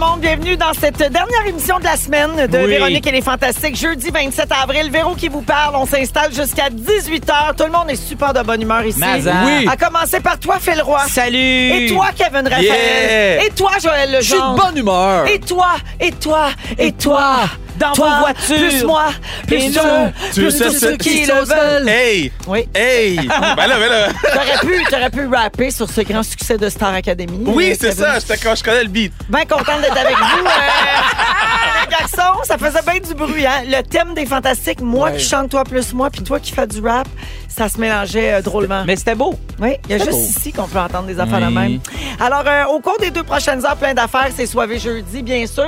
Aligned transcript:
monde? 0.00 0.20
Bienvenue 0.20 0.56
dans 0.56 0.72
cette 0.72 0.96
dernière 0.96 1.46
émission 1.46 1.78
de 1.78 1.84
la 1.84 1.96
semaine 1.96 2.46
de 2.46 2.58
Oui. 2.58 2.66
Véronique 2.68 3.06
et 3.06 3.12
les 3.12 3.20
Fantastiques. 3.20 3.76
Jeudi 3.76 4.10
27 4.10 4.48
avril, 4.62 4.90
Véro 4.90 5.14
qui 5.14 5.28
vous 5.28 5.42
parle. 5.42 5.76
On 5.76 5.84
s'installe 5.84 6.32
jusqu'à 6.32 6.70
18h. 6.70 7.54
Tout 7.56 7.64
le 7.64 7.70
monde 7.70 7.90
est 7.90 7.96
super 7.96 8.32
de 8.32 8.40
bonne 8.40 8.62
humeur 8.62 8.82
ici. 8.82 8.98
Mazan. 8.98 9.44
Oui. 9.44 9.68
À 9.68 9.76
commencer 9.76 10.20
par 10.20 10.38
toi, 10.38 10.56
Phil 10.58 10.80
Roy. 10.80 11.00
Salut! 11.06 11.36
Et 11.36 11.86
toi, 11.92 12.06
Kevin 12.16 12.48
Raphaël. 12.48 12.62
Yeah. 12.64 13.44
Et 13.44 13.50
toi, 13.50 13.72
Joël 13.82 14.16
Je 14.20 14.24
suis 14.24 14.34
de 14.34 14.56
bonne 14.56 14.78
humeur! 14.78 15.26
Et 15.26 15.38
toi, 15.38 15.72
et 16.00 16.12
toi, 16.12 16.48
et, 16.78 16.92
toi. 16.92 17.40
Dans 17.80 17.92
toi, 17.92 18.10
vos 18.10 18.20
voitures. 18.20 18.68
Plus 18.68 18.84
moi, 18.84 19.06
plus 19.46 19.76
eux, 19.76 20.12
plus 20.34 20.42
tous 20.44 20.50
ce 20.50 20.70
ceux 20.78 20.96
qui 20.96 21.24
le 21.24 21.44
veulent. 21.44 21.88
Hey! 21.88 22.30
Oui. 22.46 22.68
Hey! 22.74 23.16
ben 23.56 23.66
là, 23.66 23.78
ben 23.78 23.88
là. 23.88 24.08
T'aurais 24.32 24.58
pu, 24.60 24.84
t'aurais 24.90 25.10
pu 25.10 25.26
rapper 25.26 25.70
sur 25.70 25.88
ce 25.90 26.02
grand 26.02 26.22
succès 26.22 26.58
de 26.58 26.68
Star 26.68 26.94
Academy. 26.94 27.44
Oui, 27.46 27.72
euh, 27.72 27.76
c'est 27.80 27.92
ça. 27.92 28.18
Quand 28.42 28.54
je 28.54 28.62
connais 28.62 28.84
le 28.84 28.88
beat. 28.88 29.12
Bien 29.28 29.44
contente 29.44 29.80
d'être 29.80 29.96
avec 29.96 30.16
vous. 30.16 30.46
euh, 30.46 31.80
les 31.84 31.90
garçons, 31.90 32.38
ça 32.44 32.58
faisait 32.58 32.82
bien 32.82 33.00
du 33.00 33.14
bruit. 33.14 33.46
Hein? 33.46 33.62
Le 33.66 33.82
thème 33.82 34.14
des 34.14 34.26
fantastiques, 34.26 34.80
moi 34.80 35.10
qui 35.12 35.24
chante, 35.24 35.50
toi 35.50 35.64
plus 35.64 35.92
moi, 35.94 36.10
puis 36.10 36.22
toi 36.22 36.38
qui 36.38 36.52
fais 36.52 36.66
du 36.66 36.80
rap, 36.80 37.08
ça 37.54 37.68
se 37.68 37.78
mélangeait 37.78 38.34
euh, 38.34 38.42
drôlement. 38.42 38.84
Mais 38.86 38.96
c'était 38.96 39.14
beau. 39.14 39.34
oui, 39.60 39.72
il 39.86 39.90
y 39.92 39.94
a 39.94 39.98
juste 39.98 40.12
beau. 40.12 40.16
ici 40.18 40.52
qu'on 40.52 40.66
peut 40.68 40.78
entendre 40.78 41.06
des 41.06 41.18
affaires 41.20 41.40
de 41.40 41.52
même. 41.52 41.80
Alors, 42.18 42.44
euh, 42.46 42.64
au 42.66 42.80
cours 42.80 42.98
des 42.98 43.10
deux 43.10 43.22
prochaines 43.22 43.64
heures, 43.66 43.76
plein 43.76 43.92
d'affaires, 43.94 44.28
c'est 44.34 44.46
soivé 44.46 44.78
jeudi, 44.78 45.22
bien 45.22 45.46
sûr. 45.46 45.64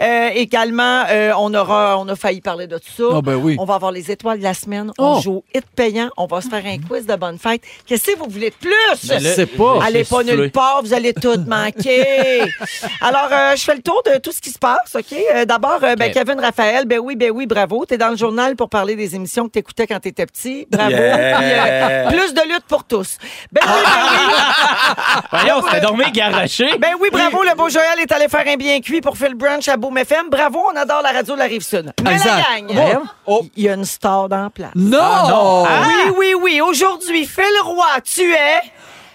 Euh, 0.00 0.28
également, 0.34 1.04
euh, 1.10 1.32
on 1.38 1.52
aura, 1.54 1.98
on 1.98 2.08
a 2.08 2.16
failli 2.16 2.40
parler 2.40 2.66
de 2.66 2.78
tout 2.78 2.90
ça. 2.96 3.04
Ah, 3.16 3.20
ben 3.22 3.34
oui. 3.36 3.56
On 3.58 3.64
va 3.64 3.74
avoir 3.74 3.92
les 3.92 4.10
étoiles 4.10 4.38
de 4.38 4.44
la 4.44 4.54
semaine. 4.54 4.90
On 4.98 5.16
Oh. 5.16 5.20
joue 5.20 5.32
au 5.38 5.44
hit 5.54 5.64
payant. 5.74 6.08
On 6.16 6.26
va 6.26 6.40
se 6.40 6.48
faire 6.48 6.64
un 6.64 6.78
quiz 6.78 7.06
de 7.06 7.14
bonne 7.16 7.38
fête. 7.38 7.62
Qu'est-ce 7.86 8.12
que 8.12 8.18
vous 8.18 8.26
voulez 8.28 8.50
de 8.50 8.54
plus? 8.54 8.70
Je 9.02 9.18
sais 9.18 9.46
pas. 9.46 9.78
Allez 9.84 10.04
pas 10.04 10.22
nulle 10.22 10.50
part, 10.50 10.80
vous 10.82 10.94
allez 10.94 11.12
tout 11.12 11.38
manquer. 11.46 12.40
Alors, 13.00 13.28
euh, 13.32 13.56
je 13.56 13.62
fais 13.62 13.74
le 13.74 13.82
tour 13.82 14.02
de 14.06 14.18
tout 14.18 14.32
ce 14.32 14.40
qui 14.40 14.50
se 14.50 14.58
passe, 14.58 14.94
OK? 14.96 15.16
Euh, 15.34 15.44
D'abord, 15.44 15.80
euh, 15.82 15.96
ben, 15.96 16.08
Ok. 16.08 16.14
Kevin 16.14 16.40
Raphaël, 16.40 16.84
ben 16.86 16.98
oui, 16.98 17.16
ben 17.16 17.30
oui, 17.30 17.46
bravo. 17.46 17.84
T'es 17.84 17.98
dans 17.98 18.10
le 18.10 18.16
journal 18.16 18.56
pour 18.56 18.68
parler 18.68 18.96
des 18.96 19.14
émissions 19.14 19.46
que 19.46 19.52
t'écoutais 19.52 19.86
quand 19.86 20.00
t'étais 20.00 20.26
petit. 20.26 20.66
Bravo. 20.70 20.94
Puis, 21.12 21.52
euh, 21.52 22.08
plus 22.08 22.34
de 22.34 22.40
lutte 22.48 22.64
pour 22.68 22.84
tous. 22.84 23.16
Ben 23.52 23.62
oui, 23.66 23.82
ben 23.84 25.22
Voyons, 25.40 25.62
c'était 25.66 25.80
dormi 25.80 26.10
garoché. 26.12 26.68
oui. 26.72 26.78
Ben 26.78 26.92
oui, 27.00 27.08
bravo. 27.12 27.42
Le 27.42 27.54
beau 27.54 27.68
Joël 27.68 27.98
est 28.00 28.10
allé 28.12 28.28
faire 28.28 28.44
un 28.46 28.56
bien 28.56 28.80
cuit 28.80 29.00
pour 29.00 29.16
Phil 29.16 29.34
Brunch 29.34 29.68
à 29.68 29.76
Boom 29.76 29.96
FM. 29.98 30.28
Bravo, 30.30 30.62
on 30.72 30.76
adore 30.76 31.02
la 31.02 31.12
radio 31.12 31.34
de 31.34 31.38
la 31.38 31.44
Rive-Sud. 31.46 31.92
Mais 32.02 32.12
Exact. 32.12 32.42
la 32.52 32.60
gang, 32.60 33.00
Oh. 33.26 33.46
il 33.56 33.64
y 33.64 33.68
a 33.68 33.74
une 33.74 33.84
star 33.84 34.28
dans 34.28 34.42
la 34.44 34.50
place. 34.50 34.70
Non! 34.74 35.64
Oui, 35.86 36.12
oui, 36.16 36.34
oui. 36.40 36.60
Aujourd'hui, 36.60 37.26
Phil 37.26 37.44
Roy, 37.64 37.84
tu 38.04 38.32
es 38.32 38.60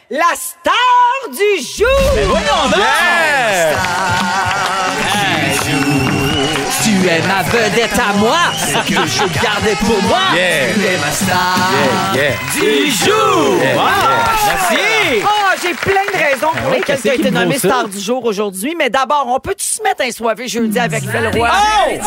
la 0.10 0.24
star 0.36 1.30
du 1.32 1.64
jour. 1.64 1.88
Voyons 2.28 2.70
donc! 2.70 2.78
Yeah! 2.78 3.76
Tu 7.06 7.12
es 7.12 7.22
ma 7.28 7.44
vedette 7.44 8.00
à 8.00 8.14
moi! 8.18 8.36
Que 8.88 8.94
je 8.96 9.40
gardais 9.44 9.76
pour 9.80 10.02
moi! 10.08 10.18
Yeah! 10.36 10.74
Tu 10.74 10.80
es 10.80 10.98
ma 10.98 11.12
star! 11.12 11.56
Yeah, 12.16 12.22
yeah. 12.24 12.36
Du 12.56 12.90
jour! 12.90 13.62
Yeah, 13.62 13.76
Wow! 13.76 13.84
yeah. 13.84 14.34
Merci! 14.48 15.24
Ah, 15.24 15.54
j'ai 15.62 15.74
plein 15.76 16.02
de 16.12 16.18
raisons 16.18 16.48
pour 16.64 16.72
lesquelles 16.72 17.00
tu 17.00 17.10
as 17.12 17.14
été 17.14 17.30
nommé 17.30 17.60
ça? 17.60 17.68
star 17.68 17.88
du 17.90 18.00
jour 18.00 18.26
aujourd'hui. 18.26 18.74
Mais 18.76 18.90
d'abord, 18.90 19.28
on 19.28 19.40
peut-tu 19.40 19.66
se 19.68 19.84
mettre 19.84 20.02
un 20.04 20.10
soirée 20.10 20.48
jeudi 20.48 20.80
avec 20.80 21.02
Phil 21.04 21.28
Roy? 21.32 21.48
Soirée 21.48 22.00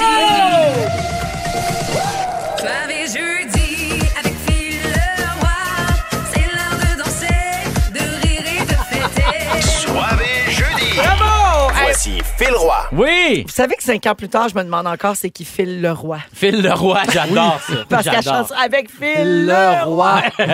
Oui! 12.99 13.45
vous 13.47 13.53
savez 13.53 13.77
que 13.77 13.83
cinq 13.83 14.05
ans 14.07 14.15
plus 14.15 14.29
tard, 14.29 14.49
je 14.49 14.55
me 14.57 14.63
demande 14.65 14.87
encore 14.87 15.15
c'est 15.17 15.31
qui 15.31 15.45
Phil 15.45 15.81
Leroy. 15.81 16.19
Phil 16.35 16.61
Leroy, 16.63 17.01
j'adore 17.13 17.61
ça. 17.67 17.73
Parce 17.89 18.05
qu'elle 18.09 18.23
chante 18.23 18.53
avec 18.63 18.91
Phil 18.91 19.47
Leroy. 19.47 20.23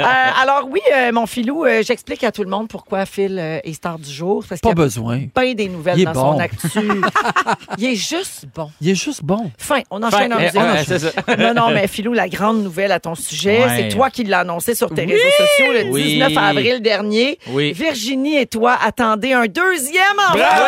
Euh, 0.00 0.02
alors 0.42 0.66
oui, 0.70 0.80
euh, 0.94 1.12
mon 1.12 1.26
filou, 1.26 1.64
euh, 1.64 1.82
j'explique 1.86 2.24
à 2.24 2.32
tout 2.32 2.42
le 2.42 2.48
monde 2.50 2.68
pourquoi 2.68 3.06
Phil 3.06 3.38
euh, 3.38 3.58
est 3.62 3.72
star 3.72 3.98
du 3.98 4.10
jour. 4.10 4.44
Parce 4.48 4.60
Pas 4.60 4.70
qu'il 4.70 4.78
y 4.78 4.80
a 4.80 4.84
besoin. 4.84 5.20
plein 5.34 5.52
des 5.54 5.68
nouvelles 5.68 5.98
Il 5.98 6.02
est 6.02 6.04
dans 6.06 6.12
bon. 6.12 6.32
son 6.34 6.38
actu. 6.40 6.78
Il 7.78 7.84
est 7.84 7.94
juste 7.96 8.46
bon. 8.54 8.70
Il 8.80 8.88
est 8.90 8.94
juste 8.94 9.22
bon. 9.22 9.50
Fin, 9.58 9.80
on 9.90 10.02
enchaîne 10.02 10.32
en 10.32 10.36
Ouais, 10.38 10.50
musique. 10.88 11.12
Non, 11.38 11.54
non, 11.54 11.70
mais 11.70 11.86
Philou, 11.86 12.12
la 12.12 12.28
grande 12.28 12.62
nouvelle 12.62 12.92
à 12.92 13.00
ton 13.00 13.14
sujet, 13.14 13.60
Ouais. 13.64 13.76
c'est 13.76 13.88
toi 13.96 14.10
qui 14.10 14.24
l'as 14.24 14.40
annoncé 14.40 14.74
sur 14.74 14.88
tes 14.90 15.04
réseaux 15.04 15.30
sociaux 15.36 15.72
le 15.72 15.90
Oui. 15.92 16.02
19 16.18 16.36
avril 16.36 16.80
dernier. 16.82 17.38
Oui. 17.48 17.72
Virginie 17.72 18.36
et 18.38 18.46
toi 18.46 18.76
attendez 18.84 19.32
un 19.32 19.46
deuxième 19.46 20.02
enfant. 20.28 20.38
Bravo! 20.38 20.62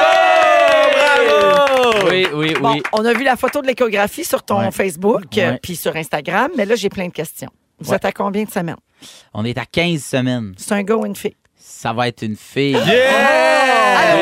Oui, 2.10 2.26
oui, 2.34 2.54
Bon, 2.60 2.72
oui. 2.72 2.82
on 2.92 3.04
a 3.04 3.12
vu 3.14 3.24
la 3.24 3.36
photo 3.36 3.62
de 3.62 3.66
l'échographie 3.66 4.24
sur 4.24 4.42
ton 4.42 4.58
Ouais. 4.60 4.70
Facebook, 4.70 5.24
euh, 5.38 5.52
Ouais. 5.52 5.58
puis 5.62 5.76
sur 5.76 5.94
Instagram, 5.96 6.50
mais 6.56 6.64
là, 6.66 6.74
j'ai 6.74 6.88
plein 6.88 7.06
de 7.08 7.12
questions. 7.12 7.50
Vous 7.80 7.90
Ouais. 7.90 7.96
êtes 7.96 8.04
à 8.04 8.12
combien 8.12 8.44
de 8.44 8.50
semaines? 8.50 8.76
On 9.34 9.44
est 9.44 9.58
à 9.58 9.64
15 9.64 10.02
semaines. 10.04 10.52
C'est 10.56 10.72
un 10.72 10.82
gars 10.82 10.96
ou 10.96 11.06
une 11.06 11.16
fille? 11.16 11.36
Ça 11.58 11.92
va 11.92 12.08
être 12.08 12.22
une 12.22 12.36
fille. 12.36 12.76
Alors, 12.76 12.86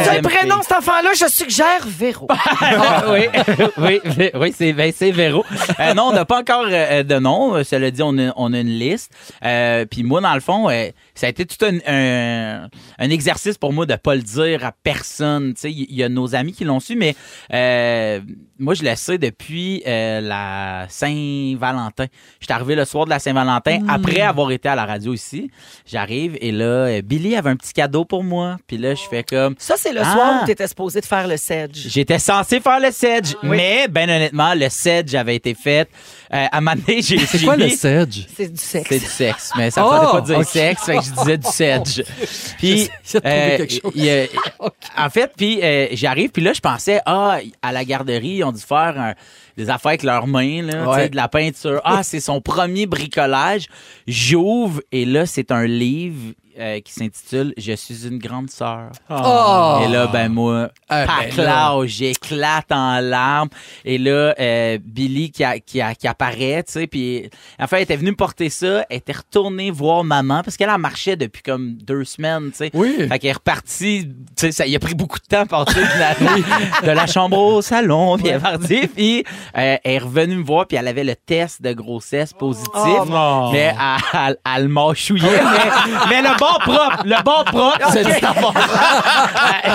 vous 0.03 0.09
avez 0.09 0.21
Deuxième 0.21 0.23
le 0.23 0.29
prénom, 0.29 0.63
cet 0.63 0.73
enfant-là, 0.73 1.11
je 1.19 1.27
suggère 1.29 1.87
Véro. 1.87 2.29
Ah, 2.61 3.05
oui, 3.09 3.29
oui, 3.79 4.01
oui, 4.19 4.31
oui, 4.35 4.55
c'est 4.57 4.73
ben, 4.73 4.93
Véro. 5.13 5.45
Euh, 5.79 5.95
non, 5.95 6.05
on 6.09 6.13
n'a 6.13 6.25
pas 6.25 6.39
encore 6.41 6.67
euh, 6.69 7.03
de 7.03 7.19
nom. 7.19 7.63
Cela 7.65 7.91
dit, 7.91 8.03
on 8.03 8.17
a, 8.19 8.33
on 8.37 8.53
a 8.53 8.59
une 8.61 8.69
liste. 8.79 9.11
Euh, 9.45 9.85
Puis 9.91 10.03
moi, 10.03 10.21
dans 10.21 10.35
le 10.35 10.41
fond, 10.41 10.69
euh, 10.71 10.89
ça 11.21 11.27
a 11.27 11.29
été 11.31 11.45
tout 11.45 11.63
un, 11.67 11.77
un, 11.87 12.69
un 12.99 13.11
exercice 13.11 13.59
pour 13.59 13.75
moi 13.75 13.85
de 13.85 13.95
pas 13.97 14.15
le 14.15 14.23
dire 14.23 14.65
à 14.65 14.73
personne. 14.73 15.53
Tu 15.53 15.61
sais, 15.61 15.71
il 15.71 15.95
y, 15.95 16.03
a 16.03 16.09
nos 16.09 16.35
amis 16.35 16.55
qui 16.55 16.65
l'ont 16.65 16.81
su, 16.81 16.97
mais 16.97 17.15
euh, 17.53 18.21
moi, 18.59 18.73
je 18.73 18.83
le 18.83 18.95
sais 18.97 19.19
depuis 19.19 19.83
euh, 19.87 20.23
la 20.23 20.87
Saint-Valentin. 20.89 22.07
J'étais 22.41 22.55
arrivé 22.55 22.75
le 22.75 22.87
soir 22.87 23.05
de 23.05 23.11
la 23.11 23.19
Saint-Valentin 23.19 23.81
après 23.87 24.23
avoir 24.23 24.51
été 24.51 24.71
à 24.71 24.75
la 24.75 24.87
radio 24.87 25.13
ici. 25.13 25.51
J'arrive 25.87 26.39
et 26.41 26.53
là, 26.53 26.65
euh, 26.65 27.03
Billy 27.03 27.37
avait 27.37 27.51
un 27.51 27.57
petit 27.57 27.75
cadeau 27.75 28.07
pour 28.07 28.25
moi. 28.25 28.57
Puis 28.67 28.79
là, 28.79 28.95
je 28.95 29.03
fais 29.03 29.23
comme... 29.23 29.55
Ça, 29.59 29.75
c'est 29.77 29.93
le 29.93 30.01
Ah. 30.03 30.13
soir 30.13 30.41
où 30.43 30.47
tu 30.47 30.53
étais 30.53 30.69
supposé 30.69 31.03
de 31.03 31.07
faire 31.07 31.29
le 31.29 31.37
sedge. 31.37 31.87
J'étais 31.89 32.19
censé 32.19 32.61
faire 32.61 32.81
le 32.81 32.91
sedge, 32.93 33.35
mais 33.43 33.89
ben 33.89 34.09
honnêtement, 34.09 34.55
le 34.55 34.71
sedge 34.71 35.15
avait 35.15 35.37
été 35.37 35.55
fait. 35.55 35.87
Euh, 36.33 36.47
à 36.51 36.59
un 36.59 36.61
moment 36.61 36.77
donné, 36.77 37.03
j'ai 37.03 37.19
C'est 37.19 37.43
quoi 37.45 37.57
le 37.57 37.69
sedge? 37.69 38.27
C'est 38.35 38.49
du 38.53 38.57
sexe. 38.61 38.87
C'est 38.89 38.99
du 39.01 39.05
sexe, 39.05 39.51
mais 39.57 39.71
ça 39.71 39.83
ne 39.83 39.87
Oh, 39.87 39.91
fallait 39.91 40.11
pas 40.13 40.21
dire 40.21 40.39
ok. 40.39 40.45
sexe, 40.45 40.85
fait 40.85 40.97
que 40.99 41.10
je 41.11 41.21
disais 41.21 41.39
du 41.39 41.49
sedge. 41.49 42.05
Puis, 42.59 42.89
euh, 43.25 43.67
il 43.95 44.29
en 44.99 45.11
fait, 45.11 45.33
puis 45.37 45.61
euh, 45.63 45.87
j'arrive, 45.93 46.31
puis 46.31 46.43
là, 46.43 46.53
je 46.53 46.61
pensais, 46.61 47.01
ah, 47.07 47.39
à 47.63 47.73
la 47.73 47.85
garderie, 47.85 48.37
ils 48.37 48.45
ont 48.45 48.53
dû 48.53 48.61
faire 48.61 48.95
un- 48.99 49.15
des 49.57 49.69
affaires 49.71 49.91
avec 49.91 50.03
leurs 50.03 50.27
mains, 50.27 50.63
là, 50.63 50.89
Ouais. 50.89 51.09
de 51.09 51.17
la 51.17 51.29
peinture. 51.29 51.81
Ah, 51.85 52.03
c'est 52.03 52.21
son 52.21 52.41
premier 52.41 52.87
bricolage. 52.87 53.67
J'ouvre, 54.07 54.81
et 54.93 55.05
là, 55.05 55.27
c'est 55.27 55.51
un 55.53 55.67
livre 55.67 56.35
euh, 56.61 56.81
qui 56.81 56.93
s'intitule 56.93 57.55
Je 57.57 57.73
suis 57.73 58.07
une 58.07 58.19
grande 58.19 58.51
sœur. 58.51 58.91
Oh! 59.09 59.81
Et 59.85 59.89
là, 59.89 60.07
ben 60.07 60.29
moi, 60.29 60.69
Ah, 60.89 61.07
ben 61.07 61.29
paclao, 61.31 61.83
là. 61.83 61.87
j'éclate 61.89 62.71
en 62.71 63.01
larmes. 63.01 63.49
Et 63.85 63.99
là, 63.99 64.35
euh, 64.39 64.79
Billy 64.85 65.31
qui, 65.31 65.43
a- 65.45 65.59
qui, 65.59 65.81
a- 65.81 65.95
qui 65.95 66.07
apparaît, 66.07 66.63
tu 66.67 66.73
sais, 66.73 66.87
puis 66.87 67.29
en 67.59 67.67
fait, 67.67 67.77
elle 67.77 67.83
était 67.83 67.97
venue 67.97 68.11
me 68.11 68.17
porter 68.17 68.51
ça, 68.51 68.85
elle 68.91 68.99
était 68.99 69.13
retournée 69.13 69.71
voir 69.71 70.05
maman, 70.05 70.43
parce 70.43 70.57
qu'elle 70.57 70.71
en 70.71 70.79
marchait 70.79 71.17
depuis 71.17 71.43
comme 71.43 71.75
deux 71.75 72.05
semaines, 72.05 72.51
tu 72.51 72.57
sais. 72.59 72.71
Oui. 72.75 73.07
Fait 73.09 73.19
qu'elle 73.19 73.31
est 73.31 73.35
repartie, 73.35 74.07
tu 74.09 74.13
sais, 74.37 74.53
ça, 74.53 74.67
il 74.67 74.75
a 74.77 74.79
pris 74.79 74.95
beaucoup 74.95 75.19
de 75.19 75.25
temps 75.25 75.43
à 75.43 75.47
partir 75.47 75.77
de 75.83 75.99
la, 75.99 76.15
de 76.87 76.91
la 76.91 77.07
chambre 77.07 77.39
au 77.39 77.63
salon, 77.63 78.17
puis 78.19 78.29
elle 78.29 78.37
est 78.37 78.41
partie, 78.41 78.87
puis 78.89 79.25
euh, 79.57 79.77
elle 79.83 79.93
est 79.95 79.99
revenue 79.99 80.37
me 80.37 80.45
voir, 80.45 80.67
puis 80.67 80.77
elle 80.77 80.89
avait 80.89 81.05
le 81.05 81.15
test 81.17 81.63
de 81.63 81.73
grossesse 81.73 82.33
positif, 82.33 82.69
Oh, 82.75 83.51
mais 83.53 83.75
elle, 83.79 84.05
elle, 84.13 84.37
elle 84.57 84.69
m'a 84.69 84.93
chouillé, 84.95 85.29
mais, 85.31 85.93
mais 86.09 86.23
le 86.23 86.37
bon 86.39 86.50
bar 86.51 86.59
propre. 86.61 87.03
Le 87.05 87.23
bar 87.25 87.45
propre, 87.45 87.91
c'est 87.93 88.05
du 88.05 88.13
tabac. 88.21 88.53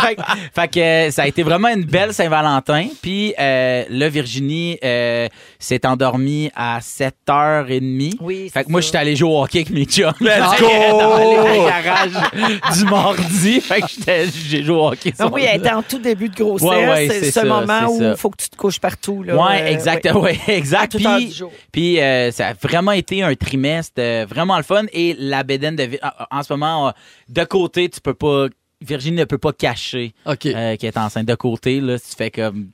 fait, 0.02 0.16
que- 0.16 0.22
fait 0.54 0.68
que 0.68 0.80
euh, 0.80 1.12
ça 1.12 1.24
a 1.24 1.28
été 1.28 1.44
vraiment 1.44 1.70
une 1.70 1.84
belle 1.86 2.14
Saint-Valentin. 2.14 2.88
Puis 3.02 3.34
euh, 3.40 3.84
là, 3.90 4.10
Virginie 4.10 4.78
euh, 4.84 5.28
s'est 5.60 5.86
endormie 5.86 6.50
à 6.56 6.80
7h30. 6.80 8.16
Oui, 8.22 8.50
Fait 8.54 8.64
que 8.64 8.70
moi, 8.72 8.82
ça. 8.82 8.86
j'étais 8.88 8.98
allé 9.00 9.16
jouer 9.16 9.30
au 9.30 9.42
hockey 9.44 9.60
avec 9.60 9.70
mes 9.72 9.86
chums. 9.86 10.14
Let's 10.20 10.60
go! 10.60 10.68
Dans 11.00 11.18
les 11.18 11.60
garages 11.66 12.78
du 12.78 12.86
mardi. 12.86 13.62
Fait 13.62 13.82
que 13.82 13.88
j'étais- 13.88 14.26
j'ai 14.48 14.64
joué 14.64 14.76
au 14.76 14.88
hockey. 14.88 15.14
ce 15.18 15.24
Ah 15.24 15.28
oui, 15.32 15.44
elle 15.48 15.60
était 15.60 15.72
en 15.72 15.82
tout 15.84 16.00
début 16.00 16.30
de 16.30 16.36
grossesse. 16.36 16.68
Ouais, 16.68 16.88
ouais, 16.88 17.08
c'est 17.10 17.20
c'est 17.20 17.26
ce 17.32 17.40
ça, 17.42 17.46
moment 17.46 17.80
c'est 17.82 17.86
où 17.94 18.00
ça. 18.00 18.10
il 18.12 18.18
faut 18.18 18.30
que 18.30 18.38
tu 18.42 18.50
te 18.50 18.56
couches 18.56 18.80
partout. 18.80 19.24
Là. 19.24 19.36
Ouais, 19.36 19.62
Euh, 19.64 19.68
exact, 19.68 20.06
ouais. 20.06 20.14
ouais, 20.16 20.40
exact. 20.48 20.84
À 20.84 20.88
toute 20.88 21.06
heure 21.06 21.18
Puis, 21.18 21.28
du 21.28 21.34
jour. 21.36 21.52
puis 21.72 22.00
euh, 22.02 22.32
ça 22.32 22.48
a 22.50 22.54
vraiment 22.54 22.92
été 22.92 23.24
un 23.24 23.34
trimestre 23.36 23.94
euh, 24.00 24.26
vraiment 24.30 24.58
le 24.58 24.64
fun 24.64 24.84
et 24.94 25.16
la 25.18 25.44
bédaine 25.44 25.76
de 25.76 25.84
Vi- 25.84 26.00
en 26.32 26.40
en 26.40 26.44
ce 26.44 26.52
moment 26.54 26.65
euh, 26.66 26.92
de 27.30 27.44
côté, 27.44 27.90
tu 27.90 28.02
peux 28.02 28.14
pas 28.14 28.48
Virginie 28.82 29.18
ne 29.18 29.26
peut 29.26 29.38
pas 29.38 29.54
cacher 29.54 30.14
OK. 30.26 30.46
euh, 30.46 30.76
qu'elle 30.76 30.90
est 30.90 30.98
enceinte 30.98 31.26
de 31.26 31.36
côté 31.36 31.80
là, 31.80 31.98
si 31.98 32.12
tu 32.12 32.16
fais 32.18 32.30
comme 32.30 32.72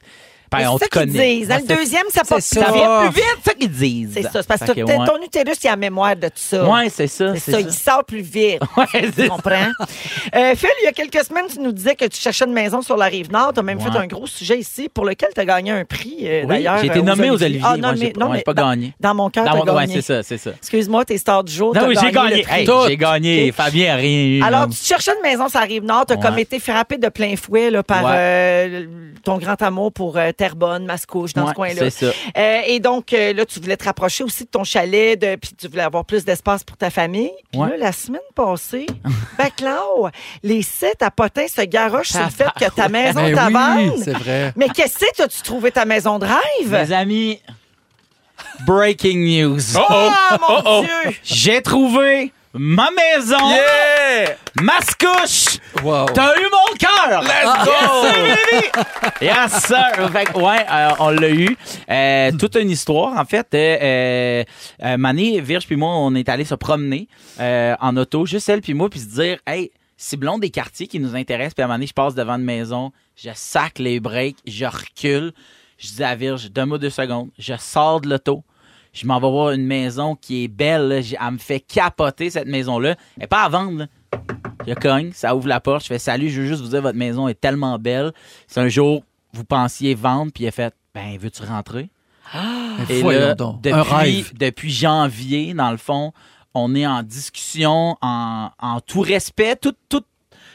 ben, 0.60 0.70
on 0.70 0.78
c'est 0.78 0.88
te 0.90 0.96
ça 0.96 1.04
qu'ils 1.06 1.12
connaît. 1.14 1.36
disent. 1.38 1.48
Dans 1.48 1.56
Ouais, 1.56 1.62
le 1.70 1.76
deuxième, 1.76 2.04
ça 2.10 2.22
passe 2.24 2.50
plus 2.50 2.60
ça. 2.62 2.72
vite. 2.72 2.76
vient 2.82 3.00
plus 3.10 3.16
vite, 3.16 3.24
c'est 3.44 3.50
ça 3.50 3.54
qu'ils 3.56 3.72
disent. 3.72 4.12
C'est 4.14 4.22
ça. 4.24 4.30
C'est 4.34 4.48
parce 4.48 4.62
que 4.62 4.72
que, 4.74 4.82
t'as- 4.86 4.98
ouais. 4.98 5.06
ton 5.06 5.22
utérus, 5.24 5.58
il 5.64 5.68
a 5.68 5.72
la 5.72 5.76
mémoire 5.78 6.16
de 6.16 6.28
tout 6.28 6.34
ça. 6.36 6.64
Ouais, 6.68 6.90
c'est 6.90 7.08
ça, 7.08 7.34
C'est 7.36 7.40
ça, 7.40 7.52
ça. 7.54 7.60
il 7.62 7.72
sort 7.72 8.04
plus 8.06 8.22
vite. 8.22 8.60
Ouais, 8.78 9.12
Tu 9.16 9.28
comprends? 9.30 9.70
Euh, 10.36 10.56
Phil, 10.56 10.70
il 10.82 10.86
y 10.86 10.88
a 10.88 10.92
quelques 10.92 11.24
semaines, 11.26 11.46
tu 11.52 11.60
nous 11.60 11.72
disais 11.72 11.96
que 11.96 12.06
tu 12.06 12.20
cherchais 12.20 12.46
une 12.46 12.54
maison 12.54 12.82
sur 12.82 12.98
la 12.98 13.06
rive 13.06 13.32
nord. 13.32 13.52
Tu 13.54 13.60
as 13.60 13.64
même 13.64 13.78
Ouais. 13.80 13.92
fait 13.92 13.98
un 13.98 14.08
gros 14.08 14.28
sujet 14.28 14.58
ici 14.60 14.90
pour 14.90 15.06
lequel 15.06 15.30
tu 15.34 15.42
as 15.42 15.46
gagné 15.46 15.72
un 15.72 15.86
prix, 15.86 16.18
euh, 16.24 16.42
Oui, 16.42 16.48
d'ailleurs. 16.48 16.78
j'ai 16.80 16.88
été 16.88 17.00
euh, 17.00 17.02
nommé 17.04 17.30
aux 17.30 17.42
Oliviers. 17.42 17.62
Ah, 17.64 17.78
non, 17.78 17.94
mais 17.98 18.14
j'ai 18.38 18.42
pas 18.44 18.54
dans, 18.54 18.70
gagné. 18.70 18.94
Dans 19.00 19.16
mon 19.16 19.30
cœur, 19.30 19.46
tu 19.46 19.66
gagné. 19.66 19.96
c'est 19.96 20.02
ça, 20.02 20.24
c'est 20.24 20.38
ça. 20.38 20.52
Excuse-moi, 20.58 21.06
tes 21.06 21.18
stars 21.18 21.44
du 21.44 21.54
jour. 21.54 21.74
Non, 21.76 21.88
oui, 21.88 21.96
j'ai 22.02 22.12
gagné 22.12 22.46
j'ai 22.88 22.98
gagné. 22.98 23.52
Fabien 23.52 23.96
rien 23.96 24.26
eu. 24.26 24.44
Alors, 24.44 24.68
tu 24.70 24.78
cherchais 24.78 25.12
une 25.16 25.22
maison 25.30 25.48
sur 25.50 25.60
la 25.60 25.66
rive 25.66 25.84
nord, 25.84 26.06
tu 26.08 26.14
as 26.14 26.18
comme 26.18 26.38
été 26.40 26.60
frappé 26.60 26.98
de 26.98 27.10
plein 27.10 27.36
fouet 27.36 27.72
par 27.84 28.04
ton 29.24 29.38
grand 29.38 29.62
amour 29.62 29.92
pour 29.92 30.18
Terrebonne, 30.42 30.86
Mascouche, 30.86 31.34
dans 31.34 31.48
ce 31.48 31.54
coin-là. 31.54 31.92
c'est 31.92 32.08
ça. 32.08 32.12
Euh, 32.36 32.62
et 32.66 32.80
donc, 32.80 33.14
euh, 33.14 33.32
là, 33.32 33.46
tu 33.46 33.60
voulais 33.60 33.78
te 33.78 33.84
rapprocher 33.84 34.24
aussi 34.24 34.46
de 34.46 34.50
ton 34.50 34.64
chalet, 34.64 35.16
de, 35.22 35.36
puis 35.36 35.52
tu 35.56 35.68
voulais 35.68 35.84
avoir 35.84 36.04
plus 36.04 36.26
d'espace 36.26 36.64
pour 36.64 36.78
ta 36.78 36.90
famille. 36.90 37.30
Puis 37.52 37.62
Ouais. 37.62 37.70
là, 37.70 37.78
la 37.78 37.92
semaine 37.92 38.22
passée, 38.34 38.88
Baclau, 39.38 40.10
les 40.42 40.64
sites 40.64 41.02
à 41.04 41.12
potins 41.12 41.48
se 41.48 41.62
garochent 41.62 42.08
sur 42.10 42.24
le 42.24 42.30
fait 42.32 42.48
que 42.60 42.72
ta 42.74 42.90
maison 42.90 43.22
Ben 43.22 43.36
t'avance. 43.36 43.92
oui, 43.98 44.02
c'est 44.04 44.14
vrai. 44.14 44.52
Mais 44.56 44.70
qu'est-ce 44.70 44.98
que 44.98 45.06
c'est, 45.16 45.22
as-tu 45.24 45.44
trouvé 45.44 45.70
ta 45.72 45.86
maison 45.86 46.18
de 46.18 46.26
rêve? 46.26 46.72
Mes 46.72 46.92
amis, 46.92 47.40
breaking 48.66 49.20
news. 49.24 49.60
Oh 49.78 49.80
oh! 49.90 50.10
Ah, 50.12 50.38
mon 50.40 50.56
Oh 50.58 50.62
oh! 50.66 50.82
Dieu! 51.06 51.16
J'ai 51.24 51.62
trouvé 51.62 52.34
ma 52.54 52.90
maison, 52.92 53.38
Yeah! 53.50 54.36
Mascouche. 54.62 55.60
Wow. 55.84 56.06
T'as 56.14 56.36
eu 56.36 56.46
mon 56.52 56.76
cœur. 56.78 57.22
Let's 57.24 57.66
go! 57.66 59.22
Yes, 59.22 59.66
sir. 59.66 60.12
Fait 60.12 60.26
que, 60.26 60.38
ouais, 60.38 60.66
euh, 60.70 60.90
on 61.00 61.10
l'a 61.12 61.30
eu. 61.30 61.58
Euh, 61.90 62.32
toute 62.38 62.56
une 62.56 62.70
histoire, 62.70 63.18
en 63.18 63.26
fait. 63.26 63.48
Euh, 63.54 64.44
Mané, 64.98 65.40
Virge 65.40 65.66
puis 65.66 65.76
moi, 65.76 65.96
on 65.96 66.14
est 66.16 66.28
allés 66.30 66.46
se 66.46 66.56
promener 66.56 67.08
en 67.40 67.98
auto, 67.98 68.26
juste 68.26 68.50
elle 68.50 68.62
puis 68.62 68.74
moi, 68.74 68.90
puis 68.90 69.00
se 69.00 69.08
dire, 69.08 69.38
hey, 69.48 69.72
ciblons 69.98 70.38
des 70.40 70.50
quartiers 70.50 70.88
qui 70.88 71.00
nous 71.00 71.16
intéressent. 71.16 71.54
Puis 71.54 71.62
à 71.62 71.66
un 71.66 71.68
moment 71.68 71.78
donné, 71.78 71.88
je 71.88 71.94
passe 71.94 72.16
devant 72.16 72.36
une 72.36 72.44
maison, 72.44 72.92
je 73.16 73.30
sac 73.34 73.80
les 73.80 74.00
breaks, 74.00 74.38
je 74.46 74.66
recule. 74.66 75.32
Je 75.78 75.88
dis 75.96 76.04
à 76.04 76.16
Virge, 76.16 76.52
donne-moi 76.52 76.78
deux 76.78 76.90
secondes. 76.92 77.30
Je 77.40 77.56
sors 77.58 78.02
de 78.02 78.10
l'auto. 78.10 78.44
Je 78.94 79.06
m'en 79.06 79.20
vais 79.20 79.30
voir 79.30 79.52
une 79.52 79.66
maison 79.66 80.16
qui 80.16 80.44
est 80.44 80.48
belle. 80.48 80.88
là. 80.90 80.98
Elle 80.98 81.34
me 81.34 81.38
fait 81.38 81.60
capoter, 81.62 82.30
cette 82.30 82.48
maison-là. 82.48 82.92
Elle 82.92 83.22
n'est 83.22 83.28
pas 83.28 83.44
à 83.44 83.50
vendre. 83.50 83.80
là. 83.80 83.88
Je 84.68 84.74
cogne, 84.74 85.12
ça 85.14 85.36
ouvre 85.36 85.48
la 85.48 85.60
porte, 85.60 85.84
je 85.84 85.88
fais 85.88 85.98
salut, 86.00 86.30
je 86.30 86.42
veux 86.42 86.48
juste 86.48 86.62
vous 86.62 86.70
dire 86.70 86.82
votre 86.82 86.98
maison 86.98 87.28
est 87.28 87.40
tellement 87.40 87.80
belle. 87.80 88.12
C'est 88.48 88.60
un 88.60 88.68
jour 88.70 89.04
vous 89.34 89.46
pensiez 89.46 89.96
vendre 89.96 90.32
puis 90.34 90.46
a 90.48 90.52
fait 90.52 90.74
ben 90.94 91.18
veux-tu 91.18 91.44
rentrer? 91.44 91.90
Mais 92.90 93.00
Et 93.00 93.02
là, 93.02 93.34
donc. 93.34 93.62
depuis 93.62 93.74
Un 93.80 93.84
rêve. 93.84 94.34
depuis 94.38 94.70
janvier 94.72 95.54
dans 95.54 95.72
le 95.72 95.78
fond, 95.78 96.12
on 96.54 96.76
est 96.76 96.86
en 96.86 97.02
discussion 97.02 97.98
en, 98.02 98.50
en 98.60 98.80
tout 98.82 99.02
respect, 99.02 99.56
tout 99.56 99.74
tout 99.90 100.04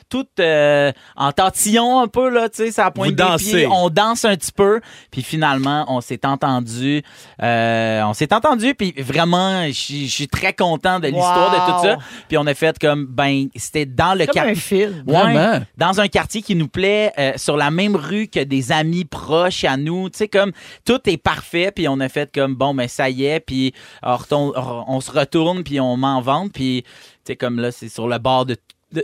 tout 0.09 0.27
euh, 0.41 0.93
en 1.17 1.33
tantillon 1.33 2.01
un 2.01 2.09
peu 2.09 2.29
là, 2.29 2.49
tu 2.49 2.65
sais, 2.65 2.71
ça 2.71 2.91
pointe 2.91 3.11
Vous 3.11 3.17
des 3.17 3.23
dansez. 3.23 3.45
pieds, 3.45 3.67
on 3.67 3.91
danse 3.91 4.25
un 4.25 4.37
petit 4.37 4.53
peu, 4.53 4.81
puis 5.11 5.23
finalement 5.23 5.85
on 5.89 6.01
s'est 6.01 6.25
entendu, 6.25 7.03
euh, 7.43 8.03
on 8.05 8.15
s'est 8.15 8.33
entendu, 8.33 8.75
puis 8.75 8.95
vraiment, 8.99 9.67
je 9.67 9.73
suis- 9.73 10.29
très 10.29 10.53
content 10.53 11.01
de 11.01 11.09
l'histoire 11.09 11.51
de 11.51 11.73
tout 11.73 11.83
ça, 11.89 11.97
puis 12.29 12.37
on 12.39 12.47
a 12.47 12.55
fait 12.55 12.79
comme 12.79 13.07
ben 13.07 13.47
c'était 13.57 13.87
dans 13.87 14.15
le 14.19 14.27
Comme 14.27 14.35
quart- 14.35 14.47
un 14.47 14.55
film. 14.55 15.03
Ouais, 15.07 15.15
Vraiment? 15.15 15.61
dans 15.77 16.01
un 16.01 16.09
quartier 16.09 16.43
qui 16.43 16.55
nous 16.55 16.69
plaît, 16.69 17.13
euh, 17.19 17.33
sur 17.37 17.57
la 17.57 17.71
même 17.71 17.97
rue 17.97 18.29
que 18.29 18.41
des 18.43 18.73
amis 18.73 19.05
proches 19.05 19.65
à 19.65 19.77
nous. 19.77 20.09
Tu 20.11 20.19
sais, 20.19 20.29
comme 20.29 20.53
tout 20.85 21.01
est 21.07 21.17
parfait, 21.17 21.71
puis 21.75 21.89
on 21.89 22.01
a 22.01 22.09
fait 22.09 22.31
comme 22.35 22.55
bon, 22.55 22.75
ben 22.75 22.89
ça 22.89 23.09
y 23.11 23.25
est, 23.25 23.41
puis 23.41 23.73
on, 24.03 25.01
se 25.01 25.11
retourne, 25.11 25.63
puis 25.65 25.81
on 25.81 25.97
m'en 25.97 26.21
vente, 26.21 26.53
puis 26.53 26.83
tu 26.85 26.89
sais, 27.33 27.37
comme 27.37 27.59
là, 27.61 27.71
c'est 27.73 27.89
sur 27.89 28.09
le 28.09 28.19
bord 28.19 28.47
de. 28.47 28.57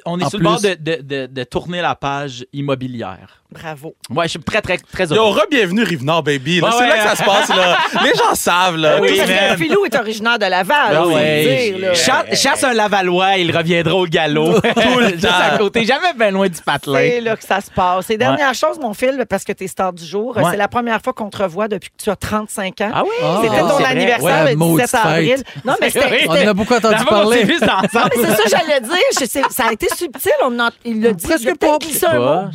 On 0.04 0.18
est 0.20 0.24
En 0.24 0.30
sur 0.30 0.38
plus- 0.38 0.44
le 0.44 0.50
bord 0.50 0.60
de, 0.60 0.74
de, 0.74 1.02
de, 1.02 1.26
de 1.26 1.44
tourner 1.44 1.80
la 1.80 1.94
page 1.94 2.46
immobilière. 2.52 3.41
Bravo. 3.52 3.94
Ouais, 4.10 4.24
je 4.24 4.30
suis 4.30 4.40
très, 4.40 4.60
très, 4.62 4.78
très 4.78 5.06
Yo, 5.06 5.14
heureux. 5.16 5.40
re-bienvenue 5.40 5.82
Rive-Nord, 5.82 6.22
baby. 6.22 6.60
Là, 6.60 6.66
Ouais, 6.68 6.72
c'est 6.76 6.82
ouais. 6.82 6.88
là 6.88 6.96
que 6.96 7.08
ça 7.10 7.16
se 7.16 7.22
passe, 7.24 7.48
là. 7.48 7.76
Les 8.04 8.14
gens 8.14 8.34
savent, 8.34 8.76
là. 8.76 8.98
Oui, 9.00 9.16
Parce 9.18 9.30
que 9.30 9.62
Philou 9.62 9.84
est 9.84 9.94
originaire 9.94 10.38
de 10.38 10.46
Laval. 10.46 10.76
Ah 10.88 10.92
le 11.02 11.06
ouais. 11.08 11.70
dire, 11.72 11.78
là. 11.78 11.94
Chasse, 11.94 12.40
chasse 12.42 12.64
un 12.64 12.72
Lavallois, 12.72 13.36
il 13.38 13.56
reviendra 13.56 13.94
au 13.94 14.06
galop. 14.06 14.60
Tout 14.60 14.98
le 14.98 15.08
Juste 15.12 15.24
à 15.26 15.50
temps. 15.50 15.58
côté, 15.58 15.84
jamais 15.84 16.12
bien 16.16 16.30
loin 16.30 16.48
du 16.48 16.60
patelin. 16.60 16.98
C'est 16.98 17.20
là 17.20 17.36
que 17.36 17.44
ça 17.44 17.60
se 17.60 17.70
passe. 17.70 18.08
Et 18.10 18.16
dernière 18.16 18.54
chose, 18.54 18.78
mon 18.80 18.94
fil, 18.94 19.24
parce 19.28 19.44
que 19.44 19.52
t'es 19.52 19.66
star 19.68 19.92
du 19.92 20.04
jour, 20.04 20.36
Ouais. 20.36 20.42
c'est 20.50 20.56
la 20.56 20.68
première 20.68 21.00
fois 21.02 21.12
qu'on 21.12 21.28
te 21.30 21.42
revoit 21.42 21.68
depuis 21.68 21.90
que 21.90 22.02
tu 22.02 22.10
as 22.10 22.16
35 22.16 22.80
ans. 22.80 22.90
Ah 22.94 23.02
oui? 23.04 23.10
Ah. 23.22 23.40
C'était 23.42 23.56
Ah, 23.56 23.60
ton 23.60 23.66
vrai. 23.78 23.84
anniversaire 23.84 24.44
Ouais, 24.44 24.50
le 24.52 24.56
maudite 24.56 24.86
17 24.86 25.00
avril. 25.04 25.42
Non, 25.64 25.74
mais 25.80 25.90
c'était. 25.90 26.26
On 26.28 26.32
en 26.32 26.48
a 26.48 26.54
beaucoup 26.54 26.74
entendu 26.74 27.04
parler. 27.04 27.46
c'est 27.46 27.58
ça 27.66 27.80
que 27.82 28.50
j'allais 28.50 28.80
dire. 28.80 29.42
Ça 29.50 29.64
a 29.68 29.72
été 29.72 29.88
subtil. 29.94 30.32
On 30.44 30.52
il 30.84 31.02
l'a 31.02 31.12
dit. 31.12 31.26
Presque 31.26 31.56
pas. 31.58 31.78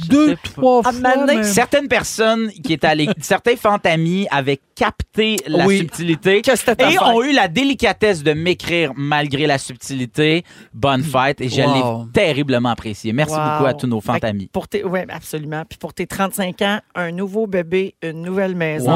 Deux, 0.10 0.36
trois. 0.44 0.82
Mané, 0.92 1.44
certaines 1.44 1.88
personnes 1.88 2.50
qui 2.64 2.74
étaient 2.74 2.88
allées, 2.88 3.10
certains 3.22 3.56
fantamis 3.56 4.28
avaient 4.32 4.60
capté 4.76 5.38
la 5.48 5.66
Oui. 5.66 5.80
subtilité 5.80 6.42
et 6.80 7.00
ont 7.00 7.24
eu 7.24 7.32
la 7.34 7.48
délicatesse 7.48 8.22
de 8.24 8.34
m'écrire 8.34 8.92
malgré 8.96 9.48
la 9.48 9.58
subtilité. 9.58 10.44
Bonne 10.74 11.04
fête 11.04 11.42
et 11.42 11.50
je 11.50 11.62
Wow. 11.62 12.04
l'ai 12.06 12.12
terriblement 12.14 12.70
apprécié. 12.70 13.12
Merci 13.14 13.34
Wow. 13.34 13.40
beaucoup 13.52 13.66
à 13.66 13.74
tous 13.74 13.88
nos 13.88 14.02
fantamis. 14.02 14.50
Pour 14.54 14.68
tes, 14.68 14.84
oui, 14.84 15.00
absolument. 15.10 15.64
Puis 15.68 15.78
pour 15.80 15.94
tes 15.94 16.06
35 16.06 16.62
ans, 16.62 16.80
un 16.96 17.12
nouveau 17.12 17.48
bébé, 17.48 17.96
une 18.04 18.22
nouvelle 18.22 18.56
maison. 18.56 18.94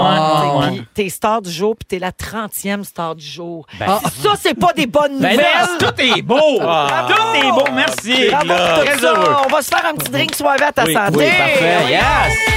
Puis 0.67 0.83
t'es 0.93 1.09
star 1.09 1.41
du 1.41 1.51
jour, 1.51 1.75
puis 1.75 1.85
t'es 1.87 1.99
la 1.99 2.11
30e 2.11 2.83
star 2.83 3.15
du 3.15 3.25
jour. 3.25 3.65
Ben, 3.79 3.85
Ah. 3.89 3.99
Ça, 4.21 4.33
c'est 4.39 4.53
pas 4.53 4.73
des 4.73 4.85
bonnes 4.87 5.19
Ben 5.19 5.31
nouvelles. 5.31 5.77
tout 5.79 6.01
est 6.01 6.21
beau! 6.21 6.59
Ah. 6.61 7.07
Tout 7.09 7.37
est 7.45 7.51
beau, 7.51 7.65
merci! 7.73 8.29
Bravo 8.29 8.81
Très 8.85 8.97
ça. 8.99 9.13
heureux. 9.13 9.35
On 9.45 9.49
va 9.49 9.61
se 9.61 9.69
faire 9.69 9.85
un 9.85 9.95
petit 9.95 10.11
drink 10.11 10.35
soivé 10.35 10.63
à 10.63 10.71
ta 10.71 10.85
Oui, 10.85 10.93
santé. 10.93 11.17
oui, 11.17 11.25
parfait. 11.37 11.77
Yes! 11.89 12.51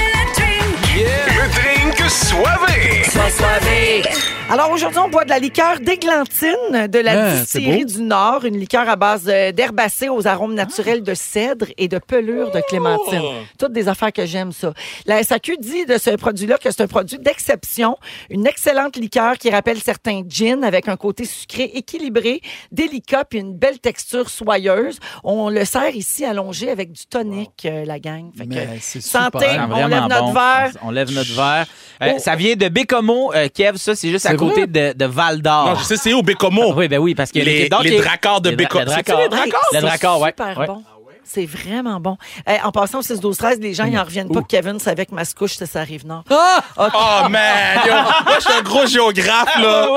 Alors 4.47 4.69
aujourd'hui, 4.71 4.99
on 4.99 5.09
boit 5.09 5.23
de 5.23 5.29
la 5.29 5.39
liqueur 5.39 5.79
d'églantine 5.79 6.87
de 6.87 6.99
la 6.99 7.11
Ah, 7.11 7.31
c'est 7.31 7.59
distillerie 7.59 7.85
du 7.85 8.01
Nord, 8.03 8.45
une 8.45 8.59
liqueur 8.59 8.87
à 8.87 8.95
base 8.95 9.23
euh, 9.27 9.51
d'herbacées 9.51 10.07
aux 10.07 10.27
arômes 10.27 10.53
naturels 10.53 11.01
de 11.01 11.15
cèdre 11.15 11.65
et 11.77 11.87
de 11.87 11.97
pelure 11.97 12.51
de 12.51 12.61
clémentine. 12.69 13.23
Toutes 13.57 13.71
des 13.73 13.87
affaires 13.87 14.13
que 14.13 14.25
j'aime 14.27 14.51
ça. 14.51 14.73
La 15.07 15.23
SAQ 15.23 15.57
dit 15.59 15.85
de 15.85 15.97
ce 15.97 16.11
produit-là 16.11 16.59
que 16.59 16.69
c'est 16.69 16.81
un 16.83 16.87
produit 16.87 17.17
d'exception, 17.17 17.97
une 18.29 18.45
excellente 18.45 18.97
liqueur 18.97 19.37
qui 19.39 19.49
rappelle 19.49 19.79
certains 19.79 20.21
gins 20.29 20.61
avec 20.61 20.87
un 20.89 20.95
côté 20.97 21.25
sucré 21.25 21.71
équilibré, 21.73 22.41
délicat 22.71 23.25
puis 23.25 23.39
une 23.39 23.55
belle 23.55 23.79
texture 23.79 24.29
soyeuse. 24.29 24.99
On 25.23 25.49
le 25.49 25.65
sert 25.65 25.95
ici 25.95 26.23
allongé 26.23 26.69
avec 26.69 26.91
du 26.91 27.07
tonic, 27.07 27.65
euh, 27.65 27.83
la 27.83 27.99
gang. 27.99 28.29
Fait 28.37 28.45
que, 28.45 28.53
Mais 28.53 28.77
c'est 28.79 29.01
santé, 29.01 29.39
super. 29.49 29.69
On 29.71 29.87
lève 29.87 30.03
notre 30.07 30.25
bon. 30.25 30.33
verre. 30.33 30.71
On, 30.83 30.87
on 30.89 30.91
lève 30.91 31.11
notre 31.11 31.33
verre. 31.33 31.65
Euh, 32.01 32.11
Oh. 32.15 32.19
Ça 32.19 32.35
vient 32.35 32.55
de 32.55 32.67
Bécomo, 32.67 33.33
euh, 33.33 33.47
Kev. 33.53 33.77
Ça, 33.77 33.95
c'est 33.95 34.09
juste 34.09 34.25
à 34.25 34.35
côté 34.35 34.67
de, 34.67 34.93
de 34.93 35.05
Val 35.05 35.41
d'Or. 35.41 35.69
Non, 35.69 35.75
je 35.75 35.83
sais, 35.83 35.97
c'est 35.97 36.13
où, 36.13 36.21
Bécomo? 36.21 36.73
Oui, 36.75 36.87
ben 36.87 36.97
oui, 36.99 37.15
parce 37.15 37.31
que 37.31 37.39
Les- 37.39 37.69
donc, 37.69 37.83
les 37.83 37.89
il 37.91 37.95
y 37.95 37.99
a- 37.99 38.01
dracars 38.01 38.41
de 38.41 38.49
dra- 38.49 38.55
Bécomo. 38.57 38.85
les 38.85 38.91
C'est-tu 38.91 39.11
dracars? 39.11 39.21
les 39.23 39.29
dracars? 39.29 39.61
Le 39.73 39.81
dracard, 39.81 40.19
ouais. 40.21 40.29
super 40.37 40.57
Ouais. 40.59 40.67
bon. 40.67 40.83
C'est 41.27 41.45
vraiment 41.45 41.99
bon. 41.99 42.17
Eh, 42.47 42.61
en 42.63 42.71
passant 42.71 42.99
au 42.99 43.01
6 43.01 43.19
12 43.19 43.37
13 43.37 43.59
les 43.59 43.73
gens, 43.73 43.85
ils 43.85 43.93
n'en 43.93 44.03
reviennent 44.03 44.29
pas 44.31 44.41
que 44.41 44.47
Kevin 44.47 44.79
savait 44.79 45.05
que 45.05 45.13
Mascouche, 45.15 45.55
c'est 45.57 45.65
sa 45.65 45.81
rive 45.81 46.05
nord. 46.05 46.23
Ah! 46.29 46.61
Oh, 46.77 47.29
man! 47.29 47.79
Yo, 47.85 47.93
moi, 47.93 48.35
je 48.37 48.43
suis 48.45 48.53
un 48.53 48.61
gros 48.61 48.85
géographe, 48.85 49.55
là. 49.57 49.87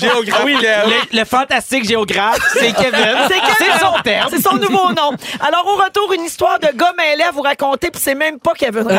Géographe, 0.00 0.42
Oui, 0.44 0.56
Kev. 0.60 0.88
le, 1.12 1.18
le 1.18 1.24
fantastique 1.24 1.84
géographe, 1.86 2.38
c'est 2.54 2.72
Kevin. 2.72 2.92
C'est 3.28 3.40
Kevin. 3.40 3.54
C'est 3.58 3.78
son 3.78 4.02
terme. 4.02 4.28
C'est 4.30 4.42
son 4.42 4.54
nouveau 4.56 4.88
nom. 4.92 5.12
Alors, 5.40 5.64
au 5.66 5.76
retour, 5.76 6.12
une 6.12 6.24
histoire 6.24 6.58
de 6.58 6.68
gars 6.76 6.92
mêlés 6.98 7.22
à 7.24 7.30
vous 7.30 7.42
raconter, 7.42 7.90
puis 7.90 8.00
c'est 8.02 8.14
même 8.16 8.38
pas 8.40 8.52
Kevin 8.58 8.82
ça, 8.82 8.98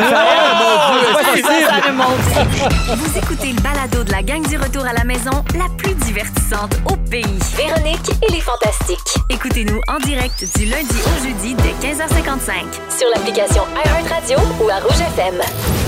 ça 1.70 1.88
remonte. 1.88 2.98
Vous 2.98 3.18
écoutez 3.18 3.48
le 3.54 3.62
balado 3.62 4.04
de 4.04 4.12
la 4.12 4.22
gang 4.24 4.46
du 4.48 4.58
retour 4.58 4.86
à 4.86 4.94
la 4.94 5.04
maison, 5.04 5.32
la 5.56 5.66
plus 5.78 5.94
divertissante 5.96 6.74
au 6.90 6.96
pays. 6.96 7.26
Véronique 7.58 8.10
et 8.28 8.32
les 8.32 8.42
Fantastiques. 8.42 8.98
Écoutez-nous 9.30 9.80
en 9.88 10.00
direct 10.00 10.44
du 10.58 10.66
lundi 10.66 10.96
au 11.06 11.24
jeudi 11.24 11.33
dès 11.42 11.88
15h55. 11.88 12.98
Sur 12.98 13.08
l'application 13.14 13.64
iHeartRadio 13.86 14.38
ou 14.62 14.70
à 14.70 14.80
Rouge 14.80 15.02
FM. 15.16 15.42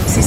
C'est 0.07 0.21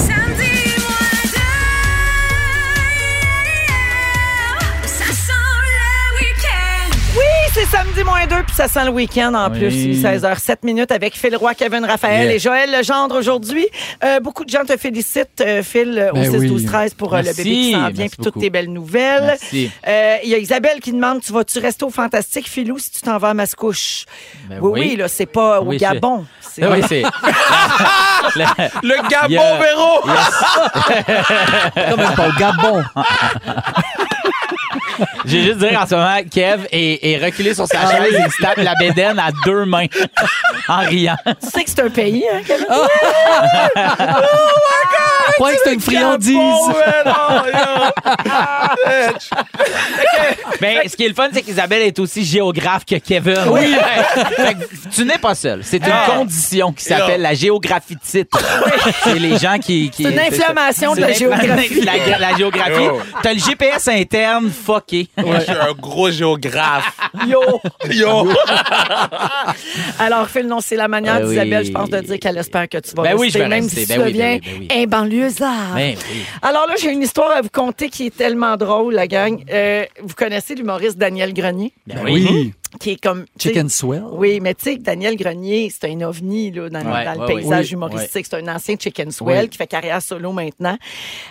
Oui, 7.19 7.25
c'est 7.53 7.65
samedi 7.67 8.05
moins 8.05 8.27
2, 8.27 8.37
puis 8.45 8.55
ça 8.55 8.69
sent 8.69 8.85
le 8.85 8.91
week-end 8.91 9.35
en 9.35 9.51
Oui. 9.51 9.59
plus. 9.59 10.03
16h07 10.03 10.59
minutes 10.63 10.93
avec 10.93 11.17
Phil 11.17 11.35
Roy, 11.37 11.55
Kevin 11.55 11.85
Raphaël 11.85 12.27
Yeah. 12.27 12.35
et 12.35 12.39
Joël 12.39 12.71
Legendre 12.71 13.17
aujourd'hui. 13.17 13.67
Euh, 14.05 14.21
beaucoup 14.21 14.45
de 14.45 14.51
gens 14.51 14.65
te 14.65 14.77
félicitent, 14.77 15.41
euh, 15.41 15.63
Phil, 15.63 15.99
euh, 15.99 16.11
au 16.11 16.15
Ben 16.15 16.31
6 16.31 16.37
oui. 16.39 16.49
12 16.49 16.65
13 16.67 16.95
pour 16.95 17.15
euh, 17.15 17.19
le 17.23 17.33
bébé 17.35 17.43
qui 17.51 17.73
s'en 17.73 17.79
vient, 17.79 17.91
merci 17.97 18.17
puis 18.17 18.25
toutes 18.25 18.41
tes 18.41 18.51
belles 18.51 18.73
nouvelles. 18.73 19.25
Merci. 19.41 19.71
Euh, 19.87 20.17
Il 20.23 20.31
y 20.31 20.35
a 20.35 20.39
Isabelle 20.39 20.81
qui 20.81 20.93
demande 20.93 21.21
Tu 21.21 21.33
vas-tu 21.33 21.59
rester 21.59 21.85
au 21.85 21.91
Fantastique, 21.91 22.49
Philou, 22.49 22.79
si 22.79 22.91
tu 22.93 23.01
t'en 23.01 23.19
vas 23.19 23.31
à 23.31 23.35
Mascouche 23.35 24.05
Ben 24.49 24.59
Oui, 24.61 24.71
oui. 24.73 24.81
oui, 24.91 24.97
là, 24.97 25.09
c'est 25.09 25.27
pas 25.27 25.61
au 25.61 25.73
Gabon. 25.73 26.25
C'est- 26.41 26.67
Oui, 26.67 26.81
c'est. 26.89 27.03
Le- 27.03 28.69
Le 28.83 29.09
Gabon, 29.09 29.59
Véro! 29.59 30.01
Quand 31.75 31.97
même 31.97 32.15
pas 32.15 32.29
au 32.29 32.33
Gabon? 32.39 32.83
J'ai 35.25 35.43
juste 35.43 35.59
dire 35.59 35.81
en 35.81 35.87
ce 35.87 35.95
moment, 35.95 36.19
Kev 36.31 36.67
est, 36.73 37.13
est 37.13 37.25
reculé 37.25 37.55
sur 37.55 37.67
sa 37.67 37.91
chaise 37.91 38.15
et 38.15 38.23
il 38.27 38.33
se 38.33 38.43
tape 38.43 38.57
la 38.59 38.75
bédaine 38.75 39.19
à 39.19 39.31
deux 39.45 39.65
mains 39.65 39.87
en 40.69 40.79
riant. 40.81 41.17
Tu 41.25 41.49
sais 41.51 41.65
que 41.65 41.71
c'est 41.71 41.81
un 41.83 41.91
pays, 41.91 42.25
hein, 42.33 42.41
Kevin? 42.47 42.67
Je 45.29 45.33
croyais 45.35 45.57
que 45.57 45.63
c'était 45.65 45.75
une 45.75 45.81
friandise. 45.81 46.35
Man, 46.35 47.05
oh, 47.07 47.47
yo. 47.47 49.13
Mais 50.61 50.89
ce 50.89 50.97
qui 50.97 51.05
est 51.05 51.09
le 51.09 51.15
fun, 51.15 51.29
c'est 51.33 51.43
qu'Isabelle 51.43 51.83
est 51.83 51.99
aussi 51.99 52.25
géographe 52.25 52.85
que 52.85 52.97
Kevin. 52.97 53.37
Oui. 53.51 53.75
tu 54.95 55.05
n'es 55.05 55.19
pas 55.19 55.35
seul. 55.35 55.61
C'est 55.63 55.79
une 55.79 55.93
Ah. 55.93 56.07
condition 56.17 56.73
qui 56.73 56.85
s'appelle 56.85 57.21
la 57.23 57.35
géographie 57.35 57.95
de 57.95 58.01
titre. 58.01 58.39
C'est 59.05 59.19
les 59.19 59.39
gens 59.39 59.59
qui. 59.59 59.91
qui 59.91 60.03
C'est 60.05 60.13
une 60.13 60.19
inflammation 60.19 60.95
de 60.95 61.01
la 61.01 61.09
c'est 61.09 61.15
géographie. 61.21 61.81
La, 61.83 62.19
la 62.19 62.37
géographie. 62.37 62.89
T'as 63.23 63.33
le 63.35 63.39
GPS 63.41 63.89
interne 63.89 64.51
fucké. 64.51 65.09
Moi, 65.17 65.37
je 65.41 65.45
suis 65.45 65.53
un 65.53 65.73
gros 65.73 66.11
géographe. 66.11 66.93
Yo! 67.27 67.41
Yo! 67.91 68.29
Alors, 69.99 70.29
Phil, 70.29 70.47
non, 70.47 70.61
c'est 70.61 70.77
la 70.77 70.89
manière 70.89 71.17
Ben 71.21 71.25
oui. 71.25 71.31
d'Isabelle, 71.31 71.65
je 71.65 71.73
pense, 71.73 71.91
de 71.91 72.01
dire 72.01 72.19
qu'elle 72.19 72.37
espère 72.39 72.69
que 72.69 72.79
tu 72.79 72.95
vas 72.95 73.03
Ben 73.03 73.15
oui, 73.17 73.31
je 73.31 73.39
vais 73.39 73.49
même 73.49 73.65
rester. 73.65 73.83
si 73.83 73.87
Ben 73.87 73.95
tu 73.97 74.01
oui, 74.03 74.13
ben 74.13 74.13
deviens 74.13 74.33
oui, 74.35 74.41
ben 74.69 74.77
oui. 74.77 74.83
un 74.83 74.87
banlieusard. 75.19 75.75
Ben 75.75 75.97
oui. 76.11 76.23
Alors 76.43 76.67
là, 76.67 76.75
j'ai 76.81 76.91
une 76.93 77.03
histoire 77.03 77.31
à 77.31 77.43
vous 77.43 77.49
conter 77.53 77.89
qui 77.89 78.07
est 78.07 78.17
tellement 78.17 78.57
drôle, 78.57 78.95
la 78.95 79.07
gang. 79.07 79.43
Euh, 79.51 79.85
vous 80.03 80.15
connaissez 80.15 80.55
l'humoriste 80.55 80.99
Daniel 80.99 81.33
Grenier, 81.35 81.73
Ben 81.87 82.01
Oui. 82.05 82.53
Qui 82.81 82.91
est 82.91 83.01
comme... 83.01 83.25
Chicken 83.39 83.69
swell? 83.69 84.03
Oui, 84.13 84.41
mais 84.41 84.55
tu 84.55 84.65
sais 84.65 84.77
que 84.77 84.83
Daniel 84.83 85.17
Grenier, 85.17 85.71
c'est 85.71 85.91
un 85.91 86.01
ovni 86.03 86.51
là, 86.51 86.69
dans, 86.69 86.81
Ouais, 86.81 87.05
dans 87.05 87.13
le 87.15 87.21
ouais, 87.21 87.35
paysage 87.37 87.67
oui. 87.69 87.73
humoristique. 87.73 88.27
C'est 88.31 88.37
un 88.37 88.55
ancien 88.55 88.77
chicken 88.79 89.11
swell 89.11 89.45
Oui. 89.45 89.49
qui 89.49 89.57
fait 89.59 89.67
carrière 89.67 90.03
solo 90.03 90.33
maintenant. 90.33 90.77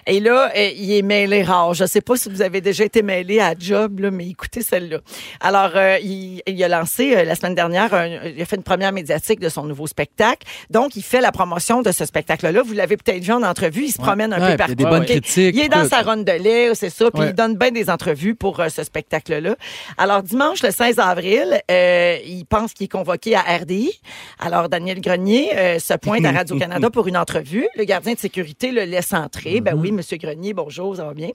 Et 0.07 0.19
là, 0.19 0.51
euh, 0.55 0.69
il 0.75 0.91
est 0.93 1.01
mêlé 1.03 1.43
rare. 1.43 1.73
Je 1.73 1.85
sais 1.85 2.01
pas 2.01 2.15
si 2.17 2.29
vous 2.29 2.41
avez 2.41 2.59
déjà 2.61 2.83
été 2.85 3.01
mêlé 3.03 3.39
à 3.39 3.53
job, 3.57 3.99
là, 3.99 4.09
mais 4.11 4.27
écoutez 4.29 4.61
celle-là. 4.61 4.97
Alors, 5.39 5.71
euh, 5.75 5.97
il, 6.01 6.41
il 6.47 6.63
a 6.63 6.67
lancé 6.67 7.15
euh, 7.15 7.23
la 7.23 7.35
semaine 7.35 7.55
dernière, 7.55 7.93
un- 7.93 8.07
il 8.25 8.41
a 8.41 8.45
fait 8.45 8.55
une 8.55 8.63
première 8.63 8.91
médiatique 8.91 9.39
de 9.39 9.49
son 9.49 9.63
nouveau 9.63 9.85
spectacle. 9.87 10.47
Donc, 10.69 10.95
il 10.95 11.03
fait 11.03 11.21
la 11.21 11.31
promotion 11.31 11.81
de 11.81 11.91
ce 11.91 12.05
spectacle-là. 12.05 12.61
Vous 12.63 12.73
l'avez 12.73 12.97
peut-être 12.97 13.23
vu 13.23 13.31
en 13.31 13.43
entrevue. 13.43 13.83
Il 13.85 13.91
se 13.91 13.99
promène 13.99 14.33
un 14.33 14.39
Ouais, 14.41 14.47
peu 14.47 14.53
il 14.53 14.57
partout. 14.57 14.71
a 14.71 14.75
des 14.75 14.85
bonnes 14.85 15.05
critiques, 15.05 15.55
Il 15.55 15.61
est 15.61 15.69
dans 15.69 15.87
sa 15.87 16.01
ronde 16.01 16.25
de 16.25 16.31
lait, 16.31 16.73
c'est 16.73 16.89
ça. 16.89 17.11
Puis 17.11 17.21
Ouais. 17.21 17.29
il 17.29 17.33
donne 17.35 17.55
bien 17.55 17.71
des 17.71 17.89
entrevues 17.89 18.33
pour 18.35 18.59
euh, 18.59 18.69
ce 18.69 18.83
spectacle-là. 18.83 19.55
Alors, 19.97 20.23
dimanche, 20.23 20.63
le 20.63 20.71
16 20.71 20.97
avril, 20.99 21.26
euh, 21.35 22.17
il 22.25 22.45
pense 22.45 22.73
qu'il 22.73 22.85
est 22.85 22.91
convoqué 22.91 23.35
à 23.35 23.41
RDI. 23.41 23.91
Alors, 24.39 24.69
Daniel 24.69 25.01
Grenier 25.01 25.51
euh, 25.55 25.79
se 25.79 25.93
pointe 25.95 26.23
à 26.25 26.31
Radio-Canada 26.31 26.89
pour 26.89 27.07
une 27.07 27.17
entrevue. 27.17 27.67
Le 27.75 27.83
gardien 27.83 28.13
de 28.13 28.19
sécurité 28.19 28.71
le 28.71 28.83
laisse 28.83 29.13
entrer. 29.13 29.61
Ben 29.61 29.75
oui, 29.75 29.91
Monsieur 29.91 30.17
Grenier, 30.17 30.53
bonjour, 30.53 30.95
ça 30.95 31.05
va 31.05 31.13
bien. 31.13 31.29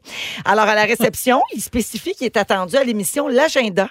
Alors, 0.44 0.64
à 0.66 0.74
la 0.74 0.84
réception, 0.84 1.42
il 1.54 1.60
spécifie 1.60 2.14
qu'il 2.14 2.26
est 2.26 2.36
attendu 2.36 2.76
à 2.76 2.84
l'émission 2.84 3.28
L'Agenda. 3.28 3.88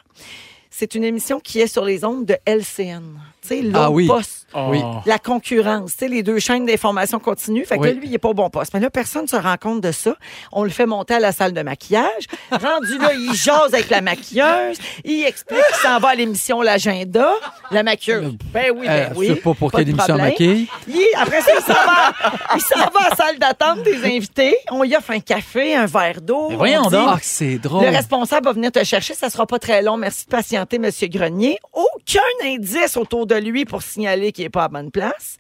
C'est 0.70 0.96
une 0.96 1.04
émission 1.04 1.40
qui 1.42 1.60
est 1.60 1.68
sur 1.68 1.84
les 1.84 2.06
ondes 2.06 2.26
de 2.26 2.38
LCN. 2.46 3.04
Tu 3.42 3.48
sais, 3.48 3.62
Ah 3.74 3.92
oui. 3.92 4.08
poste 4.08 4.41
Oui. 4.54 4.82
la 5.06 5.18
concurrence, 5.20 5.92
tu 5.94 5.98
sais, 6.00 6.08
les 6.08 6.24
deux 6.24 6.40
chaînes 6.40 6.66
d'information 6.66 7.20
continue. 7.20 7.66
Fait 7.66 7.78
que 7.78 7.82
Oui. 7.82 7.88
là, 7.90 7.94
lui, 7.94 8.08
il 8.08 8.14
est 8.14 8.18
pas 8.18 8.30
au 8.30 8.34
bon 8.34 8.50
poste. 8.50 8.74
Mais 8.74 8.80
là, 8.80 8.90
personne 8.90 9.24
ne 9.24 9.28
se 9.28 9.36
rend 9.36 9.56
compte 9.60 9.82
de 9.82 9.92
ça. 9.92 10.16
On 10.52 10.64
le 10.64 10.70
fait 10.70 10.86
monter 10.86 11.14
à 11.16 11.20
la 11.20 11.32
salle 11.32 11.54
de 11.54 11.62
maquillage. 11.62 12.26
Rendu 12.52 12.98
là, 12.98 13.12
il 13.14 13.34
jase 13.34 13.74
avec 13.74 13.90
la 13.90 14.02
maquilleuse. 14.02 14.78
Il 15.06 15.24
explique 15.26 15.60
qu'il 15.68 15.76
s'en 15.78 16.00
va 16.00 16.10
à 16.10 16.16
l'émission 16.16 16.62
L'Agenda. 16.62 17.32
La 17.72 17.84
maquilleuse, 17.84 18.34
ben 18.54 18.72
oui, 18.76 18.88
ben 18.88 18.92
Euh, 19.12 19.14
oui. 19.16 19.28
je 19.28 19.34
sais 19.36 19.40
pas 19.40 19.54
pour 19.54 19.72
quelle 19.72 19.88
émission 19.90 20.16
maquille. 20.18 20.68
Il- 20.88 21.02
après 21.18 21.42
ça, 21.42 21.52
il 21.58 21.62
s'en 21.64 21.74
va, 21.74 22.14
il 22.56 22.62
s'en 22.62 22.80
va 22.92 23.06
à 23.06 23.10
la 23.10 23.16
salle 23.16 23.40
d'attente 23.40 23.84
des 23.84 24.04
invités. 24.06 24.56
On 24.72 24.84
y 24.84 24.96
offre 24.96 25.12
un 25.12 25.20
café, 25.20 25.76
un 25.76 25.86
verre 25.86 26.22
d'eau. 26.22 26.50
Mais 26.50 26.56
voyons 26.56 26.82
On 26.86 26.90
dit, 26.90 26.96
donc. 26.96 27.10
Ah, 27.14 27.20
c'est 27.22 27.58
drôle. 27.58 27.84
le 27.86 27.90
responsable 27.90 28.46
va 28.46 28.54
venir 28.54 28.72
te 28.72 28.84
chercher, 28.84 29.14
ça 29.14 29.30
sera 29.30 29.46
pas 29.46 29.60
très 29.60 29.82
long. 29.82 29.98
Merci 29.98 30.26
de 30.26 30.30
patienter, 30.32 30.80
Monsieur 30.80 31.08
Grenier. 31.08 31.58
Aucun 31.74 32.20
indice 32.46 32.98
autour 32.98 33.26
de 33.26 33.36
lui 33.36 33.66
pour 33.66 33.82
signaler 33.82 34.32
qu'il 34.32 34.41
est 34.44 34.50
pas 34.50 34.66
à 34.66 34.68
bonne 34.68 34.92
place. 34.92 35.38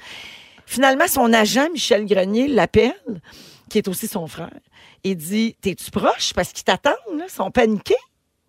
Finalement, 0.66 1.08
son 1.08 1.34
agent, 1.34 1.70
Michel 1.72 2.06
Grenier, 2.06 2.48
l'appelle, 2.48 3.22
qui 3.70 3.78
est 3.78 3.88
aussi 3.88 4.08
son 4.08 4.28
frère. 4.28 4.52
Il 5.04 5.18
dit 5.18 5.56
T'es-tu 5.62 5.92
proche? 5.92 6.34
Parce 6.34 6.52
qu'ils 6.52 6.64
t'attendent, 6.64 6.96
ils 7.12 7.30
sont 7.30 7.52
paniqués. 7.52 7.96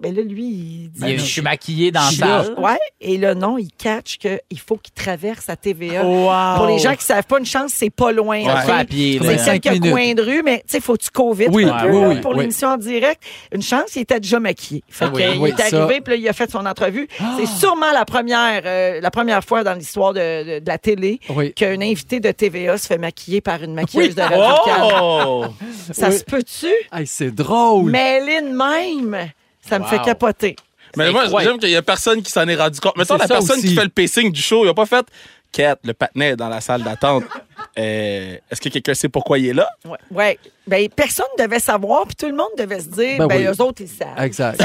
Ben 0.02 0.14
là, 0.14 0.22
lui, 0.22 0.44
il 0.44 0.90
dit 0.90 1.16
Je 1.18 1.22
suis 1.24 1.42
maquillé 1.42 1.90
dans 1.92 2.00
la 2.00 2.26
là. 2.26 2.44
salle. 2.44 2.54
Ouais. 2.58 2.78
Et 3.00 3.18
là, 3.18 3.34
non, 3.34 3.56
il 3.58 3.70
catch 3.72 4.18
qu'il 4.18 4.58
faut 4.58 4.76
qu'il 4.76 4.92
traverse 4.92 5.48
à 5.48 5.56
TVA. 5.56 6.04
Wow. 6.04 6.56
Pour 6.56 6.66
les 6.66 6.78
gens 6.78 6.94
qui 6.94 7.04
savent 7.04 7.24
pas, 7.26 7.38
une 7.38 7.46
chance, 7.46 7.72
c'est 7.74 7.90
pas 7.90 8.12
loin. 8.12 8.44
Ça 8.44 8.52
OK? 8.54 8.60
se 8.60 8.66
fait 8.66 8.72
à 8.72 8.84
pied, 8.84 9.18
là. 9.18 9.26
C'est 9.30 9.38
Cinq 9.38 9.60
quelques 9.62 9.76
minutes. 9.82 9.92
coins 9.92 10.14
de 10.14 10.22
rue, 10.22 10.42
mais 10.44 10.58
tu 10.58 10.64
sais, 10.68 10.80
faut 10.80 10.94
que 10.96 11.02
tu 11.02 11.10
vite 11.36 11.48
Oui, 11.52 11.64
un 11.64 11.78
peu, 11.82 11.90
oui, 11.90 12.14
là, 12.16 12.20
pour 12.20 12.32
oui. 12.32 12.40
l'émission 12.40 12.68
en 12.68 12.76
direct. 12.76 13.22
Une 13.52 13.62
chance, 13.62 13.94
il 13.96 14.00
était 14.02 14.18
déjà 14.20 14.40
maquillé. 14.40 14.82
Fait 14.88 15.04
Ah 15.06 15.10
il 15.34 15.38
Oui, 15.40 15.50
est 15.56 15.60
arrivé, 15.74 16.00
puis 16.00 16.14
là, 16.14 16.16
il 16.20 16.28
a 16.28 16.32
fait 16.32 16.50
son 16.50 16.66
entrevue. 16.66 17.06
C'est 17.38 17.46
sûrement 17.46 17.92
la 17.92 18.04
première, 18.04 18.62
euh, 18.64 19.00
la 19.00 19.10
première 19.10 19.44
fois 19.44 19.62
dans 19.64 19.74
l'histoire 19.74 20.12
de, 20.12 20.18
de- 20.20 20.58
de 20.60 20.66
la 20.68 20.78
télé 20.78 21.20
Oui. 21.30 21.52
qu'un 21.54 21.80
invité 21.80 22.18
de 22.20 22.30
TVA 22.32 22.76
se 22.78 22.86
fait 22.86 22.98
maquiller 22.98 23.40
par 23.40 23.62
une 23.62 23.74
maquilleuse 23.74 24.14
de 24.14 24.22
radio 24.22 24.52
Oh! 25.00 25.44
Ça 25.92 26.08
Oui. 26.08 26.18
se 26.18 26.24
peut-tu? 26.24 26.66
Hey, 26.92 27.06
c'est 27.06 27.30
drôle. 27.30 27.90
Mêlée 27.90 28.40
de 28.42 28.48
même, 28.56 29.30
ça 29.68 29.78
me 29.78 29.84
Wow. 29.84 29.90
fait 29.90 30.02
capoter. 30.02 30.56
Mais 30.96 31.10
moi, 31.10 31.22
incroyable. 31.24 31.52
j'aime 31.54 31.60
qu'il 31.60 31.70
y 31.70 31.76
a 31.76 31.82
personne 31.82 32.22
qui 32.22 32.30
s'en 32.30 32.46
est 32.46 32.54
rendu 32.56 32.78
compte. 32.80 32.96
Mettons, 32.96 33.14
C'est 33.14 33.22
la 33.22 33.26
ça 33.28 33.34
personne 33.34 33.58
aussi. 33.58 33.68
qui 33.68 33.74
fait 33.74 33.84
le 33.84 33.88
pacing 33.88 34.30
du 34.30 34.42
show, 34.42 34.64
il 34.64 34.68
a 34.68 34.74
pas 34.74 34.86
fait 34.86 35.06
Quête, 35.50 35.78
le 35.84 35.92
patinet 35.94 36.30
est 36.30 36.36
dans 36.36 36.48
la 36.48 36.60
salle 36.62 36.82
d'attente. 36.82 37.24
Euh, 37.78 38.36
Est-ce 38.50 38.60
que 38.60 38.68
quelqu'un 38.70 38.94
sait 38.94 39.08
pourquoi 39.08 39.38
il 39.38 39.46
est 39.48 39.52
là? 39.54 39.68
Ouais. 39.84 39.98
ouais. 40.10 40.38
Ben, 40.66 40.88
personne 40.94 41.26
devait 41.38 41.58
savoir, 41.58 42.06
puis 42.06 42.14
tout 42.14 42.26
le 42.26 42.36
monde 42.36 42.50
devait 42.56 42.78
se 42.80 42.88
dire, 42.88 43.18
ben, 43.18 43.26
Ben 43.26 43.36
oui. 43.38 43.44
eux 43.46 43.62
autres, 43.62 43.82
ils 43.82 43.88
savent. 43.88 44.18
Exact. 44.22 44.62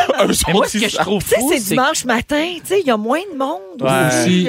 Mais 0.47 0.53
moi, 0.53 0.67
ce 0.67 0.73
que 0.77 0.83
ils 0.83 0.89
je 0.89 0.97
trouve 0.97 1.23
Tu 1.23 1.29
sais, 1.29 1.39
fou, 1.39 1.51
c'est 1.53 1.63
dimanche 1.69 2.05
matin, 2.05 2.53
tu 2.61 2.67
sais, 2.67 2.81
il 2.81 2.85
y 2.87 2.91
a 2.91 2.97
moins 2.97 3.21
de 3.33 3.37
monde 3.37 3.61
Ouais. 3.81 4.07
aussi. 4.23 4.47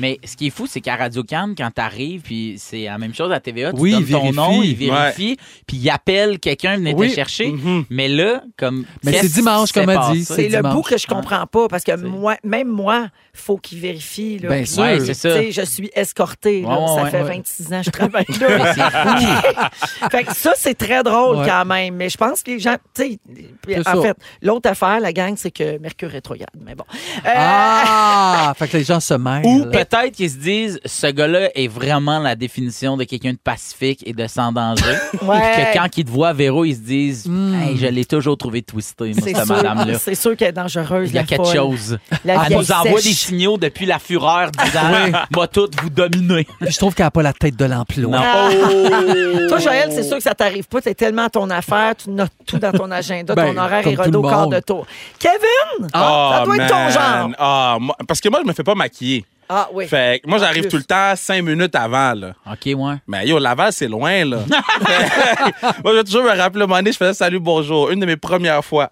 Mais 0.00 0.18
ce 0.24 0.36
qui 0.36 0.46
est 0.46 0.50
fou, 0.50 0.66
c'est 0.66 0.80
qu'à 0.80 0.96
Radio 0.96 1.22
Cannes, 1.22 1.54
quand 1.56 1.70
t'arrives, 1.70 2.22
puis 2.22 2.56
c'est 2.58 2.84
la 2.84 2.96
même 2.98 3.14
chose 3.14 3.30
à 3.32 3.40
TVA, 3.40 3.72
tu 3.72 3.80
Oui, 3.80 3.92
donnes 3.92 4.00
il 4.06 4.10
ton 4.12 4.20
vérifie. 4.20 4.36
nom, 4.36 4.62
il 4.62 4.74
vérifie, 4.74 5.36
puis 5.66 5.76
il 5.76 5.90
appelle 5.90 6.38
quelqu'un 6.38 6.76
venir 6.76 6.96
Oui. 6.96 7.10
te 7.10 7.14
chercher. 7.14 7.48
Mhm. 7.48 7.84
Mais 7.90 8.08
là, 8.08 8.42
comme. 8.58 8.84
Mais 9.04 9.12
c'est 9.20 9.28
dimanche, 9.32 9.72
comme 9.72 9.88
elle 9.90 9.96
passé? 9.96 10.12
dit, 10.14 10.24
C'est 10.24 10.48
le 10.48 10.62
bout 10.62 10.82
que 10.82 10.96
je 10.98 11.06
comprends 11.06 11.46
pas, 11.46 11.68
parce 11.68 11.84
que 11.84 11.94
moi, 11.96 12.36
même 12.42 12.68
moi, 12.68 13.08
faut 13.34 13.58
qu'il 13.58 13.80
vérifie. 13.80 14.38
Là, 14.38 14.48
Bien 14.48 14.64
sûr. 14.64 14.82
Ouais, 14.82 14.98
c'est 15.00 15.14
sais, 15.14 15.52
ça. 15.52 15.62
Je 15.62 15.66
suis 15.70 15.90
escortée. 15.94 16.62
là. 16.62 16.86
Ça 16.96 17.02
ouais, 17.04 17.10
fait 17.10 17.22
ouais. 17.22 17.36
26 17.36 17.72
ans 17.72 17.78
que 17.80 17.84
je 17.86 17.90
travaille 17.90 18.26
là. 18.40 19.70
fait 20.10 20.24
que 20.24 20.34
ça, 20.34 20.52
c'est 20.56 20.76
très 20.86 21.02
drôle 21.02 21.36
Ouais. 21.38 21.46
quand 21.48 21.64
même. 21.64 21.94
Mais 21.96 22.08
je 22.08 22.16
pense 22.16 22.42
que 22.42 22.50
les 22.52 22.58
gens, 22.60 22.76
tu 22.94 23.02
sais, 23.02 23.80
en 23.80 23.82
ça. 23.82 24.02
fait, 24.02 24.16
l'autre 24.42 24.70
affaire, 24.70 25.00
la 25.00 25.12
gang, 25.12 25.34
c'est 25.36 25.50
que 25.50 25.78
Mercure 25.78 26.10
rétrograde. 26.10 26.48
Mais 26.64 26.74
bon. 26.74 26.84
Euh, 27.26 27.30
Ah! 27.34 28.52
fait 28.56 28.68
que 28.68 28.76
les 28.76 28.84
gens 28.84 29.00
se 29.00 29.14
mêlent. 29.14 29.44
Ou 29.44 29.64
peut-être 29.66 30.12
qu'ils 30.12 30.30
se 30.30 30.36
disent, 30.36 30.80
ce 30.84 31.06
gars-là 31.08 31.48
est 31.54 31.68
vraiment 31.68 32.18
la 32.18 32.34
définition 32.34 32.96
de 32.96 33.04
quelqu'un 33.04 33.32
de 33.32 33.38
pacifique 33.38 34.02
et 34.06 34.12
de 34.12 34.26
sans 34.26 34.52
danger. 34.52 34.82
Ouais. 35.22 35.40
que 35.72 35.78
quand 35.78 35.88
ils 35.96 36.04
te 36.04 36.10
voient, 36.10 36.32
Véro, 36.32 36.64
ils 36.64 36.74
se 36.76 36.80
disent, 36.80 37.26
hey, 37.26 37.76
je 37.76 37.86
l'ai 37.86 38.04
toujours 38.04 38.36
trouvé 38.36 38.62
twisté, 38.62 39.12
moi, 39.14 39.22
cette 39.24 39.46
madame-là. 39.48 39.98
c'est 39.98 40.14
sûr 40.14 40.36
qu'elle 40.36 40.48
est 40.48 40.52
dangereuse. 40.52 41.08
Il 41.10 41.14
y 41.16 41.18
a 41.18 41.24
quelque 41.24 41.44
folle. 41.44 41.54
chose. 41.56 41.98
La 42.24 42.44
Elle 42.46 42.56
nous 42.56 42.70
envoie 42.72 43.00
sèche. 43.00 43.04
des 43.04 43.12
signaux 43.16 43.56
depuis 43.56 43.86
la 43.86 43.98
fureur 43.98 44.50
disant, 44.50 44.80
moi, 45.34 45.48
toutes 45.48 45.80
vous 45.80 45.90
dominer. 45.90 46.46
Je 46.60 46.76
trouve 46.76 46.94
qu'elle 46.94 47.06
n'a 47.06 47.10
pas 47.10 47.22
la 47.22 47.32
tête 47.32 47.56
de 47.56 47.64
l'emploi. 47.64 48.02
Non. 48.10 48.18
Ah. 48.22 48.48
Oh! 48.52 49.48
Toi, 49.48 49.58
Joël, 49.58 49.88
c'est 49.90 50.02
sûr 50.04 50.16
que 50.18 50.22
ça 50.22 50.34
t'arrive 50.34 50.66
pas. 50.68 50.75
Tu 50.80 50.88
es 50.88 50.94
tellement 50.94 51.24
à 51.24 51.30
ton 51.30 51.48
affaire, 51.50 51.94
tu 51.96 52.10
notes 52.10 52.32
tout 52.46 52.58
dans 52.58 52.72
ton 52.72 52.90
agenda, 52.90 53.34
Ben, 53.34 53.54
ton 53.54 53.60
horaire 53.60 53.82
comme 53.84 53.92
est 53.92 53.96
rodé 53.96 54.16
au 54.16 54.22
le 54.22 54.28
quart 54.28 54.48
de 54.48 54.60
tour. 54.60 54.86
Kevin! 55.18 55.88
Ah, 55.92 56.38
ça 56.38 56.44
doit 56.44 56.56
être 56.56 56.68
ton 56.68 56.88
genre. 56.90 57.30
Ah, 57.38 57.76
moi- 57.80 57.96
parce 58.06 58.20
que 58.20 58.28
moi, 58.28 58.40
je 58.42 58.48
me 58.48 58.52
fais 58.52 58.62
pas 58.64 58.74
maquiller. 58.74 59.24
Ah 59.48 59.68
oui. 59.72 59.86
Fait 59.86 60.20
que 60.22 60.28
moi, 60.28 60.38
j'arrive 60.38 60.66
tout 60.66 60.76
le 60.76 60.82
temps 60.82 61.14
cinq 61.14 61.42
minutes 61.44 61.74
avant, 61.76 62.14
là. 62.14 62.32
OK, 62.50 62.66
ouais. 62.66 62.94
Mais 63.06 63.28
yo, 63.28 63.38
Laval, 63.38 63.72
c'est 63.72 63.86
loin, 63.86 64.24
là. 64.24 64.38
moi, 65.84 65.92
je 65.92 65.96
vais 65.98 66.04
toujours 66.04 66.24
me 66.24 66.36
rappeler, 66.36 66.62
un 66.62 66.66
moment 66.66 66.76
donné, 66.78 66.90
je 66.92 66.96
faisais 66.96 67.14
salut, 67.14 67.38
bonjour. 67.38 67.90
Une 67.90 68.00
de 68.00 68.06
mes 68.06 68.16
premières 68.16 68.64
fois. 68.64 68.90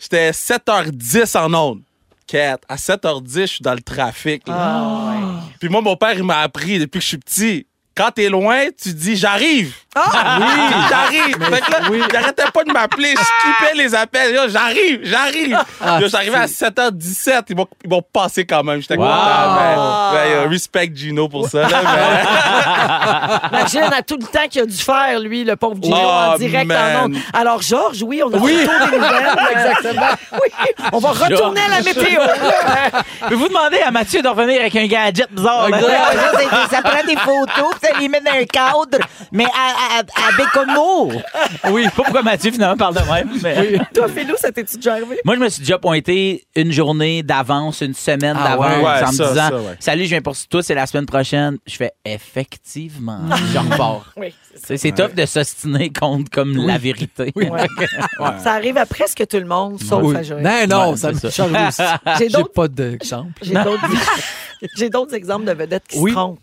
J'étais 0.00 0.32
7h10 0.32 1.36
en 1.38 1.54
onde. 1.54 1.80
Quête. 2.26 2.62
À 2.68 2.76
7h10, 2.76 3.40
je 3.42 3.46
suis 3.46 3.62
dans 3.62 3.74
le 3.74 3.80
trafic. 3.80 4.48
là. 4.48 4.54
Ah, 4.58 5.14
Puis 5.60 5.68
moi, 5.68 5.80
mon 5.80 5.96
père, 5.96 6.14
il 6.14 6.24
m'a 6.24 6.38
appris 6.40 6.78
depuis 6.80 6.98
que 6.98 7.02
je 7.04 7.08
suis 7.08 7.18
petit. 7.18 7.66
Quand 7.94 8.10
t'es 8.10 8.28
loin, 8.30 8.66
tu 8.82 8.94
dis 8.94 9.16
j'arrive. 9.16 9.74
Ah! 9.94 10.38
Oui, 10.40 10.46
j'arrive. 10.88 11.36
Fait 11.44 11.60
que 11.60 11.70
là, 11.70 11.78
il 12.10 12.16
arrêtait 12.16 12.50
pas 12.52 12.64
de 12.64 12.72
m'appeler. 12.72 13.14
Je 13.14 13.22
skippais 13.22 13.74
les 13.76 13.94
appels. 13.94 14.34
Yo, 14.34 14.40
j'arrive, 14.48 15.00
j'arrive. 15.02 15.58
Ah, 15.84 15.96
à 15.96 16.46
7h17. 16.46 17.42
Ils 17.50 17.56
m'ont, 17.56 17.66
ils 17.84 17.90
m'ont 17.90 18.00
passé 18.00 18.46
quand 18.46 18.62
même. 18.64 18.80
J'étais 18.80 18.96
Wow. 18.96 19.04
content. 19.04 20.14
mais- 20.14 20.18
mais, 20.18 20.30
yo, 20.44 20.48
respect 20.48 20.90
Gino 20.94 21.28
pour 21.28 21.46
ça. 21.48 21.68
Là, 21.68 21.80
mais- 21.82 23.58
Imagine 23.58 23.92
à 23.92 24.00
tout 24.02 24.16
le 24.18 24.26
temps 24.26 24.48
qu'il 24.48 24.62
a 24.62 24.66
dû 24.66 24.76
faire, 24.76 25.20
lui, 25.20 25.44
le 25.44 25.56
pauvre 25.56 25.76
Gino, 25.82 25.94
Oh, 26.00 26.32
en 26.32 26.38
direct 26.38 26.66
man. 26.66 26.96
en 26.96 27.04
ondes. 27.04 27.16
Alors, 27.34 27.60
Georges, 27.60 28.02
oui, 28.02 28.22
on 28.24 28.32
a 28.32 28.38
Oui. 28.38 28.56
des 28.56 28.64
nouvelles. 28.64 29.36
Exactement. 29.52 30.06
Oui, 30.32 30.48
on 30.92 30.98
va 30.98 31.10
retourner 31.10 31.60
à 31.60 31.68
la 31.68 31.82
météo. 31.82 32.20
Peux-vous 33.28 33.48
demander 33.48 33.80
à 33.80 33.90
Mathieu 33.90 34.22
de 34.22 34.28
revenir 34.28 34.60
avec 34.62 34.74
un 34.76 34.86
gadget 34.86 35.30
bizarre? 35.30 35.68
là? 35.68 35.78
Ça 36.70 36.80
prend 36.80 37.04
des 37.06 37.16
photos, 37.16 37.74
ça 37.82 37.98
les 37.98 38.08
met 38.08 38.20
dans 38.20 38.30
un 38.32 38.44
cadre, 38.44 38.98
mais 39.32 39.44
à, 39.44 39.98
à, 39.98 40.00
à 40.00 40.36
Bécomo. 40.36 41.12
Oui, 41.70 41.84
pas 41.84 41.90
pourquoi 41.94 42.22
Mathieu 42.22 42.50
finalement 42.52 42.76
parle 42.76 42.94
de 42.94 43.00
même. 43.12 43.30
mais- 43.42 43.78
Toi, 43.94 44.08
Philou, 44.08 44.34
ça 44.38 44.52
t'es-tu 44.52 44.76
déjà 44.76 44.92
arrivé? 44.92 45.18
Moi, 45.24 45.34
je 45.36 45.40
me 45.40 45.48
suis 45.48 45.60
déjà 45.60 45.78
pointé 45.78 46.46
une 46.56 46.72
journée 46.72 47.22
d'avance, 47.22 47.80
une 47.80 47.94
semaine 47.94 48.36
Ah 48.38 48.48
d'avance, 48.50 48.66
ouais? 48.66 48.82
Ouais, 48.84 49.02
en 49.04 49.12
me 49.12 49.16
ça, 49.16 49.28
disant 49.28 49.34
ça, 49.34 49.56
ouais. 49.56 49.76
Salut, 49.80 50.04
je 50.04 50.08
viens 50.10 50.22
pour 50.22 50.36
toi, 50.48 50.62
c'est 50.62 50.74
la 50.74 50.86
semaine 50.86 51.06
prochaine. 51.06 51.58
Je 51.66 51.76
fais 51.76 51.92
effectivement, 52.04 53.20
je 53.52 53.58
repars. 53.58 54.12
Oui. 54.16 54.34
C'est 54.54 54.76
c'est 54.76 54.92
tough 54.92 55.14
de 55.14 55.24
s'ostiner 55.26 55.90
contre 55.92 56.30
comme 56.30 56.56
la 56.66 56.78
vérité. 56.78 57.32
Ouais. 57.42 57.66
Ça 58.42 58.52
arrive 58.52 58.76
à 58.78 58.86
presque 58.86 59.26
tout 59.26 59.36
le 59.38 59.44
monde, 59.46 59.80
sauf 59.82 60.02
Oui. 60.02 60.16
à 60.16 60.22
Joël. 60.22 60.42
Non, 60.42 60.66
non, 60.78 60.90
Ouais, 60.92 60.96
ça 60.96 61.12
me 61.12 61.18
c'est 61.18 61.30
change 61.34 61.50
aussi. 61.52 61.82
J'ai 62.18 62.28
J'ai 62.28 62.28
d'autres- 62.28 62.52
pas 62.52 62.68
d'exemple. 62.68 63.32
J'ai 63.42 63.54
d'autres 63.54 63.86
j'ai 64.76 64.90
d'autres 64.90 65.14
exemples 65.14 65.44
de 65.46 65.52
vedettes 65.52 65.84
qui 65.88 65.98
Oui. 65.98 66.10
se 66.10 66.14
trompent. 66.16 66.38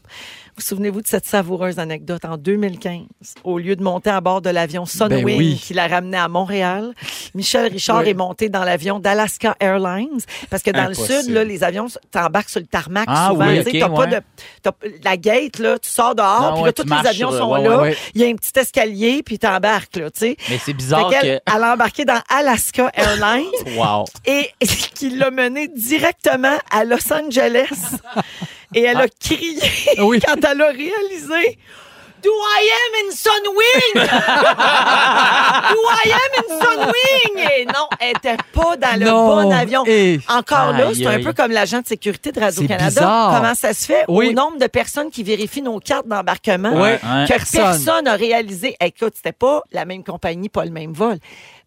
Vous 0.60 0.66
souvenez-vous 0.66 1.02
de 1.02 1.08
cette 1.08 1.26
savoureuse 1.26 1.80
anecdote 1.80 2.26
en 2.26 2.36
2015? 2.36 3.04
Au 3.46 3.60
lieu 3.60 3.78
de 3.78 3.82
monter 3.82 4.10
à 4.10 4.20
bord 4.20 4.42
de 4.42 4.50
l'avion 4.50 4.86
Sunwing 4.86 5.24
Ben 5.24 5.38
oui. 5.38 5.58
qui 5.64 5.74
l'a 5.74 5.88
ramené 5.88 6.18
à 6.18 6.28
Montréal, 6.28 6.94
Michel 7.34 7.72
Richard 7.72 8.02
Oui. 8.02 8.10
est 8.10 8.14
monté 8.14 8.50
dans 8.50 8.66
l'avion 8.66 9.00
d'Alaska 9.00 9.56
Airlines. 9.62 10.20
Parce 10.50 10.62
que 10.62 10.72
dans 10.72 10.88
le 10.90 10.94
sud, 10.96 11.30
là, 11.30 11.46
les 11.46 11.64
avions, 11.64 11.86
t'embarques 12.12 12.50
sur 12.50 12.60
le 12.60 12.66
tarmac 12.66 13.06
Ah 13.08 13.30
souvent. 13.32 13.48
oui, 13.48 13.80
t'as 13.80 13.88
pas 13.88 13.96
ouais. 13.96 14.08
de, 14.10 15.00
la 15.02 15.16
gate, 15.16 15.60
là, 15.60 15.80
tu 15.80 15.90
sors 15.90 16.14
dehors, 16.14 16.42
Non, 16.42 16.54
puis 16.56 16.64
là, 16.66 16.74
tous 16.74 16.84
les 16.84 17.08
avions 17.10 17.30
sur- 17.30 17.40
sont 17.40 17.52
ouais, 17.54 17.64
là. 17.64 17.92
Il 18.14 18.20
y 18.22 18.26
a 18.26 18.28
un 18.28 18.36
petit 18.36 18.52
escalier, 18.60 19.24
puis 19.24 19.40
t'embarques, 19.40 19.96
là, 19.96 20.12
tu 20.12 20.20
sais. 20.20 20.36
Mais 20.50 20.58
c'est 20.58 20.66
Fait 20.66 20.74
bizarre 20.74 21.10
que. 21.10 21.26
elle 21.26 21.42
a 21.46 21.74
embarqué 21.74 22.04
dans 22.04 22.20
Alaska 22.28 22.92
Airlines 22.96 23.46
Wow. 23.78 24.04
et 24.26 24.50
qui 24.94 25.12
l'a 25.12 25.32
mené 25.32 25.70
directement 25.70 26.58
à 26.70 26.84
Los 26.84 27.14
Angeles. 27.14 27.70
Et 28.76 28.84
elle 28.84 28.98
a 28.98 29.08
crié 29.08 29.60
Oui. 30.00 30.20
quand 30.26 30.36
elle 30.44 30.62
a 30.62 30.68
réalisé 30.68 31.58
Do 32.22 32.30
I 32.30 32.70
am 32.70 33.08
in 33.08 33.12
Sunwing? 33.16 33.94
Do 35.72 35.82
I 35.90 36.12
am 36.12 36.34
in 36.38 36.60
Sunwing? 36.60 37.50
Et 37.60 37.66
non, 37.66 37.88
elle 38.00 38.10
était 38.18 38.36
pas 38.52 38.76
dans 38.76 39.00
le 39.00 39.06
Non. 39.06 39.44
bon 39.44 39.52
avion. 39.52 39.84
Et- 39.88 40.20
Encore 40.28 40.74
là, 40.74 40.90
c'est 40.94 41.06
un 41.06 41.12
aïe. 41.12 41.24
peu 41.24 41.32
comme 41.32 41.52
l'agent 41.52 41.80
de 41.80 41.88
sécurité 41.88 42.34
de 42.34 42.40
Radio-Canada. 42.42 42.90
bizarre. 42.90 43.36
Comment 43.42 43.56
ça 43.56 43.74
se 43.74 43.86
fait? 43.86 44.04
Oui. 44.10 44.30
Au 44.30 44.34
nombre 44.34 44.58
de 44.58 44.68
personnes 44.68 45.10
qui 45.12 45.24
vérifient 45.24 45.62
nos 45.62 45.80
cartes 45.80 46.08
d'embarquement, 46.08 46.72
Oui. 46.74 46.98
Que 46.98 47.28
Personne. 47.28 47.62
personne 47.62 48.04
n'a 48.04 48.16
réalisé. 48.16 48.76
Écoute, 48.82 49.14
c'était 49.16 49.32
pas 49.32 49.62
la 49.72 49.86
même 49.86 50.04
compagnie, 50.04 50.50
pas 50.50 50.66
le 50.66 50.72
même 50.72 50.92
vol. 50.92 51.18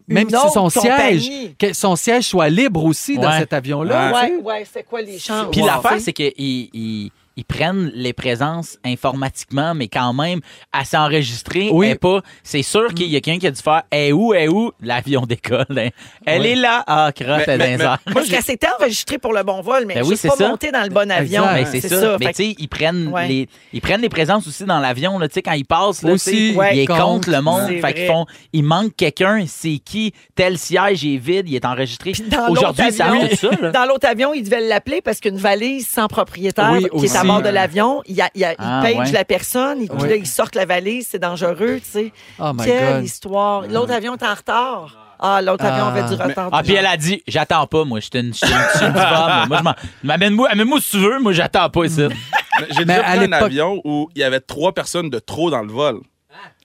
Même 0.07 0.29
si 0.29 0.49
son 0.53 0.69
siège, 0.69 1.29
que 1.57 1.73
son 1.73 1.95
siège 1.95 2.25
soit 2.25 2.49
libre 2.49 2.83
aussi 2.83 3.17
dans 3.17 3.31
cet 3.31 3.53
avion-là. 3.53 4.13
sais. 4.13 4.35
Ouais, 4.35 4.41
ouais, 4.41 4.67
c'est 4.71 4.83
quoi 4.83 5.01
les 5.01 5.19
chances? 5.19 5.47
Puis 5.51 5.61
l'affaire, 5.61 5.99
c'est 5.99 6.13
qu'ils 6.13 7.11
ils, 7.35 7.45
prennent 7.45 7.91
les 7.93 8.13
présences 8.13 8.77
informatiquement, 8.85 9.73
mais 9.75 9.87
quand 9.87 10.13
même, 10.13 10.39
à 10.71 10.85
s'enregistrer. 10.85 11.69
Oui. 11.71 11.87
elle 11.89 11.99
pas. 11.99 12.21
C'est 12.43 12.63
sûr 12.63 12.93
qu'il 12.93 13.07
y 13.07 13.15
a 13.15 13.21
quelqu'un 13.21 13.39
qui 13.39 13.47
a 13.47 13.51
dû 13.51 13.61
faire 13.61 13.83
Eh 13.91 14.11
où, 14.11 14.33
eh 14.33 14.47
où 14.47 14.71
L'avion 14.81 15.21
décolle. 15.25 15.65
hein. 15.77 15.89
Elle 16.25 16.41
Oui. 16.41 16.47
est 16.49 16.55
là. 16.55 16.83
Ah, 16.87 17.11
crotte, 17.13 17.43
Mais- 17.47 17.53
elle 17.53 17.61
est 17.61 17.77
mais-. 17.77 18.13
Parce 18.13 18.27
qu'elle 18.29 18.43
s'était 18.43 18.67
enregistrée 18.79 19.17
pour 19.17 19.33
le 19.33 19.43
bon 19.43 19.61
vol, 19.61 19.85
mais 19.87 19.95
Ben 19.95 20.03
oui, 20.05 20.15
pas 20.21 20.35
ça. 20.35 20.49
montée 20.49 20.71
dans 20.71 20.83
le 20.83 20.89
bon 20.89 21.09
avion. 21.11 21.43
Exact. 21.43 21.71
Ben, 21.73 21.81
c'est 21.81 21.87
ça. 21.89 22.17
Mais 22.19 22.27
tu 22.27 22.33
sais, 22.43 22.55
ils 22.57 22.67
prennent 22.67 23.07
Ouais. 23.07 23.27
les 23.27 23.49
ils 23.73 23.81
prennent 23.81 24.01
les 24.01 24.09
présences 24.09 24.47
aussi 24.47 24.63
dans 24.65 24.79
l'avion 24.79 25.19
là, 25.19 25.27
tu 25.27 25.35
sais 25.35 25.41
quand 25.41 25.51
ils 25.53 25.65
passent 25.65 26.03
là, 26.03 26.13
Aussi, 26.13 26.29
tu 26.31 26.51
sais, 26.51 26.55
ouais, 26.57 26.77
ils 26.77 26.87
compte. 26.87 26.99
comptent 26.99 27.27
le 27.27 27.41
monde, 27.41 27.67
fait 27.81 27.93
qu'ils 27.93 28.07
font 28.07 28.25
il 28.53 28.63
manque 28.63 28.95
quelqu'un, 28.95 29.45
c'est 29.47 29.77
qui 29.83 30.13
tel 30.35 30.57
siège 30.57 31.05
est 31.05 31.17
vide, 31.17 31.47
il 31.49 31.55
est 31.55 31.65
enregistré. 31.65 32.13
Aujourd'hui, 32.49 32.91
ça 32.91 33.11
tout 33.29 33.35
ça 33.35 33.49
là. 33.61 33.71
Dans 33.71 33.85
l'autre 33.85 34.07
avion, 34.07 34.33
ils 34.33 34.43
devaient 34.43 34.61
l'appeler 34.61 35.01
parce 35.01 35.19
qu'une 35.19 35.37
valise 35.37 35.87
sans 35.87 36.07
propriétaire 36.07 36.77
qui 36.97 37.05
est 37.05 37.07
à 37.23 37.33
aussi. 37.33 37.41
bord 37.41 37.41
de 37.41 37.49
l'avion, 37.49 38.01
il, 38.05 38.11
il, 38.11 38.17
y 38.17 38.21
a- 38.21 38.29
il 38.53 38.55
Ah, 38.59 38.81
page 38.83 38.95
ouais. 39.07 39.11
la 39.11 39.25
personne, 39.25 39.81
et 39.81 39.87
puis 39.87 39.97
Oui. 40.01 40.09
là, 40.09 40.15
ils 40.15 40.27
sortent 40.27 40.55
la 40.55 40.65
valise, 40.65 41.07
c'est 41.11 41.19
dangereux, 41.19 41.79
tu 41.83 41.89
sais. 41.89 42.11
Oh 42.39 42.51
my 42.53 42.63
Quelle 42.65 42.95
God. 42.95 43.03
histoire. 43.03 43.61
L'autre 43.67 43.91
avion 43.93 44.15
est 44.15 44.23
en 44.23 44.33
retard. 44.33 44.97
Ah, 45.25 45.41
l'autre 45.41 45.63
avion 45.63 45.85
Ah. 45.87 45.91
avait 45.95 46.15
du 46.15 46.21
retard. 46.21 46.49
Ah, 46.51 46.61
puis 46.63 46.73
elle 46.73 46.85
a 46.85 46.97
dit, 46.97 47.23
j'attends 47.27 47.65
pas, 47.65 47.85
moi. 47.85 47.99
J'étais 48.01 48.19
une, 48.19 48.33
j'étais 48.33 48.47
une, 48.85 48.91
moi. 48.91 49.45
Moi, 49.47 49.57
je 49.59 49.63
m'en- 49.63 50.13
Amène-moi, 50.13 50.49
si 50.81 50.91
tu 50.91 50.97
veux, 50.97 51.19
moi, 51.19 51.31
j'attends 51.31 51.69
pas 51.69 51.85
ici. 51.85 52.01
J'ai 52.71 52.79
Mais 52.85 52.95
déjà 52.97 53.07
à 53.07 53.15
pris 53.15 53.25
un 53.25 53.31
avion 53.31 53.81
où 53.85 54.09
il 54.15 54.19
y 54.21 54.23
avait 54.23 54.39
trois 54.41 54.73
personnes 54.73 55.09
de 55.09 55.19
trop 55.19 55.49
dans 55.49 55.61
le 55.61 55.71
vol. 55.71 56.01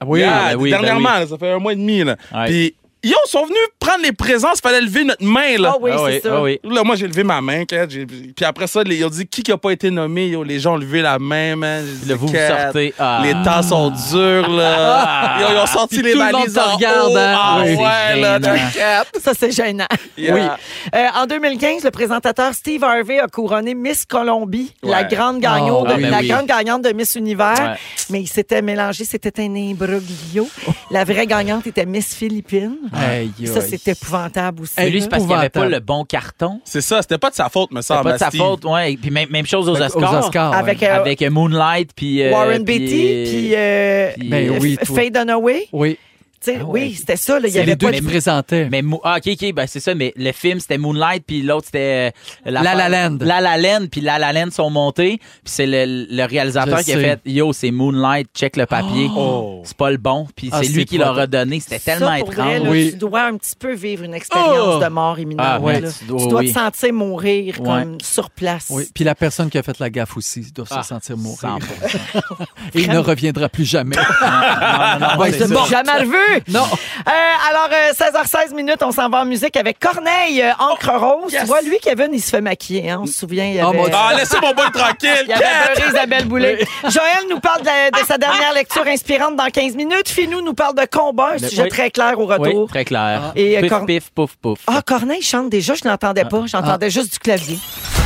Oui. 0.05 0.21
Yeah, 0.21 0.51
ben 0.51 0.57
oui, 0.57 0.71
ben 0.71 0.81
dernièrement, 0.81 1.27
ça 1.27 1.39
fait 1.39 1.53
un 1.53 1.59
mois 1.59 1.73
et 1.73 1.77
demi. 1.77 2.03
Là. 2.03 2.17
Ouais. 2.35 2.47
Puis, 2.47 2.75
ils 3.03 3.15
sont 3.27 3.45
venus 3.45 3.59
prendre 3.79 4.03
les 4.03 4.13
présences, 4.13 4.61
fallait 4.61 4.81
lever 4.81 5.05
notre 5.05 5.25
main. 5.25 5.57
Là. 5.59 5.73
Ah 5.75 5.79
oui, 5.81 5.91
Ah 5.95 5.99
c'est 5.99 6.05
oui, 6.05 6.21
ça. 6.23 6.29
ah 6.35 6.43
oui. 6.43 6.61
Là, 6.65 6.83
moi, 6.85 6.97
j'ai 6.97 7.07
levé 7.07 7.23
ma 7.25 7.41
main. 7.41 7.65
J'ai- 7.89 8.07
Puis 8.07 8.45
après 8.45 8.67
ça, 8.67 8.83
les- 8.83 8.97
ils 8.97 9.05
ont 9.05 9.09
dit 9.11 9.27
qui 9.27 9.43
qui 9.43 9.53
a 9.53 9.57
pas 9.57 9.71
été 9.71 9.91
nommé? 9.91 10.29
Yo, 10.29 10.43
les 10.43 10.59
gens 10.61 10.75
ont 10.75 10.79
levé 10.79 11.01
la 11.03 11.19
main, 11.19 11.57
man. 11.57 11.85
J'ai 11.87 11.93
dit, 12.05 12.09
Là, 12.09 12.15
vous 12.17 12.27
vous 12.27 12.33
Kat, 12.33 12.65
sortez. 12.65 12.95
Ah. 12.99 13.21
Les 13.23 13.33
temps 13.45 13.63
sont 13.63 13.91
durs, 13.91 14.49
là. 14.51 15.37
Ils, 15.39 15.45
ont, 15.45 15.49
ils 15.53 15.59
ont 15.59 15.67
sorti 15.67 15.97
Puis 15.97 16.05
les 16.07 16.13
tout 16.13 16.19
le 16.19 16.25
monde 16.25 16.33
valises 16.35 16.55
te 16.55 16.59
en 16.61 16.75
regarde, 16.77 17.13
haut. 17.13 17.17
hein. 17.17 17.35
Ah 17.39 17.59
Oui, 17.63 17.71
ouais, 17.71 17.77
c'est 18.15 18.21
là, 18.21 18.41
gênant. 18.41 18.57
t'inquiète. 18.57 19.23
Ça, 19.23 19.33
c'est 19.39 19.51
gênant. 19.53 19.87
Yeah. 20.17 20.35
Oui. 20.35 20.41
Euh, 20.95 21.07
en 21.23 21.27
2015, 21.27 21.85
le 21.85 21.91
présentateur 21.91 22.53
Steve 22.55 22.83
Harvey 22.83 23.19
a 23.21 23.27
couronné 23.29 23.75
Miss 23.75 24.05
Colombie, 24.05 24.75
la 24.83 25.03
Ouais. 25.03 25.09
grande 25.11 25.39
gagnante, 25.41 25.87
Ah, 25.91 25.95
de, 25.95 26.03
ben 26.03 26.11
la 26.11 26.19
oui. 26.19 26.29
grande 26.29 26.47
gagnante 26.47 26.83
de 26.83 26.93
Miss 26.93 27.15
Univers. 27.15 27.55
Ouais. 27.61 27.79
Mais 28.11 28.21
il 28.23 28.27
s'était 28.27 28.63
mélangé, 28.63 29.05
c'était 29.05 29.41
un 29.41 29.55
imbroglio. 29.55 30.49
La 30.91 31.05
vraie 31.05 31.27
gagnante 31.27 31.67
était 31.67 31.87
Miss 31.87 32.15
Philippines. 32.15 32.77
Aïe, 32.93 33.31
Ça, 33.47 33.61
c'est 33.61 33.87
épouvantable 33.89 34.63
aussi. 34.63 34.75
Mais 34.79 34.91
lui, 34.91 35.01
c'est 35.03 35.09
parce 35.09 35.25
qu'il 35.25 35.33
avait 35.33 35.49
pas 35.49 35.69
le 35.69 35.81
bon 35.81 36.05
carton. 36.05 36.61
C'est 36.65 36.81
ça, 36.81 37.03
c'était 37.03 37.19
pas 37.19 37.31
de 37.31 37.35
sa 37.35 37.49
faute, 37.49 37.71
me 37.73 37.81
C'est 37.81 37.89
semble. 37.95 38.05
pas 38.05 38.13
de 38.15 38.19
sa 38.19 38.29
Steve. 38.29 38.41
faute, 38.41 38.65
ouais. 38.65 38.97
Puis 39.01 39.11
même, 39.11 39.29
même 39.31 39.47
chose 39.47 39.69
aux 39.69 39.73
Aux 39.77 39.81
Oscars. 39.83 40.25
Oscars. 40.27 40.51
ouais. 40.53 40.57
Avec, 40.59 40.83
euh, 40.83 40.95
Avec 41.01 41.23
euh, 41.23 41.31
Moonlight, 41.31 41.91
puis. 41.95 42.23
euh, 42.23 42.33
Warren 42.33 42.65
puis, 42.65 42.79
Beatty, 42.79 42.95
euh, 42.95 43.25
puis 43.25 43.55
euh, 43.55 44.11
puis, 44.19 44.29
Ben 44.29 44.59
oui, 44.61 44.79
F- 44.81 44.87
toi. 44.87 44.97
Faye 44.97 45.11
Dunaway. 45.11 45.69
Oui. 45.73 45.99
Sais, 46.41 46.61
oui, 46.63 46.95
c'était 46.95 47.17
ça. 47.17 47.41
là, 47.41 47.49
Il 47.49 47.55
y 47.55 47.59
avait 47.59 47.67
les 47.67 47.77
deux 47.77 47.91
qui 47.91 48.01
de... 48.01 48.07
présentaient. 48.07 48.69
Mais 48.71 48.83
ah, 49.03 49.17
ok, 49.19 49.33
ok, 49.41 49.53
ben 49.55 49.67
c'est 49.67 49.81
ça, 49.81 49.95
mais 49.95 50.13
le 50.17 50.31
film 50.33 50.61
c'était 50.61 50.79
Moonlight, 50.79 51.25
puis 51.27 51.43
l'autre 51.43 51.67
c'était 51.67 52.13
euh, 52.47 52.51
La 52.51 52.63
La 52.63 52.89
Land. 52.89 53.19
La 53.21 53.41
La 53.41 53.57
Land, 53.59 53.87
puis 53.91 54.01
La 54.01 54.19
La 54.19 54.33
Land 54.33 54.51
sont 54.53 54.71
montés, 54.71 55.19
puis 55.19 55.27
c'est 55.45 55.67
le, 55.67 56.07
le 56.09 56.25
réalisateur 56.25 56.79
Je 56.79 56.85
qui 56.85 56.93
a 56.93 56.99
fait 57.01 57.21
Yo, 57.27 57.53
c'est 57.53 57.71
Moonlight, 57.73 58.29
check 58.35 58.57
le 58.57 58.67
papier. 58.67 59.09
Oh. 59.17 59.63
C'est 59.65 59.77
pas 59.77 59.91
le 59.91 59.97
bon, 59.97 60.29
puis 60.37 60.49
Ah, 60.53 60.61
c'est 60.63 60.69
lui 60.69 60.85
qui 60.85 60.97
pas 60.99 61.07
leur 61.07 61.15
bon. 61.15 61.21
a 61.23 61.27
donné. 61.27 61.59
C'était 61.61 61.79
Ça, 61.79 61.97
tellement 61.97 62.17
pour 62.21 62.31
vrai, 62.33 62.55
étrange. 62.57 62.63
là, 62.65 62.71
Oui. 62.71 62.91
Tu 62.93 62.97
dois 62.99 63.23
un 63.25 63.37
petit 63.37 63.57
peu 63.59 63.75
vivre 63.75 64.05
une 64.05 64.15
expérience 64.15 64.77
Oh! 64.77 64.81
de 64.83 64.89
mort 64.89 65.19
imminente. 65.19 65.47
Ah, 65.49 65.61
ouais, 65.61 65.83
tu 65.83 65.89
Tu 66.01 66.05
dois- 66.07 66.35
oui. 66.39 66.53
te 66.53 66.59
sentir 66.59 66.93
mourir 66.93 67.61
Ouais. 67.61 67.67
comme 67.67 67.99
sur 68.01 68.31
place. 68.31 68.67
Oui, 68.71 68.89
puis 68.95 69.03
la 69.05 69.15
personne 69.15 69.51
qui 69.51 69.59
a 69.59 69.63
fait 69.65 69.79
la 69.81 69.91
gaffe 69.91 70.17
aussi 70.17 70.53
doit 70.55 70.67
Ah, 70.71 70.83
se 70.83 70.89
sentir 70.91 71.17
mourir. 71.17 71.39
100%. 71.41 71.59
Et 72.75 72.83
il 72.83 72.91
ne 72.91 72.99
reviendra 72.99 73.49
plus 73.49 73.65
jamais. 73.65 73.97
non, 73.97 75.17
non. 75.19 75.65
Jamais 75.67 75.93
revu. 76.01 76.17
Non. 76.49 76.63
Euh, 76.63 77.11
alors, 77.51 77.69
euh, 77.73 77.93
16h16 77.93 78.55
minutes, 78.55 78.83
on 78.83 78.93
s'en 78.93 79.09
va 79.09 79.21
en 79.21 79.25
musique 79.25 79.57
avec 79.57 79.79
Corneille, 79.79 80.43
euh, 80.43 80.53
Encre 80.59 80.91
Rose. 80.99 81.33
Tu 81.39 81.45
vois, 81.47 81.61
lui, 81.63 81.79
Kevin, 81.83 82.09
il 82.13 82.21
se 82.21 82.31
fait 82.31 82.41
maquiller. 82.41 82.91
Hein, 82.91 83.01
on 83.03 83.07
se 83.07 83.13
souvient. 83.15 83.45
Il 83.45 83.61
Oh, 83.63 83.69
avait, 83.69 83.79
mon 83.79 83.85
Dieu. 83.85 83.95
Ah, 83.97 84.15
laissez 84.17 84.37
mon 84.41 84.53
boy 84.53 84.71
tranquille. 84.73 85.11
il 85.25 85.29
y 85.29 85.33
avait 85.33 85.45
beurré 85.75 85.89
Isabelle 85.91 86.25
Boulay. 86.27 86.59
Joël 86.85 87.25
nous 87.31 87.41
parle 87.41 87.61
de, 87.63 87.67
la- 87.67 87.91
de 87.91 88.07
sa 88.07 88.19
dernière 88.19 88.53
lecture 88.55 88.87
inspirante 88.87 89.37
dans 89.37 89.47
15 89.51 89.75
minutes. 89.75 90.09
Finou 90.09 90.41
nous 90.43 90.55
parle 90.55 90.75
de 90.75 90.85
combat, 90.91 91.31
un 91.31 91.39
Le- 91.39 91.49
sujet 91.49 91.63
oui. 91.65 91.69
très 91.69 91.91
clair 91.91 92.19
au 92.19 92.27
Oui, 92.27 92.35
retour. 92.37 92.69
très 92.69 92.85
clair. 92.85 93.33
Et, 93.37 93.59
euh, 93.59 93.61
pif, 93.63 93.73
pif, 93.87 94.11
pouf, 94.11 94.37
pouf. 94.41 94.59
Ah, 94.67 94.83
Corneille 94.85 95.23
chante 95.23 95.49
déjà, 95.51 95.75
je 95.75 95.87
l'entendais 95.89 96.25
pas. 96.25 96.43
J'entendais 96.47 96.91
juste 96.91 97.13
du 97.13 97.19
clavier. 97.19 97.59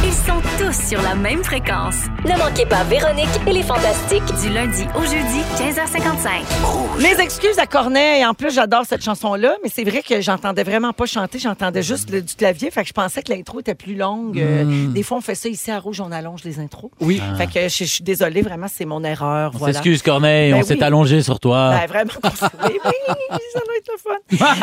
Ils 0.04 0.12
sont 0.12 0.40
tous 0.58 0.88
sur 0.88 1.00
la 1.02 1.14
même 1.14 1.44
fréquence. 1.44 1.94
Ne 2.24 2.36
manquez 2.36 2.66
pas 2.66 2.82
Véronique 2.84 3.28
et 3.46 3.52
les 3.52 3.62
Fantastiques. 3.62 4.24
Du 4.42 4.48
lundi 4.48 4.84
au 4.96 5.02
jeudi, 5.02 5.40
15h55. 5.58 7.00
Mes 7.00 7.20
excuses 7.22 7.58
à 7.58 7.66
Corneille. 7.66 8.11
En 8.26 8.34
plus, 8.34 8.54
j'adore 8.54 8.84
cette 8.86 9.02
chanson-là, 9.02 9.56
mais 9.62 9.70
c'est 9.74 9.84
vrai 9.84 10.02
que 10.02 10.20
j'entendais 10.20 10.62
vraiment 10.62 10.92
pas 10.92 11.06
chanter. 11.06 11.38
J'entendais 11.38 11.82
juste 11.82 12.10
le- 12.10 12.20
du 12.22 12.34
clavier. 12.34 12.70
Fait 12.70 12.82
que 12.82 12.88
je 12.88 12.92
pensais 12.92 13.22
que 13.22 13.32
l'intro 13.32 13.60
était 13.60 13.74
plus 13.74 13.94
longue. 13.94 14.38
Euh, 14.38 14.86
Des 14.88 15.02
fois, 15.02 15.18
on 15.18 15.20
fait 15.20 15.34
ça 15.34 15.48
ici 15.48 15.70
à 15.70 15.78
Rouge, 15.78 16.00
on 16.00 16.12
allonge 16.12 16.44
les 16.44 16.58
intros. 16.60 16.90
Oui. 17.00 17.20
Fait 17.38 17.46
que 17.46 17.68
je, 17.68 17.84
je 17.84 17.84
suis 17.84 18.04
désolée, 18.04 18.42
vraiment, 18.42 18.66
c'est 18.72 18.84
mon 18.84 19.02
erreur. 19.02 19.52
On 19.54 19.58
voilà. 19.58 19.74
s'excuse, 19.74 20.02
Corneille, 20.02 20.52
Ben 20.52 20.60
on 20.60 20.62
s'est 20.62 20.74
oui. 20.74 20.82
allongé 20.82 21.22
sur 21.22 21.40
toi. 21.40 21.70
Ben, 21.80 21.86
vraiment. 21.86 22.10
Oui, 22.22 22.78
oui, 22.84 23.38
ça 23.52 23.60
doit 23.60 23.76
être 23.76 23.90
le 23.90 23.98
fun. 23.98 24.56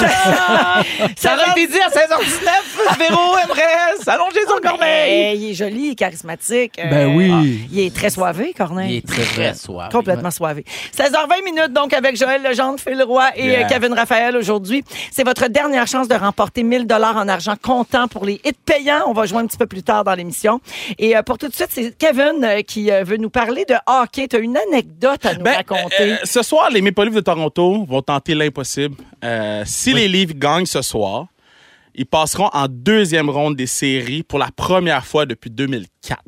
Euh, 0.00 0.02
ça 1.16 1.34
aurait 1.34 1.50
été 1.52 1.66
dit 1.66 1.80
à 1.80 1.88
16h19, 1.88 2.98
Véro 2.98 3.36
aimerait 3.38 3.96
s'allonger 4.02 4.40
sur 4.46 4.60
Corneille. 4.60 5.36
Il 5.38 5.50
est 5.50 5.54
joli, 5.54 5.86
il 5.86 5.90
est 5.92 5.94
charismatique. 5.94 6.74
Ben 6.90 7.14
oui. 7.16 7.66
Il 7.72 7.80
est 7.80 7.94
très 7.94 8.10
soivé, 8.10 8.54
Corneille. 8.56 8.92
Il 8.92 8.96
est 8.98 9.26
très 9.34 9.54
soif. 9.54 9.90
Complètement 9.90 10.30
soivé. 10.30 10.64
16h20 10.96 11.44
minutes, 11.44 11.72
donc, 11.72 11.92
avec 11.98 12.16
Joël 12.16 12.42
Legendre, 12.42 12.78
Phil 12.80 13.02
Roy 13.02 13.24
et 13.36 13.46
Yeah. 13.48 13.64
euh, 13.64 13.68
Kevin 13.68 13.92
Raphaël 13.92 14.36
aujourd'hui. 14.36 14.84
C'est 15.10 15.24
votre 15.24 15.48
dernière 15.48 15.86
chance 15.86 16.08
de 16.08 16.14
remporter 16.14 16.62
1000 16.62 16.86
dollars 16.86 17.16
en 17.16 17.28
argent 17.28 17.54
comptant 17.60 18.08
pour 18.08 18.24
les 18.24 18.40
hits 18.44 18.52
payants. 18.64 19.02
On 19.06 19.12
va 19.12 19.26
jouer 19.26 19.38
un 19.40 19.46
petit 19.46 19.56
peu 19.56 19.66
plus 19.66 19.82
tard 19.82 20.04
dans 20.04 20.14
l'émission. 20.14 20.60
Et 20.98 21.16
euh, 21.16 21.22
pour 21.22 21.38
tout 21.38 21.48
de 21.48 21.54
suite, 21.54 21.68
c'est 21.70 21.96
Kevin 21.98 22.42
euh, 22.44 22.62
qui 22.62 22.90
veut 22.90 23.16
nous 23.16 23.30
parler 23.30 23.64
de 23.68 23.74
hockey. 23.86 24.28
Tu 24.28 24.36
as 24.36 24.38
une 24.38 24.56
anecdote 24.56 25.24
à 25.26 25.34
nous 25.34 25.42
Ben, 25.42 25.56
raconter? 25.56 25.94
euh, 26.00 26.16
ce 26.24 26.42
soir, 26.42 26.70
les 26.70 26.80
Maple 26.82 27.04
Leafs 27.04 27.14
de 27.14 27.20
Toronto 27.20 27.84
vont 27.88 28.02
tenter 28.02 28.34
l'impossible. 28.34 28.96
Euh, 29.24 29.62
si 29.66 29.92
les 29.92 30.08
Leafs 30.08 30.34
gagnent 30.36 30.66
ce 30.66 30.82
soir, 30.82 31.26
ils 31.98 32.06
passeront 32.06 32.48
en 32.52 32.66
deuxième 32.68 33.28
ronde 33.28 33.56
des 33.56 33.66
séries 33.66 34.22
pour 34.22 34.38
la 34.38 34.50
première 34.54 35.04
fois 35.04 35.26
depuis 35.26 35.50
2004. 35.50 36.20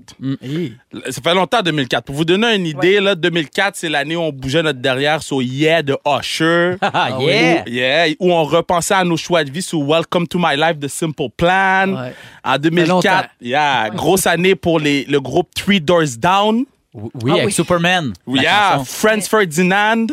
Hey. 0.42 0.74
Ça 1.10 1.22
fait 1.22 1.32
longtemps, 1.32 1.62
2004. 1.62 2.04
Pour 2.04 2.16
vous 2.16 2.24
donner 2.24 2.56
une 2.56 2.66
idée, 2.66 2.98
là, 2.98 3.14
2004, 3.14 3.76
c'est 3.76 3.88
l'année 3.88 4.16
où 4.16 4.20
on 4.20 4.32
bougeait 4.32 4.64
notre 4.64 4.80
derrière 4.80 5.22
sur 5.22 5.40
Yeah 5.40 5.82
de 5.82 5.96
Usher. 6.04 6.74
Ah, 6.92 7.16
yeah. 7.20 7.68
Yeah, 7.68 8.14
où 8.18 8.32
on 8.32 8.42
repensait 8.42 8.94
à 8.94 9.04
nos 9.04 9.16
choix 9.16 9.44
de 9.44 9.50
vie 9.50 9.62
sur 9.62 9.80
Welcome 9.80 10.26
to 10.26 10.38
My 10.40 10.56
Life 10.56 10.78
de 10.78 10.88
Simple 10.88 11.28
Plan. 11.36 11.94
Ouais. 11.94 12.14
En 12.44 12.52
longtemps. 12.54 12.58
2004, 12.62 13.30
yeah, 13.40 13.90
grosse 13.90 14.26
année 14.26 14.56
pour 14.56 14.80
les, 14.80 15.04
le 15.04 15.20
groupe 15.20 15.54
Three 15.54 15.80
Doors 15.80 16.16
Down. 16.18 16.64
Oui, 16.92 17.30
Ah 17.30 17.34
avec 17.34 17.46
oui. 17.46 17.52
Superman. 17.52 18.12
Yeah. 18.26 18.82
Franz 18.84 19.28
Ferdinand. 19.28 20.06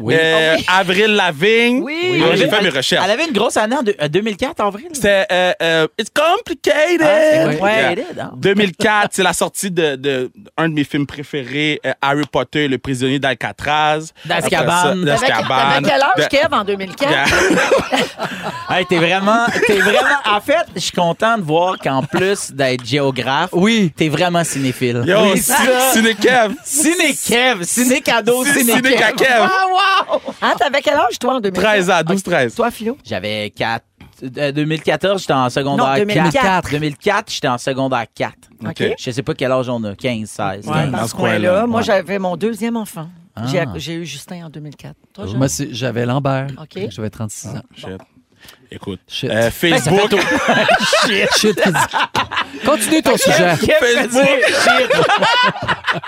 Oui. 0.00 0.14
euh, 0.18 0.56
Avril 0.68 1.14
Lavigne. 1.14 1.82
Oui. 1.82 2.22
Ah, 2.24 2.34
J'ai 2.36 2.48
fait 2.48 2.62
mes 2.62 2.68
recherches. 2.70 3.04
Elle 3.04 3.10
avait 3.10 3.26
une 3.26 3.32
grosse 3.32 3.56
année 3.56 3.76
en 3.76 3.84
euh, 3.86 4.08
2004, 4.08 4.60
en 4.60 4.70
vrai. 4.70 4.82
là. 4.82 4.88
C'était 4.92 5.26
euh, 5.30 5.52
euh, 5.62 5.86
It's 5.98 6.10
Complicated. 6.14 7.00
Ah, 7.02 7.06
c'est 7.20 7.36
Yeah. 7.40 7.58
complicated, 7.58 8.18
hein. 8.20 8.30
2004, 8.36 9.08
c'est 9.12 9.22
la 9.22 9.32
sortie 9.32 9.70
de, 9.70 9.96
de 9.96 10.30
un 10.56 10.68
de 10.68 10.74
mes 10.74 10.84
films 10.84 11.06
préférés, 11.06 11.80
euh, 11.84 11.92
Harry 12.00 12.24
Potter, 12.30 12.68
le 12.68 12.78
prisonnier 12.78 13.18
d'Alcatraz. 13.18 14.10
D'Azkaban. 14.24 14.96
D'Azkaban. 15.04 15.82
quel 15.84 15.92
âge, 16.02 16.10
De- 16.16 16.28
Kev, 16.28 16.48
en 16.52 16.64
2004? 16.64 17.10
Yeah. 17.10 17.24
Hey, 18.72 18.86
t'es 18.86 18.98
vraiment, 18.98 19.46
t'es 19.66 19.78
vraiment. 19.78 19.98
En 20.30 20.40
fait, 20.40 20.64
je 20.76 20.80
suis 20.80 20.92
content 20.92 21.36
de 21.36 21.42
voir 21.42 21.76
qu'en 21.78 22.02
plus 22.04 22.52
d'être 22.52 22.86
géographe, 22.86 23.50
Oui. 23.52 23.92
t'es 23.96 24.08
vraiment 24.08 24.44
cinéphile. 24.44 25.02
Yo, 25.04 25.16
Oui. 25.32 25.42
Ciné-Kev. 25.42 26.54
Ciné 26.64 27.12
Kev, 27.14 27.64
ciné 27.64 28.00
cadeau, 28.00 28.44
Ciné- 28.44 28.60
ciné 28.60 28.72
Ciné 28.74 28.90
Kev. 28.96 29.12
Kev. 29.16 29.40
Ah, 29.42 29.66
wow! 29.68 29.78
Hein, 30.42 30.54
t'avais 30.58 30.80
quel 30.82 30.94
âge, 30.94 31.18
toi, 31.18 31.36
en 31.36 31.40
2004? 31.40 31.72
13 31.72 31.90
ans, 31.90 32.00
12-13. 32.00 32.56
Toi, 32.56 32.70
Philo? 32.70 32.98
J'avais 33.04 33.50
4. 33.50 33.84
2014, 34.22 35.20
j'étais 35.20 35.32
en 35.32 35.48
secondaire 35.48 35.86
Non, 35.86 35.94
2004. 35.96 36.32
4. 36.32 36.70
2004, 36.72 37.32
j'étais 37.32 37.48
en 37.48 37.58
secondaire 37.58 38.06
4. 38.14 38.34
OK. 38.66 38.94
Je 38.98 39.10
sais 39.10 39.22
pas 39.22 39.34
quel 39.34 39.52
âge 39.52 39.68
on 39.68 39.82
a, 39.84 39.94
15, 39.94 40.28
16. 40.28 40.66
Ouais, 40.66 40.72
15. 40.72 40.90
dans 40.90 41.06
ce 41.06 41.14
coin-là. 41.14 41.66
Moi, 41.66 41.78
ouais. 41.78 41.84
j'avais 41.84 42.18
mon 42.18 42.36
deuxième 42.36 42.76
enfant. 42.76 43.08
Ah. 43.36 43.46
J'ai 43.76 43.94
eu 43.94 44.04
Justin 44.04 44.46
en 44.46 44.50
2004. 44.50 44.94
Toi, 45.14 45.26
Jean? 45.26 45.38
Moi, 45.38 45.46
j'avais 45.70 46.04
Lambert. 46.04 46.48
OK. 46.60 46.90
J'avais 46.90 47.10
36 47.10 47.48
ans. 47.48 47.62
Shit. 47.74 47.88
Écoute. 48.72 49.00
Shit. 49.08 49.28
Euh, 49.30 49.50
Facebook. 49.50 50.10
Shit, 51.36 51.56
qui 51.60 51.70
dit- 51.72 52.64
Continue 52.64 53.02
ton 53.02 53.16
sujet. 53.16 53.56
Facebook. 53.56 54.28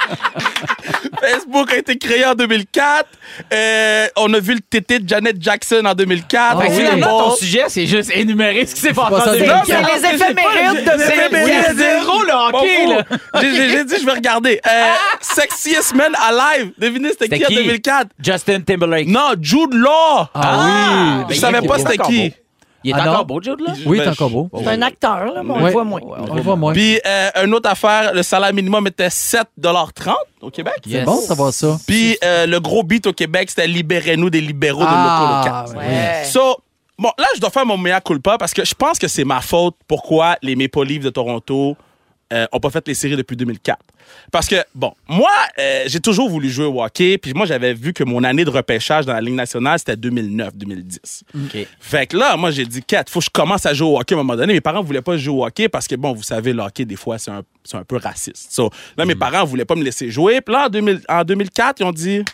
Facebook 1.20 1.72
a 1.72 1.77
été 1.77 1.96
créé 1.98 2.25
en 2.25 2.35
2004. 2.35 3.07
Euh, 3.53 4.07
on 4.16 4.33
a 4.35 4.38
vu 4.40 4.55
le 4.55 4.61
tété 4.61 4.98
de 4.98 5.09
Janet 5.09 5.37
Jackson 5.40 5.83
en 5.85 5.94
2004. 5.94 6.57
Ah 6.59 6.61
Fait 6.62 6.68
que 6.68 6.94
oui. 6.94 7.01
ton 7.01 7.35
sujet, 7.37 7.64
c'est 7.68 7.87
juste 7.87 8.11
énumérer 8.14 8.66
ce 8.66 8.75
qui 8.75 8.81
s'est 8.81 8.92
passé 8.92 9.11
pas 9.11 9.16
en 9.20 9.25
ça, 9.25 9.33
2004. 9.37 9.66
C'est 9.66 10.12
les 10.12 10.14
éphémérides 10.14 10.85
de 10.85 10.90
C'est 10.98 11.75
zéro 11.75 12.22
le 12.22 12.33
hockey, 12.59 12.85
Bon, 12.87 12.90
là. 12.94 13.03
bon. 13.35 13.40
J'ai- 13.40 13.85
dit, 13.85 13.94
je 14.01 14.07
vais 14.07 14.12
regarder. 14.12 14.61
Euh, 14.66 14.92
Sexiest 15.20 15.94
Man 15.94 16.12
Alive. 16.20 16.72
Devinez, 16.79 17.11
c'était 17.11 17.25
C'était 17.25 17.38
qui, 17.38 17.44
en 17.46 17.48
qui? 17.48 17.55
2004? 17.57 18.09
Justin 18.22 18.61
Timberlake. 18.61 19.09
Non, 19.09 19.33
Jude 19.40 19.75
Law. 19.75 20.27
Ah, 20.35 21.25
Ben, 21.29 21.35
Je 21.35 21.40
savais 21.40 21.59
est- 21.59 21.66
pas 21.66 21.79
c'était 21.79 21.98
qui. 21.98 22.33
Il 22.85 22.90
est 22.90 22.95
Ah 22.97 23.05
non? 23.05 23.12
encore 23.12 23.25
beau, 23.27 23.40
Jude, 23.42 23.61
là? 23.61 23.73
Oui, 23.87 23.99
Ben, 23.99 24.05
t'es 24.05 24.11
encore 24.11 24.31
beau. 24.31 24.51
C'est 24.59 24.66
un 24.68 24.83
acteur, 24.83 25.25
là, 25.27 25.42
mais 25.45 25.51
on 25.53 25.59
le 25.64 25.71
voit 25.71 25.85
moins. 25.85 26.01
On 26.29 26.35
le 26.35 26.40
voit 26.42 26.57
moins. 26.57 26.73
Puis, 26.73 26.99
euh, 27.07 27.31
une 27.45 27.55
autre 27.55 27.68
affaire, 27.71 28.12
le 28.14 28.23
salaire 28.23 28.53
minimum 28.53 28.87
était 28.87 29.09
7,30 29.11 30.14
au 30.40 30.51
Québec. 30.51 30.75
C'est 30.88 31.05
bon 31.05 31.16
de 31.16 31.23
savoir 31.23 31.53
ça. 31.53 31.79
Puis, 31.87 32.16
euh, 32.25 32.47
le 32.47 32.61
gros 32.61 32.83
beat 32.83 33.07
au 33.07 33.12
Québec, 33.12 33.51
c'était 33.51 33.66
Libérez-nous 33.68 34.31
des 34.31 34.40
libéraux 34.40 34.83
Ah, 34.87 35.64
de 35.64 35.73
local. 35.73 35.79
Ouais. 35.79 36.25
So, 36.25 36.57
bon, 36.99 37.11
là, 37.18 37.27
je 37.35 37.40
dois 37.40 37.51
faire 37.51 37.66
mon 37.66 37.79
mea 37.79 38.01
culpa 38.01 38.38
parce 38.38 38.53
que 38.53 38.64
je 38.64 38.75
pense 38.75 38.99
que 38.99 39.09
c'est 39.09 39.25
ma 39.25 39.40
faute 39.40 39.77
pourquoi 39.87 40.37
les 40.42 40.57
Maple 40.57 40.85
Leafs 40.85 41.05
de 41.05 41.11
Toronto 41.11 41.77
euh, 42.33 42.47
ont 42.53 42.61
pas 42.61 42.71
fait 42.71 42.87
les 42.88 42.95
séries 42.95 43.16
depuis 43.16 43.37
2004. 43.37 43.79
Parce 44.31 44.49
que, 44.49 44.57
bon, 44.75 44.95
moi, 45.09 45.31
euh, 45.59 45.85
j'ai 45.87 46.01
toujours 46.01 46.29
voulu 46.31 46.49
jouer 46.49 46.64
au 46.64 46.83
hockey, 46.83 47.18
puis 47.18 47.35
moi, 47.35 47.47
j'avais 47.47 47.75
vu 47.75 47.92
que 47.92 48.05
mon 48.05 48.25
année 48.25 48.45
de 48.45 48.51
repêchage 48.51 49.07
dans 49.07 49.12
la 49.12 49.21
Ligue 49.21 49.35
nationale, 49.35 49.79
c'était 49.79 49.97
2009-2010. 49.97 51.23
OK. 51.35 51.66
Fait 51.81 52.07
que 52.07 52.16
là, 52.16 52.37
moi, 52.37 52.51
j'ai 52.51 52.64
dit, 52.64 52.83
Kat, 52.83 53.05
faut 53.09 53.21
que 53.21 53.27
je 53.27 53.31
commence 53.31 53.66
à 53.66 53.75
jouer 53.75 53.88
au 53.88 53.99
hockey 53.99 54.14
à 54.14 54.18
un 54.18 54.23
moment 54.23 54.37
donné. 54.37 54.55
Mes 54.55 54.61
parents 54.61 54.83
voulaient 54.83 55.03
pas 55.03 55.16
jouer 55.16 55.35
au 55.35 55.45
hockey 55.45 55.68
parce 55.68 55.87
que, 55.87 55.95
bon, 55.95 56.12
vous 56.12 56.23
savez, 56.23 56.53
le 56.53 56.62
hockey, 56.62 56.85
des 56.85 56.97
fois, 56.97 57.18
c'est 57.18 57.31
un, 57.31 57.85
peu 57.85 57.97
raciste. 57.97 58.51
So, 58.51 58.71
là, 58.97 59.05
mes 59.05 59.14
parents 59.14 59.45
voulaient 59.45 59.64
pas 59.64 59.75
me 59.75 59.85
laisser 59.85 60.11
jouer. 60.11 60.40
Puis 60.40 60.55
là, 60.55 60.66
en, 60.66 60.68
2000 60.71 61.01
en 61.09 61.25
2004, 61.25 61.81
ils 61.81 61.85
ont 61.85 61.92
dit, 61.92 62.25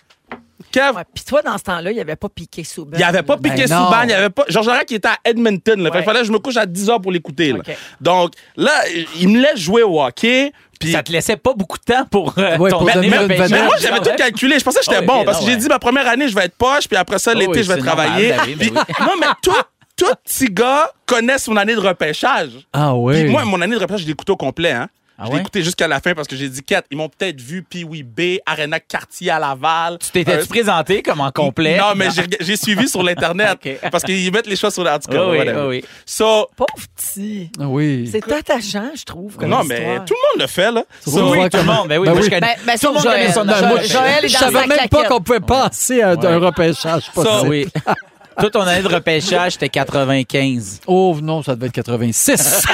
Kev, 0.73 0.97
Ouais. 0.97 1.03
Puis 1.15 1.25
toi, 1.25 1.43
dans 1.43 1.57
ce 1.57 1.63
temps-là, 1.65 1.91
il 1.91 1.95
n'y 1.95 2.01
avait 2.01 2.17
pas 2.17 2.29
piqué 2.29 2.65
sous 2.65 2.87
il 2.93 2.99
n'y 2.99 3.05
avait 3.05 3.23
pas 3.23 3.37
Ben 3.37 3.51
Piqué 3.55 3.67
non. 3.69 3.85
Souban, 3.87 4.03
il 4.05 4.11
y 4.11 4.13
avait 4.13 4.31
pas. 4.31 4.45
Georges 4.49 4.67
Larac 4.67 4.87
qui 4.87 4.97
était 4.97 5.09
à 5.09 5.17
Edmonton. 5.25 5.81
Là. 5.81 5.91
Fait 5.93 5.99
qu'il 5.99 6.05
fallait 6.05 6.21
que 6.21 6.27
je 6.27 6.33
me 6.33 6.39
couche 6.39 6.57
à 6.57 6.67
10 6.67 6.91
heures 6.91 7.01
pour 7.01 7.13
l'écouter. 7.13 7.55
Donc 8.01 8.33
là, 8.57 8.73
il 9.19 9.29
me 9.29 9.41
laisse 9.41 9.59
jouer 9.59 9.83
au 9.83 10.03
hockey. 10.03 10.53
Puis 10.81 10.93
Ça 10.93 11.03
te 11.03 11.11
laissait 11.11 11.37
pas 11.37 11.55
beaucoup 11.55 11.77
de 11.77 11.83
temps 11.83 12.05
pour 12.09 12.35
euh, 12.39 12.57
Ouais, 12.57 12.71
pour 12.71 12.85
donner 12.85 13.09
vedette. 13.09 13.51
mais 13.51 13.63
moi, 13.65 13.75
j'avais 13.81 13.99
tout 13.99 14.15
calculé. 14.17 14.59
Je 14.61 14.65
pensais 14.65 14.79
que 14.79 14.85
j'étais 14.85 15.01
Oh, 15.03 15.07
bon 15.07 15.25
parce 15.25 15.41
que 15.41 15.45
j'ai 15.47 15.53
ouais. 15.53 15.57
dit 15.57 15.67
ma 15.67 15.81
première 15.81 16.07
année, 16.07 16.29
je 16.29 16.35
vais 16.37 16.45
être 16.45 16.55
poche, 16.57 16.87
puis 16.87 16.97
après 16.97 17.19
ça, 17.19 17.33
Oh, 17.35 17.39
l'été, 17.39 17.51
oui, 17.51 17.63
je 17.65 17.69
vais 17.69 17.77
normal, 17.79 17.97
travailler. 18.07 18.29
ben 18.31 18.39
oui, 18.47 18.55
ben 18.73 18.75
non, 19.01 19.13
mais 19.21 19.27
tout, 19.43 19.51
tout 19.97 20.13
petit 20.25 20.47
gars 20.53 20.89
connaît 21.05 21.39
son 21.39 21.57
année 21.57 21.75
de 21.75 21.81
repêchage. 21.81 22.51
Ah 22.73 22.95
oui. 22.95 23.23
Puis 23.23 23.31
moi, 23.31 23.45
mon 23.45 23.61
année 23.61 23.75
de 23.75 23.81
repêchage, 23.81 24.03
je 24.03 24.07
l'ai 24.07 24.13
écouté 24.13 24.31
au 24.31 24.37
complet. 24.37 24.71
Hein. 24.71 24.89
Ah 25.21 25.25
je 25.27 25.33
ouais? 25.33 25.41
écouté 25.41 25.63
jusqu'à 25.65 25.89
la 25.89 26.01
fin 26.01 26.15
parce 26.15 26.29
que 26.29 26.37
j'ai 26.37 26.49
dit, 26.49 26.63
Kat, 26.63 26.83
ils 26.93 26.97
m'ont 26.97 27.09
peut-être 27.09 27.41
vu 27.41 27.63
Pee-Wee 27.65 28.05
B, 28.05 28.39
Arena 28.47 28.79
Cartier 28.79 29.31
à 29.31 29.39
Laval. 29.41 29.99
Tu 29.99 30.11
t'étais-tu 30.11 30.43
Euh, 30.45 30.47
présenté 30.47 31.03
comme 31.03 31.21
en 31.21 31.31
complet? 31.33 31.77
Non, 31.77 31.95
mais 31.97 32.09
j'ai- 32.41 32.57
suivi 32.57 32.89
sur 32.89 33.03
l'Internet 33.03 33.59
parce 33.91 34.05
qu'ils 34.05 34.33
mettent 34.33 34.47
les 34.47 34.55
choses 34.57 34.75
sur 34.75 34.85
l'article. 34.85 35.17
Oui, 35.19 35.39
oui, 35.41 35.49
oui, 35.49 35.63
oui. 35.69 35.85
So, 36.07 36.49
Pauvre 36.57 36.69
petit. 36.97 37.51
Oui. 37.59 38.09
C'est 38.11 38.31
attachant, 38.33 38.91
je 38.95 39.03
trouve. 39.05 39.37
Comme 39.37 39.49
non, 39.51 39.63
histoire. 39.63 39.81
mais 39.81 39.99
tout 40.07 40.15
le 40.15 40.39
monde 40.39 40.41
le 40.43 40.47
fait, 40.47 40.71
là. 40.71 40.85
So, 41.05 41.11
voir 41.35 41.49
tout 41.51 41.57
le 41.57 41.63
monde. 41.65 41.89
Ben 41.89 41.99
oui, 41.99 42.07
Ben 42.07 42.13
moi, 42.13 42.21
oui. 42.21 42.25
je 42.25 42.31
connais. 42.31 42.41
Ben, 42.41 42.57
ben, 42.67 42.79
tout 42.79 42.87
le 42.87 42.93
monde 42.95 43.03
connaît 43.03 43.33
son 43.33 43.45
Joël 43.89 44.25
est 44.25 44.29
Je 44.29 44.37
savais 44.37 44.61
sa 44.61 44.67
même 44.67 44.89
pas 44.89 45.05
qu'on 45.05 45.21
pouvait 45.21 45.41
passer 45.41 46.03
à 46.03 46.11
un 46.11 46.39
repêchage. 46.39 47.11
Pas 47.13 47.43
Ça, 48.39 48.43
ça. 48.45 48.51
Toi, 48.51 48.51
ton 48.51 48.61
année 48.67 48.83
de 48.83 48.89
repêchage, 48.95 49.53
c'était 49.53 49.69
95. 49.69 50.81
Oh 50.87 51.17
non, 51.23 51.43
ça 51.43 51.55
devait 51.57 51.67
être 51.67 51.73
86. 51.75 52.65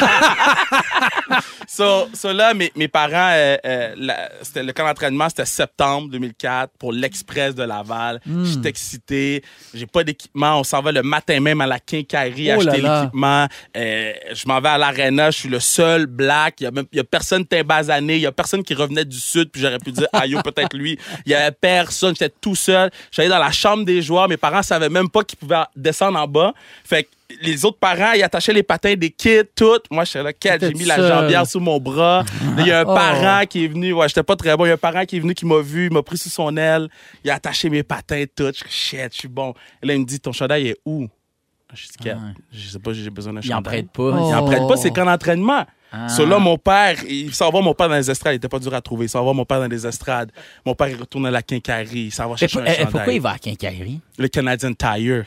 So, 1.67 2.07
so 2.13 2.33
là, 2.33 2.55
mes, 2.55 2.71
mes 2.77 2.87
parents, 2.89 3.31
euh, 3.33 3.57
euh, 3.65 3.95
la- 3.97 4.29
c'était 4.43 4.63
le 4.63 4.73
camp 4.73 4.85
d'entraînement, 4.87 5.29
c'était 5.29 5.47
septembre 5.47 6.09
2004 6.11 6.71
pour 6.79 6.93
l'Express 6.93 7.55
de 7.55 7.63
Laval. 7.65 8.21
Hmm. 8.27 8.45
J'étais 8.45 8.69
excité. 8.69 9.43
J'ai 9.73 9.87
pas 9.87 10.05
d'équipement. 10.05 10.61
On 10.61 10.65
s'en 10.65 10.83
va 10.83 10.93
le 10.93 11.03
matin 11.03 11.41
même 11.41 11.61
à 11.61 11.67
la 11.67 11.81
quincaillerie 11.81 12.51
Oh 12.55 12.61
acheter 12.61 12.81
là. 12.83 13.01
l'équipement. 13.03 13.47
Euh, 13.77 14.13
je 14.35 14.47
m'en 14.47 14.61
vais 14.61 14.69
à 14.69 14.79
l'aréna. 14.79 15.31
Je 15.31 15.39
suis 15.39 15.49
le 15.49 15.59
seul 15.59 16.07
black. 16.07 16.57
Il 16.61 16.65
y 16.65 16.67
a 16.67 16.71
même, 16.71 16.85
il 16.93 16.97
y 16.99 17.01
a 17.01 17.05
personne 17.05 17.45
timbasané. 17.47 18.17
Il 18.17 18.23
y 18.23 18.27
a 18.27 18.33
personne 18.33 18.63
qui 18.63 18.75
revenait 18.75 19.05
du 19.07 19.19
sud. 19.19 19.51
Puis 19.51 19.63
j'aurais 19.63 19.79
pu 19.79 19.91
dire, 19.91 20.07
ah 20.13 20.27
yo, 20.27 20.41
peut-être 20.43 20.77
lui. 20.77 20.99
Il 21.27 21.33
y 21.33 21.35
avait 21.35 21.51
personne. 21.59 22.15
J'étais 22.15 22.33
tout 22.41 22.55
seul. 22.55 22.91
J'allais 23.11 23.31
dans 23.31 23.39
la 23.39 23.51
chambre 23.53 23.85
des 23.85 24.03
joueurs. 24.03 24.29
Mes 24.29 24.37
parents 24.37 24.63
savaient 24.63 24.91
même 24.91 25.09
pas 25.09 25.25
qu'ils 25.25 25.39
pouvaient 25.39 25.54
descendre 25.77 26.19
en 26.19 26.27
bas. 26.27 26.53
Fait 26.85 27.05
que 27.05 27.09
les 27.43 27.65
autres 27.65 27.79
parents, 27.79 28.13
ils 28.13 28.23
attachaient 28.23 28.53
les 28.53 28.63
patins 28.63 28.95
des 28.95 29.11
kids, 29.11 29.43
tout. 29.57 29.79
Moi, 29.91 30.05
j'étais 30.05 30.23
là, 30.23 30.33
quel, 30.33 30.61
j'ai 30.61 30.73
mis 30.75 30.85
la 30.85 30.97
jambière 30.97 31.47
sous 31.47 31.59
mon 31.61 31.81
bras. 31.81 32.25
Il 32.59 32.67
y 32.67 32.71
a 32.71 32.81
un 32.81 32.85
Oh. 32.87 32.95
parent 32.95 33.45
qui 33.47 33.65
est 33.65 33.69
venu. 33.69 33.93
Ouais, 33.93 34.07
j'étais 34.09 34.23
pas 34.23 34.37
très 34.37 34.57
bon. 34.57 34.65
Il 34.67 34.69
y 34.69 34.71
a 34.71 34.75
un 34.75 34.79
parent 34.79 35.05
qui 35.05 35.17
est 35.17 35.21
venu, 35.21 35.35
qui 35.35 35.47
m'a 35.47 35.61
vu, 35.61 35.87
il 35.87 35.93
m'a 35.93 36.03
pris 36.03 36.17
sous 36.19 36.29
son 36.31 36.57
aile. 36.57 36.89
Il 37.25 37.31
a 37.31 37.35
attaché 37.35 37.69
mes 37.71 37.83
patins, 37.83 38.25
tout. 38.37 38.53
Je 38.55 38.65
shit, 38.71 39.13
je 39.13 39.19
suis 39.19 39.29
bon. 39.29 39.55
Et 39.83 39.87
là, 39.87 39.95
il 39.95 40.01
me 40.01 40.05
dit, 40.05 40.21
ton 40.21 40.33
chandail 40.33 40.69
est 40.69 40.77
où? 40.85 41.09
Je 41.73 41.87
dis, 41.87 41.93
Quel? 42.01 42.19
je 42.53 42.69
sais 42.69 42.79
pas, 42.79 42.93
j'ai 42.93 43.11
besoin 43.11 43.33
d'un 43.33 43.41
Il 43.41 43.53
en 43.53 43.57
chandail. 43.57 43.83
prête 43.83 43.91
pas. 43.91 44.03
Oh. 44.17 44.29
Il 44.31 44.35
en 44.35 44.45
prête 44.47 44.69
pas, 44.69 44.77
c'est 44.77 44.91
qu'en 44.93 45.09
entraînement. 45.09 45.65
Ah. 45.91 46.09
So 46.09 46.25
là, 46.27 46.39
mon 46.39 46.57
père, 46.59 46.97
il 47.09 47.33
s'en 47.35 47.51
va, 47.51 47.61
mon 47.61 47.75
père 47.75 47.89
dans 47.89 47.95
les 47.97 48.11
estrades. 48.11 48.35
Il 48.35 48.37
était 48.37 48.49
pas 48.49 48.59
dur 48.61 48.73
à 48.75 48.81
trouver. 48.81 49.07
Il 49.07 49.09
s'en 49.09 49.25
va, 49.25 49.33
mon 49.33 49.45
père 49.45 49.59
dans 49.61 49.67
les 49.69 49.87
estrades. 49.87 50.31
Mon 50.65 50.75
père, 50.77 50.89
il 50.89 50.97
retourne 50.97 51.27
à 51.27 51.31
la 51.33 51.43
quincaillerie. 51.43 52.07
Il 52.07 52.11
s'en 52.13 52.29
va 52.29 52.37
chercher 52.37 52.59
un 52.59 52.63
euh, 52.63 52.67
chandail. 52.67 52.87
pourquoi 52.91 53.13
il 53.13 53.21
va 53.21 53.31
à 53.31 53.39
Quincaillerie? 53.39 54.01
Le 54.19 54.29
Canadian 54.29 54.73
Tire. 54.75 55.25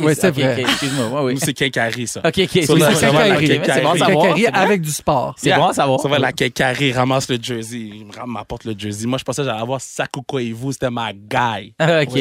Oui, 0.00 0.14
c'est 0.14 0.30
vrai. 0.30 0.52
ok, 0.62 0.68
Excuse-moi. 0.70 1.08
ouais, 1.08 1.20
oui. 1.26 1.34
Nous, 1.34 1.40
c'est 1.40 1.54
quincaillerie, 1.54 2.06
ça. 2.06 2.20
OK, 2.20 2.38
OK. 2.38 2.62
Sur 2.64 2.74
oui, 2.74 2.82
c'est 2.94 3.82
bon 3.82 3.90
à 3.90 3.98
savoir. 3.98 4.34
Bon. 4.34 4.44
avec 4.52 4.80
du 4.80 4.90
sport. 4.90 5.34
C'est 5.36 5.54
bon 5.54 5.66
à 5.66 5.72
savoir. 5.72 6.00
Ça 6.00 6.08
va, 6.08 6.18
la 6.18 6.30
il 6.80 6.92
ramasse 6.92 7.28
le 7.28 7.38
jersey. 7.40 7.78
Il 7.78 8.06
m'apporte 8.26 8.64
le 8.64 8.74
jersey. 8.78 9.06
Moi, 9.06 9.18
je 9.18 9.24
pensais 9.24 9.42
que 9.42 9.48
j'allais 9.48 9.60
avoir 9.60 9.80
Sakuko 9.80 10.38
et 10.38 10.52
vous. 10.52 10.72
C'était 10.72 10.90
ma 10.90 11.12
guy. 11.12 11.74
Ah, 11.78 12.02
OK. 12.02 12.18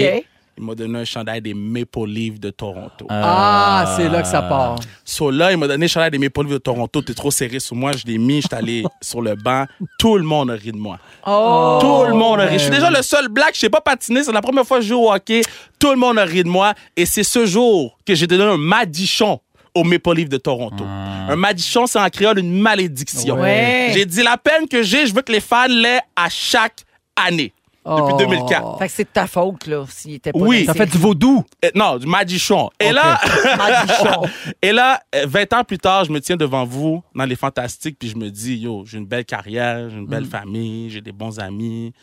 Il 0.57 0.63
m'a 0.63 0.73
donné 0.73 0.99
un 0.99 1.05
chandail 1.05 1.39
des 1.41 1.53
Maple 1.53 2.07
Leafs 2.07 2.39
de 2.39 2.49
Toronto. 2.49 3.05
Ah, 3.09 3.93
c'est 3.95 4.09
là 4.09 4.23
que 4.23 4.27
ça 4.27 4.41
part. 4.41 4.79
So 5.05 5.29
là, 5.29 5.51
il 5.51 5.57
m'a 5.57 5.67
donné 5.67 5.85
le 5.85 5.89
chandail 5.89 6.09
des 6.09 6.17
Maple 6.17 6.41
Leafs 6.41 6.53
de 6.53 6.57
Toronto. 6.57 7.01
T'es 7.03 7.13
trop 7.13 7.29
serré 7.29 7.59
sur 7.59 7.75
moi. 7.75 7.91
Je 7.91 8.05
l'ai 8.05 8.17
mis. 8.17 8.41
J'étais 8.41 8.55
allé 8.55 8.83
sur 9.01 9.21
le 9.21 9.35
banc. 9.35 9.65
Tout 9.99 10.17
le 10.17 10.23
monde 10.23 10.49
a 10.49 10.55
ri 10.55 10.71
de 10.71 10.77
moi. 10.77 10.97
Oh! 11.27 11.77
Tout 11.79 12.09
le 12.09 12.15
monde 12.17 12.39
a 12.39 12.45
ri. 12.45 12.53
Je 12.57 12.63
suis 12.63 12.71
déjà 12.71 12.89
le 12.89 13.03
seul 13.03 13.27
black. 13.27 13.53
Je 13.53 13.59
sais 13.59 13.69
pas 13.69 13.81
patiner. 13.81 14.23
C'est 14.23 14.31
la 14.31 14.41
première 14.41 14.65
fois 14.65 14.77
que 14.77 14.83
je 14.83 14.89
joue 14.89 14.99
au 14.99 15.11
hockey. 15.13 15.41
Tout 15.77 15.91
le 15.91 15.97
monde 15.97 16.17
a 16.17 16.25
ri 16.25 16.43
de 16.43 16.49
moi. 16.49 16.73
Et 16.95 17.05
c'est 17.05 17.23
ce 17.23 17.45
jour 17.45 17.95
que 18.03 18.15
j'ai 18.15 18.25
donné 18.25 18.43
un 18.43 18.57
madichon 18.57 19.39
au 19.75 19.83
Maple 19.83 20.15
Leafs 20.15 20.29
de 20.29 20.37
Toronto. 20.37 20.83
Un 20.83 21.35
madichon, 21.35 21.85
c'est 21.85 21.99
en 21.99 22.09
créole 22.09 22.39
une 22.39 22.59
malédiction. 22.59 23.35
Ouais. 23.39 23.91
J'ai 23.93 24.05
dit 24.05 24.23
la 24.23 24.37
peine 24.37 24.67
que 24.67 24.81
j'ai, 24.81 25.05
je 25.05 25.13
veux 25.13 25.21
que 25.21 25.31
les 25.31 25.39
fans 25.41 25.67
l'aient 25.67 26.01
à 26.15 26.29
chaque 26.29 26.81
année. 27.15 27.53
Depuis 27.87 28.13
Oh. 28.13 28.17
2004. 28.17 28.77
Fait 28.79 28.87
que 28.87 28.93
c'est 28.93 29.03
de 29.05 29.09
ta 29.09 29.27
faute, 29.27 29.65
là, 29.67 29.85
s'il 29.89 30.15
était 30.15 30.31
pas 30.31 30.39
Oui. 30.39 30.65
les 30.67 30.73
fait 30.73 30.85
du 30.85 30.97
vaudou. 30.97 31.43
Euh, 31.63 31.69
non, 31.75 31.97
du 31.97 32.05
madichon. 32.07 32.69
Et 32.79 32.91
là, 32.91 33.19
Madichon. 33.57 34.21
et 34.61 34.71
là, 34.71 34.99
euh, 35.15 35.25
20 35.27 35.53
ans 35.53 35.63
plus 35.63 35.77
tard, 35.77 36.03
je 36.05 36.11
me 36.11 36.19
tiens 36.19 36.35
devant 36.37 36.65
vous 36.65 37.01
dans 37.15 37.25
les 37.25 37.35
fantastiques, 37.35 37.97
puis 37.99 38.09
je 38.09 38.17
me 38.17 38.29
dis, 38.29 38.57
yo, 38.57 38.83
j'ai 38.85 38.97
une 38.97 39.05
belle 39.05 39.25
carrière, 39.25 39.89
j'ai 39.89 39.97
une 39.97 40.07
belle 40.07 40.25
famille, 40.25 40.89
j'ai 40.89 41.01
des 41.01 41.11
bons 41.13 41.39
amis. 41.39 41.93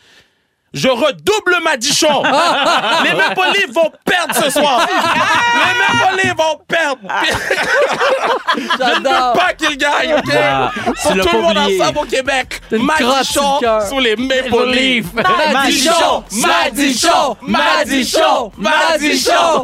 Je 0.75 0.89
redouble 0.89 1.55
ma 1.63 1.77
dichon. 1.77 2.21
les 3.03 3.13
Maple 3.13 3.47
Leafs 3.55 3.73
vont 3.73 3.91
perdre 4.03 4.35
ce 4.35 4.49
soir. 4.49 4.85
les 4.87 5.79
Maple 5.79 6.17
Leafs 6.21 6.35
vont 6.37 6.59
perdre. 6.67 6.99
je 8.57 8.99
ne 8.99 9.07
veux 9.07 9.33
pas 9.39 9.53
qu'ils 9.57 9.77
gagnent, 9.77 10.15
OK? 10.15 10.33
Ah, 10.35 10.71
l'as 11.15 11.23
tout 11.23 11.35
le 11.35 11.41
monde 11.41 11.57
ensemble 11.57 11.99
au 11.99 12.03
Québec. 12.03 12.61
Le 12.71 13.59
cœur. 13.59 13.81
sous 13.83 13.99
les 13.99 14.17
Maple 14.17 14.65
Leafs. 14.67 14.75
Leaf. 14.75 15.05
Madichon, 15.53 16.23
Madichon, 16.31 17.37
Madichon, 17.41 18.51
Madichon. 18.57 19.61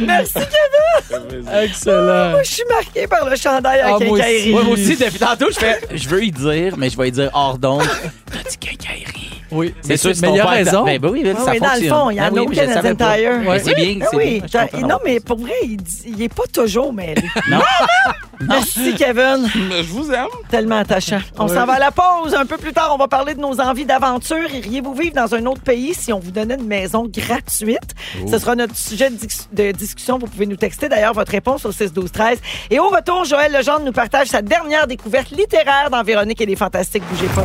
Merci, 0.00 0.32
Kevin! 0.34 1.48
Excellent. 1.62 2.30
Moi, 2.30 2.42
je 2.42 2.50
suis 2.50 2.64
marqué 2.68 3.06
par 3.06 3.24
le 3.28 3.36
chandail 3.36 3.80
à 3.80 3.86
Ah, 3.86 3.90
moi 3.90 3.98
quincaillerie. 4.00 4.50
Moi 4.50 4.62
aussi, 4.70 4.96
depuis 4.96 5.18
tantôt, 5.18 5.46
je 5.50 5.58
fais. 5.58 5.80
Je 5.92 6.08
veux 6.08 6.24
y 6.24 6.30
dire, 6.32 6.76
mais 6.76 6.90
je 6.90 6.96
vais 6.96 7.08
y 7.08 7.12
dire 7.12 7.30
hors 7.32 7.58
d'onde. 7.58 7.88
T'as 8.30 8.48
dit 8.48 8.58
quincaillerie. 8.58 8.87
Oui, 9.50 9.74
C'est 9.82 9.96
sûr, 9.96 10.12
mais 10.20 10.28
il 10.34 10.40
a 10.40 10.42
père- 10.44 10.50
raison. 10.52 10.84
Ben, 10.84 10.98
ben 10.98 11.08
oui, 11.10 11.22
ben, 11.24 11.36
Ah 11.38 11.44
ça 11.44 11.50
oui, 11.52 11.60
dans 11.60 11.66
le 11.80 11.88
fond, 11.88 12.10
il 12.10 12.16
y 12.16 12.20
en 12.20 12.24
Ben 12.24 12.28
a 12.28 12.32
oui, 12.32 12.38
au 12.40 12.48
mais 12.48 12.54
je 12.54 12.60
le 12.60 12.66
Canadian. 12.66 12.96
Tire. 12.96 13.40
Ben, 13.50 13.60
c'est 13.64 13.74
bien, 13.74 14.06
c'est 14.10 14.16
oui, 14.16 14.42
non, 14.86 14.96
mais 15.04 15.20
pour 15.20 15.38
vrai, 15.38 15.52
il, 15.64 15.76
dit- 15.78 16.02
il 16.06 16.22
est 16.22 16.32
pas 16.34 16.42
toujours 16.52 16.92
mêlé. 16.92 17.22
Non. 17.50 17.58
Merci, 18.40 18.94
Kevin. 18.94 19.48
Je 19.54 19.82
vous 19.92 20.12
aime. 20.12 20.26
Tellement 20.48 20.78
attachant. 20.78 21.18
On 21.38 21.48
s'en 21.48 21.66
va 21.66 21.74
à 21.74 21.78
la 21.78 21.90
pause. 21.90 22.34
Un 22.34 22.46
peu 22.46 22.56
plus 22.56 22.72
tard, 22.72 22.90
on 22.94 22.98
va 22.98 23.08
parler 23.08 23.34
de 23.34 23.40
nos 23.40 23.60
envies 23.60 23.84
d'aventure. 23.84 24.48
Iriez-vous 24.54 24.94
vivre 24.94 25.14
dans 25.14 25.34
un 25.34 25.44
autre 25.46 25.60
pays 25.62 25.92
si 25.94 26.12
on 26.12 26.20
vous 26.20 26.30
donnait 26.30 26.54
une 26.54 26.66
maison 26.66 27.08
gratuite? 27.12 27.94
Ce 28.30 28.38
sera 28.38 28.54
notre 28.54 28.76
sujet 28.76 29.10
de, 29.10 29.16
dis- 29.16 29.48
de 29.52 29.72
discussion. 29.72 30.18
Vous 30.18 30.26
pouvez 30.26 30.46
nous 30.46 30.56
texter 30.56 30.88
d'ailleurs 30.88 31.14
votre 31.14 31.32
réponse 31.32 31.64
au 31.66 31.72
6 31.72 31.92
12 31.92 32.12
13 32.12 32.38
Et 32.70 32.78
au 32.78 32.88
retour, 32.88 33.24
Joël 33.24 33.52
Legendre 33.52 33.84
nous 33.84 33.92
partage 33.92 34.28
sa 34.28 34.40
dernière 34.42 34.86
découverte 34.86 35.30
littéraire 35.30 35.88
dans 35.90 36.02
Véronique 36.04 36.40
et 36.40 36.46
les 36.46 36.56
Fantastiques. 36.56 37.02
Bougez 37.10 37.28
pas. 37.34 37.44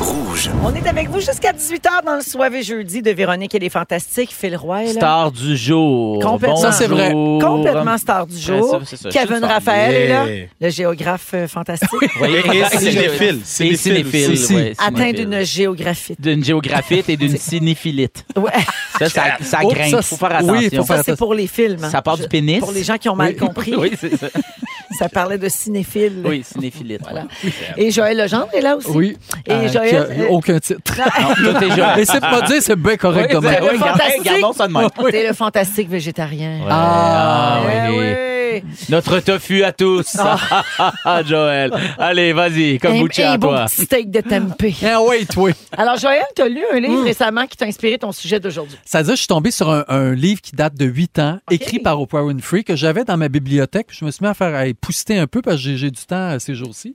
Rouge. 0.00 0.50
On 0.64 0.72
est 0.74 0.86
avec 0.86 1.08
vous 1.08 1.18
jusqu'à 1.20 1.52
18h 1.52 2.04
dans 2.06 2.14
le 2.16 2.20
soirée 2.22 2.62
jeudi 2.62 3.02
de 3.02 3.10
Véronique 3.10 3.54
et 3.54 3.58
les 3.58 3.68
Fantastiques. 3.68 4.32
Phil 4.32 4.56
Roy 4.56 4.84
là. 4.84 4.92
Star 4.92 5.32
du 5.32 5.56
jour. 5.56 6.22
Complètement. 6.22 6.56
Ça, 6.56 6.70
c'est 6.72 6.86
vrai. 6.86 7.10
Complètement 7.12 7.98
star 7.98 8.26
du 8.26 8.38
jour. 8.38 8.74
Ouais, 8.74 8.78
ça, 8.80 8.84
c'est 8.84 8.96
ça. 8.96 9.10
Je 9.10 9.18
suis 9.18 9.26
Kevin 9.28 9.44
Raphaël 9.44 9.94
est 9.94 10.08
là, 10.08 10.26
le 10.60 10.70
géographe 10.70 11.30
euh, 11.34 11.48
fantastique. 11.48 11.88
Oui, 12.20 12.28
Et 12.54 12.64
cinéphile. 12.78 13.40
Et 13.40 13.44
Cinéphile 13.44 13.76
cinéphile. 13.78 14.30
aussi. 14.32 14.54
ouais, 14.54 14.74
atteint 14.78 15.12
d'une 15.12 15.42
géographie. 15.42 16.14
D'une 16.18 16.44
géographite 16.44 17.08
et 17.08 17.16
d'une 17.16 17.36
cinéphilite. 17.36 18.24
Ouais. 18.36 18.50
Ça, 19.00 19.08
ça, 19.08 19.22
ça 19.40 19.58
grimpe. 19.64 19.90
ça, 19.90 20.02
faut 20.02 20.16
faire 20.16 20.28
c'est- 20.30 20.34
attention. 20.36 20.54
oui, 20.54 20.76
faut 20.76 20.82
Ça, 20.84 21.02
c'est 21.02 21.16
pour 21.16 21.34
les 21.34 21.46
films. 21.48 21.82
hein. 21.84 21.90
Ça 21.90 22.02
part 22.02 22.16
du 22.16 22.28
pénis? 22.28 22.60
Pour 22.60 22.72
les 22.72 22.84
gens 22.84 22.98
qui 22.98 23.08
ont 23.08 23.16
mal 23.16 23.34
compris, 23.36 23.74
Oui, 23.78 23.92
c'est 24.00 24.16
ça. 24.16 24.28
ça 24.98 25.08
parlait 25.08 25.38
de 25.38 25.48
cinéphile. 25.48 26.22
Oui, 26.24 26.42
cinéphilite. 26.44 27.00
Voilà. 27.02 27.24
Et 27.76 27.90
Joël 27.90 28.16
Legendre 28.16 28.48
est 28.54 28.60
là 28.60 28.76
aussi. 28.76 28.88
Oui. 28.90 29.16
Et 29.46 29.52
Euh, 29.52 29.68
Joël, 29.68 29.88
qui 29.88 29.94
a 29.96 30.00
euh, 30.00 30.26
aucun 30.30 30.58
titre. 30.58 30.80
Non, 31.20 31.34
tout 31.34 31.64
est 31.64 31.70
jeune. 31.76 31.98
Et 31.98 32.04
c'est 32.04 32.20
pas 32.20 32.42
dire, 32.42 32.62
c'est 32.62 32.76
bien 32.76 32.96
correct 32.96 33.26
Oui, 33.28 33.34
comme 33.34 33.44
c'est- 33.46 33.60
le 33.60 33.64
oui, 33.72 33.78
gardons- 33.78 33.86
fantastique. 33.92 34.22
Gardons 34.24 34.52
ça 34.52 34.68
de 34.68 34.72
même. 34.72 34.88
C'est 35.10 35.26
le 35.28 35.34
fantastique 35.34 35.88
végétarien. 35.90 36.60
Ah, 36.70 37.60
oui. 37.90 38.14
Oui. 38.54 38.62
Notre 38.88 39.20
tofu 39.20 39.62
à 39.62 39.72
tous. 39.72 40.16
Ah, 40.18 41.22
Joël. 41.26 41.70
Allez, 41.98 42.32
vas-y, 42.32 42.78
comme 42.78 42.94
Un, 42.96 43.00
Boucher 43.00 43.24
un 43.24 43.38
toi. 43.38 43.66
petit 43.66 43.82
steak 43.82 44.10
de 44.10 44.20
tempeh. 44.20 44.74
Ah 44.84 45.00
oui, 45.02 45.26
toi. 45.26 45.50
Alors, 45.76 45.96
Joël, 45.98 46.22
tu 46.34 46.42
as 46.42 46.48
lu 46.48 46.62
un 46.72 46.80
livre 46.80 47.02
récemment 47.04 47.46
qui 47.46 47.56
t'a 47.56 47.66
inspiré 47.66 47.98
ton 47.98 48.12
sujet 48.12 48.40
d'aujourd'hui. 48.40 48.76
C'est-à-dire, 48.84 49.12
je 49.14 49.18
suis 49.18 49.26
tombé 49.26 49.50
sur 49.50 49.70
un, 49.70 49.84
un 49.88 50.14
livre 50.14 50.40
qui 50.40 50.54
date 50.56 50.74
de 50.74 50.84
8 50.86 51.18
ans, 51.18 51.38
écrit 51.50 51.78
par 51.78 52.00
Oprah 52.00 52.24
Winfrey, 52.24 52.62
que 52.64 52.76
j'avais 52.76 53.04
dans 53.04 53.16
ma 53.16 53.28
bibliothèque. 53.28 53.88
Je 53.90 54.04
me 54.04 54.10
suis 54.10 54.22
mis 54.24 54.28
à 54.28 54.34
faire 54.34 54.54
à 54.54 54.64
pousser 54.80 55.16
un 55.18 55.26
peu 55.26 55.42
parce 55.42 55.56
que 55.62 55.76
j'ai- 55.76 55.90
du 55.90 56.04
temps 56.06 56.38
ces 56.38 56.54
jours-ci. 56.54 56.94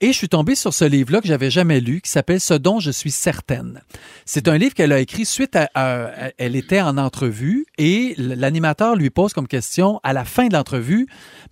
Et 0.00 0.08
je 0.08 0.12
suis 0.12 0.28
tombé 0.28 0.54
sur 0.54 0.72
ce 0.74 0.84
livre-là 0.84 1.20
que 1.20 1.28
j'avais 1.28 1.50
jamais 1.50 1.80
lu, 1.80 2.00
qui 2.02 2.10
s'appelle 2.10 2.40
Ce 2.40 2.54
dont 2.54 2.80
je 2.80 2.90
suis 2.90 3.10
certaine. 3.10 3.80
C'est 4.24 4.46
un 4.48 4.58
livre 4.58 4.74
qu'elle 4.74 4.92
a 4.92 5.00
écrit 5.00 5.24
suite 5.24 5.56
à, 5.56 5.68
à- 5.74 6.04
à- 6.04 6.30
Elle 6.38 6.54
était 6.56 6.80
en 6.80 6.98
entrevue 6.98 7.66
et 7.78 8.14
l'animateur 8.18 8.94
lui 8.96 9.10
pose 9.10 9.32
comme 9.32 9.48
question 9.48 10.00
à 10.02 10.12
la 10.12 10.24
fin 10.24 10.46
de 10.48 10.54
l'entrevue 10.54 10.85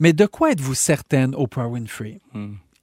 Mais 0.01 0.13
de 0.13 0.27
quoi 0.27 0.51
êtes-vous 0.53 0.75
certaine, 0.75 1.35
Oprah 1.35 1.69
Winfrey? 1.69 2.21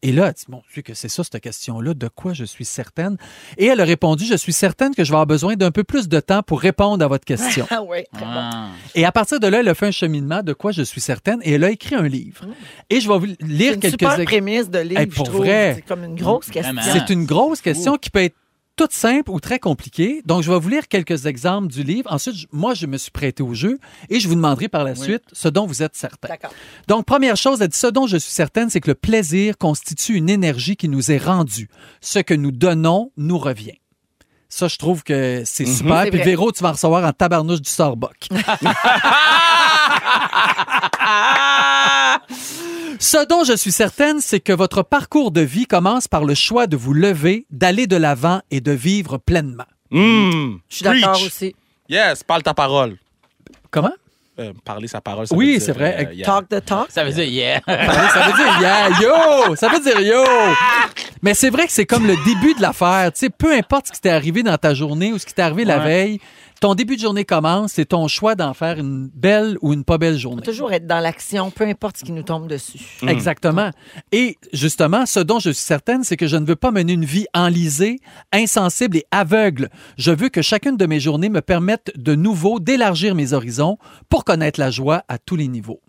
Et 0.03 0.11
là, 0.11 0.29
elle 0.29 0.33
dit, 0.33 0.45
bon, 0.49 0.63
Dieu, 0.73 0.81
que 0.81 0.95
c'est 0.95 1.09
ça, 1.09 1.23
cette 1.23 1.39
question-là, 1.41 1.93
de 1.93 2.07
quoi 2.07 2.33
je 2.33 2.43
suis 2.43 2.65
certaine? 2.65 3.17
Et 3.59 3.67
elle 3.67 3.79
a 3.81 3.83
répondu, 3.83 4.25
je 4.25 4.33
suis 4.35 4.51
certaine 4.51 4.95
que 4.95 5.03
je 5.03 5.09
vais 5.11 5.15
avoir 5.15 5.27
besoin 5.27 5.53
d'un 5.55 5.69
peu 5.69 5.83
plus 5.83 6.09
de 6.09 6.19
temps 6.19 6.41
pour 6.41 6.59
répondre 6.59 7.05
à 7.05 7.07
votre 7.07 7.23
question. 7.23 7.67
Ah 7.71 7.83
oui, 7.83 7.99
très 8.11 8.25
bon. 8.25 8.31
Ah. 8.33 8.69
Et 8.95 9.05
à 9.05 9.11
partir 9.11 9.39
de 9.39 9.45
là, 9.45 9.59
elle 9.59 9.67
a 9.67 9.75
fait 9.75 9.85
un 9.85 9.91
cheminement 9.91 10.41
de 10.41 10.53
quoi 10.53 10.71
je 10.71 10.81
suis 10.81 11.01
certaine 11.01 11.39
et 11.43 11.51
elle 11.53 11.63
a 11.63 11.69
écrit 11.69 11.93
un 11.93 12.07
livre. 12.07 12.45
Et 12.89 12.99
je 12.99 13.07
vais 13.07 13.19
vous 13.19 13.27
C'est 13.27 13.45
lire 13.47 13.73
une 13.75 13.79
quelques 13.79 14.01
ex- 14.01 14.23
prémisse 14.25 14.71
de 14.71 14.79
livre, 14.79 15.01
Hey, 15.01 15.05
pour 15.05 15.25
je 15.25 15.29
trouve. 15.31 15.41
vrai. 15.45 15.73
C'est 15.75 15.81
comme 15.83 16.03
une 16.03 16.15
grosse 16.15 16.47
question. 16.49 16.73
Vraiment. 16.73 16.91
C'est 17.07 17.13
une 17.13 17.25
grosse 17.25 17.61
question 17.61 17.95
qui 17.97 18.09
peut 18.09 18.23
être 18.23 18.35
toutes 18.82 18.94
simples 18.94 19.30
ou 19.30 19.39
très 19.39 19.60
compliquées. 19.60 20.24
Donc, 20.26 20.41
je 20.41 20.52
vais 20.52 20.58
vous 20.60 20.70
lire 20.70 20.88
quelques 20.88 21.28
exemples 21.28 21.67
du 21.67 21.84
livre. 21.84 22.12
Ensuite, 22.12 22.36
je- 22.36 22.48
moi, 22.52 22.74
je 22.74 22.88
me 22.88 22.98
suis 22.98 23.12
prêté 23.12 23.44
au 23.44 23.54
jeu 23.54 23.78
et 24.10 24.20
je 24.20 24.28
vous 24.28 24.34
demanderai 24.34 24.70
par 24.70 24.84
la 24.84 24.96
suite 24.96 25.22
ce 25.34 25.50
dont 25.50 25.67
vous 25.67 25.84
êtes 25.84 25.96
certain. 25.96 26.30
D'accord. 26.30 26.50
Donc, 26.88 27.06
première 27.06 27.38
chose, 27.38 27.62
elle 27.62 27.67
dit, 27.67 27.78
ce 27.78 27.86
dont 27.86 28.08
je 28.08 28.17
suis 28.17 28.32
certaine, 28.32 28.72
c'est 28.72 28.82
que 28.82 28.89
le 28.89 28.96
plaisir 28.96 29.56
constitue 29.60 30.15
une 30.15 30.32
énergie 30.32 30.78
qui 30.78 30.89
nous 30.89 31.12
est 31.12 31.20
rendue. 31.24 31.70
Ce 32.02 32.17
que 32.17 32.34
nous 32.34 32.52
donnons 32.52 33.12
nous 33.17 33.38
revient. 33.38 33.78
Ça, 34.50 34.67
je 34.67 34.78
trouve 34.78 35.04
que 35.04 35.44
c'est 35.46 35.67
super. 35.67 36.02
C'est 36.06 36.10
Puis 36.10 36.17
vrai. 36.17 36.26
Véro, 36.26 36.52
tu 36.52 36.63
vas 36.63 36.72
recevoir 36.72 37.06
en 37.06 37.13
tabarnouche 37.13 37.62
du 37.62 37.70
Starbucks. 37.70 38.30
Ce 43.03 43.25
dont 43.25 43.43
je 43.43 43.53
suis 43.57 43.71
certaine, 43.71 44.21
c'est 44.21 44.39
que 44.39 44.53
votre 44.53 44.83
parcours 44.83 45.31
de 45.31 45.41
vie 45.41 45.65
commence 45.65 46.07
par 46.07 46.23
le 46.23 46.35
choix 46.35 46.67
de 46.67 46.77
vous 46.77 46.93
lever, 46.93 47.47
d'aller 47.49 47.87
de 47.87 47.95
l'avant 47.95 48.41
et 48.51 48.61
de 48.61 48.71
vivre 48.71 49.17
pleinement. 49.17 49.65
Mmh. 49.89 50.57
Je 50.69 50.75
suis 50.75 50.83
d'accord 50.83 51.13
Preach. 51.13 51.25
aussi. 51.25 51.55
Yes, 51.89 52.23
parle 52.23 52.43
ta 52.43 52.53
parole. 52.53 52.97
Comment? 53.71 53.91
Euh, 54.39 54.53
parler 54.63 54.87
sa 54.87 55.01
parole, 55.01 55.25
ça 55.25 55.35
Oui, 55.35 55.53
veut 55.53 55.57
dire, 55.57 55.65
c'est 55.65 55.71
vrai. 55.71 56.07
euh, 56.09 56.13
yeah. 56.13 56.25
Talk 56.27 56.47
the 56.47 56.63
talk? 56.63 56.85
Ça 56.91 57.03
veut 57.03 57.11
dire 57.11 57.23
yeah. 57.25 57.59
ça 57.67 58.27
veut 58.27 58.33
dire 58.33 58.61
yeah, 58.61 58.89
yo! 59.01 59.55
Ça 59.55 59.67
veut 59.67 59.79
dire 59.79 59.99
yo! 59.99 60.23
Mais 61.23 61.33
c'est 61.33 61.49
vrai 61.49 61.65
que 61.65 61.73
c'est 61.73 61.87
comme 61.87 62.05
le 62.05 62.15
début 62.23 62.53
de 62.53 62.61
l'affaire. 62.61 63.11
Tu 63.13 63.19
sais, 63.21 63.29
peu 63.31 63.51
importe 63.51 63.87
ce 63.87 63.93
qui 63.93 63.99
t'est 64.01 64.09
arrivé 64.11 64.43
dans 64.43 64.57
ta 64.57 64.75
journée 64.75 65.11
ou 65.11 65.17
ce 65.17 65.25
qui 65.25 65.33
t'est 65.33 65.41
arrivé 65.41 65.65
la 65.65 65.79
veille, 65.79 66.19
ton 66.62 66.76
début 66.76 66.95
de 66.95 67.02
journée 67.02 67.26
commence, 67.26 67.74
c'est 67.74 67.86
ton 67.86 68.08
choix 68.08 68.36
d'en 68.36 68.54
faire 68.54 68.78
une 68.78 69.10
belle 69.13 69.58
ou 69.62 69.74
une 69.74 69.84
pas 69.84 69.97
belle 69.97 70.17
journée. 70.17 70.43
toujours 70.43 70.71
être 70.71 70.86
dans 70.86 71.00
l'action, 71.00 71.50
peu 71.50 71.65
importe 71.65 71.97
ce 71.97 72.06
qui 72.06 72.12
nous 72.12 72.21
tombe 72.21 72.47
dessus. 72.47 73.00
Exactement. 73.08 73.71
Et 74.12 74.38
justement, 74.54 75.08
ce 75.08 75.19
dont 75.19 75.39
je 75.39 75.50
suis 75.50 75.65
certaine, 75.65 76.04
c'est 76.04 76.17
que 76.17 76.28
je 76.28 76.38
ne 76.38 76.45
veux 76.45 76.56
pas 76.56 76.69
mener 76.69 76.93
une 76.93 77.04
vie 77.04 77.26
enlisée, 77.34 77.97
insensible 78.32 78.97
et 78.97 79.06
aveugle. 79.10 79.69
Je 79.97 80.12
veux 80.12 80.30
que 80.30 80.43
chacune 80.43 80.78
de 80.78 80.86
mes 80.86 81.00
journées 81.00 81.30
me 81.30 81.41
permette 81.41 81.91
de 81.97 82.13
nouveau 82.13 82.60
d'élargir 82.60 83.15
mes 83.15 83.34
horizons 83.34 83.80
pour 84.08 84.24
connaître 84.24 84.60
la 84.60 84.69
joie 84.69 85.04
à 85.08 85.17
tous 85.17 85.36
les 85.36 85.47
niveaux. 85.47 85.82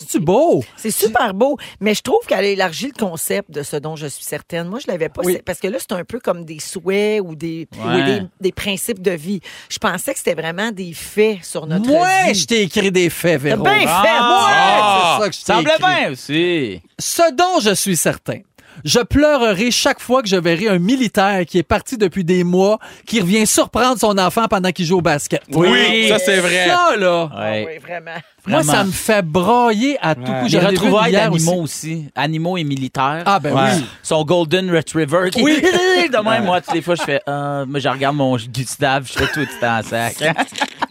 C'est-tu 0.00 0.20
beau? 0.20 0.62
C'est 0.76 0.92
super 0.92 1.34
beau, 1.34 1.56
mais 1.80 1.92
je 1.92 2.02
trouve 2.02 2.20
qu'elle 2.26 2.38
a 2.44 2.48
élargi 2.48 2.86
le 2.86 2.92
concept 2.92 3.50
de 3.50 3.64
ce 3.64 3.74
dont 3.76 3.96
je 3.96 4.06
suis 4.06 4.22
certaine. 4.24 4.68
Moi, 4.68 4.78
je 4.78 4.86
l'avais 4.90 5.08
pas, 5.08 5.22
Oui. 5.24 5.32
c'est- 5.34 5.42
parce 5.42 5.58
que 5.58 5.66
là, 5.66 5.78
c'est 5.80 5.92
un 5.92 6.04
peu 6.04 6.20
comme 6.20 6.44
des 6.44 6.60
souhaits 6.60 7.20
ou 7.20 7.34
des, 7.34 7.66
Ouais. 7.84 7.94
ou 8.02 8.04
des, 8.04 8.22
des 8.40 8.52
principes 8.52 9.02
de 9.02 9.10
vie. 9.10 9.40
Je 9.68 9.78
pensais 9.78 10.12
que 10.12 10.18
c'était 10.18 10.40
vraiment 10.40 10.70
des 10.70 10.92
faits 10.92 11.44
sur 11.44 11.66
notre 11.66 11.86
vie. 11.90 12.34
je 12.34 12.46
t'ai 12.46 12.62
écrit 12.62 12.92
des 12.92 13.10
faits, 13.10 13.42
T'as 13.42 13.48
Véro. 13.56 13.64
bien 13.64 13.80
fait, 13.80 13.86
Ah! 13.88 15.16
moi! 15.18 15.18
C'est 15.18 15.22
ça 15.24 15.28
que 15.30 15.34
je 15.34 15.40
t'ai 15.40 15.52
Semblait 15.52 15.74
écrit. 15.78 15.94
bien 16.00 16.10
aussi. 16.12 16.82
Ce 16.98 17.32
dont 17.34 17.60
je 17.60 17.74
suis 17.74 17.96
certain. 17.96 18.38
Je 18.84 19.00
pleurerai 19.00 19.70
chaque 19.70 20.00
fois 20.00 20.22
que 20.22 20.28
je 20.28 20.36
verrai 20.36 20.68
un 20.68 20.78
militaire 20.78 21.44
qui 21.46 21.58
est 21.58 21.62
parti 21.62 21.96
depuis 21.98 22.24
des 22.24 22.44
mois, 22.44 22.78
qui 23.06 23.20
revient 23.20 23.46
surprendre 23.46 23.98
son 23.98 24.16
enfant 24.18 24.46
pendant 24.48 24.70
qu'il 24.72 24.84
joue 24.86 24.98
au 24.98 25.02
basket. 25.02 25.42
Oui, 25.52 26.08
ça 26.08 26.18
c'est 26.18 26.38
vrai. 26.40 26.66
Ça, 26.68 26.96
là, 26.96 27.30
Ah 27.34 27.50
oui, 27.66 27.78
vraiment. 27.78 28.10
moi, 28.46 28.60
Vraiment. 28.60 28.72
ça 28.72 28.84
me 28.84 28.90
fait 28.92 29.22
brailler 29.22 29.98
à 30.00 30.14
tout 30.14 30.22
coup. 30.22 30.44
Les 30.44 30.48
J'en 30.48 30.58
ai 30.58 30.62
vu 30.62 30.66
retrouvailles 30.68 31.10
hier 31.12 31.30
d'animaux 31.30 31.62
aussi. 31.62 31.92
aussi. 31.94 32.08
Animaux 32.14 32.56
et 32.56 32.64
militaires. 32.64 33.22
Ah, 33.26 33.38
ben 33.40 33.54
Ouais. 33.54 33.70
oui. 33.76 33.84
Son 34.02 34.24
Golden 34.24 34.70
Retriever. 34.74 35.30
Qui... 35.30 35.42
Oui. 35.42 35.60
de 35.62 36.22
même, 36.28 36.44
moi, 36.44 36.60
toutes 36.60 36.74
les 36.74 36.82
fois, 36.82 36.94
je 36.94 37.02
fais, 37.02 37.20
euh, 37.28 37.66
moi, 37.66 37.80
je 37.80 37.88
regarde 37.88 38.16
mon 38.16 38.36
Gustave, 38.36 39.06
je 39.08 39.12
fais 39.18 39.26
tout 39.32 39.40
le 39.40 39.60
temps 39.60 39.78
en 39.78 39.82
sac. 39.82 40.16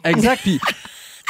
Exact. 0.04 0.42
Puis. 0.44 0.60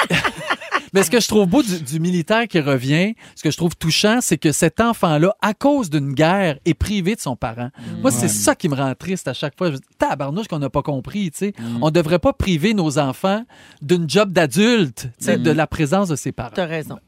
Mais 0.93 1.03
ce 1.03 1.11
que 1.11 1.19
je 1.19 1.27
trouve 1.27 1.47
beau 1.47 1.63
du, 1.63 1.79
du 1.81 1.99
militaire 1.99 2.47
qui 2.47 2.59
revient, 2.59 3.15
ce 3.35 3.43
que 3.43 3.51
je 3.51 3.57
trouve 3.57 3.75
touchant, 3.75 4.19
c'est 4.21 4.37
que 4.37 4.51
cet 4.51 4.79
enfant-là, 4.79 5.35
à 5.41 5.53
cause 5.53 5.89
d'une 5.89 6.13
guerre, 6.13 6.57
est 6.65 6.73
privé 6.73 7.15
de 7.15 7.21
son 7.21 7.35
parent. 7.35 7.69
Moi, 8.01 8.11
c'est 8.11 8.27
ça 8.27 8.55
qui 8.55 8.69
me 8.69 8.75
rend 8.75 8.93
triste 8.95 9.27
à 9.27 9.33
chaque 9.33 9.57
fois. 9.57 9.71
Je 9.71 9.77
dis, 9.77 9.81
tabarnouche 9.97 10.47
qu'on 10.47 10.59
n'a 10.59 10.69
pas 10.69 10.81
compris, 10.81 11.31
tu 11.31 11.37
sais. 11.39 11.53
On 11.81 11.91
devrait 11.91 12.19
pas 12.19 12.33
priver 12.33 12.73
nos 12.73 12.97
enfants 12.99 13.43
d'une 13.81 14.09
job 14.09 14.31
d'adulte, 14.31 15.09
tu 15.19 15.25
sais, 15.25 15.37
de 15.37 15.51
la 15.51 15.67
présence 15.67 16.09
de 16.09 16.15
ses 16.15 16.31
parents. 16.31 16.51
T'as 16.53 16.65
raison. 16.65 16.99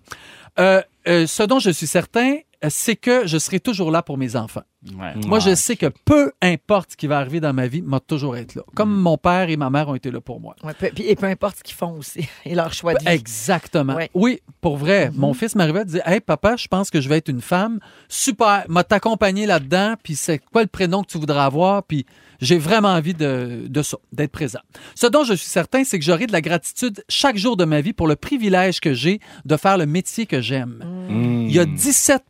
Euh, 0.59 0.81
euh, 1.07 1.27
ce 1.27 1.43
dont 1.43 1.59
je 1.59 1.69
suis 1.69 1.87
certain, 1.87 2.37
c'est 2.67 2.95
que 2.95 3.25
je 3.25 3.37
serai 3.37 3.59
toujours 3.59 3.91
là 3.91 4.01
pour 4.01 4.17
mes 4.17 4.35
enfants. 4.35 4.63
Ouais. 4.97 5.13
Moi, 5.27 5.39
je 5.39 5.55
sais 5.55 5.75
que 5.75 5.87
peu 6.05 6.31
importe 6.41 6.91
ce 6.91 6.95
qui 6.97 7.07
va 7.07 7.17
arriver 7.19 7.41
dans 7.41 7.51
ma 7.53 7.67
vie, 7.67 7.81
m'a 7.81 7.99
toujours 7.99 8.37
être 8.37 8.55
là. 8.55 8.61
Comme 8.75 8.95
Mm. 8.97 9.01
mon 9.01 9.17
père 9.17 9.49
et 9.49 9.57
ma 9.57 9.69
mère 9.69 9.89
ont 9.89 9.95
été 9.95 10.09
là 10.09 10.21
pour 10.21 10.39
moi. 10.39 10.55
Ouais, 10.63 10.73
peu- 10.73 10.89
puis- 10.95 11.03
et 11.05 11.15
peu 11.17 11.25
importe 11.25 11.57
ce 11.57 11.63
qu'ils 11.63 11.75
font 11.75 11.97
aussi, 11.97 12.27
et 12.45 12.55
leur 12.55 12.71
choix 12.73 12.93
de 12.93 12.99
vie. 12.99 13.07
Exactement. 13.09 13.95
Ouais. 13.95 14.09
Oui, 14.13 14.39
pour 14.61 14.77
vrai. 14.77 15.11
Mon 15.13 15.33
fils 15.33 15.55
m'arrivait 15.55 15.81
à 15.81 15.83
dire 15.85 16.01
Hey, 16.07 16.21
papa, 16.21 16.55
je 16.55 16.67
pense 16.67 16.89
que 16.89 17.01
je 17.01 17.09
vais 17.09 17.17
être 17.17 17.27
une 17.29 17.41
femme. 17.41 17.79
Super. 18.07 18.63
M'a 18.69 18.83
t'accompagner 18.85 19.45
là-dedans. 19.45 19.95
Puis 20.01 20.15
c'est 20.15 20.39
quoi 20.39 20.61
le 20.61 20.67
prénom 20.67 21.03
que 21.03 21.07
tu 21.11 21.17
voudras 21.17 21.45
avoir? 21.45 21.83
Puis 21.83 22.05
j'ai 22.39 22.57
vraiment 22.57 22.87
envie 22.93 23.13
de, 23.13 23.65
de 23.67 23.81
ça, 23.81 23.97
d'être 24.13 24.31
présent. 24.31 24.59
Ce 24.95 25.07
dont 25.07 25.25
je 25.25 25.33
suis 25.33 25.49
certain, 25.49 25.83
c'est 25.83 25.99
que 25.99 26.05
j'aurai 26.05 26.25
de 26.25 26.31
la 26.31 26.39
gratitude 26.41 27.03
chaque 27.09 27.35
jour 27.37 27.57
de 27.57 27.65
ma 27.65 27.81
vie 27.81 27.91
pour 27.91 28.07
le 28.07 28.15
privilège 28.15 28.79
que 28.79 28.93
j'ai 28.93 29.19
de 29.43 29.57
faire 29.57 29.77
le 29.77 29.85
métier 29.85 30.25
que 30.25 30.39
j'aime. 30.39 30.85
Il 31.09 31.51
y 31.51 31.59
a 31.59 31.65
17 31.65 32.23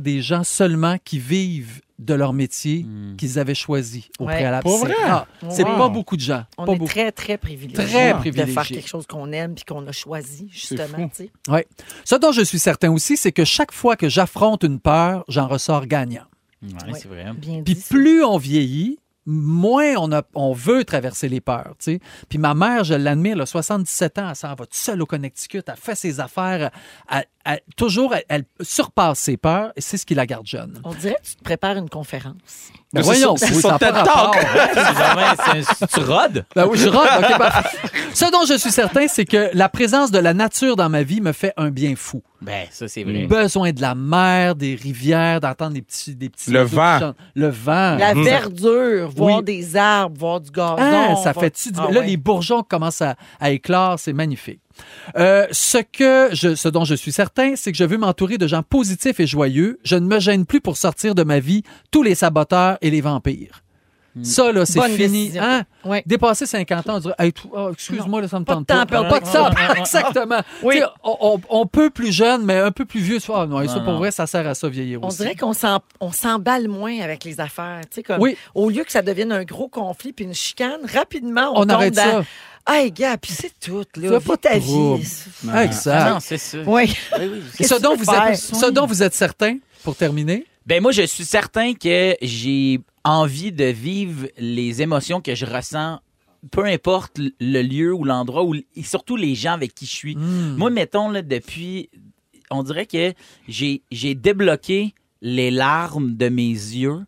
des 0.00 0.20
gens 0.20 0.42
seulement 0.42 0.96
qui 1.04 1.18
vivent 1.20 1.80
de 2.04 2.14
leur 2.14 2.32
métier 2.32 2.86
qu'ils 3.18 3.38
avaient 3.38 3.54
choisi 3.54 4.08
au 4.18 4.24
Ouais. 4.26 4.34
préalable. 4.34 4.62
Pour 4.64 4.80
C'est 4.80 4.86
vrai? 4.92 5.04
rare. 5.04 5.26
C'est 5.50 5.64
Wow. 5.64 5.76
pas 5.78 5.88
beaucoup 5.88 6.16
de 6.16 6.20
gens. 6.22 6.44
On 6.58 6.64
pas 6.66 6.72
est 6.72 6.76
beaucoup. 6.76 6.90
très, 6.90 7.12
très 7.12 7.38
privilégiés. 7.38 7.84
Très 7.84 8.12
De 8.14 8.18
privilégiés. 8.18 8.52
faire 8.54 8.66
quelque 8.66 8.88
chose 8.88 9.06
qu'on 9.06 9.30
aime 9.32 9.54
puis 9.54 9.64
qu'on 9.64 9.86
a 9.86 9.92
choisi, 9.92 10.48
justement. 10.50 11.10
Ouais. 11.48 11.66
Ce 12.04 12.14
dont 12.16 12.32
je 12.32 12.42
suis 12.42 12.58
certain 12.58 12.90
aussi, 12.90 13.16
c'est 13.16 13.32
que 13.32 13.44
chaque 13.44 13.72
fois 13.72 13.96
que 13.96 14.08
j'affronte 14.08 14.62
une 14.64 14.80
peur, 14.80 15.24
j'en 15.28 15.46
ressors 15.48 15.86
gagnant. 15.86 16.24
Ouais, 16.62 16.68
c'est 16.94 17.08
vrai. 17.08 17.26
Bien 17.36 17.62
Puis 17.64 17.74
plus 17.74 18.22
on 18.22 18.36
vieillit, 18.38 18.98
moins 19.26 19.94
on, 19.98 20.10
a, 20.12 20.22
on 20.34 20.52
veut 20.52 20.84
traverser 20.84 21.28
les 21.28 21.40
peurs. 21.40 21.74
tu 21.78 21.92
sais. 21.94 22.00
Puis 22.28 22.38
ma 22.38 22.54
mère, 22.54 22.84
je 22.84 22.94
l'admire, 22.94 23.34
elle 23.34 23.40
a 23.42 23.46
77 23.46 24.18
ans, 24.18 24.28
elle 24.30 24.36
s'en 24.36 24.48
va 24.48 24.56
toute 24.66 24.74
seule 24.74 25.00
au 25.02 25.06
Connecticut, 25.06 25.62
elle 25.66 25.76
fait 25.76 25.94
ses 25.94 26.20
affaires, 26.20 26.70
elle- 27.10 27.24
elle- 27.44 27.60
toujours 27.76 28.14
elle, 28.14 28.24
elle 28.28 28.44
surpasse 28.60 29.18
ses 29.20 29.36
peurs 29.36 29.72
et 29.76 29.80
c'est 29.80 29.96
ce 29.96 30.06
qui 30.06 30.14
la 30.14 30.26
garde 30.26 30.46
jeune. 30.46 30.80
On 30.84 30.94
dirait 30.94 31.16
que 31.22 31.28
tu 31.28 31.36
te 31.36 31.42
prépares 31.44 31.76
une 31.76 31.88
conférence. 31.90 32.34
Ben 32.92 33.00
c'est 33.00 33.06
voyons, 33.06 33.36
c'est 33.38 33.54
oui, 33.54 33.62
tu 35.94 36.00
rodes? 36.00 36.44
Ben 36.54 36.66
oui, 36.66 36.78
je. 36.78 36.88
OK, 36.88 37.38
parfait. 37.38 37.78
Ce 38.14 38.30
dont 38.30 38.44
je 38.46 38.58
suis 38.58 38.70
certain, 38.70 39.08
c'est 39.08 39.24
que 39.24 39.48
la 39.54 39.68
présence 39.70 40.10
de 40.10 40.18
la 40.18 40.34
nature 40.34 40.76
dans 40.76 40.90
ma 40.90 41.02
vie 41.02 41.22
me 41.22 41.32
fait 41.32 41.54
un 41.56 41.70
bien 41.70 41.94
fou. 41.96 42.22
Ben, 42.42 42.66
ça, 42.70 42.88
c'est 42.88 43.04
vrai. 43.04 43.24
Besoin 43.24 43.72
de 43.72 43.80
la 43.80 43.94
mer, 43.94 44.54
des 44.56 44.74
rivières, 44.74 45.40
d'entendre 45.40 45.72
des 45.74 45.80
petits, 45.82 46.14
des 46.14 46.28
petits 46.28 46.50
Le 46.50 46.62
vent. 46.62 47.14
Le 47.34 47.48
vent. 47.48 47.96
La 47.96 48.12
verdure, 48.14 49.08
voir. 49.10 49.38
Oui. 49.38 49.44
des 49.44 49.76
arbres, 49.76 50.18
voir 50.18 50.40
du 50.40 50.50
gazon. 50.50 50.76
Ah, 50.78 51.14
ça 51.22 51.32
voir- 51.32 51.44
fait-tu 51.44 51.70
du- 51.72 51.78
Ah 51.80 51.90
Là, 51.90 52.00
ouais. 52.00 52.06
les 52.06 52.16
bourgeons 52.18 52.62
commencent 52.62 53.00
à, 53.02 53.14
à 53.40 53.50
éclore, 53.50 53.98
c'est 53.98 54.12
magnifique. 54.12 54.60
Euh, 55.16 55.46
ce, 55.50 55.78
que 55.78 56.28
je, 56.32 56.54
ce 56.54 56.68
dont 56.68 56.84
je 56.84 56.94
suis 56.94 57.12
certain, 57.12 57.54
c'est 57.56 57.72
que 57.72 57.78
je 57.78 57.84
veux 57.84 57.98
m'entourer 57.98 58.38
de 58.38 58.46
gens 58.46 58.62
positifs 58.62 59.20
et 59.20 59.26
joyeux. 59.26 59.78
Je 59.84 59.96
ne 59.96 60.06
me 60.06 60.20
gêne 60.20 60.46
plus 60.46 60.60
pour 60.60 60.76
sortir 60.76 61.14
de 61.14 61.22
ma 61.22 61.40
vie 61.40 61.62
tous 61.90 62.02
les 62.02 62.14
saboteurs 62.14 62.78
et 62.80 62.90
les 62.90 63.00
vampires. 63.00 63.62
Ça, 64.22 64.52
là, 64.52 64.66
c'est 64.66 64.78
fini. 64.90 65.32
Hein? 65.40 65.62
Ouais. 65.86 66.02
Dépasser 66.04 66.44
50 66.44 66.86
ans, 66.90 66.96
on 66.96 66.98
dirait, 66.98 67.14
Hey, 67.18 67.32
oh, 67.50 67.70
excuse-moi, 67.72 68.20
là, 68.20 68.28
ça 68.28 68.38
me 68.38 68.44
Pas 68.44 68.56
de 68.56 68.58
tente 68.64 68.66
temps 68.66 68.84
pas. 68.84 69.04
Pas 69.08 69.20
de 69.20 69.24
temps. 69.32 69.74
Exactement. 69.80 70.40
Oui. 70.62 70.82
On, 71.02 71.16
on- 71.18 71.40
on 71.48 71.64
peut 71.66 71.88
plus 71.88 72.12
jeune, 72.12 72.44
mais 72.44 72.58
un 72.58 72.72
peu 72.72 72.84
plus 72.84 73.00
vieux. 73.00 73.18
vois, 73.26 73.44
Ah, 73.44 73.46
non, 73.46 73.66
ça, 73.66 73.76
Non, 73.76 73.84
pour 73.84 73.92
non. 73.94 73.98
vrai, 74.00 74.10
ça 74.10 74.26
sert 74.26 74.46
à 74.46 74.54
ça, 74.54 74.68
vieillir 74.68 74.98
On 75.02 75.08
aussi. 75.08 75.16
dirait 75.22 75.34
qu'on 75.34 75.54
on 76.00 76.12
s'emballe 76.12 76.68
moins 76.68 77.00
avec 77.00 77.24
les 77.24 77.40
affaires. 77.40 77.80
Comme, 78.06 78.20
Oui. 78.20 78.36
Au 78.54 78.68
lieu 78.68 78.84
que 78.84 78.92
ça 78.92 79.00
devienne 79.00 79.32
un 79.32 79.44
gros 79.44 79.68
conflit 79.68 80.12
puis 80.12 80.26
une 80.26 80.34
chicane, 80.34 80.80
rapidement, 80.92 81.50
on, 81.54 81.60
On 81.60 81.62
tombe 81.62 81.70
arrête 81.70 81.94
dans... 81.94 82.02
ça. 82.02 82.24
Hey, 82.66 82.92
gars, 82.92 83.16
puis 83.16 83.32
c'est 83.32 83.52
tout. 83.58 83.84
Là. 83.96 84.18
Vis 84.18 84.24
pas 84.24 84.36
ta 84.36 84.60
trouble. 84.60 85.02
vie. 85.02 85.08
Ah 85.50 85.64
Exact. 85.64 86.10
non, 86.10 86.20
c'est 86.20 86.38
ça. 86.38 86.58
Oui. 86.66 86.94
Oui, 87.18 87.26
oui. 87.32 87.42
Et 87.58 87.64
ce 87.64 87.74
dont, 87.80 87.96
vous 87.96 88.04
êtes, 88.08 88.36
ce 88.36 88.70
dont 88.70 88.86
vous 88.86 89.02
êtes 89.02 89.14
certain, 89.14 89.58
pour 89.82 89.96
terminer, 89.96 90.46
Ben 90.66 90.80
moi, 90.80 90.92
je 90.92 91.02
suis 91.02 91.24
certain 91.24 91.74
que 91.74 92.14
j'ai 92.22 92.80
envie 93.04 93.50
de 93.50 93.64
vivre 93.64 94.28
les 94.38 94.80
émotions 94.80 95.20
que 95.20 95.34
je 95.34 95.44
ressens, 95.44 96.00
peu 96.52 96.64
importe 96.64 97.18
le 97.18 97.62
lieu 97.62 97.92
ou 97.92 98.04
l'endroit, 98.04 98.44
ou 98.44 98.54
et 98.54 98.82
surtout 98.84 99.16
les 99.16 99.34
gens 99.34 99.54
avec 99.54 99.74
qui 99.74 99.86
je 99.86 99.90
suis. 99.94 100.14
Hmm. 100.16 100.56
Moi, 100.56 100.70
mettons, 100.70 101.10
là, 101.10 101.22
depuis, 101.22 101.90
on 102.50 102.62
dirait 102.62 102.86
que 102.86 103.12
j'ai 103.48 103.82
j'ai 103.90 104.14
débloqué 104.14 104.94
les 105.20 105.50
larmes 105.50 106.16
de 106.16 106.28
mes 106.28 106.48
yeux 106.50 107.00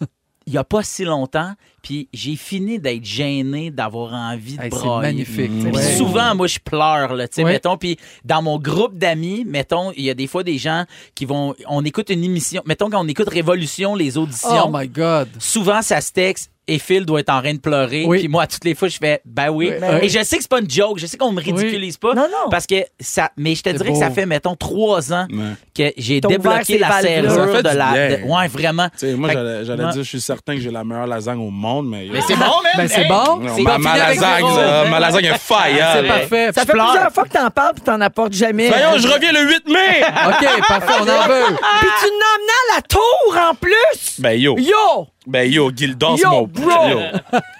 il 0.46 0.52
y 0.52 0.58
a 0.58 0.64
pas 0.64 0.82
si 0.82 1.04
longtemps, 1.04 1.54
puis 1.82 2.08
j'ai 2.12 2.36
fini 2.36 2.78
d'être 2.78 3.04
gêné 3.04 3.70
d'avoir 3.70 4.12
envie 4.12 4.56
de 4.56 4.62
Hey, 4.62 4.70
c'est 4.72 4.78
brailler. 4.78 5.00
magnifique. 5.08 5.50
Puis 5.62 5.72
Ouais. 5.72 5.96
souvent, 5.96 6.34
moi, 6.34 6.46
je 6.46 6.58
pleure, 6.58 7.14
là, 7.14 7.26
tu 7.28 7.34
sais, 7.36 7.44
Ouais. 7.44 7.52
mettons, 7.52 7.76
puis 7.76 7.96
dans 8.24 8.40
mon 8.42 8.58
groupe 8.58 8.96
d'amis, 8.96 9.44
mettons, 9.46 9.92
il 9.96 10.04
y 10.04 10.10
a 10.10 10.14
des 10.14 10.26
fois 10.26 10.42
des 10.44 10.58
gens 10.58 10.84
qui 11.14 11.24
vont, 11.24 11.54
on 11.68 11.84
écoute 11.84 12.10
une 12.10 12.24
émission, 12.24 12.62
mettons 12.66 12.88
qu'on 12.88 13.06
écoute 13.08 13.28
Révolution, 13.28 13.94
les 13.94 14.16
auditions, 14.16 14.66
Oh 14.66 14.70
my 14.72 14.86
God. 14.88 15.28
souvent 15.38 15.82
ça 15.82 16.00
se 16.00 16.12
texte 16.12 16.50
et 16.68 16.78
Phil 16.78 17.04
doit 17.04 17.18
être 17.18 17.28
en 17.30 17.40
train 17.40 17.54
de 17.54 17.58
pleurer, 17.58 18.04
Oui. 18.06 18.20
puis 18.20 18.28
moi, 18.28 18.46
toutes 18.46 18.64
les 18.64 18.76
fois, 18.76 18.86
je 18.86 18.96
fais, 18.96 19.20
ben 19.24 19.50
oui, 19.50 19.72
Oui. 19.80 19.88
Et 20.02 20.08
je 20.08 20.22
sais 20.22 20.36
que 20.36 20.42
c'est 20.42 20.48
pas 20.48 20.60
une 20.60 20.70
joke, 20.70 20.96
je 21.00 21.06
sais 21.06 21.16
qu'on 21.16 21.32
me 21.32 21.40
ridiculise 21.40 21.96
pas, 21.96 22.14
Non, 22.14 22.28
non. 22.30 22.50
parce 22.52 22.68
que 22.68 22.76
ça, 23.00 23.32
mais 23.36 23.56
je 23.56 23.64
te 23.64 23.70
dirais 23.70 23.90
que 23.92 23.98
ça 23.98 24.10
fait, 24.12 24.26
mettons, 24.26 24.54
trois 24.54 25.12
ans 25.12 25.26
que 25.74 25.90
j'ai 25.96 26.20
débloqué 26.20 26.78
la 26.78 27.00
serrure 27.00 27.62
de 27.64 27.68
la, 27.76 28.16
de- 28.16 28.22
ouais, 28.22 28.46
vraiment. 28.46 28.88
Tu 28.90 28.98
sais, 28.98 29.14
moi, 29.14 29.30
j'allais 29.32 29.64
dire, 29.92 29.92
je 29.96 30.02
suis 30.02 30.20
certain 30.20 30.54
que 30.54 30.60
j'ai 30.60 30.70
la 30.70 30.84
meilleure 30.84 31.08
lasagne 31.08 31.40
au 31.40 31.50
monde. 31.50 31.71
Monde, 31.72 31.88
mais. 31.88 32.08
Mais 32.10 32.20
c'est 32.20 32.36
bon, 32.36 32.44
même. 32.62 32.72
Ben, 32.76 32.88
c'est 32.88 33.04
bon. 33.04 33.42
C'est 33.56 33.62
ma, 33.62 33.76
bon, 33.76 33.82
ma 33.82 33.96
lasagne, 33.96 34.46
zéro. 34.46 34.56
là, 34.56 34.84
ma 34.90 35.00
lasagne 35.00 35.24
est 35.26 35.38
fire. 35.38 35.88
C'est 35.94 36.06
parfait. 36.08 36.50
Ça 36.54 36.64
fait 36.64 36.72
pleures. 36.72 36.90
plusieurs 36.90 37.12
fois 37.12 37.24
que 37.24 37.28
t'en 37.30 37.50
parles 37.50 37.74
puis 37.74 37.82
t'en 37.82 38.00
apportes 38.00 38.32
jamais. 38.32 38.68
Voyons, 38.68 38.98
je 38.98 39.08
reviens 39.08 39.32
le 39.32 39.40
8 39.48 39.68
mai! 39.68 40.02
OK, 40.28 40.66
parfait, 40.68 40.92
on 41.00 41.02
en 41.02 41.26
veut. 41.28 41.44
Puis 41.80 41.88
tu 42.00 42.06
l'emmenais 42.06 42.60
à 42.72 42.76
la 42.76 42.82
tour 42.82 43.50
en 43.50 43.54
plus! 43.54 44.20
ben 44.20 44.38
yo, 44.38 44.56
Yo! 44.58 45.06
Ben 45.26 45.50
yo, 45.50 45.70
Gildan, 45.74 46.16
c'est 46.16 46.22
Yo, 46.24 46.30
mon 46.30 46.42
bro. 46.42 46.88
Yo. 46.88 46.98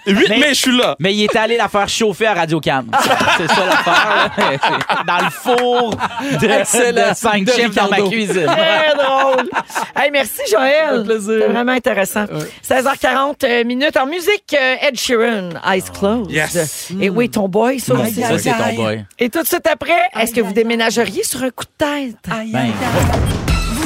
8 0.05 0.25
Mais- 0.29 0.37
mai, 0.37 0.47
je 0.49 0.53
suis 0.53 0.77
là. 0.77 0.95
Mais 0.99 1.13
il 1.13 1.23
est 1.23 1.35
allé 1.35 1.55
la 1.57 1.69
faire 1.69 1.87
chauffer 1.87 2.27
à 2.27 2.33
Radio 2.33 2.59
Cam. 2.59 2.87
C'est 3.37 3.47
ça 3.47 3.65
l'affaire. 3.65 4.31
là. 4.37 4.57
C'est 4.61 5.05
Dans 5.07 5.25
le 5.25 5.29
four 5.31 5.91
de, 6.41 6.45
Excellent. 6.47 7.09
de 7.11 7.15
5 7.15 7.45
De 7.45 7.51
chiffres 7.51 7.69
dans 7.75 7.83
ma 7.87 7.95
Ricardo. 7.95 8.09
cuisine. 8.11 8.45
Très 8.45 8.93
drôle. 8.97 9.49
Hey, 9.95 10.11
merci, 10.11 10.41
Joël. 10.51 10.99
Un 10.99 11.03
plaisir. 11.03 11.39
C'est 11.41 11.51
vraiment 11.53 11.71
intéressant. 11.71 12.25
16h40 12.67 13.35
euh, 13.45 13.63
minutes 13.63 13.95
en 13.97 14.05
musique. 14.07 14.55
euh, 14.59 14.75
Ed 14.81 14.97
Sheeran, 14.99 15.49
Eyes 15.65 15.83
Closed. 15.97 16.31
Yes. 16.31 16.91
Et 16.99 17.09
oui, 17.09 17.29
ton 17.29 17.47
boy, 17.47 17.79
ça 17.79 17.93
aussi. 17.93 18.21
Ça, 18.21 18.37
c'est 18.39 18.51
ton 18.51 18.73
boy. 18.75 19.05
Et 19.19 19.29
tout 19.29 19.41
de 19.41 19.47
suite 19.47 19.67
après, 19.71 19.91
est-ce 20.19 20.33
que 20.33 20.41
vous 20.41 20.53
déménageriez 20.53 21.23
sur 21.23 21.41
un 21.43 21.49
coup 21.49 21.63
de 21.65 21.85
tête? 21.85 22.17
Ben, 22.51 22.71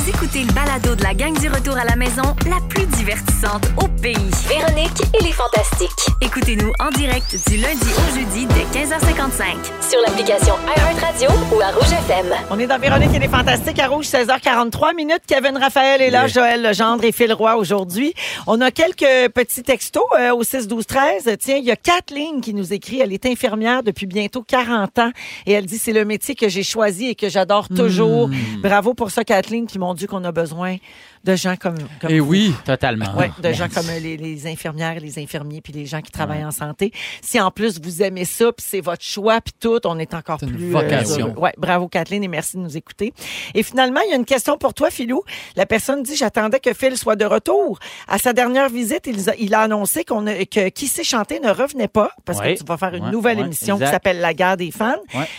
Vous 0.08 0.14
écoutez 0.14 0.44
le 0.46 0.54
balado 0.54 0.96
de 0.96 1.04
la 1.04 1.14
gang 1.14 1.38
du 1.38 1.50
retour 1.50 1.76
à 1.76 1.84
la 1.84 1.98
maison, 1.98 2.22
la 2.46 2.62
plus 2.70 2.86
divertissante 2.86 3.68
au 3.76 3.90
pays. 4.02 4.16
Véronique 4.48 5.02
et 5.20 5.22
les 5.22 5.34
Fantastiques. 5.34 6.16
Écoutez-nous 6.22 6.72
en 6.80 6.90
direct 6.92 7.36
du 7.50 7.58
lundi 7.58 7.88
au 7.98 8.18
jeudi 8.18 8.46
dès 8.46 8.80
15h55. 8.80 9.44
Sur 9.82 10.00
l'application 10.00 10.54
iHeartRadio 10.66 11.30
ou 11.54 11.60
à 11.60 11.72
Rouge 11.72 11.92
FM. 11.92 12.34
On 12.50 12.58
est 12.58 12.68
dans 12.68 12.80
Véronique 12.80 13.14
et 13.16 13.20
les 13.20 13.28
Fantastiques 13.28 13.80
à 13.80 13.90
Rouge, 13.90 14.06
16h43 14.06 14.96
minutes. 14.96 15.24
Kevin 15.28 15.58
Raphaël 15.58 16.02
est 16.02 16.10
là, 16.10 16.28
Joël 16.28 16.64
Legendre 16.64 17.04
et 17.04 17.12
Phil 17.12 17.34
Roy 17.34 17.58
aujourd'hui. 17.58 18.14
On 18.46 18.62
a 18.62 18.72
quelques 18.72 19.34
petits 19.34 19.64
textos 19.64 20.04
euh, 20.18 20.34
au 20.34 20.44
6 20.44 20.70
12 20.70 20.86
13. 20.86 21.36
Tiens, 21.38 21.58
il 21.58 21.66
y 21.66 21.72
a 21.72 21.76
Kathleen 21.76 22.40
qui 22.40 22.54
nous 22.54 22.72
écrit. 22.72 23.02
Elle 23.02 23.12
est 23.12 23.26
infirmière 23.26 23.84
depuis 23.84 24.06
bientôt 24.06 24.42
40 24.42 25.00
ans 25.00 25.12
et 25.46 25.52
elle 25.52 25.66
dit 25.66 25.78
c'est 25.78 25.92
le 25.92 26.06
métier 26.06 26.34
que 26.34 26.48
j'ai 26.48 26.64
choisi 26.64 27.10
et 27.10 27.16
que 27.16 27.28
j'adore 27.28 27.68
toujours. 27.68 28.30
Bravo 28.64 28.94
pour 28.94 29.12
ça, 29.12 29.26
Kathleen, 29.26 29.66
puis 29.68 29.80
mon 29.80 29.97
Dieu 29.98 30.08
qu'on 30.08 30.24
a 30.24 30.32
besoin 30.32 30.78
de 31.26 31.36
gens 31.36 31.56
comme, 31.58 31.76
comme 32.00 32.10
Et 32.12 32.20
vous. 32.22 32.30
oui. 32.30 32.54
totalement. 32.64 33.14
Ouais, 33.18 33.32
de 33.44 33.52
gens 33.52 33.68
comme 33.68 33.90
euh, 33.90 34.00
les, 34.00 34.16
les 34.16 34.48
infirmières, 34.48 35.00
les 35.02 35.20
infirmiers, 35.20 35.60
puis 35.60 35.74
les 35.74 35.86
gens 35.86 36.02
qui 36.02 36.12
travaillent 36.12 36.46
en 36.46 36.52
santé. 36.52 36.94
Si 37.22 37.38
en 37.42 37.52
plus 37.52 37.82
vous 37.82 38.02
aimez 38.02 38.24
ça, 38.24 38.52
puis 38.54 38.66
c'est 38.66 38.80
votre 38.80 39.04
choix, 39.04 39.42
puis 39.42 39.54
tout, 39.60 39.80
on 39.86 40.00
est 40.00 40.14
encore 40.14 40.38
une 40.42 40.54
plus 40.56 40.70
vocation. 40.70 41.28
heureux. 41.30 41.40
ouais, 41.40 41.54
bravo 41.58 41.90
Kathleen 41.90 42.24
et 42.24 42.28
merci 42.30 42.56
de 42.56 42.62
nous 42.62 42.78
écouter. 42.78 43.14
Et 43.54 43.64
finalement, 43.64 44.00
il 44.06 44.12
y 44.12 44.14
a 44.14 44.16
une 44.16 44.26
question 44.26 44.58
pour 44.58 44.74
toi, 44.74 44.90
Philou. 44.90 45.24
La 45.58 45.66
personne 45.66 46.04
dit 46.04 46.16
j'attendais 46.16 46.60
que 46.60 46.74
Phil 46.74 46.98
soit 46.98 47.16
de 47.18 47.26
retour. 47.26 47.80
À 48.08 48.18
sa 48.20 48.32
dernière 48.32 48.70
visite, 48.70 49.08
il 49.08 49.30
a, 49.30 49.36
il 49.38 49.54
a 49.54 49.62
annoncé 49.62 50.06
qu'on 50.06 50.28
a- 50.28 50.46
que 50.46 50.70
qui 50.70 50.88
sait 50.88 51.04
chanter 51.04 51.40
ne 51.40 51.50
revenait 51.50 51.88
pas 51.90 52.12
parce 52.24 52.40
Ouais. 52.40 52.54
que 52.54 52.60
tu 52.60 52.66
vas 52.66 52.78
faire 52.78 52.94
une 52.94 53.10
nouvelle 53.10 53.40
émission 53.40 53.78
qui 53.78 53.86
s'appelle 53.88 54.20
La 54.20 54.34
Guerre 54.34 54.58
des 54.58 54.72
fans. 54.72 54.94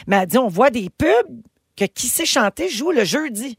Mais 0.07 0.17
elle 0.17 0.27
dit 0.27 0.39
on 0.39 0.49
voit 0.49 0.71
des 0.71 0.91
pubs 0.91 1.09
que 1.77 1.85
qui 1.85 2.09
sait 2.09 2.27
chanter 2.27 2.69
joue 2.69 2.91
le 2.91 3.05
jeudi. 3.05 3.57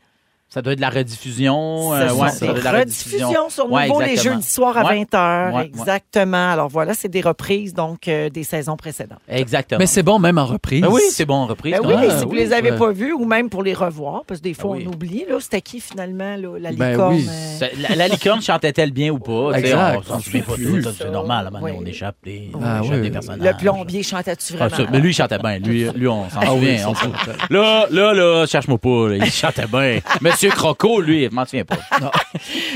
Ça 0.51 0.63
doit 0.63 0.73
être 0.73 0.79
de 0.79 0.81
la 0.81 0.89
rediffusion. 0.89 1.93
Euh, 1.93 2.11
ouais, 2.13 2.25
des 2.31 2.31
ça 2.31 2.45
doit 2.47 2.55
être 2.55 2.59
de 2.59 2.63
la 2.63 2.79
rediffusions 2.79 3.49
sur 3.49 3.71
Ouais, 3.71 3.87
nouveau 3.87 4.01
les 4.01 4.17
jeudis 4.17 4.49
soirs 4.49 4.75
à 4.77 4.83
Ouais. 4.85 5.05
20h. 5.05 5.49
Ouais, 5.51 5.55
ouais. 5.57 5.65
Exactement. 5.65 6.49
Alors 6.51 6.69
voilà, 6.69 6.95
c'est 6.95 7.07
des 7.07 7.21
reprises 7.21 7.73
donc 7.75 8.07
euh, 8.07 8.29
des 8.29 8.43
saisons 8.43 8.75
précédentes. 8.75 9.19
Exactement. 9.27 9.77
Mais 9.77 9.85
c'est 9.85 10.01
bon 10.01 10.17
même 10.17 10.39
en 10.39 10.45
reprise. 10.47 10.81
Ben 10.81 10.87
oui, 10.89 11.01
c'est 11.11 11.25
bon, 11.25 11.45
reprise. 11.45 11.75
Ben 11.79 11.87
oui, 11.87 12.09
si 12.17 12.23
vous 12.25 12.31
oui, 12.31 12.37
les 12.39 12.53
avez 12.53 12.71
pas 12.71 12.91
vus 12.91 13.13
ou 13.13 13.25
même 13.25 13.49
pour 13.49 13.61
les 13.61 13.75
revoir, 13.75 14.23
parce 14.25 14.39
que 14.39 14.45
des 14.45 14.53
fois 14.55 14.71
Ah 14.73 14.77
oui. 14.79 14.85
on 14.89 14.93
oublie, 14.93 15.25
là, 15.29 15.37
c'était 15.39 15.61
qui 15.61 15.79
finalement, 15.79 16.35
là, 16.35 16.57
la 16.59 16.71
Ben 16.71 16.91
licorne? 16.93 17.15
oui. 17.15 17.27
euh, 17.61 17.67
La, 17.87 17.95
la 17.95 18.07
licorne 18.07 18.41
chantait-elle 18.41 18.91
bien 18.91 19.11
ou 19.11 19.19
pas? 19.19 19.51
Exact. 19.53 19.99
On 19.99 20.13
s'en 20.13 20.19
souvient 20.19 20.41
pas 20.41 20.53
Plus. 20.53 20.81
tout. 20.83 20.89
C'est 20.97 21.11
normal. 21.11 21.51
On 21.61 21.85
échappe 21.85 22.15
des, 22.23 22.49
Ah 22.55 22.79
on 22.81 22.83
échappe 22.85 22.95
oui. 22.95 23.01
des 23.01 23.11
personnages. 23.11 23.51
Le 23.53 23.57
plombier 23.57 24.01
chantait-tu 24.01 24.53
Ah, 24.59 24.67
vraiment? 24.67 24.89
mais 24.91 24.99
lui, 24.99 25.11
il 25.11 25.13
chantait 25.13 25.37
bien. 25.37 25.59
Lui, 25.59 25.87
lui 25.93 26.07
on 26.07 26.27
s'en 26.29 26.39
Ah 26.41 26.45
souvient. 26.47 26.87
on. 26.87 27.53
Là, 27.53 27.85
là, 27.91 28.13
là, 28.13 28.45
cherche-moi 28.47 28.79
pas. 28.79 29.09
il 29.13 29.25
chantait 29.31 29.67
bien. 29.67 29.99
Monsieur 30.41 30.55
Croco, 30.55 31.01
lui, 31.01 31.25
je 31.25 31.31
m'en 31.31 31.43
souviens 31.43 31.65
pas. 31.65 31.75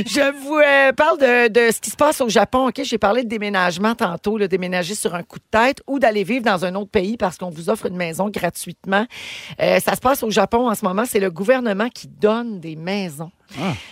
Je 0.05 0.33
vous 0.43 0.57
euh, 0.57 0.91
parle 0.91 1.17
de, 1.17 1.47
de 1.47 1.71
ce 1.71 1.79
qui 1.79 1.91
se 1.91 1.95
passe 1.95 2.19
au 2.19 2.27
Japon. 2.27 2.69
J'ai 2.75 2.97
parlé 2.97 3.23
de 3.23 3.29
déménagement 3.29 3.95
tantôt, 3.95 4.37
là, 4.37 4.49
déménager 4.49 4.95
sur 4.95 5.15
un 5.15 5.23
coup 5.23 5.39
de 5.39 5.45
tête 5.49 5.81
ou 5.87 5.97
d'aller 5.97 6.25
vivre 6.25 6.43
dans 6.43 6.65
un 6.65 6.75
autre 6.75 6.89
pays 6.89 7.15
parce 7.15 7.37
qu'on 7.37 7.49
vous 7.49 7.69
offre 7.69 7.85
une 7.85 7.95
maison 7.95 8.29
gratuitement. 8.29 9.05
Euh, 9.61 9.79
ça 9.79 9.95
se 9.95 10.01
passe 10.01 10.23
au 10.23 10.29
Japon 10.29 10.69
en 10.69 10.75
ce 10.75 10.83
moment. 10.83 11.05
C'est 11.05 11.21
le 11.21 11.31
gouvernement 11.31 11.87
qui 11.87 12.09
donne 12.09 12.59
des 12.59 12.75
maisons. 12.75 13.31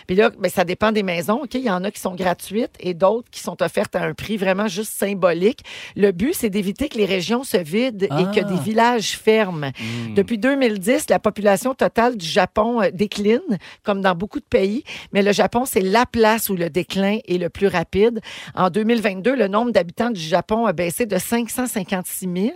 Puis 0.08 0.16
là, 0.16 0.30
ben, 0.38 0.50
ça 0.50 0.64
dépend 0.64 0.92
des 0.92 1.04
maisons. 1.04 1.42
OK? 1.44 1.54
Il 1.56 1.62
y 1.62 1.70
en 1.70 1.84
a 1.84 1.92
qui 1.92 2.00
sont 2.00 2.16
gratuites 2.16 2.74
et 2.80 2.94
d'autres 2.94 3.30
qui 3.32 3.40
sont 3.40 3.62
offertes 3.62 3.96
à 3.96 4.04
un 4.04 4.14
prix 4.14 4.38
vraiment 4.38 4.68
juste 4.68 4.94
symbolique. 4.94 5.60
Le 5.96 6.12
but, 6.12 6.34
c'est 6.34 6.50
d'éviter 6.50 6.90
que 6.90 6.98
les 6.98 7.06
régions 7.06 7.44
se 7.44 7.58
vident 7.58 8.06
et 8.06 8.10
Ah. 8.12 8.32
que 8.34 8.40
des 8.42 8.60
villages 8.60 9.18
ferment. 9.18 9.72
Depuis 10.16 10.38
2010, 10.38 11.10
la 11.10 11.20
population 11.20 11.74
totale 11.74 12.18
du 12.18 12.26
Japon 12.26 12.82
euh, 12.82 12.90
décline, 12.92 13.40
comme 13.84 14.02
dans 14.02 14.16
beaucoup 14.16 14.40
de 14.40 14.46
pays, 14.46 14.84
mais 15.14 15.22
le 15.22 15.32
Japon, 15.32 15.66
c'est 15.66 15.82
la 15.82 16.06
place 16.06 16.50
où 16.50 16.56
le 16.56 16.70
déclin 16.70 17.20
est 17.28 17.38
le 17.38 17.50
plus 17.50 17.68
rapide. 17.68 18.20
En 18.56 18.70
2022, 18.70 19.36
le 19.36 19.48
nombre 19.48 19.72
d'habitants 19.72 20.10
du 20.12 20.22
Japon 20.22 20.66
a 20.66 20.74
baissé 20.74 21.06
de 21.06 21.18
556 21.18 22.28
000. 22.34 22.50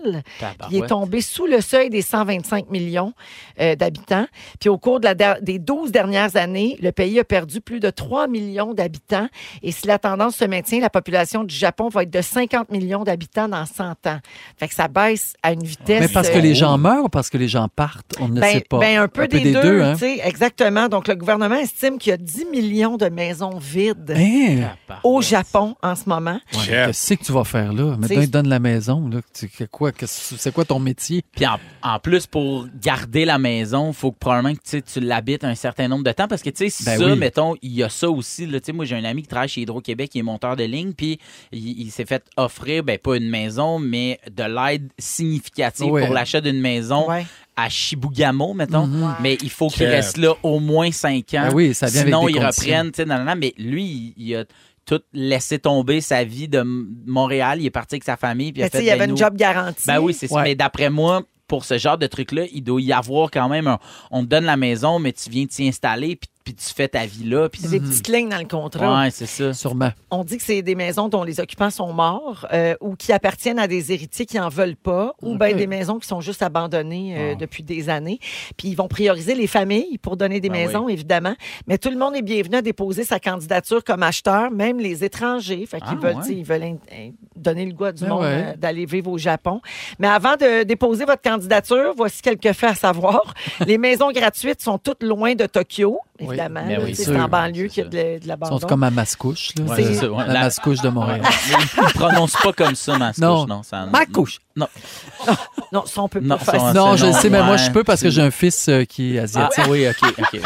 Puis 0.59 0.67
il 0.71 0.77
est 0.83 0.87
tombé 0.87 1.21
sous 1.21 1.45
le 1.45 1.61
seuil 1.61 1.89
des 1.89 2.01
125 2.01 2.69
millions 2.69 3.13
euh, 3.59 3.75
d'habitants. 3.75 4.27
Puis 4.59 4.69
au 4.69 4.77
cours 4.77 4.99
de 4.99 5.05
la 5.05 5.15
des 5.41 5.59
12 5.59 5.91
dernières 5.91 6.35
années, 6.35 6.77
le 6.81 6.91
pays 6.95 7.19
a 7.19 7.23
perdu 7.23 7.61
plus 7.61 7.79
de 7.79 7.89
3 7.89 8.27
millions 8.27 8.73
d'habitants. 8.73 9.27
Et 9.61 9.71
si 9.71 9.87
la 9.87 9.99
tendance 9.99 10.37
se 10.37 10.45
maintient, 10.45 10.79
la 10.79 10.89
population 10.89 11.43
du 11.43 11.55
Japon 11.55 11.89
va 11.89 12.03
être 12.03 12.11
de 12.11 12.21
50 12.21 12.71
millions 12.71 13.03
d'habitants 13.03 13.47
dans 13.47 13.65
100 13.65 14.07
ans. 14.07 14.19
Fait 14.57 14.67
que 14.67 14.73
ça 14.73 14.87
baisse 14.87 15.33
à 15.43 15.53
une 15.53 15.63
vitesse... 15.63 16.01
Mais 16.01 16.07
parce 16.07 16.29
que 16.29 16.37
euh, 16.37 16.41
les 16.41 16.55
gens 16.55 16.77
meurent 16.77 17.05
ou 17.05 17.09
parce 17.09 17.29
que 17.29 17.37
les 17.37 17.47
gens 17.47 17.67
partent, 17.67 18.15
on 18.19 18.29
ne 18.29 18.39
ben, 18.39 18.53
sait 18.53 18.65
pas. 18.67 18.79
ben, 18.79 19.01
un 19.01 19.07
peu, 19.07 19.27
des, 19.27 19.53
deux, 19.53 19.81
hein? 19.81 19.95
exactement. 20.23 20.87
Donc, 20.89 21.07
le 21.07 21.15
gouvernement 21.15 21.55
estime 21.55 21.97
qu'il 21.97 22.09
y 22.11 22.13
a 22.13 22.17
10 22.17 22.45
millions 22.51 22.97
de 22.97 23.09
maisons 23.09 23.57
vides 23.59 24.15
Hein? 24.15 24.75
au 25.03 25.21
Japon 25.21 25.75
en 25.81 25.95
ce 25.95 26.07
moment. 26.07 26.39
Ouais. 26.53 26.65
Qu'est-ce 26.65 27.13
que 27.13 27.23
tu 27.23 27.31
vas 27.31 27.43
faire 27.43 27.73
là? 27.73 27.95
Maintenant, 27.97 28.21
ils 28.21 28.27
te 28.27 28.31
donnent 28.31 28.49
la 28.49 28.59
maison. 28.59 29.07
Là. 29.07 29.19
C'est 29.33 29.69
quoi, 29.69 29.91
c'est 30.05 30.53
quoi 30.53 30.65
ton 30.65 30.79
métier? 30.79 31.23
Puis 31.35 31.45
en, 31.45 31.57
en 31.83 31.99
plus, 31.99 32.27
pour 32.27 32.67
garder 32.81 33.25
la 33.25 33.37
maison, 33.37 33.93
faut 33.93 34.11
que 34.11 34.17
probablement 34.19 34.53
que 34.55 34.77
tu 34.79 34.99
l'habites 34.99 35.43
un 35.43 35.55
certain 35.55 35.87
nombre 35.87 36.03
de 36.03 36.11
temps. 36.11 36.27
Parce 36.27 36.41
que, 36.41 36.49
tu 36.49 36.57
sais, 36.57 36.69
Ben 36.83 36.97
ça, 36.97 37.05
oui. 37.05 37.15
mettons, 37.17 37.55
il 37.61 37.71
y 37.73 37.83
a 37.83 37.89
ça 37.89 38.09
aussi. 38.09 38.45
Là, 38.45 38.59
Tu 38.59 38.67
sais, 38.67 38.71
moi, 38.73 38.85
j'ai 38.85 38.95
un 38.95 39.03
ami 39.05 39.21
qui 39.21 39.27
travaille 39.27 39.47
chez 39.49 39.61
Hydro-Québec, 39.61 40.09
qui 40.09 40.19
est 40.19 40.23
monteur 40.23 40.55
de 40.55 40.63
ligne, 40.63 40.93
puis 40.93 41.19
il, 41.51 41.81
il 41.81 41.91
s'est 41.91 42.05
fait 42.05 42.23
offrir, 42.37 42.83
ben, 42.83 42.97
pas 42.97 43.15
une 43.17 43.29
maison, 43.29 43.79
mais 43.79 44.19
de 44.35 44.43
l'aide 44.43 44.89
significative 44.97 45.87
pour 45.87 46.13
l'achat 46.13 46.41
d'une 46.41 46.59
maison 46.59 47.07
Ouais. 47.09 47.25
à 47.55 47.69
Chibougamau, 47.69 48.53
mettons. 48.53 48.87
Mhm. 48.87 49.15
Mais 49.21 49.37
il 49.41 49.49
faut 49.49 49.67
qu'il 49.69 49.85
reste 49.87 50.17
là 50.17 50.33
au 50.43 50.59
moins 50.59 50.91
cinq 50.91 51.33
ans. 51.33 51.47
Ben 51.49 51.53
oui, 51.53 51.73
ça 51.73 51.87
vient 51.87 52.01
avec 52.01 52.13
Sinon, 52.13 52.25
des 52.25 52.31
ils 52.33 52.39
conditions. 52.41 52.63
reprennent, 52.65 52.91
tu 52.91 52.95
sais, 52.97 53.05
nan, 53.05 53.17
nan, 53.19 53.25
nan. 53.27 53.39
mais 53.39 53.53
lui, 53.57 54.13
il, 54.17 54.27
il 54.27 54.35
a 54.35 54.45
tout 54.85 55.01
laissé 55.13 55.57
tomber 55.59 55.99
sa 56.01 56.23
vie 56.23 56.47
de 56.47 56.61
Montréal. 57.05 57.59
Il 57.59 57.65
est 57.65 57.71
parti 57.71 57.95
avec 57.95 58.03
sa 58.03 58.17
famille. 58.17 58.51
Puis 58.51 58.61
il 58.61 58.65
a 58.65 58.69
tu 58.69 58.77
fait, 58.77 58.83
il 58.83 58.87
y 58.87 58.89
ben, 58.89 58.95
avait 58.95 59.05
une 59.05 59.11
nous- 59.11 59.17
job 59.17 59.35
garantie. 59.35 59.83
ben 59.87 59.99
oui, 59.99 60.13
c'est 60.13 60.27
ça. 60.27 60.43
Mais 60.43 60.53
d'après 60.55 60.89
moi, 60.89 61.23
pour 61.47 61.65
ce 61.65 61.77
genre 61.77 61.97
de 61.97 62.07
truc-là, 62.07 62.43
il 62.53 62.63
doit 62.63 62.81
y 62.81 62.91
avoir 62.93 63.29
quand 63.31 63.49
même 63.49 63.67
un. 63.67 63.79
On 64.11 64.21
te 64.23 64.27
donne 64.27 64.45
la 64.45 64.57
maison, 64.57 64.99
mais 64.99 65.11
tu 65.13 65.29
viens 65.29 65.45
t'y 65.45 65.67
installer, 65.67 66.15
puis, 66.15 66.29
puis 66.45 66.53
tu 66.53 66.73
fais 66.73 66.87
ta 66.87 67.05
vie 67.05 67.25
là. 67.25 67.49
Puis 67.49 67.61
C'est 67.63 67.69
des 67.71 67.79
petites 67.81 68.07
lignes 68.07 68.29
dans 68.29 68.37
le 68.37 68.45
contrat. 68.45 68.85
Mhm. 68.87 69.03
Ouais, 69.03 69.11
c'est 69.11 69.25
ça. 69.25 69.51
Sûrement. 69.51 69.89
On 70.11 70.23
dit 70.23 70.37
que 70.37 70.43
c'est 70.43 70.61
des 70.61 70.75
maisons 70.75 71.09
dont 71.09 71.23
les 71.23 71.39
occupants 71.41 71.71
sont 71.71 71.91
morts 71.91 72.45
euh, 72.53 72.75
ou 72.79 72.95
qui 72.95 73.11
appartiennent 73.11 73.57
à 73.59 73.67
des 73.67 73.91
héritiers 73.91 74.25
qui 74.27 74.39
en 74.39 74.47
veulent 74.47 74.75
pas 74.77 75.13
ou 75.23 75.37
bien 75.37 75.53
des 75.55 75.65
maisons 75.67 75.97
qui 75.99 76.07
sont 76.07 76.21
juste 76.21 76.43
abandonnées 76.43 77.15
euh, 77.17 77.31
Ah. 77.33 77.35
depuis 77.35 77.63
des 77.63 77.89
années. 77.89 78.19
Puis 78.55 78.67
ils 78.69 78.75
vont 78.75 78.87
prioriser 78.87 79.33
les 79.35 79.47
familles 79.47 79.97
pour 79.97 80.15
donner 80.17 80.39
des 80.39 80.49
Ben 80.49 80.67
maisons, 80.67 80.87
évidemment. 80.87 81.33
Mais 81.67 81.77
tout 81.79 81.89
le 81.89 81.97
monde 81.97 82.15
est 82.15 82.21
bienvenu 82.21 82.57
à 82.57 82.61
déposer 82.61 83.03
sa 83.03 83.19
candidature 83.19 83.83
comme 83.83 84.03
acheteur, 84.03 84.51
même 84.51 84.79
les 84.79 85.03
étrangers. 85.03 85.65
Fait 85.65 85.79
qu'ils 85.81 85.97
Ah, 85.97 86.07
veulent, 86.07 86.15
ouais. 86.17 86.29
ils 86.29 86.43
veulent 86.45 86.63
in- 86.63 86.77
in- 86.93 87.11
donner 87.35 87.65
le 87.65 87.73
goût 87.73 87.85
à 87.85 87.91
du 87.91 88.03
Ben 88.03 88.09
monde 88.09 88.21
ouais. 88.21 88.43
euh, 88.53 88.55
d'aller 88.55 88.85
vivre 88.85 89.09
au 89.11 89.17
Japon. 89.17 89.61
Mais 89.97 90.07
avant 90.07 90.35
de 90.35 90.61
déposer 90.63 91.05
votre 91.05 91.23
candidature, 91.23 91.93
voici 91.97 92.21
quelques 92.21 92.53
faits 92.53 92.69
à 92.71 92.75
savoir. 92.75 93.33
les 93.65 93.79
maisons 93.79 94.11
gratuites 94.11 94.61
sont 94.61 94.77
toutes 94.77 95.01
loin 95.01 95.33
de 95.33 95.45
Tokyo, 95.47 95.97
Oui. 96.21 96.34
Évidemment. 96.43 96.83
Oui, 96.83 96.95
c'est 96.95 97.19
en 97.19 97.27
banlieue 97.27 97.67
qu'il 97.67 97.83
y 97.83 97.85
a 97.85 97.89
de, 97.89 97.97
la- 98.27 98.35
de 98.37 98.41
Ils 98.45 98.59
sont 98.59 98.67
comme 98.67 98.83
à 98.83 98.91
Mascouche. 98.91 99.49
Là. 99.57 99.63
Ouais, 99.65 99.75
C'est 99.83 99.93
ça, 99.95 100.09
ouais. 100.11 100.27
La, 100.27 100.33
La- 100.33 100.39
Mascouche 100.41 100.81
de 100.81 100.89
Montréal. 100.89 101.21
Ils 101.77 101.93
prononcent 101.93 102.37
pas 102.41 102.53
comme 102.53 102.75
ça, 102.75 102.97
Mascouche. 102.97 103.21
Non. 103.23 103.45
Non, 103.47 103.63
ça, 103.63 103.85
Ma 103.85 104.05
couche. 104.05 104.39
Non. 104.55 104.67
Non, 105.71 105.83
ça, 105.85 106.01
on 106.03 106.07
peut 106.07 106.21
pas 106.21 106.37
faire 106.37 106.61
ça. 106.61 106.73
non, 106.73 106.95
je 106.95 107.07
non, 107.07 107.13
sais, 107.13 107.29
mais 107.29 107.41
moi, 107.41 107.57
je 107.57 107.69
peux 107.69 107.83
parce 107.83 108.01
que 108.01 108.09
j'ai 108.09 108.21
un 108.21 108.31
fils 108.31 108.69
euh, 108.69 108.85
qui 108.85 109.15
est 109.15 109.19
Ah, 109.19 109.23
asiatique. 109.23 109.63
oui, 109.67 109.85
OK, 109.89 110.13
OK. 110.19 110.39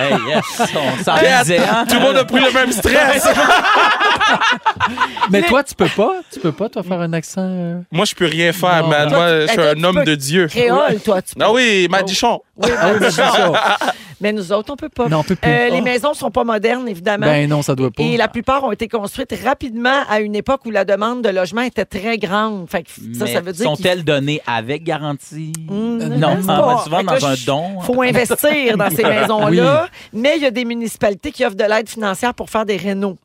hey, 0.00 0.16
yes, 0.26 0.44
on 0.74 1.04
s'en 1.04 1.14
disait, 1.18 1.58
hein? 1.58 1.84
Tout 1.88 1.94
le 1.96 2.00
monde 2.00 2.16
a 2.16 2.24
pris 2.24 2.40
le 2.40 2.50
même 2.50 2.72
stress. 2.72 3.28
Mais 5.30 5.42
toi, 5.42 5.62
tu 5.62 5.74
peux 5.74 5.88
pas? 5.88 6.14
Tu 6.32 6.40
peux 6.40 6.52
pas, 6.52 6.68
toi, 6.68 6.82
faire 6.82 7.00
un 7.00 7.12
accent? 7.12 7.42
euh? 7.44 7.80
Moi, 7.92 8.04
je 8.06 8.14
peux 8.14 8.26
rien 8.26 8.52
faire, 8.52 8.82
Non. 8.82 8.88
man. 8.88 9.08
Toi, 9.08 9.18
Moi, 9.18 9.28
tu- 9.28 9.46
je 9.46 9.52
suis 9.52 9.60
un 9.60 9.74
tu 9.74 9.84
homme 9.84 9.94
peux 9.96 10.04
de 10.04 10.14
Dieu. 10.14 10.46
Créole, 10.48 11.00
toi, 11.04 11.22
tu 11.22 11.34
peux. 11.34 11.44
Ah 11.44 11.52
oui, 11.52 11.86
Madichon. 11.90 12.40
Oui, 12.56 12.70
Ah 12.76 12.90
oui, 13.00 13.12
ça. 13.12 13.76
Mais 14.20 14.32
nous 14.32 14.50
autres, 14.52 14.72
on 14.72 14.76
peut 14.76 14.88
pas. 14.88 15.08
Non, 15.08 15.18
on 15.18 15.22
peut 15.22 15.36
plus. 15.36 15.48
Euh, 15.48 15.68
Les 15.70 15.78
Oh. 15.78 15.84
maisons 15.84 16.12
sont 16.14 16.30
pas 16.32 16.42
modernes, 16.42 16.88
évidemment. 16.88 17.26
Ben 17.26 17.48
non, 17.48 17.62
ça 17.62 17.76
doit 17.76 17.90
pas. 17.92 18.02
Et 18.02 18.16
la 18.16 18.26
plupart 18.26 18.64
ont 18.64 18.72
été 18.72 18.88
construites 18.88 19.32
rapidement 19.44 20.02
à 20.10 20.18
une 20.18 20.34
époque 20.34 20.62
où 20.66 20.70
la 20.70 20.84
demande 20.84 21.22
de 21.22 21.28
logement 21.28 21.60
était 21.62 21.84
très 21.84 22.18
grande. 22.18 22.68
Fait 22.68 22.82
que 22.82 22.87
ça, 22.88 23.24
Mais 23.24 23.32
ça 23.32 23.40
veut 23.40 23.52
dire 23.52 23.66
qu'il 23.66 23.76
Sont-elles 23.76 24.04
données 24.04 24.40
avec 24.46 24.82
garantie? 24.84 25.52
Hmm, 25.68 25.98
non, 26.18 26.36
on 26.38 26.40
va 26.40 26.58
pas. 26.58 26.78
souvent 26.84 27.02
dans 27.02 27.12
là, 27.12 27.28
un 27.28 27.34
don. 27.46 27.80
faut 27.80 28.02
investir 28.02 28.76
dans 28.76 28.90
ces 28.90 29.02
maisons-là. 29.04 29.88
Mais 30.12 30.36
il 30.36 30.42
y 30.42 30.46
a 30.46 30.50
des 30.50 30.64
municipalités 30.64 31.30
qui 31.32 31.44
offrent 31.44 31.56
de 31.56 31.64
l'aide 31.64 31.88
financière 31.88 32.34
pour 32.34 32.48
faire 32.50 32.64
des 32.66 32.76
rénaux. 32.76 33.16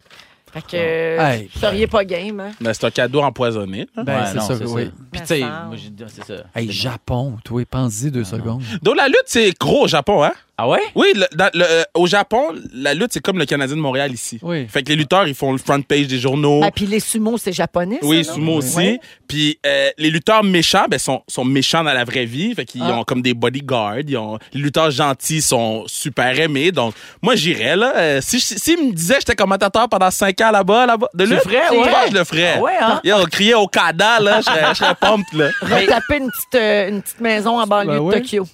Fait 0.54 0.62
que 0.62 0.68
euh, 0.76 1.20
Hey. 1.20 1.50
vous 1.52 1.60
seriez 1.60 1.88
pas 1.88 2.06
game, 2.06 2.40
hein? 2.40 2.52
Ben, 2.62 2.74
c'est 2.76 2.86
un 2.86 2.92
cadeau 2.92 3.22
empoisonné. 3.22 3.88
Ben, 3.96 4.04
Ouais, 4.06 4.14
c'est 4.34 4.40
ça, 4.40 4.56
c'est 4.56 4.66
oui. 4.66 4.92
Puis, 5.12 5.22
tu 5.22 5.28
sais, 5.28 5.40
moi, 5.40 5.76
j'ai 5.76 5.90
dit, 5.90 6.04
c'est 6.08 6.24
ça. 6.26 6.44
Hey, 6.56 6.72
Japon, 6.72 7.38
toi, 7.44 7.64
pense-y 7.68 8.12
deux 8.12 8.24
secondes. 8.24 8.62
Donc, 8.84 8.96
la 8.96 9.08
lutte, 9.08 9.24
c'est 9.26 9.52
gros 9.60 9.86
au 9.86 9.88
Japon, 9.88 10.24
hein? 10.24 10.34
Ah 10.64 10.68
ouais? 10.70 10.80
Oui, 10.96 11.08
le- 11.14 11.28
dans- 11.36 11.50
le- 11.54 11.66
euh, 11.70 11.84
au 11.94 12.08
Japon, 12.08 12.54
la 12.74 12.94
lutte, 12.94 13.10
c'est 13.12 13.20
comme 13.20 13.38
le 13.38 13.46
Canadien 13.46 13.76
de 13.76 13.82
Montréal 13.82 14.14
ici. 14.14 14.40
Oui. 14.42 14.66
Fait 14.70 14.82
que 14.82 14.90
les 14.90 14.96
lutteurs, 14.96 15.28
ils 15.28 15.36
font 15.36 15.52
le 15.52 15.58
front 15.58 15.82
page 15.82 16.08
des 16.08 16.20
journaux. 16.20 16.62
Ah, 16.64 16.72
puis 16.72 16.86
les 16.86 17.02
sumos, 17.02 17.38
c'est 17.38 17.52
japonais, 17.52 17.98
ça, 18.02 18.08
Oui, 18.08 18.24
non? 18.26 18.34
sumo 18.34 18.54
aussi. 18.60 18.78
Ouais. 18.78 19.00
Puis 19.28 19.60
euh, 19.66 19.90
les 19.98 20.10
lutteurs 20.10 20.42
méchants, 20.44 20.86
ben, 20.90 20.98
sont, 21.00 21.22
sont 21.28 21.44
méchants 21.44 21.84
dans 21.84 21.92
la 21.92 22.06
vraie 22.06 22.24
vie. 22.26 22.56
Fait 22.56 22.64
qu'ils 22.64 22.82
Ah. 22.82 22.94
ont 22.98 23.04
comme 23.04 23.22
des 23.22 23.34
bodyguards. 23.34 24.00
Ils 24.08 24.16
ont, 24.16 24.40
les 24.54 24.62
lutteurs 24.62 24.90
gentils 24.92 25.42
sont 25.42 25.84
super 25.88 26.40
aimés. 26.40 26.72
Donc, 26.72 26.94
moi, 27.22 27.36
j'irais, 27.36 27.76
là. 27.76 27.94
Euh, 27.98 28.20
si 28.22 28.40
je- 28.40 28.56
S'ils 28.58 28.78
me 28.88 28.94
disaient 28.94 29.16
que 29.16 29.20
j'étais 29.22 29.36
commentateur 29.36 29.90
pendant 29.90 30.12
cinq 30.12 30.40
ans 30.40 30.52
là-bas, 30.52 30.86
là-bas, 30.86 31.10
de 31.14 31.24
Tu 31.26 31.30
le 31.30 31.36
lutte, 31.36 31.44
ferais, 31.44 31.62
je 31.72 31.76
ouais? 31.76 31.90
pense 31.92 32.06
que 32.06 32.12
je 32.12 32.18
le 32.18 32.24
ferais. 32.24 32.54
Ah 32.58 32.62
ouais, 32.62 32.78
hein? 32.80 33.02
Yo, 33.04 33.16
criait 33.30 33.54
au 33.56 33.68
Kada, 33.68 34.20
là. 34.22 34.38
Je 34.40 34.46
serais- 34.46 34.66
je 34.70 34.74
serais 34.76 34.96
pumped, 34.96 35.26
là. 35.34 35.50
Retaper 35.62 36.18
une 36.20 36.30
petite, 36.32 36.56
euh, 36.56 36.90
une 36.90 37.02
petite 37.02 37.20
maison 37.20 37.60
en 37.60 37.68
banlieue 37.68 37.88
Ben 37.92 37.96
de 37.98 38.00
oui. 38.00 38.14
Tokyo. 38.22 38.48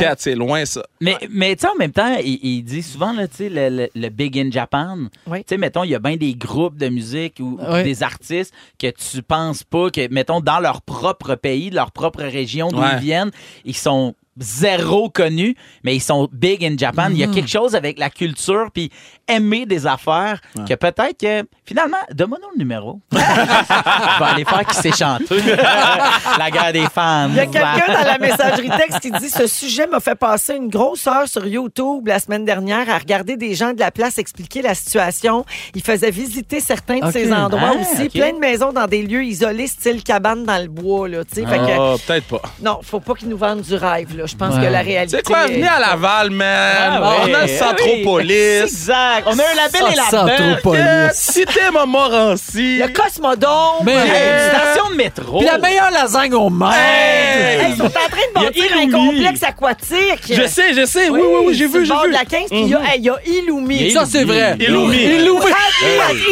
Cat, 0.00 0.14
c'est 0.18 0.34
loin, 0.34 0.64
ça. 0.64 0.82
Mais, 1.00 1.16
mais 1.30 1.54
tu 1.56 1.62
sais, 1.62 1.68
en 1.68 1.76
même 1.76 1.92
temps, 1.92 2.16
il, 2.22 2.38
il 2.42 2.62
dit 2.62 2.82
souvent, 2.82 3.12
là, 3.12 3.26
tu 3.28 3.36
sais, 3.36 3.48
le, 3.48 3.68
le- 3.68 3.88
le 3.94 4.08
Big 4.08 4.38
in 4.38 4.50
Japan. 4.50 4.98
Oui. 5.26 5.38
Tu 5.40 5.44
sais, 5.50 5.56
mettons, 5.58 5.84
il 5.84 5.90
y 5.90 5.94
a 5.94 5.98
bien 5.98 6.16
des 6.16 6.34
groupes 6.34 6.76
de 6.76 6.88
musique 6.88 7.36
ou 7.40 7.58
ou 7.60 7.72
Oui. 7.72 7.82
des 7.84 8.02
artistes 8.02 8.52
que 8.78 8.88
tu 8.90 9.22
penses 9.22 9.62
pas 9.62 9.90
que, 9.90 10.08
mettons, 10.12 10.40
dans 10.40 10.60
leur 10.60 10.82
propre 10.82 11.34
pays, 11.36 11.70
leur 11.70 11.90
propre 11.92 12.22
région 12.22 12.68
d'où 12.68 12.78
Ouais. 12.80 12.88
ils 12.94 12.98
viennent, 13.00 13.30
ils 13.64 13.76
sont 13.76 14.14
zéro 14.38 15.08
connus, 15.10 15.56
mais 15.84 15.94
ils 15.96 16.00
sont 16.00 16.28
big 16.32 16.64
in 16.64 16.76
Japan. 16.76 17.08
Il 17.10 17.18
y 17.18 17.24
a 17.24 17.28
quelque 17.28 17.48
chose 17.48 17.74
avec 17.74 17.98
la 17.98 18.10
culture, 18.10 18.68
puis 18.72 18.90
aimer 19.28 19.66
des 19.66 19.86
affaires, 19.86 20.40
que 20.68 20.74
peut-être 20.74 21.18
que, 21.20 21.46
finalement, 21.64 21.96
donne-moi 22.12 22.38
le 22.54 22.58
numéro. 22.58 23.00
Je 23.12 23.16
vais 23.18 24.30
aller 24.30 24.44
faire 24.44 24.64
qui 24.66 24.76
s'est 24.76 24.92
chanté. 24.92 25.24
la 26.38 26.50
guerre 26.50 26.72
des 26.72 26.86
fans. 26.92 27.28
Il 27.30 27.36
y 27.36 27.40
a 27.40 27.46
quelqu'un 27.46 27.92
dans 27.92 28.04
la 28.06 28.18
messagerie 28.18 28.68
texte 28.70 29.00
qui 29.00 29.10
dit 29.10 29.28
Ce 29.30 29.46
sujet 29.46 29.86
m'a 29.86 30.00
fait 30.00 30.14
passer 30.14 30.54
une 30.54 30.68
grosse 30.68 31.06
heure 31.06 31.28
sur 31.28 31.46
YouTube 31.46 32.06
la 32.06 32.18
semaine 32.18 32.44
dernière 32.44 32.88
à 32.90 32.98
regarder 32.98 33.36
des 33.36 33.54
gens 33.54 33.72
de 33.72 33.80
la 33.80 33.90
place 33.90 34.18
expliquer 34.18 34.62
la 34.62 34.74
situation. 34.74 35.44
Ils 35.74 35.82
faisaient 35.82 36.10
visiter 36.10 36.60
certains 36.60 36.98
de 37.00 37.06
Ok. 37.06 37.12
ces 37.12 37.32
endroits 37.32 37.72
Ah, 37.76 37.80
aussi. 37.80 38.04
ok. 38.06 38.12
Plein 38.12 38.32
de 38.32 38.38
maisons 38.38 38.72
dans 38.72 38.86
des 38.86 39.02
lieux 39.02 39.24
isolés, 39.24 39.66
style 39.66 40.02
cabane 40.02 40.44
dans 40.44 40.62
le 40.62 40.68
bois. 40.68 41.08
Là, 41.08 41.24
tu 41.24 41.34
sais. 41.40 41.46
Fait 41.46 41.58
que, 41.58 41.78
Ah, 41.78 41.94
peut-être 42.06 42.26
pas. 42.26 42.42
non, 42.62 42.78
faut 42.82 43.00
pas 43.00 43.14
qu'ils 43.14 43.28
nous 43.28 43.36
vendent 43.38 43.62
du 43.62 43.74
rêve. 43.74 44.16
Là. 44.26 44.32
Je 44.32 44.36
pense 44.36 44.54
Ouais. 44.56 44.66
que 44.66 44.72
la 44.72 44.80
réalité. 44.80 45.16
C'est 45.18 45.26
quoi, 45.26 45.46
venez 45.46 45.68
à 45.68 45.78
Laval, 45.78 46.30
man. 46.30 46.46
Ah, 46.48 47.00
on 47.22 47.24
oui. 47.26 47.34
a 47.34 47.38
le 47.38 47.44
oui. 47.52 47.58
Centropolis. 47.58 48.62
Exact. 48.62 49.24
On 49.26 49.38
a 49.38 49.42
un 49.42 49.54
label 49.54 49.92
et 49.92 49.96
la 49.96 50.02
Centropolis. 50.10 50.82
Cité 51.14 51.60
Montmorency. 51.72 52.78
Le 52.78 52.88
Cosmodome. 52.88 53.84
Mais- 53.84 53.94
euh, 53.96 54.50
Station 54.50 54.90
de 54.90 54.94
métro. 54.96 55.38
Puis 55.38 55.46
la 55.46 55.58
meilleure 55.58 55.90
lasagne 55.90 56.34
au 56.34 56.48
monde! 56.50 56.72
hey, 56.76 57.70
ils 57.70 57.76
sont 57.76 57.84
en 57.84 57.88
train 57.88 58.26
de 58.34 58.44
bâtir 58.44 58.64
un 58.80 58.90
complexe 58.90 59.42
aquatique? 59.42 60.22
Je 60.32 60.46
sais, 60.46 60.74
je 60.74 60.84
sais. 60.86 61.08
Oui, 61.10 61.20
oui, 61.22 61.44
oui, 61.46 61.54
j'ai 61.54 61.66
vu, 61.66 61.84
j'ai 61.86 61.92
vu. 61.94 62.08
de 62.08 62.12
la 62.12 62.24
15, 62.24 62.48
puis 62.50 62.60
il 62.62 62.68
y 62.68 62.74
a- 62.74 62.80
hey, 62.94 63.00
y 63.00 63.08
a 63.10 63.16
Illumi. 63.26 63.90
Ça, 63.92 64.04
c'est 64.06 64.24
vrai. 64.24 64.56
Illumi. 64.58 64.96
Illumi. 64.96 65.40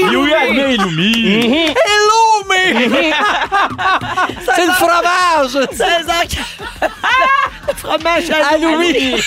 Illumi. 0.01 0.33
Illumi. 0.71 1.13
Illumi. 2.71 3.13
C'est 4.55 4.67
le 4.67 4.73
fromage! 4.73 5.69
16 5.73 6.09
ans. 6.09 6.89
Fromage 7.85 8.30
à 8.30 8.55
À 8.55 8.59
Louis. 8.59 9.14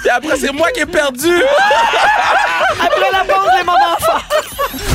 Puis 0.00 0.10
après, 0.10 0.36
c'est 0.36 0.52
moi 0.52 0.70
qui 0.70 0.80
ai 0.80 0.86
perdu. 0.86 1.28
Après 2.80 3.10
la 3.12 3.24
pause, 3.24 3.50
les 3.58 3.64
moments 3.64 3.98
forts. 4.00 4.22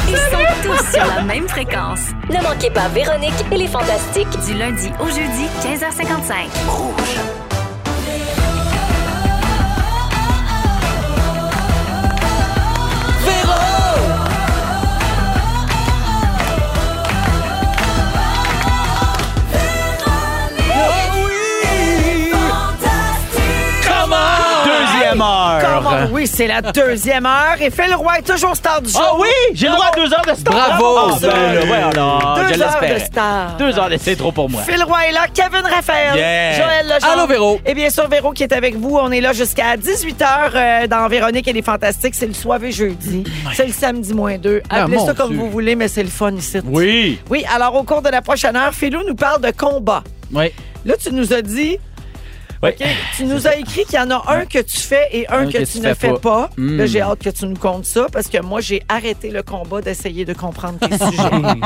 Ils 0.08 0.16
sont 0.16 0.46
tous 0.64 0.92
sur 0.94 1.06
la 1.06 1.22
même 1.22 1.48
fréquence. 1.50 2.00
Ne 2.30 2.42
manquez 2.42 2.70
pas 2.70 2.88
Véronique 2.90 3.34
et 3.52 3.58
les 3.58 3.68
Fantastiques. 3.68 4.30
Du 4.46 4.54
lundi 4.54 4.90
au 5.02 5.08
jeudi, 5.08 5.48
15h55. 5.64 7.31
Deuxième 25.12 25.22
heure. 25.22 25.62
Comment? 25.62 25.98
Oui, 26.12 26.28
c'est 26.28 26.48
la 26.48 26.62
deuxième 26.62 27.26
heure. 27.26 27.56
Et 27.60 27.70
Phil 27.70 27.94
Roy 27.96 28.20
est 28.20 28.22
toujours 28.32 28.56
star 28.56 28.82
du 28.82 28.92
show. 28.92 29.00
Ah 29.02 29.16
oui, 29.20 29.28
j'ai 29.54 29.68
le 29.68 29.74
droit 29.74 29.88
à 29.94 29.96
deux 29.96 30.14
heures 30.14 30.26
de 30.28 30.34
star. 30.40 30.54
Bravo. 30.54 30.98
Ah, 30.98 31.18
ben, 31.22 31.28
là, 31.28 31.62
ouais, 31.66 31.72
alors, 31.92 32.36
Deux 32.36 32.42
je 32.42 32.62
heures 32.62 32.70
de 32.80 32.82
l'espérais. 32.86 33.00
star. 33.06 33.58
Deux 33.58 33.78
heures, 33.80 33.90
de- 33.90 33.98
c'est 33.98 34.16
trop 34.16 34.32
pour 34.32 34.50
moi. 34.50 34.62
Phil 34.64 34.84
Roy 34.84 34.98
est 35.10 35.12
là, 35.12 35.26
Kevin 35.34 35.66
Raphaël, 35.70 36.16
Yeah. 36.18 36.54
Joël 36.54 36.86
Legendre. 36.88 37.14
Allô, 37.14 37.28
Véro. 37.28 37.60
Et 37.66 37.74
bien 37.74 37.90
sûr, 37.90 38.08
Véro 38.08 38.32
qui 38.32 38.44
est 38.44 38.54
avec 38.54 38.76
vous. 38.76 38.98
On 38.98 39.12
est 39.12 39.22
là 39.22 39.34
jusqu'à 39.34 39.78
18h 39.78 40.88
dans 40.88 41.08
Véronique 41.08 41.48
et 41.48 41.54
les 41.54 41.62
Fantastiques. 41.62 42.16
C'est 42.16 42.28
le 42.28 42.34
soirée 42.34 42.72
jeudi. 42.72 43.24
C'est 43.54 43.68
le 43.68 43.74
samedi 43.74 44.14
moins 44.14 44.38
deux. 44.38 44.62
Ah, 44.70 44.84
Appelez 44.84 44.98
mon 44.98 45.06
ça 45.06 45.14
comme 45.14 45.30
Dieu. 45.32 45.40
vous 45.40 45.50
voulez, 45.50 45.76
mais 45.76 45.88
c'est 45.88 46.04
le 46.04 46.10
fun 46.10 46.32
ici. 46.34 46.60
Oui. 46.66 47.20
Oui, 47.30 47.44
alors 47.54 47.76
au 47.76 47.84
cours 47.84 48.02
de 48.02 48.10
la 48.10 48.22
prochaine 48.22 48.56
heure, 48.56 48.74
Philou 48.74 49.02
nous 49.08 49.16
parle 49.16 49.42
de 49.42 49.52
combat. 49.52 50.04
Oui. 50.34 50.52
Là, 50.86 50.96
tu 51.02 51.14
nous 51.14 51.32
as 51.34 51.42
dit, 51.42 51.78
Tu 53.18 53.26
nous 53.26 53.48
as 53.48 53.56
écrit 53.56 53.86
qu'il 53.86 53.96
y 53.96 54.00
en 54.00 54.12
a 54.12 54.24
un 54.28 54.46
que 54.46 54.60
tu 54.60 54.78
fais 54.78 55.08
et 55.12 55.28
un, 55.30 55.48
que, 55.48 55.66
tu 55.66 55.80
ne 55.80 55.94
fais 55.94 56.14
pas. 56.14 56.50
Là, 56.58 56.86
j'ai 56.86 57.02
hâte 57.02 57.20
que 57.20 57.30
tu 57.30 57.46
nous 57.46 57.56
comptes 57.56 57.86
ça 57.86 58.08
parce 58.12 58.28
que 58.28 58.40
moi, 58.42 58.62
j'ai 58.62 58.84
arrêté 58.88 59.32
le 59.32 59.42
combat 59.42 59.82
d'essayer 59.82 60.26
de 60.26 60.34
comprendre 60.34 60.78
tes 60.80 60.98
sujets. 61.06 61.60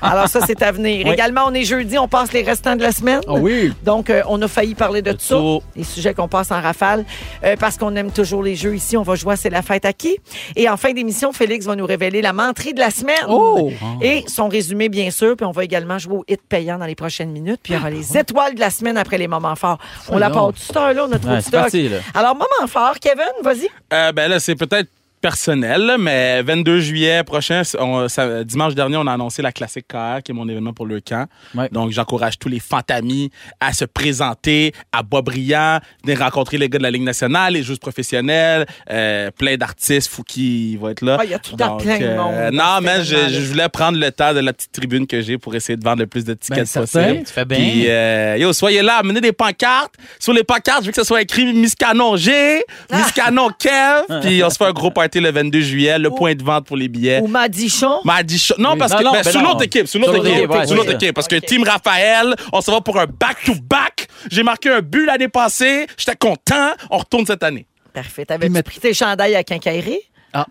Alors 0.00 0.28
ça, 0.28 0.40
c'est 0.46 0.62
à 0.62 0.72
venir. 0.72 1.06
Oui. 1.06 1.12
Également, 1.12 1.42
on 1.46 1.54
est 1.54 1.64
jeudi, 1.64 1.98
on 1.98 2.08
passe 2.08 2.32
les 2.32 2.42
restants 2.42 2.76
de 2.76 2.82
la 2.82 2.92
semaine. 2.92 3.20
Ah 3.28 3.34
oui. 3.34 3.72
Donc, 3.84 4.08
euh, 4.08 4.22
on 4.28 4.40
a 4.40 4.48
failli 4.48 4.74
parler 4.74 5.02
de 5.02 5.12
tout 5.12 5.18
ça, 5.20 5.34
tout. 5.36 5.62
les 5.76 5.84
sujets 5.84 6.14
qu'on 6.14 6.28
passe 6.28 6.50
en 6.50 6.60
rafale, 6.60 7.04
euh, 7.44 7.56
parce 7.58 7.76
qu'on 7.76 7.94
aime 7.96 8.10
toujours 8.10 8.42
les 8.42 8.56
jeux 8.56 8.74
ici. 8.74 8.96
On 8.96 9.02
va 9.02 9.16
jouer 9.16 9.34
à 9.34 9.36
C'est 9.36 9.50
la 9.50 9.62
fête 9.62 9.84
à 9.84 9.92
qui? 9.92 10.16
Et 10.56 10.68
en 10.68 10.76
fin 10.76 10.92
d'émission, 10.92 11.32
Félix 11.32 11.66
va 11.66 11.76
nous 11.76 11.86
révéler 11.86 12.22
la 12.22 12.32
menterie 12.32 12.72
de 12.72 12.80
la 12.80 12.90
semaine. 12.90 13.16
Oh! 13.28 13.70
Et 14.00 14.24
son 14.26 14.48
résumé, 14.48 14.88
bien 14.88 15.10
sûr. 15.10 15.36
Puis 15.36 15.44
on 15.44 15.52
va 15.52 15.64
également 15.64 15.98
jouer 15.98 16.16
au 16.16 16.24
hit 16.28 16.40
payant 16.48 16.78
dans 16.78 16.86
les 16.86 16.94
prochaines 16.94 17.30
minutes. 17.30 17.60
Puis 17.62 17.74
il 17.74 17.76
y 17.76 17.78
aura 17.78 17.90
les 17.90 18.16
étoiles 18.16 18.54
de 18.54 18.60
la 18.60 18.70
semaine 18.70 18.96
après 18.96 19.18
les 19.18 19.28
moments 19.28 19.56
forts. 19.56 19.78
On 20.08 20.18
la 20.18 20.29
Voyons. 20.29 20.29
Part 20.32 20.52
cette 20.56 20.76
heure-là, 20.76 21.06
on 21.08 21.12
a 21.12 21.18
trop 21.18 21.30
Ouais, 21.30 21.36
de 21.36 21.40
stock. 21.42 21.60
parti. 21.60 21.90
Alors, 22.14 22.34
moment 22.34 22.66
fort, 22.68 22.94
Kevin, 23.00 23.24
vas-y. 23.42 23.68
Euh, 23.92 24.12
ben 24.12 24.28
là, 24.30 24.40
c'est 24.40 24.54
peut-être 24.56 24.88
personnel, 25.20 25.96
mais 25.98 26.42
22 26.42 26.80
juillet 26.80 27.22
prochain, 27.24 27.62
on- 27.78 28.08
ça- 28.08 28.44
dimanche 28.44 28.74
dernier, 28.74 28.96
on 28.96 29.06
a 29.06 29.12
annoncé 29.12 29.42
la 29.42 29.52
Classique 29.52 29.86
KR, 29.88 30.22
qui 30.24 30.32
est 30.32 30.34
mon 30.34 30.48
événement 30.48 30.72
pour 30.72 30.86
le 30.86 31.00
camp. 31.00 31.26
Ouais. 31.54 31.68
Donc, 31.70 31.90
j'encourage 31.92 32.38
tous 32.38 32.48
les 32.48 32.60
fantamis 32.60 33.30
à 33.60 33.72
se 33.72 33.84
présenter 33.84 34.72
à 34.92 35.02
Boisbriand, 35.02 35.80
venir 36.04 36.18
rencontrer 36.20 36.58
les 36.58 36.68
gars 36.68 36.78
de 36.78 36.82
la 36.82 36.90
Ligue 36.90 37.02
nationale, 37.02 37.52
les 37.54 37.62
joueurs 37.62 37.78
professionnels, 37.78 38.66
euh, 38.90 39.30
plein 39.30 39.56
d'artistes, 39.56 40.08
Fouki 40.10 40.76
va 40.80 40.90
être 40.92 41.02
là. 41.02 41.18
Ah, 41.20 41.24
il 41.24 41.30
y 41.30 41.34
a 41.34 41.38
tout 41.38 41.56
Donc, 41.56 41.82
plein 41.82 41.98
de 41.98 42.06
monde 42.16 42.34
dans 42.56 42.76
non, 42.76 42.80
mais 42.82 43.04
je, 43.04 43.40
voulais 43.48 43.68
prendre 43.68 43.98
le 43.98 44.10
temps 44.10 44.32
de 44.32 44.40
la 44.40 44.52
petite 44.52 44.72
tribune 44.72 45.06
que 45.06 45.20
j'ai 45.20 45.38
pour 45.38 45.54
essayer 45.54 45.76
de 45.76 45.84
vendre 45.84 46.00
le 46.00 46.06
plus 46.06 46.24
de 46.24 46.34
tickets 46.34 46.58
Ben, 46.58 46.66
certain. 46.66 47.02
possible. 47.04 47.24
Tu 47.26 47.32
fais 47.32 47.44
bien. 47.44 47.58
Puis, 47.58 47.84
euh, 47.88 48.36
yo, 48.38 48.52
soyez 48.52 48.82
là, 48.82 48.96
amenez 48.96 49.20
des 49.20 49.32
pancartes. 49.32 49.94
Sur 50.18 50.32
les 50.32 50.44
pancartes, 50.44 50.80
je 50.82 50.86
veux 50.86 50.92
que 50.92 51.00
ce 51.00 51.06
soit 51.06 51.22
écrit 51.22 51.52
Miss 51.52 51.74
Canon 51.74 52.16
G, 52.16 52.62
Miss 52.92 53.12
Canon 53.12 53.50
Kev. 53.58 54.04
Puis, 54.22 54.42
on 54.44 54.50
se 54.50 54.56
fait 54.56 54.66
un 54.66 54.72
gros 54.72 54.90
party 54.90 55.09
le 55.18 55.32
22 55.32 55.60
juillet, 55.60 55.98
le 55.98 56.10
point 56.10 56.34
de 56.34 56.42
vente 56.42 56.66
pour 56.66 56.76
les 56.76 56.88
billets. 56.88 57.20
Ou 57.20 57.26
Madichon. 57.26 58.00
M'a 58.04 58.22
dit 58.22 58.38
chaud. 58.38 58.54
Non, 58.58 58.76
parce 58.76 58.94
que 58.94 59.02
ben, 59.02 59.10
ben 59.12 59.24
sur 59.24 59.42
non. 59.42 59.50
l'autre 59.50 59.64
équipe, 59.64 59.88
sur 59.88 59.98
l'autre 59.98 60.24
équipe, 60.26 60.66
sur 60.66 60.76
l'autre 60.76 60.92
équipe, 60.92 61.14
parce 61.14 61.26
que 61.26 61.36
Team 61.36 61.64
Raphaël, 61.64 62.34
on 62.52 62.60
se 62.60 62.70
va 62.70 62.80
pour 62.80 62.98
un 62.98 63.06
back-to-back. 63.06 64.06
J'ai 64.30 64.42
marqué 64.42 64.70
un 64.70 64.80
but 64.80 65.06
l'année 65.06 65.28
passée, 65.28 65.86
j'étais 65.96 66.16
content, 66.16 66.72
on 66.90 66.98
retourne 66.98 67.26
cette 67.26 67.42
année. 67.42 67.66
Parfait. 67.92 68.24
T'avais-tu 68.24 68.62
pris 68.62 68.78
tes 68.78 68.94
chandails 68.94 69.34
à 69.34 69.42
quincaillerie? 69.42 69.98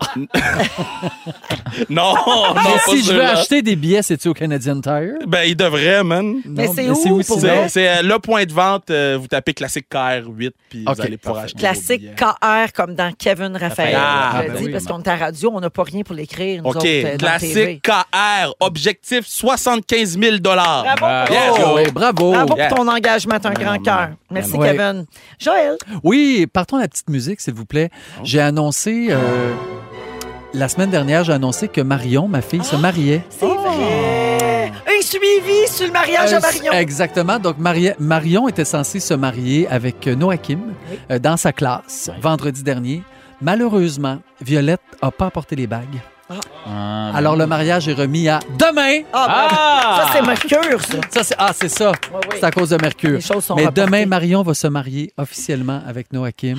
Non, 1.88 2.14
non, 2.26 2.54
Mais 2.54 2.60
pas 2.62 2.78
si 2.88 3.02
je 3.04 3.12
veux 3.12 3.24
acheter 3.24 3.62
des 3.62 3.76
billets, 3.76 4.02
c'est-tu 4.02 4.28
au 4.28 4.34
Canadian 4.34 4.80
Tire? 4.80 5.14
Ben, 5.26 5.42
il 5.46 5.56
devrait, 5.56 6.02
man. 6.02 6.40
Mais 6.44 6.68
c'est 6.68 6.88
où, 6.90 7.20
vrai? 7.38 7.68
C'est 7.68 7.88
euh, 7.88 8.02
le 8.02 8.18
point 8.18 8.44
de 8.44 8.52
vente. 8.52 8.90
euh, 8.90 9.16
vous 9.20 9.28
tapez 9.28 9.54
classique 9.54 9.86
KR8, 9.90 10.50
puis 10.68 10.84
vous 10.84 11.00
allez 11.00 11.16
pouvoir 11.16 11.44
acheter. 11.44 11.58
Classique. 11.58 12.14
KR 12.16 12.72
comme 12.74 12.94
dans 12.94 13.12
Kevin 13.12 13.56
Raphaël. 13.56 13.96
Ah, 13.98 14.42
ben 14.46 14.56
dis 14.56 14.64
oui. 14.66 14.72
parce 14.72 14.84
qu'on 14.84 15.00
est 15.00 15.08
à 15.08 15.16
radio, 15.16 15.50
on 15.54 15.60
n'a 15.60 15.70
pas 15.70 15.82
rien 15.84 16.02
pour 16.02 16.14
l'écrire. 16.14 16.62
nous 16.62 16.70
OK. 16.70 16.76
autres, 16.76 16.86
euh. 16.86 17.16
Classique 17.16 17.82
KR. 17.82 18.52
Objectif 18.60 19.26
75 19.26 20.18
000 20.18 20.36
Bravo, 20.40 20.88
Ah, 21.02 21.24
Chris. 21.26 21.34
Yes. 21.34 21.60
Oh, 21.64 21.72
oui, 21.76 21.82
bravo. 21.92 22.32
Bravo 22.32 22.56
Yeah. 22.56 22.68
pour 22.68 22.78
ton 22.78 22.88
engagement, 22.88 23.36
un 23.42 23.52
grand 23.52 23.78
cœur. 23.78 24.10
Merci, 24.30 24.52
Ouais. 24.54 24.72
Kevin. 24.72 25.06
Joël? 25.38 25.76
Oui, 26.02 26.46
partons 26.52 26.76
à 26.76 26.80
la 26.80 26.88
petite 26.88 27.08
musique, 27.08 27.40
s'il 27.40 27.54
vous 27.54 27.64
plaît. 27.64 27.90
J'ai 28.24 28.40
annoncé, 28.40 29.08
euh, 29.10 29.54
la 30.54 30.68
semaine 30.68 30.90
dernière, 30.90 31.24
j'ai 31.24 31.32
annoncé 31.32 31.68
que 31.68 31.80
Marion, 31.80 32.28
ma 32.28 32.40
fille, 32.42 32.64
se 32.64 32.76
mariait. 32.76 33.22
C'est 33.30 33.46
vrai. 33.46 34.72
Un 34.86 35.02
suivi 35.02 35.66
sur 35.68 35.86
le 35.86 35.92
mariage 35.92 36.32
à 36.32 36.36
Euh, 36.36 36.40
Marion. 36.40 36.72
Exactement. 36.72 37.38
Donc, 37.38 37.58
Maria- 37.58 37.94
Marion 37.98 38.48
était 38.48 38.64
censée 38.64 39.00
se 39.00 39.14
marier 39.14 39.66
avec 39.68 40.06
euh, 40.06 40.14
Noah 40.14 40.36
Kim 40.36 40.60
euh, 41.10 41.18
dans 41.18 41.36
sa 41.36 41.52
classe 41.52 42.10
vendredi 42.20 42.62
dernier. 42.62 43.02
Malheureusement, 43.40 44.18
Violette 44.40 44.80
n'a 45.02 45.10
pas 45.10 45.26
apporté 45.26 45.56
les 45.56 45.66
bagues. 45.66 46.00
Ah, 46.66 47.12
Alors, 47.14 47.34
le 47.36 47.46
mariage 47.46 47.88
est 47.88 47.92
remis 47.94 48.28
à 48.28 48.38
demain. 48.58 49.02
Ah, 49.12 49.26
ben, 49.26 49.56
Ah! 49.56 50.06
Ça, 50.06 50.12
c'est 50.12 50.26
Mercure, 50.26 50.80
ça. 50.80 50.96
Ça, 51.10 51.24
c'est, 51.24 51.34
ah, 51.38 51.50
c'est 51.52 51.68
ça. 51.68 51.90
oui. 52.12 52.36
C'est 52.38 52.44
à 52.44 52.50
cause 52.50 52.70
de 52.70 52.76
Mercure. 52.80 53.10
Les 53.16 53.20
choses 53.20 53.44
sont 53.44 53.56
Mais 53.56 53.66
demain, 53.74 54.06
Marion 54.06 54.42
va 54.42 54.54
se 54.54 54.66
marier 54.68 55.12
officiellement 55.16 55.80
avec 55.86 56.12
Noah 56.12 56.32
Kim. 56.32 56.58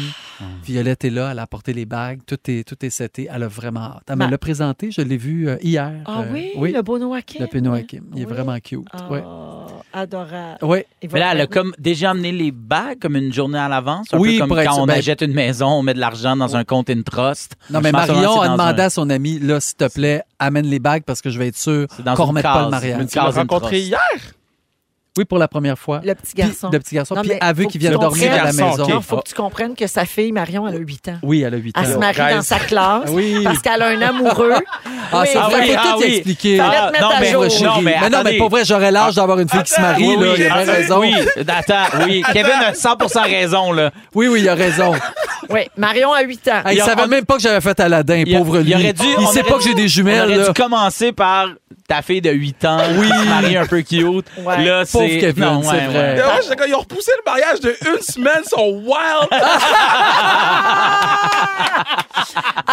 Violette 0.63 1.05
est 1.05 1.09
là, 1.09 1.29
elle 1.31 1.39
a 1.39 1.43
apporté 1.43 1.71
les 1.73 1.85
bagues, 1.85 2.19
tout 2.25 2.37
est, 2.47 2.67
tout 2.67 2.75
est 2.85 2.89
seté. 2.89 3.29
Elle 3.33 3.43
a 3.43 3.47
vraiment 3.47 3.81
hâte. 3.81 4.03
Elle 4.07 4.15
me 4.15 4.19
Ma- 4.25 4.29
l'a 4.29 4.37
présenté, 4.37 4.91
je 4.91 5.01
l'ai 5.01 5.17
vu 5.17 5.47
euh, 5.47 5.55
hier. 5.61 5.91
Ah 6.05 6.21
Euh, 6.21 6.23
oui, 6.33 6.51
oui, 6.57 6.71
le 6.73 6.81
beau 6.81 6.97
Noah 6.99 7.21
Kim. 7.21 7.41
le 7.41 7.47
peu 7.47 7.59
Noah 7.59 7.81
Kim. 7.83 8.03
Il 8.15 8.21
est 8.23 8.25
Oui. 8.25 8.31
vraiment 8.33 8.57
cute. 8.59 8.85
Ah, 8.91 9.07
Ouais. 9.09 9.23
Adorable. 9.93 10.57
Va 10.61 10.67
Mais 11.13 11.19
là, 11.19 11.31
elle 11.33 11.41
a 11.41 11.47
comme 11.47 11.73
déjà 11.79 12.11
amené 12.11 12.31
les 12.31 12.51
bagues 12.51 12.99
comme 12.99 13.15
une 13.15 13.31
journée 13.33 13.59
à 13.59 13.67
l'avance. 13.69 14.07
Un 14.13 14.17
Oui, 14.17 14.33
peu 14.33 14.39
comme 14.39 14.47
pour 14.49 14.59
être 14.59 14.69
quand 14.69 14.81
on 14.81 14.85
Ben- 14.85 14.97
achète 14.97 15.21
une 15.21 15.33
maison, 15.33 15.67
on 15.67 15.83
met 15.83 15.93
de 15.93 15.99
l'argent 15.99 16.35
dans 16.35 16.55
un 16.55 16.63
compte 16.63 16.89
in 16.89 17.01
trust. 17.01 17.55
Non, 17.69 17.81
mais 17.81 17.91
Marion 17.91 18.41
a 18.41 18.49
demandé 18.49 18.81
un- 18.81 18.85
à 18.85 18.89
son 18.89 19.09
ami, 19.09 19.39
là, 19.39 19.59
s'il 19.59 19.77
te 19.77 19.87
plaît, 19.91 20.23
amène 20.39 20.65
les 20.65 20.79
bagues 20.79 21.03
parce 21.05 21.21
que 21.21 21.29
je 21.29 21.37
vais 21.39 21.47
être 21.47 21.57
sûr 21.57 21.87
qu'on 21.87 22.03
une 22.03 22.27
remette 22.29 22.43
pas 22.43 22.53
case, 22.53 22.63
le 22.65 22.69
mariage. 22.71 23.05
Tu 23.09 23.15
l'as 23.17 23.29
rencontré 23.29 23.79
hier? 23.79 23.99
Oui, 25.17 25.25
pour 25.25 25.37
la 25.37 25.49
première 25.49 25.77
fois. 25.77 25.99
Le 26.05 26.15
petit 26.15 26.33
Puis- 26.33 26.43
garçon. 26.43 26.69
le 26.71 26.79
petit 26.79 26.95
garçon. 26.95 27.15
Non, 27.15 27.21
Puis 27.21 27.31
mais 27.31 27.39
elle 27.41 27.53
veut 27.53 27.65
qu'il 27.65 27.81
vienne 27.81 27.95
dormir 27.97 28.31
à 28.31 28.37
la 28.45 28.53
maison. 28.53 28.87
Non, 28.87 29.01
faut 29.01 29.17
que 29.17 29.27
tu 29.27 29.33
comprennes 29.35 29.75
que 29.75 29.85
sa 29.85 30.05
fille, 30.05 30.31
Marion, 30.31 30.65
elle 30.69 30.75
a 30.75 30.77
8 30.77 31.09
ans. 31.09 31.17
Oui, 31.21 31.41
elle 31.41 31.53
a 31.53 31.57
8 31.57 31.77
ans. 31.77 31.81
Elle 31.83 31.91
se 31.91 31.97
marie 31.97 32.15
13. 32.15 32.35
dans 32.37 32.41
sa 32.43 32.59
classe 32.59 33.09
Oui. 33.09 33.41
parce 33.43 33.59
qu'elle 33.59 33.81
a 33.81 33.87
un 33.87 34.01
amoureux. 34.01 34.53
Ah, 35.11 35.23
c'est 35.25 35.37
Oui. 35.37 35.43
vrai, 35.51 35.61
oui, 35.63 35.75
ah 35.77 35.81
tout 35.95 35.99
oui. 35.99 36.13
expliquer. 36.15 36.59
Ah, 36.61 36.91
non, 37.01 37.09
mais- 37.19 37.29
jour. 37.29 37.43
Non, 37.61 37.81
mais 37.81 37.95
mais 37.99 38.09
non, 38.09 38.21
mais 38.23 38.37
pour 38.37 38.49
vrai, 38.49 38.63
j'aurais 38.63 38.91
l'âge 38.91 39.15
d'avoir 39.15 39.37
une 39.39 39.49
fille 39.49 39.63
qui 39.63 39.71
se 39.73 39.81
marie. 39.81 40.05
Oui, 40.07 40.15
là, 40.15 40.31
oui, 40.31 40.35
il 40.37 40.45
a 40.47 40.55
attends, 40.55 40.71
raison. 40.71 40.99
Oui, 41.01 41.13
attends, 41.45 41.97
oui. 42.05 42.23
Kevin 42.33 42.51
a 42.65 42.73
100 42.73 42.97
raison, 43.25 43.73
là. 43.73 43.91
Oui, 44.15 44.29
oui, 44.29 44.39
il 44.39 44.47
a 44.47 44.55
raison. 44.55 44.93
Oui, 45.49 45.61
Marion 45.75 46.13
a 46.13 46.21
8 46.21 46.47
ans. 46.47 46.61
Il 46.67 46.77
Il 46.77 46.81
savait 46.81 47.01
on- 47.03 47.07
même 47.07 47.25
pas 47.25 47.35
que 47.35 47.41
j'avais 47.41 47.59
fait 47.59 47.77
Aladdin, 47.81 48.23
Il 48.25 48.37
pauvre 48.37 48.61
il 48.61 48.67
lui. 48.67 48.73
aurait 48.75 48.93
dû- 48.93 49.03
il 49.05 49.15
on 49.25 49.27
sait 49.31 49.41
aurait 49.41 49.49
pas 49.51 49.57
que 49.57 49.63
j'ai 49.65 49.73
des 49.73 49.83
On 49.83 49.87
jumelles. 49.87 50.23
aurait 50.25 50.37
là. 50.37 50.47
dû 50.47 50.53
commencer 50.53 51.11
par 51.11 51.47
ta 51.91 52.01
fille 52.01 52.21
de 52.21 52.31
8 52.31 52.63
ans, 52.65 52.77
oui. 52.97 53.09
qui 53.11 53.17
se 53.19 53.25
marie 53.25 53.57
un 53.57 53.65
peu 53.65 53.81
cute. 53.81 54.25
Ouais. 54.37 54.63
Là, 54.63 54.85
Pauvre 54.89 55.05
c'est... 55.09 55.17
Kevin, 55.19 55.43
non, 55.43 55.61
c'est 55.61 55.71
ouais, 55.71 55.87
vrai. 55.87 56.15
ouais. 56.15 56.21
Ouais, 56.21 56.67
ils 56.69 56.73
ont 56.75 56.79
repoussé 56.79 57.11
le 57.17 57.23
mariage 57.29 57.59
de 57.59 57.75
une 57.85 58.01
semaine, 58.01 58.41
ils 58.45 58.49
sont 58.49 58.81
wild. 58.85 59.29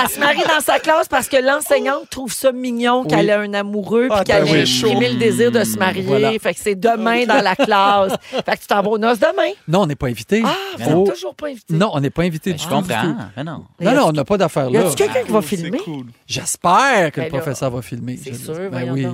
Elle 0.01 0.09
se 0.11 0.21
marie 0.21 0.43
dans 0.49 0.61
sa 0.61 0.79
classe 0.79 1.09
parce 1.09 1.29
que 1.29 1.37
l'enseignante 1.37 2.09
trouve 2.11 2.33
ça 2.33 2.53
mignon 2.53 3.05
qu'elle 3.05 3.31
a 3.31 3.41
un 3.41 3.55
amoureux 3.55 4.07
puis 4.09 4.19
Ah, 4.21 4.25
qu'elle 4.25 4.45
ben 4.45 4.51
a 4.51 4.53
oui, 4.53 4.59
exprimé 4.61 5.09
le 5.09 5.17
désir 5.19 5.51
de 5.51 5.65
se 5.65 5.77
marier. 5.79 6.03
Voilà. 6.03 6.31
Fait 6.39 6.55
que 6.55 6.61
c'est 6.61 6.75
demain 6.77 7.25
dans 7.25 7.43
la 7.43 7.57
classe. 7.57 8.13
Fait 8.31 8.43
que 8.57 8.61
tu 8.61 8.67
t'en 8.69 8.83
vas 8.83 8.91
aux 8.91 8.99
noces 8.99 9.19
demain. 9.19 9.51
Non, 9.67 9.83
on 9.83 9.87
n'est 9.87 9.97
pas 9.97 10.07
invité. 10.09 10.43
Ah, 10.47 10.55
vous 10.79 10.91
Oh. 10.99 11.05
êtes 11.07 11.15
toujours 11.15 11.35
pas 11.35 11.49
invité. 11.49 11.75
Non, 11.75 11.91
on 11.93 12.01
n'est 12.01 12.11
pas 12.11 12.23
invité 12.23 12.53
du 12.53 12.59
Je 12.59 12.65
tout. 12.69 12.69
du 12.69 12.75
comprends. 12.89 13.03
tout. 13.03 13.17
Mais 13.37 13.45
non. 13.45 13.65
Non, 13.81 13.93
non, 13.93 14.07
on 14.09 14.13
n'a 14.13 14.25
pas 14.25 14.37
d'affaires 14.37 14.69
Y 14.69 14.73
là. 14.75 14.81
a-tu 14.87 14.97
quelqu'un 14.97 15.23
qui 15.25 15.33
va 15.33 15.43
filmer? 15.43 15.79
cool. 15.79 16.07
J'espère 16.27 17.11
que 17.13 17.21
Ben 17.21 17.27
le 17.27 17.33
là, 17.33 17.39
professeur 17.41 17.71
va 17.71 17.83
filmer. 17.83 18.19
C'est 18.23 18.35
sûr, 18.35 18.55
Ben 18.71 18.91
oui. 18.93 19.07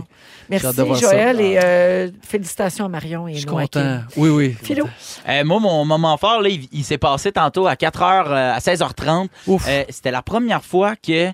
Merci, 0.49 0.67
hâte 0.67 0.77
de 0.77 0.83
voir 0.83 0.99
ça. 0.99 1.11
Joël, 1.11 1.41
et 1.41 1.59
euh, 1.59 2.11
félicitations 2.23 2.85
à 2.85 2.89
Marion 2.89 3.27
et 3.29 3.35
Je 3.35 3.39
suis 3.39 3.47
content. 3.47 4.01
Oui, 4.17 4.29
oui. 4.29 4.57
Philo? 4.63 4.87
Euh, 5.29 5.45
moi, 5.45 5.59
mon 5.61 5.85
moment 5.85 6.17
fort, 6.17 6.43
là, 6.43 6.49
il, 6.49 6.69
il 6.73 6.85
s'est 6.85 6.99
passé 6.99 7.33
tantôt 7.33 7.67
à 7.67 7.75
4h, 7.75 8.03
à 8.33 8.59
16h30. 8.59 9.29
Ouf. 9.47 9.65
Euh, 9.69 9.85
C'était 9.89 10.11
la 10.11 10.23
première 10.23 10.65
fois 10.65 10.97
que 10.97 11.31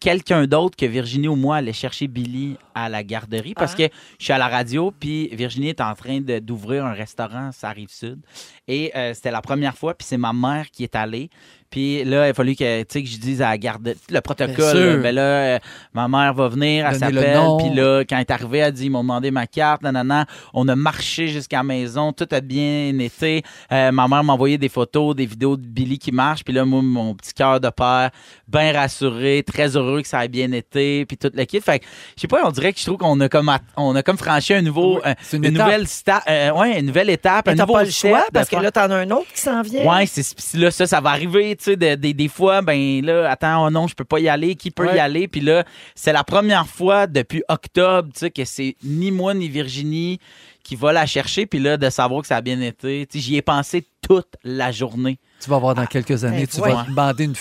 quelqu'un 0.00 0.46
d'autre 0.46 0.76
que 0.76 0.86
Virginie 0.86 1.28
ou 1.28 1.36
moi 1.36 1.56
allait 1.56 1.72
chercher 1.72 2.08
Billy 2.08 2.56
à 2.74 2.88
la 2.88 3.02
garderie 3.02 3.54
parce 3.54 3.74
que 3.74 3.84
je 4.18 4.24
suis 4.24 4.32
à 4.32 4.38
la 4.38 4.48
radio, 4.48 4.92
puis 4.98 5.28
Virginie 5.32 5.68
est 5.68 5.80
en 5.80 5.94
train 5.94 6.20
d'ouvrir 6.20 6.84
un 6.84 6.92
restaurant, 6.92 7.50
ça 7.52 7.68
arrive 7.68 7.88
sud. 7.90 8.18
Et 8.66 8.92
euh, 8.96 9.12
c'était 9.14 9.30
la 9.30 9.42
première 9.42 9.76
fois, 9.76 9.94
puis 9.94 10.06
c'est 10.08 10.16
ma 10.16 10.32
mère 10.32 10.70
qui 10.70 10.84
est 10.84 10.96
allée. 10.96 11.28
Puis 11.70 12.04
là, 12.04 12.28
il 12.28 12.30
a 12.30 12.34
fallu 12.34 12.54
que, 12.54 12.84
que 12.84 13.04
je 13.04 13.18
dise 13.18 13.42
à 13.42 13.48
la 13.48 13.58
garde, 13.58 13.94
le 14.08 14.20
protocole. 14.20 14.54
là, 14.56 14.96
Ben 15.02 15.14
là, 15.14 15.22
euh, 15.22 15.58
ma 15.92 16.06
mère 16.06 16.32
va 16.32 16.48
venir, 16.48 16.86
elle 16.86 16.92
s'appelle. 17.00 17.34
Puis 17.58 17.74
là, 17.74 18.04
quand 18.08 18.14
elle 18.14 18.20
est 18.20 18.30
arrivée, 18.30 18.58
elle 18.58 18.72
dit, 18.72 18.86
ils 18.86 18.90
m'ont 18.90 19.02
demandé 19.02 19.32
ma 19.32 19.48
carte, 19.48 19.82
nanana. 19.82 20.24
On 20.52 20.68
a 20.68 20.76
marché 20.76 21.26
jusqu'à 21.26 21.56
la 21.58 21.62
maison, 21.64 22.12
tout 22.12 22.28
a 22.30 22.40
bien 22.40 22.96
été. 23.00 23.42
Euh, 23.72 23.90
ma 23.90 24.06
mère 24.06 24.22
m'a 24.22 24.34
envoyé 24.34 24.56
des 24.56 24.68
photos, 24.68 25.16
des 25.16 25.26
vidéos 25.26 25.56
de 25.56 25.66
Billy 25.66 25.98
qui 25.98 26.12
marche. 26.12 26.44
Puis 26.44 26.54
là, 26.54 26.64
moi, 26.64 26.80
mon 26.80 27.12
petit 27.16 27.34
cœur 27.34 27.58
de 27.58 27.70
père, 27.70 28.10
bien 28.46 28.72
rassuré, 28.72 29.42
très 29.44 29.76
heureux 29.76 30.00
que 30.00 30.08
ça 30.08 30.24
ait 30.24 30.28
bien 30.28 30.52
été, 30.52 31.04
puis 31.06 31.16
tout 31.16 31.30
le 31.34 31.44
kit. 31.44 31.60
Fait 31.60 31.80
que, 31.80 31.86
je 32.16 32.20
sais 32.20 32.28
pas, 32.28 32.40
on 32.46 32.52
dirait 32.52 32.72
que 32.72 32.78
je 32.78 32.84
trouve 32.84 32.98
qu'on 32.98 33.18
a 33.18 33.28
comme, 33.28 33.50
on 33.76 33.96
a 33.96 34.02
comme 34.04 34.18
franchi 34.18 34.54
un 34.54 34.62
nouveau, 34.62 35.00
une, 35.32 35.42
nouvelle 35.64 35.84
sta- 35.86 36.22
euh, 36.28 36.52
ouais, 36.52 36.78
une 36.78 36.86
nouvelle 36.86 37.10
étape, 37.10 37.48
un 37.48 37.52
Mais 37.52 37.56
nouveau 37.66 37.72
pas 37.74 37.82
le 37.84 37.90
choix 37.90 38.26
parce 38.32 38.48
que 38.58 38.62
là, 38.62 38.70
t'en 38.72 38.90
as 38.90 38.96
un 38.96 39.10
autre 39.10 39.26
qui 39.34 39.40
s'en 39.40 39.62
vient. 39.62 39.84
Ouais, 39.96 40.06
c'est 40.06 40.58
là 40.58 40.70
ça 40.70 40.86
ça 40.86 41.00
va 41.00 41.10
arriver, 41.10 41.54
tu 41.56 41.64
sais 41.64 41.76
de- 41.76 41.94
des 41.94 42.12
des 42.14 42.28
fois 42.28 42.62
ben 42.62 43.04
là 43.04 43.30
attends 43.30 43.66
oh 43.66 43.70
non, 43.70 43.86
je 43.86 43.94
peux 43.94 44.04
pas 44.04 44.18
y 44.20 44.28
aller, 44.28 44.54
qui 44.54 44.70
peut 44.70 44.86
Ouais. 44.86 44.96
y 44.96 44.98
aller? 44.98 45.28
Puis 45.28 45.40
là, 45.40 45.64
c'est 45.94 46.12
la 46.12 46.24
première 46.24 46.66
fois 46.66 47.06
depuis 47.06 47.42
octobre, 47.48 48.08
tu 48.12 48.20
sais 48.20 48.30
que 48.30 48.44
c'est 48.44 48.76
ni 48.84 49.10
moi 49.10 49.34
ni 49.34 49.48
Virginie 49.48 50.18
qui 50.62 50.76
va 50.76 50.92
la 50.92 51.04
chercher 51.06 51.44
puis 51.46 51.58
là 51.58 51.76
de 51.76 51.90
savoir 51.90 52.22
que 52.22 52.26
ça 52.28 52.36
a 52.36 52.40
bien 52.40 52.60
été, 52.60 53.06
tu 53.06 53.18
sais 53.18 53.24
j'y 53.24 53.36
ai 53.36 53.42
pensé 53.42 53.84
toute 54.00 54.28
la 54.44 54.72
journée. 54.72 55.18
Tu 55.42 55.50
vas 55.50 55.58
voir 55.58 55.74
dans 55.74 55.84
quelques 55.86 56.24
années, 56.24 56.40
Ben, 56.40 56.46
tu 56.46 56.60
ouais. 56.60 56.72
vas 56.72 56.84
demander 56.88 57.24
une, 57.24 57.34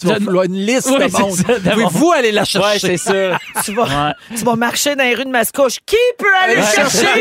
tu 0.00 0.06
vas 0.06 0.18
vouloir 0.18 0.44
une 0.44 0.54
liste 0.54 0.88
Oui, 0.90 0.98
de 0.98 1.10
monde. 1.18 1.32
ça, 1.32 1.44
Pouvez-vous 1.72 2.12
aller 2.12 2.32
la 2.32 2.42
Ouais, 2.42 2.46
chercher? 2.46 2.78
c'est 2.78 2.96
ça. 2.96 3.12
Tu 3.64 3.74
vas, 3.74 3.82
Ouais. 3.84 4.12
tu 4.36 4.44
vas 4.44 4.56
marcher 4.56 4.94
dans 4.96 5.04
les 5.04 5.14
rues 5.14 5.24
de 5.24 5.30
Mascouche. 5.30 5.78
Qui 5.84 5.96
peut 6.18 6.26
aller 6.44 6.56
le 6.56 6.62
chercher? 6.62 7.06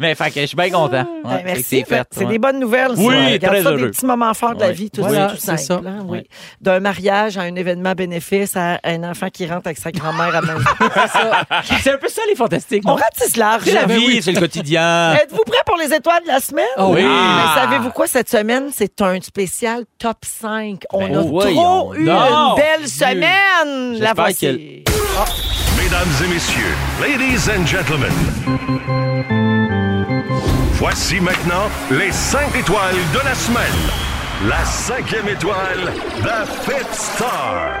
Mais 0.00 0.14
fait 0.14 0.30
que 0.30 0.40
je 0.40 0.46
suis 0.46 0.56
bien 0.56 0.70
content. 0.70 1.06
Ouais, 1.24 1.36
Ben, 1.36 1.42
merci. 1.44 1.62
c'est 1.64 1.84
fait. 1.84 2.06
C'est 2.10 2.24
ouais. 2.24 2.32
des 2.32 2.38
bonnes 2.38 2.58
nouvelles. 2.60 2.92
Oui, 2.96 3.14
Regarde 3.32 3.54
très 3.54 3.62
ça, 3.62 3.70
heureux. 3.70 3.80
des 3.80 3.88
petits 3.90 4.06
moments 4.06 4.34
forts 4.34 4.54
de 4.54 4.60
la 4.60 4.66
Ouais. 4.68 4.72
vie, 4.72 4.90
tout, 4.90 5.02
Voilà, 5.02 5.28
tout 5.28 5.36
simple. 5.36 5.58
ça. 5.58 5.74
hein, 5.74 5.98
oui. 6.04 6.18
Ouais. 6.18 6.26
D'un 6.60 6.80
mariage 6.80 7.36
à 7.38 7.42
un 7.42 7.54
événement 7.54 7.92
bénéfice 7.92 8.56
à 8.56 8.78
un 8.84 9.02
enfant 9.04 9.28
qui 9.30 9.46
rentre 9.46 9.66
avec 9.66 9.78
sa 9.78 9.90
grand-mère 9.92 10.28
à 10.36 10.40
la 10.40 10.42
maison. 10.42 10.60
C'est 11.82 11.92
un 11.92 11.98
peu 11.98 12.08
ça 12.08 12.22
les 12.28 12.36
fantastiques. 12.36 12.82
On 12.86 12.94
ratisse 12.94 13.36
large. 13.36 13.62
C'est 13.64 13.72
la 13.72 13.86
Ben 13.86 13.98
vie, 13.98 14.22
c'est 14.22 14.32
le 14.32 14.40
quotidien. 14.40 15.14
Êtes-vous 15.14 15.42
prêts 15.46 15.62
pour 15.66 15.76
les 15.76 15.92
étoiles 15.92 16.22
de 16.22 16.28
la 16.28 16.40
semaine? 16.40 16.64
Oh 16.78 16.92
oui. 16.94 17.02
Ah. 17.04 17.54
Mais 17.56 17.60
savez-vous 17.62 17.90
quoi, 17.90 18.06
cette 18.06 18.30
semaine, 18.30 18.70
c'est 18.74 19.00
un 19.02 19.20
spécial 19.20 19.63
top 19.98 20.24
5. 20.24 20.84
On 20.92 21.00
Ben 21.00 21.16
a 21.16 21.22
trop 21.22 21.94
eu 21.94 22.00
une 22.00 22.54
belle 22.56 22.88
semaine. 22.88 23.98
La 23.98 24.12
voici. 24.14 24.84
Mesdames 25.76 26.14
et 26.24 26.28
messieurs, 26.28 26.74
ladies 27.00 27.48
and 27.50 27.66
gentlemen. 27.66 28.12
Voici 30.74 31.20
maintenant 31.20 31.68
les 31.90 32.12
5 32.12 32.56
étoiles 32.56 32.96
de 33.12 33.24
la 33.24 33.34
semaine. 33.34 33.90
La 34.48 34.64
cinquième 34.64 35.28
étoile, 35.28 35.92
The 36.22 36.46
Fifth 36.64 36.94
Star. 36.94 37.78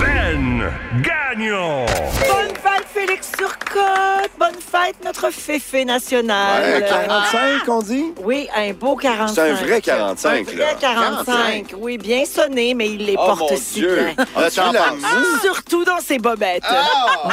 Ben 0.00 0.70
Gagnon. 1.00 1.86
Bonne 2.28 2.56
fête, 2.56 2.75
Félix 2.94 3.32
Turcotte. 3.36 4.30
Bonne 4.38 4.54
fête, 4.54 4.96
notre 5.04 5.30
féfé 5.30 5.84
national. 5.84 6.82
Ouais, 6.82 6.88
45, 6.88 7.68
on 7.68 7.82
dit? 7.82 8.12
Oui, 8.22 8.48
un 8.56 8.72
beau 8.72 8.96
45. 8.96 9.34
C'est 9.34 9.50
un 9.50 9.54
vrai 9.66 9.80
45, 9.80 10.30
Un 10.30 10.42
vrai 10.42 10.54
là. 10.56 10.74
45. 10.80 11.74
Oui, 11.78 11.98
bien 11.98 12.24
sonné, 12.24 12.74
mais 12.74 12.88
il 12.90 13.04
les 13.06 13.14
Oh 13.18 13.26
porte 13.26 13.40
mon 13.52 13.56
si 13.56 13.74
Dieu! 13.74 14.10
bien. 14.16 14.16
Vu 14.16 14.72
la 14.72 14.90
moue? 14.92 15.38
Surtout 15.42 15.84
dans 15.84 16.00
ses 16.00 16.18
bobettes. 16.18 16.64
Ah! 16.66 17.28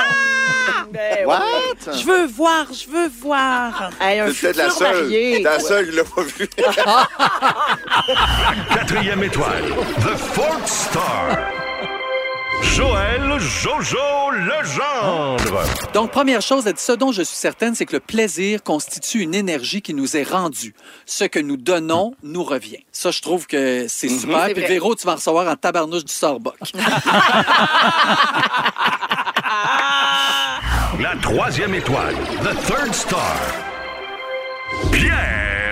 Ben 0.92 1.26
What? 1.26 1.40
oui. 1.88 1.94
Je 2.00 2.06
veux 2.06 2.26
voir, 2.28 2.66
je 2.72 2.88
veux 2.90 3.10
voir. 3.22 3.90
Hey, 4.00 4.20
un 4.20 4.28
C'est 4.32 4.54
peut-être 4.54 4.58
la 4.58 4.64
futur 4.70 4.78
seule. 4.88 5.02
marié. 5.02 5.42
La 5.44 5.60
seule 5.60 5.90
qui 5.90 5.96
l'a 5.96 6.04
pas 6.04 6.22
vu. 6.22 6.48
Quatrième 8.74 9.24
étoile, 9.24 9.64
The 10.02 10.18
Fourth 10.18 10.68
Star. 10.68 11.38
Joël 12.64 13.40
Jojo 13.40 14.32
Legendre. 14.32 15.64
Donc, 15.94 16.12
première 16.12 16.42
chose, 16.42 16.66
elle 16.66 16.74
dit, 16.74 16.82
ce 16.82 16.94
dont 16.94 17.12
je 17.12 17.22
suis 17.22 17.36
certaine, 17.36 17.76
c'est 17.76 17.86
que 17.86 17.94
le 17.94 18.00
plaisir 18.00 18.64
constitue 18.64 19.20
une 19.22 19.36
énergie 19.36 19.82
qui 19.82 19.94
nous 19.94 20.16
est 20.16 20.24
rendue. 20.24 20.74
Ce 21.06 21.26
que 21.26 21.40
nous 21.40 21.58
donnons 21.58 22.16
nous 22.24 22.44
revient. 22.44 22.84
Ça, 22.92 23.12
je 23.12 23.22
trouve 23.22 23.46
que 23.48 23.86
c'est 23.90 24.08
super. 24.10 24.46
C'est 24.48 24.54
Puis 24.54 24.64
vrai. 24.64 24.74
Véro, 24.74 24.96
tu 24.96 25.06
vas 25.06 25.16
recevoir 25.16 25.48
en 25.48 25.56
tabarnouche 25.56 26.06
du 26.06 26.14
Sorboc. 26.14 26.56
La 31.00 31.16
troisième 31.22 31.74
étoile, 31.76 32.16
The 32.44 32.56
Third 32.68 32.94
Star. 32.94 33.36
Pierre 34.92 35.63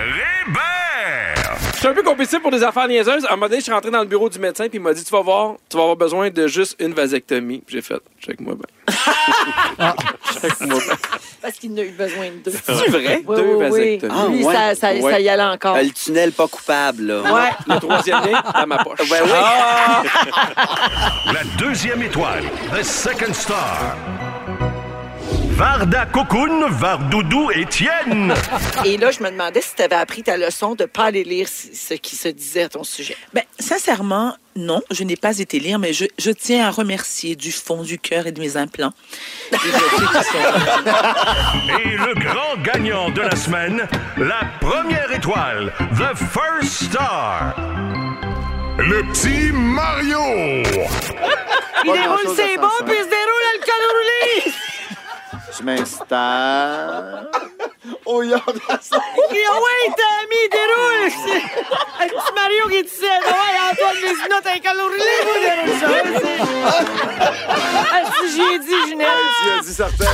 suis 1.82 1.88
un 1.88 1.94
peu 1.94 2.02
compétitif 2.02 2.40
pour 2.40 2.50
des 2.50 2.62
affaires 2.62 2.86
niaiseuses. 2.88 3.24
À 3.26 3.32
un 3.32 3.36
moment 3.36 3.46
donné, 3.48 3.58
je 3.58 3.64
suis 3.64 3.72
rentré 3.72 3.90
dans 3.90 4.00
le 4.00 4.06
bureau 4.06 4.28
du 4.28 4.38
médecin 4.38 4.68
puis 4.68 4.78
il 4.78 4.80
m'a 4.82 4.92
dit 4.94 5.04
Tu 5.04 5.10
vas 5.10 5.20
voir, 5.22 5.54
tu 5.68 5.76
vas 5.76 5.82
avoir 5.82 5.96
besoin 5.96 6.30
de 6.30 6.46
juste 6.46 6.76
une 6.80 6.92
vasectomie. 6.94 7.62
Puis 7.66 7.76
J'ai 7.76 7.82
fait 7.82 8.00
Check-moi 8.20 8.54
bien. 8.54 8.94
Check-moi 10.40 10.78
bien. 10.78 10.94
Parce 11.40 11.54
qu'il 11.58 11.74
n'a 11.74 11.82
eu 11.82 11.90
besoin 11.90 12.26
de 12.26 12.50
deux. 12.50 12.52
C'est 12.64 12.88
vrai? 12.88 13.22
Oui, 13.26 13.36
Deux 13.36 13.42
oui, 13.42 13.54
oui. 13.54 13.98
vasectomies. 13.98 14.12
Ah, 14.16 14.26
Lui, 14.28 14.44
ouais. 14.44 14.54
ça, 14.54 14.74
ça, 14.76 14.92
Ouais. 14.94 15.10
ça 15.10 15.20
y 15.20 15.28
allait 15.28 15.42
encore. 15.42 15.76
Le 15.76 15.90
tunnel 15.90 16.30
pas 16.32 16.46
coupable, 16.46 17.02
là. 17.04 17.20
Ouais. 17.22 17.50
Le 17.74 17.80
troisième 17.80 18.20
lien 18.24 18.42
dans 18.54 18.66
ma 18.66 18.78
poche. 18.84 18.98
Ben 19.10 19.22
oui. 19.24 19.30
La 21.32 21.42
deuxième 21.58 22.02
étoile, 22.02 22.44
The 22.78 22.84
Second 22.84 23.32
Star. 23.34 23.96
Varda 25.56 26.06
Cocoon, 26.06 26.68
Vardoudou 26.70 27.50
Étienne. 27.50 28.32
Et 28.84 28.96
là, 28.96 29.10
je 29.10 29.22
me 29.22 29.30
demandais 29.30 29.60
si 29.60 29.74
tu 29.74 29.82
avais 29.82 29.96
appris 29.96 30.22
ta 30.22 30.38
leçon 30.38 30.74
de 30.74 30.84
ne 30.84 30.86
pas 30.86 31.04
aller 31.04 31.24
lire 31.24 31.46
ce 31.48 31.94
qui 31.94 32.16
se 32.16 32.28
disait 32.28 32.62
à 32.62 32.68
ton 32.70 32.84
sujet. 32.84 33.16
Ben, 33.34 33.42
sincèrement, 33.58 34.34
non, 34.56 34.80
je 34.90 35.04
n'ai 35.04 35.16
pas 35.16 35.38
été 35.38 35.58
lire, 35.58 35.78
mais 35.78 35.92
je, 35.92 36.06
je 36.18 36.30
tiens 36.30 36.66
à 36.66 36.70
remercier 36.70 37.36
du 37.36 37.52
fond 37.52 37.82
du 37.82 37.98
cœur 37.98 38.26
et 38.26 38.32
de 38.32 38.40
mes 38.40 38.56
implants. 38.56 38.94
Et 39.52 39.56
le 41.96 42.14
grand 42.14 42.56
gagnant 42.62 43.10
de 43.10 43.20
la 43.20 43.36
semaine, 43.36 43.86
la 44.16 44.40
première 44.60 45.12
étoile, 45.12 45.72
The 45.78 46.16
First 46.16 46.84
Star. 46.84 47.54
Le 48.78 49.02
petit 49.12 49.52
Mario. 49.52 50.18
Il 51.84 51.92
déroule 51.92 52.36
ses 52.36 52.54
à 52.54 52.60
bons, 52.60 52.84
puis 52.86 52.94
il 52.96 53.04
se 53.04 53.10
déroule 53.10 53.42
le 53.52 53.58
col 53.58 53.84
roulé. 53.90 54.54
Je 55.62 55.66
m'installe. 55.66 57.30
Oh, 58.04 58.20
y'a 58.22 58.36
ça. 58.80 58.98
Il 59.16 59.32
dit, 59.32 59.38
Ah 59.48 59.54
ouais, 59.54 59.92
Tammy, 59.96 60.42
déroule. 60.50 61.04
Le 62.00 62.06
petit 62.08 62.32
Mario 62.34 62.64
qui 62.68 62.82
dit, 62.82 62.90
ouais, 63.00 63.58
Antoine 63.70 63.98
Vézina, 64.02 64.40
t'as 64.42 64.54
un 64.54 64.60
vous 65.22 65.38
déroule 65.40 65.78
ça. 65.78 65.86
Ah, 67.92 68.02
si 68.18 68.32
j'y 68.32 68.42
ai 68.42 68.58
dit, 68.58 68.88
Ginette. 68.88 69.08
Tu 69.40 69.50
as 69.50 69.62
dit 69.62 69.74
certain. 69.74 70.12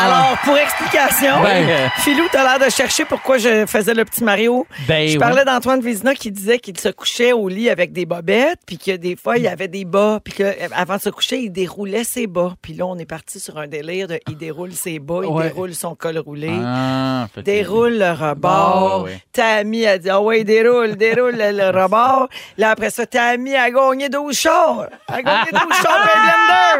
Alors, 0.00 0.36
pour 0.44 0.56
explication, 0.56 1.42
Ben, 1.42 1.68
euh, 1.68 1.88
Philou, 1.98 2.24
t'as 2.32 2.42
l'air 2.58 2.66
de 2.66 2.70
chercher 2.70 3.04
pourquoi 3.04 3.38
je 3.38 3.66
faisais 3.66 3.94
le 3.94 4.04
petit 4.04 4.24
Mario. 4.24 4.66
Ben, 4.88 5.06
je 5.08 5.12
oui. 5.14 5.18
parlais 5.18 5.44
d'Antoine 5.44 5.80
Vézina 5.80 6.14
qui 6.14 6.30
disait 6.32 6.58
qu'il 6.58 6.78
se 6.78 6.88
couchait 6.88 7.32
au 7.32 7.48
lit 7.48 7.68
avec 7.70 7.92
des 7.92 8.06
bobettes, 8.06 8.60
puis 8.66 8.78
que 8.78 8.96
des 8.96 9.16
fois, 9.16 9.36
il 9.36 9.44
y 9.44 9.48
avait 9.48 9.68
des 9.68 9.84
bas, 9.84 10.20
puis 10.24 10.32
qu'avant 10.34 10.96
de 10.96 11.00
se 11.00 11.10
coucher, 11.10 11.38
il 11.38 11.50
déroulait 11.50 12.04
ses 12.04 12.26
bas. 12.26 12.54
Puis 12.62 12.74
là, 12.74 12.86
on 12.86 12.96
est 12.98 13.06
parti 13.06 13.40
sur 13.40 13.58
un 13.58 13.66
délire 13.66 14.08
de 14.08 14.18
il 14.28 14.36
déroule 14.36 14.72
ses 14.72 14.98
bas, 14.98 15.20
il 15.22 15.26
Ouais. 15.28 15.44
déroule 15.48 15.74
son 15.74 15.94
col 15.94 16.18
roulé. 16.18 16.50
Ah, 16.64 17.26
Déroule 17.44 17.98
le 17.98 18.10
rebord. 18.12 19.00
Ah, 19.00 19.02
ouais. 19.04 19.18
Tammy 19.32 19.86
a 19.86 19.98
dit, 19.98 20.10
ah 20.10 20.20
ouais, 20.20 20.44
déroule, 20.44 20.96
déroule 20.96 21.36
le, 21.36 21.52
le 21.52 21.68
rebord. 21.82 22.28
Là, 22.58 22.70
après 22.70 22.90
ça, 22.90 23.06
Tammy 23.06 23.54
a 23.56 23.70
gagné 23.70 24.08
12 24.08 24.36
chars. 24.36 24.86
A 25.08 25.22
gagné 25.22 25.50
12 25.52 25.60
chars. 25.82 26.08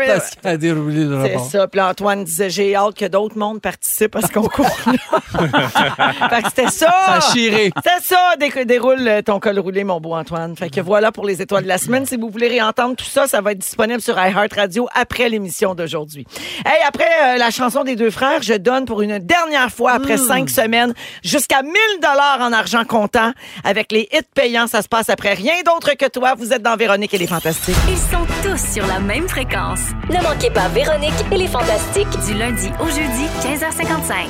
Parce 0.07 0.31
qu'elle 0.37 0.51
a 0.53 0.57
déroulé 0.57 1.05
le 1.05 1.23
C'est 1.25 1.33
rebord. 1.35 1.51
ça. 1.51 1.68
Puis 1.68 1.79
là, 1.79 1.89
Antoine 1.91 2.25
disait, 2.25 2.51
j'ai 2.51 2.75
hâte 2.75 2.95
que 2.97 3.05
d'autres 3.11 3.37
mondes 3.39 3.61
participent 3.61 4.17
à 4.17 4.23
ce 4.23 4.29
concours-là. 4.33 4.93
fait 6.31 6.43
que 6.43 6.49
c'était 6.49 6.71
ça. 6.71 6.95
Ça 7.07 7.13
a 7.15 7.21
chiré. 7.33 7.71
C'était 7.77 8.01
ça. 8.03 8.35
Dé- 8.39 8.65
déroule 8.65 9.07
euh, 9.07 9.23
ton 9.23 9.41
col 9.41 9.59
roulé, 9.59 9.85
mon 9.85 10.01
beau 10.01 10.15
Antoine. 10.15 10.57
Fait 10.57 10.71
que 10.71 10.81
voilà 10.81 11.13
pour 11.13 11.27
les 11.27 11.43
étoiles 11.43 11.65
de 11.65 11.69
la 11.69 11.79
semaine. 11.79 12.07
Si 12.07 12.17
vous 12.17 12.31
voulez 12.31 12.49
réentendre 12.49 12.97
tout 12.97 13.05
ça, 13.05 13.27
ça 13.27 13.41
va 13.41 13.53
être 13.53 13.59
disponible 13.59 14.01
sur 14.01 14.19
iHeartRadio 14.19 14.89
après 14.95 15.29
l'émission 15.29 15.75
d'aujourd'hui. 15.75 16.27
Hey, 16.65 16.83
après 16.87 17.05
euh, 17.23 17.37
la 17.39 17.51
chanson 17.51 17.85
des 17.85 17.97
deux 17.97 18.11
frères, 18.11 18.43
je 18.43 18.55
donne 18.55 18.85
pour 18.85 19.03
une 19.03 19.19
dernière 19.19 19.71
fois, 19.71 19.93
après 19.93 20.17
cinq 20.17 20.49
semaines, 20.51 20.95
jusqu'à 21.23 21.63
1000 21.63 21.73
dollars 22.01 22.39
en 22.41 22.53
argent 22.53 22.85
comptant 22.85 23.33
avec 23.65 23.93
les 23.93 24.09
hits 24.13 24.21
payants. 24.35 24.67
Ça 24.67 24.83
se 24.83 24.89
passe 24.89 25.09
après 25.11 25.35
rien 25.35 25.55
d'autre 25.65 25.95
que 25.97 26.07
toi. 26.09 26.35
Vous 26.37 26.53
êtes 26.53 26.63
dans 26.63 26.77
Véronique 26.77 27.15
et 27.15 27.19
les 27.19 27.27
Fantastiques. 27.27 27.77
Ils 27.89 27.97
sont 27.97 28.27
tous 28.43 28.73
sur 28.75 28.87
la 28.87 29.01
même 29.01 29.29
fréquence. 29.29 29.81
Ne 30.09 30.23
manquez 30.23 30.51
pas 30.51 30.69
Véronique 30.69 31.13
et 31.33 31.37
les 31.37 31.47
Fantastiques. 31.49 32.09
Du 32.27 32.35
lundi 32.35 32.71
au 32.81 32.89
jeudi, 32.91 33.26
15h55. 33.43 34.26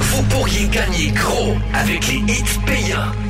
Vous 0.00 0.22
pourriez 0.24 0.66
gagner 0.68 1.10
gros 1.12 1.54
avec 1.74 2.06
les 2.08 2.16
hits 2.32 2.58
payants. 2.66 3.27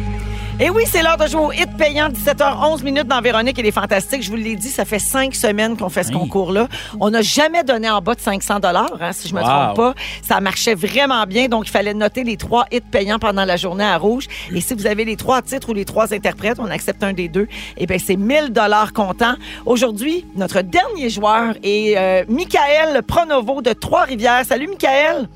Et 0.61 0.71
oui, 0.71 0.83
c'est 0.87 1.03
l'heure 1.05 1.17
de 1.17 1.27
jouer 1.29 1.41
au 1.41 1.53
hit 1.53 1.69
payant, 1.77 2.09
17h11 2.09 2.83
minutes 2.83 3.07
dans 3.07 3.21
Véronique 3.21 3.57
et 3.61 3.63
les 3.63 3.71
Fantastiques. 3.71 4.23
Je 4.25 4.31
vous 4.31 4.35
l'ai 4.37 4.57
dit, 4.57 4.71
ça 4.71 4.85
fait 4.85 4.99
cinq 4.99 5.33
semaines 5.37 5.77
qu'on 5.77 5.89
fait 5.89 6.03
ce 6.03 6.09
Oui. 6.09 6.19
concours-là. 6.19 6.67
On 6.99 7.11
n'a 7.11 7.23
jamais 7.23 7.63
donné 7.63 7.89
en 7.89 8.01
bas 8.01 8.17
de 8.17 8.21
500 8.21 8.59
dollars, 8.59 8.91
hein, 9.01 9.13
si 9.13 9.29
je 9.29 9.35
me 9.37 9.41
Wow. 9.41 9.47
trompe 9.47 9.77
pas. 9.77 9.95
Ça 10.21 10.41
marchait 10.41 10.75
vraiment 10.75 11.25
bien, 11.27 11.47
donc 11.47 11.69
il 11.69 11.71
fallait 11.71 11.95
noter 11.95 12.25
les 12.25 12.37
trois 12.37 12.65
hits 12.73 12.81
payants 12.81 13.21
pendant 13.21 13.45
la 13.45 13.57
journée 13.57 13.85
à 13.85 13.97
Rouge. 13.99 14.27
Et 14.53 14.61
si 14.61 14.75
vous 14.75 14.89
avez 14.89 15.05
les 15.05 15.15
trois 15.15 15.43
titres 15.43 15.69
ou 15.69 15.75
les 15.75 15.85
trois 15.85 16.13
interprètes, 16.13 16.59
on 16.59 16.69
accepte 16.71 17.05
un 17.05 17.13
des 17.13 17.29
deux. 17.29 17.47
Eh 17.77 17.87
bien, 17.87 17.99
c'est 18.05 18.17
1000 18.17 18.51
dollars 18.53 18.93
comptant. 18.93 19.35
Aujourd'hui, 19.65 20.27
notre 20.35 20.63
dernier 20.63 21.09
joueur 21.09 21.55
est 21.63 21.97
euh, 21.97 22.25
Michael 22.29 23.03
Pronovo 23.05 23.63
de 23.63 23.75
Trois-Rivières. 23.75 24.45
Salut, 24.45 24.67
Michael. 24.67 25.29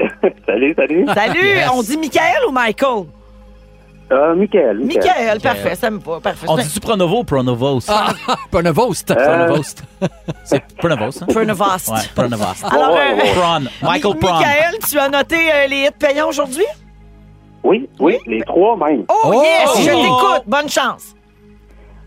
Salut, 0.46 0.74
salut. 0.76 1.06
Salut. 1.14 1.40
Yes. 1.46 1.70
On 1.72 1.82
dit 1.82 1.96
Michael 1.96 2.36
ou 2.48 2.52
Michael? 2.52 3.04
Euh, 4.12 4.34
Michael. 4.36 4.78
Michael, 4.84 5.40
parfait, 5.40 5.74
ça 5.74 5.90
me 5.90 5.98
va. 5.98 6.20
Parfait. 6.20 6.46
On 6.48 6.56
dit-tu 6.56 6.78
Pronovo 6.78 7.20
ou 7.20 7.24
Pronovost? 7.24 7.90
Ah, 7.92 8.12
Pronovost. 8.50 9.12
Pronovost. 9.14 9.82
C'est 10.44 10.62
Pronovost, 10.76 11.22
hein? 11.22 11.26
Pronovost. 11.28 11.88
Ouais, 11.88 11.96
Pronovost. 12.14 12.64
Alors, 12.70 12.96
euh, 12.96 13.16
Pron. 13.34 13.64
Michael 13.82 14.14
Mi- 14.14 14.20
Pron. 14.20 14.32
Michael, 14.34 14.74
tu 14.88 14.98
as 14.98 15.08
noté 15.08 15.36
euh, 15.52 15.66
les 15.68 15.86
hits 15.86 15.90
payants 15.98 16.28
aujourd'hui? 16.28 16.64
Oui, 17.64 17.88
oui, 17.98 18.18
les 18.26 18.42
trois 18.42 18.76
même. 18.76 19.04
Oh, 19.08 19.14
Oh! 19.34 19.42
yes, 19.42 19.84
je 19.84 19.90
Oh! 19.92 20.02
t'écoute. 20.02 20.42
Bonne 20.46 20.68
chance. 20.68 21.14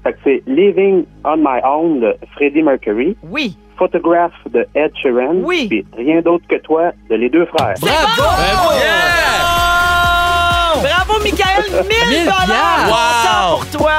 Fait 0.03 0.13
que 0.13 0.19
c'est 0.23 0.43
Living 0.47 1.03
on 1.25 1.35
My 1.35 1.59
Own 1.65 1.99
de 1.99 2.15
Freddie 2.33 2.63
Mercury, 2.63 3.17
Oui. 3.23 3.57
Photograph 3.77 4.31
de 4.49 4.65
Ed 4.73 4.91
Sheeran, 5.01 5.35
Oui. 5.43 5.67
puis 5.67 5.85
Rien 5.97 6.21
d'autre 6.21 6.45
que 6.49 6.55
toi 6.61 6.91
de 7.09 7.15
Les 7.15 7.29
Deux 7.29 7.45
Frères. 7.47 7.73
Bravo! 7.81 7.97
Bravo, 8.17 9.58
Michael. 10.77 11.63
1000 11.89 12.09
1000 12.09 12.25
dollars 12.25 12.87
Wow. 12.89 13.57
pour 13.57 13.65
toi. 13.79 13.93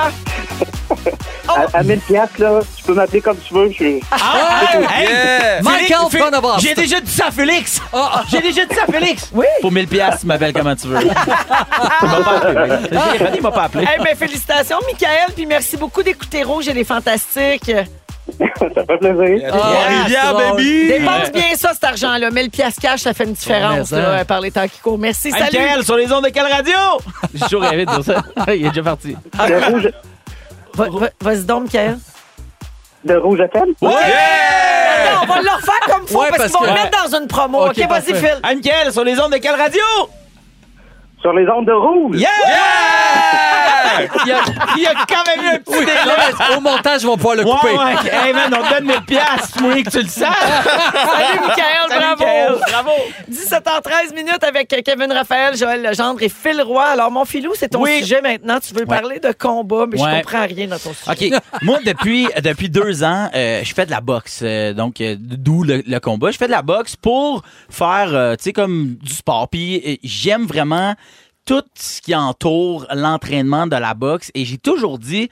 À, 1.48 1.78
à 1.78 1.82
1000 1.82 1.98
piastres, 2.00 2.40
là, 2.40 2.60
tu 2.76 2.82
peux 2.84 2.94
m'appeler 2.94 3.20
comme 3.20 3.36
tu 3.38 3.52
veux. 3.54 3.68
Je 3.70 3.74
suis... 3.74 4.00
Ah, 4.12 4.60
hey, 4.94 5.08
Yeah! 5.08 5.62
Michael. 5.62 6.58
J'ai 6.60 6.74
déjà 6.74 7.00
dit 7.00 7.10
ça 7.10 7.26
à 7.26 7.30
Félix. 7.30 7.80
Ah, 7.92 8.22
J'ai 8.30 8.40
déjà 8.40 8.64
dit 8.66 8.74
ça 8.74 8.82
à 8.86 8.92
Félix. 8.92 9.30
Oui. 9.32 9.46
Pour 9.60 9.72
1000 9.72 9.88
piastres, 9.88 10.20
tu 10.20 10.26
m'appelles 10.26 10.52
comment 10.52 10.76
tu 10.76 10.86
veux? 10.88 11.00
il 11.02 11.08
m'a 11.08 12.20
pas 12.22 12.36
appelé. 12.36 12.78
Il 13.36 13.42
m'a 13.42 13.50
pas 13.50 13.62
appelé. 13.64 13.86
Eh 13.98 14.02
bien, 14.02 14.14
félicitations, 14.14 14.78
Michael. 14.86 15.32
Puis 15.34 15.46
merci 15.46 15.76
beaucoup 15.76 16.02
d'écouter 16.02 16.42
Rouge 16.44 16.68
et 16.68 16.72
les 16.72 16.84
Fantastiques. 16.84 17.72
Ça 18.74 18.84
fait 18.84 18.98
plaisir. 18.98 19.50
Drôle. 19.52 20.56
baby! 20.56 20.88
Dépense 20.88 21.32
bien 21.32 21.54
ça, 21.56 21.72
cet 21.74 21.84
argent-là. 21.84 22.30
1000 22.30 22.50
piastres 22.50 22.80
cash, 22.80 23.00
ça 23.00 23.12
fait 23.14 23.24
une 23.24 23.32
différence 23.32 23.90
là, 23.90 24.24
par 24.24 24.40
les 24.40 24.50
temps 24.50 24.66
qui 24.68 24.78
courent. 24.80 24.98
Merci, 24.98 25.28
Hey, 25.28 25.34
salut. 25.34 25.58
Michael, 25.58 25.84
sur 25.84 25.96
les 25.96 26.12
ondes 26.12 26.24
de 26.24 26.28
quelle 26.30 26.46
radio? 26.46 26.74
J'ai 27.34 27.40
toujours 27.40 27.62
rêvé 27.62 27.86
de 27.86 27.90
dire 27.90 28.04
ça. 28.04 28.22
Il 28.54 28.66
est 28.66 28.68
déjà 28.68 28.82
parti. 28.82 29.16
Va- 30.74 30.88
va- 30.88 31.08
Vas-y 31.20 31.44
donc, 31.44 31.64
Michael. 31.64 31.98
de 33.04 33.14
Rouge 33.16 33.40
FM? 33.40 33.74
Attends, 33.82 35.22
on 35.22 35.26
va 35.26 35.40
le 35.42 35.50
refaire 35.50 35.80
comme 35.88 36.06
faut 36.06 36.20
Ouais, 36.20 36.28
parce, 36.28 36.38
parce 36.42 36.52
qu'ils 36.52 36.60
vont 36.60 36.74
le 36.74 36.80
mettre 36.82 37.04
dans 37.10 37.18
une 37.18 37.26
promo. 37.26 37.66
OK, 37.66 37.78
vas-y. 37.88 38.14
Phil. 38.14 38.40
Hey, 38.44 38.56
Michael, 38.56 38.92
sur 38.92 39.04
les 39.04 39.18
ondes 39.20 39.32
de 39.32 39.38
quelle 39.38 39.54
radio? 39.60 39.82
Sur 41.20 41.32
les 41.34 41.46
ondes 41.48 41.66
de 41.66 41.72
Rouge. 41.72 42.16
Yeah! 42.18 42.28
Il, 44.26 44.32
a, 44.32 44.40
il 44.78 44.86
a 44.86 44.94
quand 45.08 45.24
même 45.26 45.44
eu 45.44 45.48
un 45.56 45.58
petit 45.58 45.78
délai. 45.80 46.56
au 46.56 46.60
montage, 46.60 47.02
ils 47.02 47.06
vont 47.06 47.16
pouvoir 47.16 47.36
le 47.36 47.44
Ouais, 47.44 47.50
couper. 47.50 47.72
ouais. 47.76 48.10
Hey, 48.26 48.32
man, 48.32 48.54
on 48.58 48.62
te 48.66 48.74
donne 48.74 48.84
1000 48.86 49.00
piastres, 49.02 49.62
moi, 49.62 49.74
que 49.82 49.90
tu 49.90 50.02
le 50.02 50.08
saches. 50.08 50.28
Salut, 50.34 51.40
Michael, 51.40 51.64
Salut, 51.88 52.00
bravo. 52.00 52.24
Michael, 52.24 52.54
bravo. 52.70 52.90
17h13 53.30 54.14
minutes 54.14 54.44
avec 54.44 54.68
Kevin 54.84 55.12
Raphaël, 55.12 55.56
Joël 55.56 55.82
Legendre 55.82 56.22
et 56.22 56.28
Phil 56.28 56.60
Roy. 56.62 56.84
Alors, 56.84 57.10
mon 57.10 57.24
filou, 57.24 57.52
c'est 57.54 57.68
ton 57.68 57.82
Oui. 57.82 58.00
sujet 58.00 58.20
maintenant. 58.20 58.58
Tu 58.60 58.74
veux 58.74 58.86
parler 58.86 59.18
de 59.20 59.32
combat, 59.32 59.86
mais 59.90 60.00
Ouais. 60.00 60.10
je 60.10 60.16
comprends 60.22 60.46
rien 60.46 60.66
dans 60.66 60.78
ton 60.78 60.92
sujet. 60.92 61.34
OK. 61.34 61.42
Moi, 61.62 61.78
depuis, 61.84 62.28
depuis 62.42 62.68
deux 62.68 63.02
ans, 63.04 63.28
euh, 63.34 63.60
je 63.64 63.74
fais 63.74 63.86
de 63.86 63.90
la 63.90 64.00
boxe. 64.00 64.40
euh, 64.42 64.72
donc, 64.72 65.00
euh, 65.00 65.16
d'où 65.18 65.62
le, 65.64 65.82
le 65.86 65.98
combat. 66.00 66.30
Je 66.30 66.36
fais 66.38 66.46
de 66.46 66.50
la 66.52 66.62
boxe 66.62 66.96
pour 66.96 67.42
faire, 67.68 68.08
euh, 68.12 68.36
tu 68.36 68.44
sais, 68.44 68.52
comme 68.52 68.96
du 69.02 69.12
sport. 69.12 69.48
Puis, 69.48 69.82
euh, 69.86 69.96
j'aime 70.02 70.46
vraiment 70.46 70.94
tout 71.50 71.64
ce 71.74 72.00
qui 72.00 72.14
entoure 72.14 72.86
l'entraînement 72.94 73.66
de 73.66 73.74
la 73.74 73.94
boxe. 73.94 74.30
Et 74.34 74.44
j'ai 74.44 74.56
toujours 74.56 75.00
dit, 75.00 75.28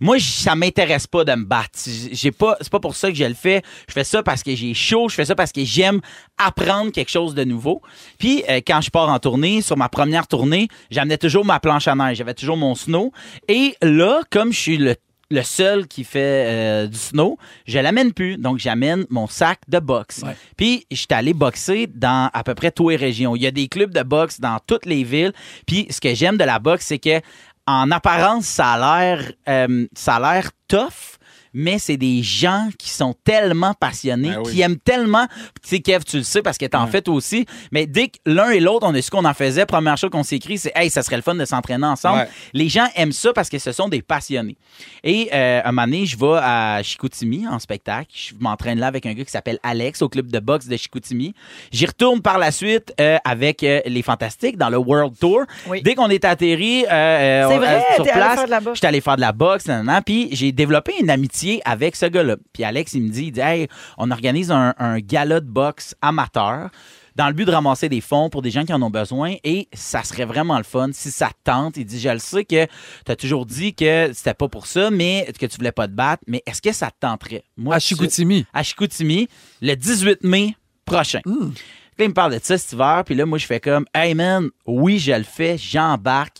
moi, 0.00 0.18
ça 0.18 0.56
m'intéresse 0.56 1.06
pas 1.06 1.22
de 1.22 1.30
me 1.32 1.44
battre. 1.44 1.78
J'ai 2.10 2.32
pas, 2.32 2.56
c'est 2.60 2.72
pas 2.72 2.80
pour 2.80 2.96
ça 2.96 3.08
que 3.08 3.14
je 3.14 3.22
le 3.22 3.34
fais. 3.34 3.62
Je 3.86 3.92
fais 3.92 4.02
ça 4.02 4.24
parce 4.24 4.42
que 4.42 4.52
j'ai 4.56 4.74
chaud. 4.74 5.08
Je 5.08 5.14
fais 5.14 5.26
ça 5.26 5.36
parce 5.36 5.52
que 5.52 5.64
j'aime 5.64 6.00
apprendre 6.38 6.90
quelque 6.90 7.12
chose 7.12 7.36
de 7.36 7.44
nouveau. 7.44 7.82
Puis, 8.18 8.42
euh, 8.48 8.60
quand 8.66 8.80
je 8.80 8.90
pars 8.90 9.08
en 9.08 9.20
tournée, 9.20 9.62
sur 9.62 9.76
ma 9.76 9.88
première 9.88 10.26
tournée, 10.26 10.66
j'amenais 10.90 11.18
toujours 11.18 11.44
ma 11.44 11.60
planche 11.60 11.86
à 11.86 11.94
neige. 11.94 12.16
J'avais 12.16 12.34
toujours 12.34 12.56
mon 12.56 12.74
snow. 12.74 13.12
Et 13.46 13.76
là, 13.80 14.22
comme 14.28 14.52
je 14.52 14.58
suis 14.58 14.76
le 14.76 14.96
le 15.30 15.42
seul 15.42 15.86
qui 15.86 16.04
fait 16.04 16.44
euh, 16.46 16.86
du 16.86 16.98
snow, 16.98 17.38
je 17.66 17.78
l'amène 17.78 18.12
plus. 18.12 18.36
Donc, 18.36 18.58
j'amène 18.58 19.06
mon 19.10 19.26
sac 19.26 19.60
de 19.68 19.78
boxe. 19.78 20.22
Puis, 20.56 20.86
je 20.90 20.96
suis 20.96 21.06
allé 21.10 21.32
boxer 21.32 21.86
dans 21.86 22.30
à 22.32 22.42
peu 22.42 22.54
près 22.54 22.70
toutes 22.70 22.90
les 22.90 22.96
régions. 22.96 23.36
Il 23.36 23.42
y 23.42 23.46
a 23.46 23.50
des 23.50 23.68
clubs 23.68 23.92
de 23.92 24.02
boxe 24.02 24.40
dans 24.40 24.58
toutes 24.66 24.86
les 24.86 25.04
villes. 25.04 25.32
Puis, 25.66 25.86
ce 25.90 26.00
que 26.00 26.14
j'aime 26.14 26.36
de 26.36 26.44
la 26.44 26.58
boxe, 26.58 26.86
c'est 26.86 26.98
que 26.98 27.20
en 27.66 27.90
apparence, 27.90 28.46
ça 28.46 28.72
a 28.72 29.04
l'air, 29.04 29.32
euh, 29.48 29.86
ça 29.94 30.16
a 30.16 30.34
l'air 30.34 30.50
tough. 30.66 31.09
Mais 31.52 31.78
c'est 31.78 31.96
des 31.96 32.22
gens 32.22 32.68
qui 32.78 32.90
sont 32.90 33.14
tellement 33.24 33.74
passionnés, 33.74 34.30
Ben 34.30 34.42
oui. 34.44 34.52
qui 34.52 34.60
aiment 34.60 34.78
tellement. 34.78 35.26
Tu 35.62 35.68
sais, 35.68 35.80
Kev, 35.80 36.04
tu 36.04 36.18
le 36.18 36.22
sais 36.22 36.42
parce 36.42 36.58
que 36.58 36.66
t'en 36.66 36.86
fais 36.86 37.08
aussi. 37.08 37.46
Mais 37.72 37.86
dès 37.86 38.08
que 38.08 38.18
l'un 38.26 38.50
et 38.50 38.60
l'autre, 38.60 38.86
on 38.88 38.94
a 38.94 39.02
su 39.02 39.10
qu'on 39.10 39.24
en 39.24 39.34
faisait, 39.34 39.66
première 39.66 39.96
chose 39.96 40.10
qu'on 40.10 40.22
s'est 40.22 40.36
écrit, 40.36 40.58
c'est 40.58 40.72
Hey, 40.74 40.90
ça 40.90 41.02
serait 41.02 41.16
le 41.16 41.22
fun 41.22 41.34
de 41.34 41.44
s'entraîner 41.44 41.86
ensemble. 41.86 42.20
Ouais. 42.20 42.28
Les 42.52 42.68
gens 42.68 42.86
aiment 42.94 43.12
ça 43.12 43.32
parce 43.32 43.48
que 43.48 43.58
ce 43.58 43.72
sont 43.72 43.88
des 43.88 44.02
passionnés. 44.02 44.56
Et 45.02 45.28
euh, 45.32 45.60
un 45.64 45.72
moment 45.72 45.86
donné, 45.86 46.06
je 46.06 46.16
vais 46.16 46.38
à 46.40 46.82
Chicoutimi 46.82 47.46
en 47.48 47.58
spectacle. 47.58 48.08
Je 48.12 48.34
m'entraîne 48.38 48.78
là 48.78 48.86
avec 48.86 49.06
un 49.06 49.14
gars 49.14 49.24
qui 49.24 49.30
s'appelle 49.30 49.58
Alex 49.62 50.02
au 50.02 50.08
club 50.08 50.30
de 50.30 50.38
boxe 50.38 50.66
de 50.66 50.76
Chicoutimi. 50.76 51.34
J'y 51.72 51.86
retourne 51.86 52.22
par 52.22 52.38
la 52.38 52.52
suite 52.52 52.92
euh, 53.00 53.18
avec 53.24 53.62
euh, 53.62 53.80
les 53.86 54.02
Fantastiques 54.02 54.56
dans 54.56 54.70
le 54.70 54.78
World 54.78 55.18
Tour. 55.18 55.42
Oui. 55.66 55.82
Dès 55.82 55.94
qu'on 55.94 56.08
est 56.08 56.24
atterri 56.24 56.84
euh, 56.90 57.48
sur 57.96 58.04
place, 58.04 58.40
j'étais 58.74 58.86
allé 58.86 59.00
faire 59.00 59.16
de 59.16 59.20
la 59.20 59.32
boxe, 59.32 59.64
puis 60.04 60.28
j'ai 60.32 60.52
développé 60.52 60.92
une 61.00 61.10
amitié 61.10 61.39
avec 61.64 61.96
ce 61.96 62.06
gars-là. 62.06 62.36
Puis 62.52 62.64
Alex, 62.64 62.92
il 62.94 63.02
me 63.02 63.08
dit, 63.10 63.26
il 63.26 63.32
dit, 63.32 63.40
hey, 63.40 63.68
on 63.98 64.10
organise 64.10 64.50
un, 64.50 64.74
un 64.78 64.98
gala 65.00 65.40
de 65.40 65.46
boxe 65.48 65.94
amateur 66.02 66.70
dans 67.16 67.26
le 67.26 67.32
but 67.34 67.44
de 67.44 67.50
ramasser 67.50 67.88
des 67.88 68.00
fonds 68.00 68.30
pour 68.30 68.40
des 68.40 68.50
gens 68.50 68.64
qui 68.64 68.72
en 68.72 68.80
ont 68.82 68.88
besoin 68.90 69.34
et 69.44 69.68
ça 69.74 70.02
serait 70.04 70.24
vraiment 70.24 70.56
le 70.56 70.64
fun 70.64 70.88
si 70.92 71.10
ça 71.10 71.28
te 71.28 71.50
tente. 71.50 71.76
Il 71.76 71.84
dit, 71.84 72.00
je 72.00 72.08
le 72.08 72.18
sais 72.18 72.44
que 72.44 72.66
tu 72.66 73.12
as 73.12 73.16
toujours 73.16 73.44
dit 73.46 73.74
que 73.74 74.10
c'était 74.14 74.32
pas 74.32 74.48
pour 74.48 74.66
ça, 74.66 74.90
mais 74.90 75.28
que 75.38 75.44
tu 75.46 75.56
voulais 75.58 75.72
pas 75.72 75.86
te 75.88 75.92
battre, 75.92 76.22
mais 76.26 76.42
est-ce 76.46 76.62
que 76.62 76.72
ça 76.72 76.86
te 76.90 76.96
tenterait? 77.00 77.44
Moi, 77.56 77.74
À 77.74 77.78
Chicoutimi. 77.78 78.46
à 78.54 78.62
Chicoutimi, 78.62 79.28
le 79.60 79.74
18 79.74 80.22
mai 80.24 80.54
prochain. 80.84 81.20
Là, 81.26 82.04
il 82.06 82.08
me 82.08 82.14
parle 82.14 82.32
de 82.32 82.40
ça 82.42 82.56
cet 82.56 82.72
hiver, 82.72 83.02
puis 83.04 83.14
là, 83.14 83.26
moi, 83.26 83.36
je 83.36 83.44
fais 83.44 83.60
comme, 83.60 83.84
hey 83.94 84.14
man, 84.14 84.48
oui, 84.66 84.98
je 84.98 85.12
le 85.12 85.24
fais, 85.24 85.58
j'embarque. 85.58 86.38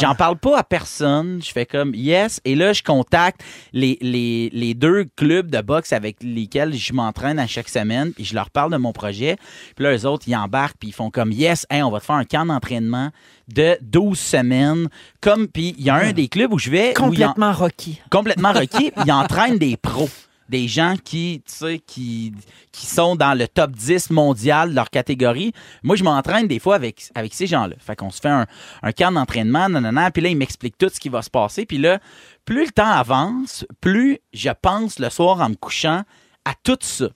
J'en 0.00 0.14
parle 0.14 0.36
pas 0.38 0.58
à 0.58 0.62
personne. 0.64 1.40
Je 1.42 1.50
fais 1.50 1.66
comme, 1.66 1.94
yes. 1.94 2.40
Et 2.44 2.54
là, 2.54 2.72
je 2.72 2.82
contacte 2.82 3.40
les, 3.72 3.98
les, 4.00 4.50
les 4.52 4.74
deux 4.74 5.06
clubs 5.16 5.50
de 5.50 5.60
boxe 5.60 5.92
avec 5.92 6.16
lesquels 6.22 6.74
je 6.74 6.92
m'entraîne 6.92 7.38
à 7.38 7.46
chaque 7.46 7.68
semaine, 7.68 8.12
puis 8.12 8.24
je 8.24 8.34
leur 8.34 8.50
parle 8.50 8.72
de 8.72 8.76
mon 8.76 8.92
projet. 8.92 9.36
Puis 9.76 9.84
là, 9.84 9.96
eux 9.96 10.06
autres, 10.06 10.24
ils 10.28 10.36
embarquent, 10.36 10.76
puis 10.78 10.88
ils 10.90 10.94
font 10.94 11.10
comme, 11.10 11.32
yes, 11.32 11.66
hey, 11.70 11.82
on 11.82 11.90
va 11.90 12.00
te 12.00 12.04
faire 12.06 12.16
un 12.16 12.24
camp 12.24 12.46
d'entraînement 12.46 13.10
de 13.48 13.76
12 13.82 14.18
semaines. 14.18 14.88
Comme, 15.20 15.48
puis 15.48 15.74
il 15.78 15.84
y 15.84 15.90
a 15.90 15.94
un 15.96 16.12
des 16.12 16.28
clubs 16.28 16.52
où 16.52 16.58
je 16.58 16.70
vais. 16.70 16.92
ils 16.92 17.00
en- 17.24 17.28
Complètement 17.28 17.52
Rocky. 17.52 18.00
complètement 18.10 18.52
requis. 18.52 18.92
Ils 19.06 19.12
entraînent 19.12 19.58
des 19.58 19.76
pros. 19.76 20.08
Des 20.48 20.68
gens 20.68 20.94
qui, 21.02 21.42
qui, 21.86 22.32
qui 22.72 22.86
sont 22.86 23.16
dans 23.16 23.36
le 23.36 23.46
top 23.48 23.72
10 23.72 24.10
mondial 24.10 24.70
de 24.70 24.74
leur 24.74 24.90
catégorie. 24.90 25.52
Moi, 25.82 25.96
je 25.96 26.04
m'entraîne 26.04 26.48
des 26.48 26.58
fois 26.58 26.76
avec, 26.76 27.10
avec 27.14 27.34
ces 27.34 27.46
gens-là. 27.46 27.76
Fait 27.78 27.96
qu'on 27.96 28.10
se 28.10 28.20
fait 28.20 28.28
un, 28.28 28.46
un 28.82 28.92
camp 28.92 29.12
d'entraînement, 29.12 29.68
nanana, 29.68 30.10
puis 30.10 30.22
là, 30.22 30.30
ils 30.30 30.36
m'expliquent 30.36 30.78
tout 30.78 30.88
ce 30.88 31.00
qui 31.00 31.08
va 31.08 31.22
se 31.22 31.30
passer. 31.30 31.66
Puis 31.66 31.78
là, 31.78 32.00
plus 32.44 32.64
le 32.64 32.72
temps 32.72 32.90
avance, 32.90 33.66
plus 33.80 34.18
je 34.32 34.50
pense 34.62 34.98
le 34.98 35.10
soir 35.10 35.40
en 35.40 35.50
me 35.50 35.54
couchant 35.54 36.02
à 36.44 36.54
tout 36.62 36.78
ça. 36.80 37.08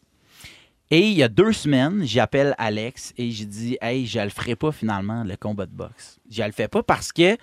Et 0.90 1.08
il 1.08 1.14
y 1.14 1.22
a 1.22 1.28
deux 1.28 1.54
semaines, 1.54 2.02
j'appelle 2.04 2.54
Alex 2.58 3.14
et 3.16 3.30
je 3.30 3.44
dis 3.44 3.78
Hey, 3.80 4.04
je 4.04 4.20
le 4.20 4.28
ferai 4.28 4.56
pas 4.56 4.72
finalement, 4.72 5.24
le 5.24 5.36
combat 5.36 5.64
de 5.64 5.72
boxe. 5.72 6.20
Je 6.30 6.42
le 6.42 6.52
fais 6.52 6.68
pas 6.68 6.82
parce 6.82 7.12
que 7.12 7.38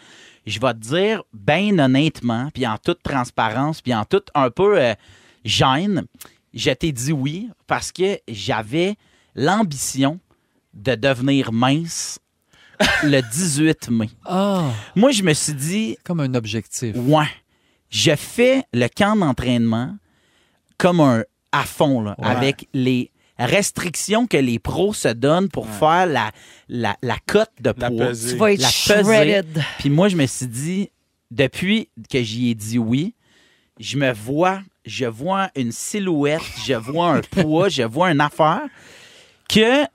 je 0.46 0.60
vais 0.60 0.74
te 0.74 0.78
dire, 0.78 1.24
bien 1.34 1.80
honnêtement, 1.80 2.52
puis 2.54 2.68
en 2.68 2.78
toute 2.78 3.02
transparence, 3.02 3.82
puis 3.82 3.92
en 3.96 4.06
toute 4.06 4.30
un 4.36 4.52
peu 4.52 4.80
euh, 4.80 4.94
gêne, 5.46 6.04
je 6.54 6.72
t'ai 6.72 6.92
dit 6.92 7.12
oui 7.12 7.50
parce 7.68 7.92
que 7.92 8.20
j'avais 8.28 8.96
l'ambition 9.36 10.20
de 10.74 10.96
devenir 10.96 11.52
mince 11.52 12.20
le 13.04 13.22
18 13.32 13.90
mai. 13.90 14.10
Ah, 14.26 14.72
Moi, 14.96 15.12
je 15.12 15.24
me 15.24 15.34
suis 15.34 15.54
dit, 15.54 15.98
comme 16.04 16.20
un 16.22 16.34
objectif. 16.34 16.96
Ouais. 16.96 17.28
Je 17.90 18.16
fais 18.16 18.64
le 18.74 18.88
camp 18.88 19.16
d'entraînement 19.16 19.96
comme 20.78 21.00
un 21.02 21.24
à 21.52 21.64
fond, 21.64 22.02
là, 22.02 22.16
Ouais. 22.20 22.28
avec 22.28 22.68
les 22.74 23.12
restrictions 23.38 24.28
que 24.28 24.38
les 24.38 24.60
pros 24.60 24.94
se 24.94 25.08
donnent 25.08 25.50
pour 25.50 25.68
faire 25.70 26.06
la, 26.06 26.32
la, 26.68 26.96
la 27.02 27.18
cote 27.26 27.50
de 27.60 27.74
La 27.78 27.90
poids. 27.90 28.08
pesée. 28.08 28.32
Tu 28.34 28.38
vas 28.38 28.52
être 28.54 28.62
La 28.62 28.68
pesée. 28.68 29.04
shredded. 29.04 29.64
Puis 29.80 29.90
moi, 29.90 30.08
je 30.10 30.16
me 30.16 30.26
suis 30.28 30.48
dit, 30.48 30.90
depuis 31.32 31.90
que 32.10 32.22
j'y 32.22 32.50
ai 32.52 32.56
dit 32.56 32.78
oui, 32.78 33.16
je 33.80 33.98
me 33.98 34.12
vois, 34.14 34.62
je 34.86 35.06
vois 35.06 35.50
une 35.56 35.72
silhouette, 35.72 36.42
je 36.66 36.74
vois 36.74 37.14
un 37.14 37.22
poids, 37.22 37.70
je 37.70 37.84
vois 37.84 38.12
une 38.12 38.22
affaire 38.22 38.62
que 39.48 39.86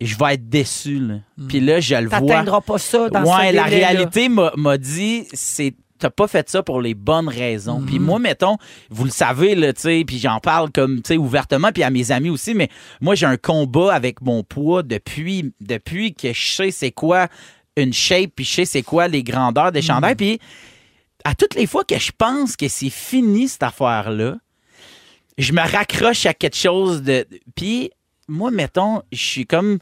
je 0.00 0.16
vais 0.16 0.34
être 0.34 0.48
déçu. 0.48 0.98
là. 0.98 1.14
Puis 1.48 1.60
là, 1.60 1.80
je 1.80 1.94
le 1.94 2.08
vois. 2.08 2.20
T'atteindras 2.20 2.60
pas 2.60 2.78
ça 2.78 3.08
dans 3.08 3.22
Ouais, 3.22 3.50
ce 3.50 3.54
la 3.54 3.64
réalité 3.64 4.28
m'a 4.28 4.78
dit, 4.78 5.26
c'est 5.32 5.74
t'as 5.98 6.10
pas 6.10 6.26
fait 6.26 6.50
ça 6.50 6.62
pour 6.62 6.82
les 6.82 6.92
bonnes 6.92 7.28
raisons. 7.28 7.80
Puis 7.80 7.98
moi, 7.98 8.18
mettons, 8.18 8.58
vous 8.90 9.04
le 9.04 9.10
savez, 9.10 9.54
là, 9.54 9.72
tu 9.72 9.82
sais, 9.82 10.04
puis 10.06 10.18
j'en 10.18 10.38
parle 10.38 10.70
comme, 10.70 10.96
tu 10.96 11.08
sais, 11.08 11.16
ouvertement, 11.16 11.70
puis 11.72 11.82
à 11.82 11.90
mes 11.90 12.10
amis 12.12 12.30
aussi, 12.30 12.52
mais 12.52 12.68
moi, 13.00 13.14
j'ai 13.14 13.26
un 13.26 13.36
combat 13.36 13.94
avec 13.94 14.20
mon 14.20 14.42
poids 14.42 14.82
depuis, 14.82 15.52
depuis 15.60 16.12
que 16.12 16.32
je 16.32 16.46
sais 16.46 16.70
c'est 16.70 16.90
quoi 16.90 17.28
une 17.76 17.92
shape, 17.92 18.32
puis 18.36 18.44
je 18.44 18.52
sais 18.52 18.64
c'est 18.64 18.82
quoi 18.82 19.08
les 19.08 19.22
grandeurs 19.22 19.72
des 19.72 19.82
chandails, 19.82 20.16
puis 20.16 20.40
à 21.24 21.34
toutes 21.34 21.54
les 21.54 21.66
fois 21.66 21.84
que 21.84 21.98
je 21.98 22.12
pense 22.16 22.56
que 22.56 22.68
c'est 22.68 22.90
fini, 22.90 23.48
cette 23.48 23.62
affaire-là, 23.62 24.36
je 25.38 25.52
me 25.52 25.60
raccroche 25.60 26.26
à 26.26 26.34
quelque 26.34 26.56
chose 26.56 27.02
de... 27.02 27.26
Puis 27.54 27.90
moi, 28.28 28.50
mettons, 28.50 29.02
je 29.10 29.22
suis 29.22 29.46
comme 29.46 29.78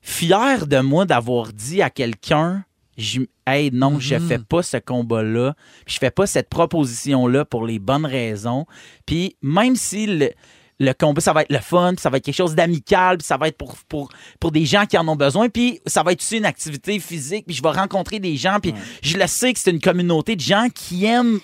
fier 0.00 0.66
de 0.66 0.80
moi 0.80 1.04
d'avoir 1.04 1.52
dit 1.52 1.82
à 1.82 1.90
quelqu'un 1.90 2.64
je, 2.98 3.22
hey, 3.46 3.70
non, 3.72 3.98
je 3.98 4.18
fais 4.18 4.38
pas 4.38 4.62
ce 4.62 4.76
combat-là, 4.76 5.54
je 5.86 5.98
fais 5.98 6.10
pas 6.10 6.26
cette 6.26 6.48
proposition-là 6.48 7.44
pour 7.44 7.64
les 7.64 7.78
bonnes 7.78 8.06
raisons. 8.06 8.66
Puis 9.06 9.36
même 9.42 9.76
si 9.76 10.06
le, 10.06 10.30
le 10.82 10.94
combat, 10.94 11.20
ça 11.20 11.32
va 11.32 11.42
être 11.42 11.52
le 11.52 11.58
fun, 11.58 11.94
puis 11.94 12.02
ça 12.02 12.10
va 12.10 12.18
être 12.18 12.24
quelque 12.24 12.34
chose 12.34 12.54
d'amical, 12.54 13.18
puis 13.18 13.26
ça 13.26 13.36
va 13.36 13.48
être 13.48 13.56
pour, 13.56 13.76
pour, 13.88 14.10
pour 14.40 14.52
des 14.52 14.64
gens 14.64 14.86
qui 14.86 14.98
en 14.98 15.06
ont 15.08 15.16
besoin, 15.16 15.48
puis 15.48 15.80
ça 15.86 16.02
va 16.02 16.12
être 16.12 16.20
aussi 16.20 16.38
une 16.38 16.44
activité 16.44 16.98
physique, 16.98 17.46
puis 17.46 17.54
je 17.54 17.62
vais 17.62 17.70
rencontrer 17.70 18.18
des 18.18 18.36
gens, 18.36 18.58
puis 18.60 18.74
je 19.02 19.16
le 19.16 19.26
sais 19.26 19.52
que 19.52 19.60
c'est 19.60 19.70
une 19.70 19.80
communauté 19.80 20.36
de 20.36 20.40
gens 20.40 20.68
qui 20.74 21.04
aiment 21.04 21.40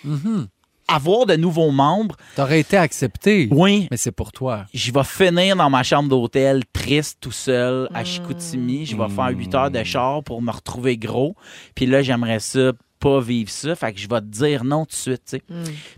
avoir 0.89 1.27
de 1.27 1.37
nouveaux 1.37 1.71
membres. 1.71 2.17
T'aurais 2.35 2.61
été 2.61 2.77
accepté. 2.77 3.49
Oui. 3.51 3.87
Mais 3.91 3.97
c'est 3.97 4.13
pour 4.13 4.33
toi. 4.33 4.65
Je 4.73 4.91
vais 4.91 5.05
finir 5.05 5.55
dans 5.55 5.71
ma 5.71 5.83
chambre 5.83 6.09
d'hôtel, 6.09 6.63
triste, 6.73 7.19
tout 7.21 7.31
seul, 7.31 7.89
à 7.93 8.05
Chicoutimi. 8.05 8.87
Je 8.87 8.97
vais 8.97 9.09
faire 9.09 9.29
8 9.29 9.55
heures 9.55 9.71
de 9.71 9.85
char 9.85 10.25
pour 10.25 10.41
me 10.41 10.51
retrouver 10.51 10.97
gros. 10.97 11.37
Puis 11.75 11.87
là, 11.87 12.03
j'aimerais 12.03 12.41
ça 12.41 12.73
pas 12.99 13.21
vivre 13.21 13.51
ça. 13.51 13.75
Fait 13.75 13.93
que 13.93 13.99
je 14.01 14.09
vais 14.09 14.21
te 14.21 14.27
dire 14.27 14.65
non 14.65 14.85
tout 14.85 14.91
de 14.91 14.97
suite, 14.97 15.23
tu 15.29 15.37
sais. 15.39 15.43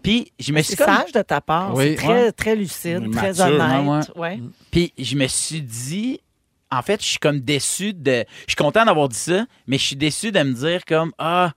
Puis 0.03 0.32
je 0.38 0.53
me 0.53 0.62
suis 0.62 0.76
C'est 0.76 0.84
comme... 0.84 0.94
sage 0.96 1.12
de 1.12 1.22
ta 1.22 1.40
part. 1.40 1.74
Oui. 1.74 1.90
C'est 1.90 1.94
très, 1.96 2.09
Ouais. 2.24 2.32
très 2.32 2.57
lucide, 2.57 3.11
très 3.12 3.40
honnête. 3.40 4.11
ouais, 4.16 4.20
Ouais. 4.20 4.40
Puis 4.70 4.92
je 4.98 5.16
me 5.16 5.26
suis 5.26 5.62
dit, 5.62 6.20
en 6.70 6.82
fait, 6.82 7.03
je 7.03 7.07
suis 7.07 7.18
comme 7.18 7.40
déçu 7.40 7.92
de. 7.94 8.24
Je 8.46 8.53
suis 8.53 8.57
content 8.57 8.84
d'avoir 8.84 9.09
dit 9.09 9.16
ça, 9.18 9.44
mais 9.66 9.78
je 9.78 9.84
suis 9.84 9.96
déçu 9.96 10.30
de 10.32 10.40
me 10.40 10.53
dire 10.53 10.84
comme 10.84 11.12
ah, 11.18 11.53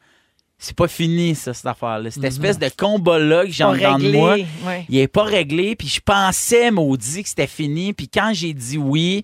c'est 0.57 0.75
pas 0.75 0.87
fini 0.87 1.35
ça 1.35 1.53
cette 1.53 1.65
affaire-là. 1.65 2.09
Cette 2.09 2.23
Mhm. 2.23 2.27
espèce 2.29 2.57
de 2.57 2.69
combat-là 2.75 3.43
que 3.45 3.51
j'ai 3.51 3.63
dedans 3.65 3.97
de 3.99 4.11
moi, 4.11 4.35
ouais. 4.65 4.85
il 4.89 4.97
est 4.97 5.07
pas 5.07 5.23
réglé. 5.23 5.75
Puis 5.75 5.87
je 5.89 5.99
pensais 5.99 6.71
maudit 6.71 7.21
que 7.23 7.29
c'était 7.29 7.47
fini. 7.47 7.93
Puis 7.93 8.07
quand 8.07 8.31
j'ai 8.33 8.53
dit 8.53 8.77
oui. 8.77 9.23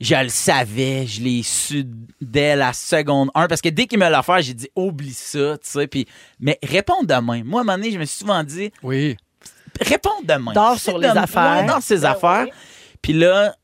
Je 0.00 0.14
le 0.14 0.28
savais, 0.28 1.06
je 1.06 1.20
l'ai 1.22 1.42
su 1.42 1.84
dès 2.20 2.54
la 2.54 2.72
seconde 2.72 3.30
1. 3.34 3.48
Parce 3.48 3.60
que 3.60 3.68
dès 3.68 3.86
qu'il 3.86 3.98
me 3.98 4.08
l'a 4.08 4.22
fait, 4.22 4.42
j'ai 4.42 4.54
dit 4.54 4.68
oublie 4.76 5.12
ça, 5.12 5.58
tu 5.58 5.68
sais. 5.68 5.86
Puis, 5.88 6.06
mais 6.38 6.56
réponds 6.62 7.02
demain. 7.02 7.42
Moi, 7.44 7.60
à 7.60 7.62
un 7.62 7.64
moment 7.64 7.76
donné, 7.78 7.90
je 7.90 7.98
me 7.98 8.04
suis 8.04 8.18
souvent 8.18 8.44
dit 8.44 8.70
Oui. 8.82 9.16
réponds 9.80 10.22
demain. 10.22 10.52
Dors 10.52 10.78
sur 10.78 10.98
les 10.98 11.08
demain- 11.08 11.22
affaires. 11.22 11.66
dors 11.66 11.82
sur 11.82 11.96
ses 11.96 12.02
Ben 12.02 12.10
affaires. 12.12 12.46
Puis 13.02 13.12
là, 13.12 13.54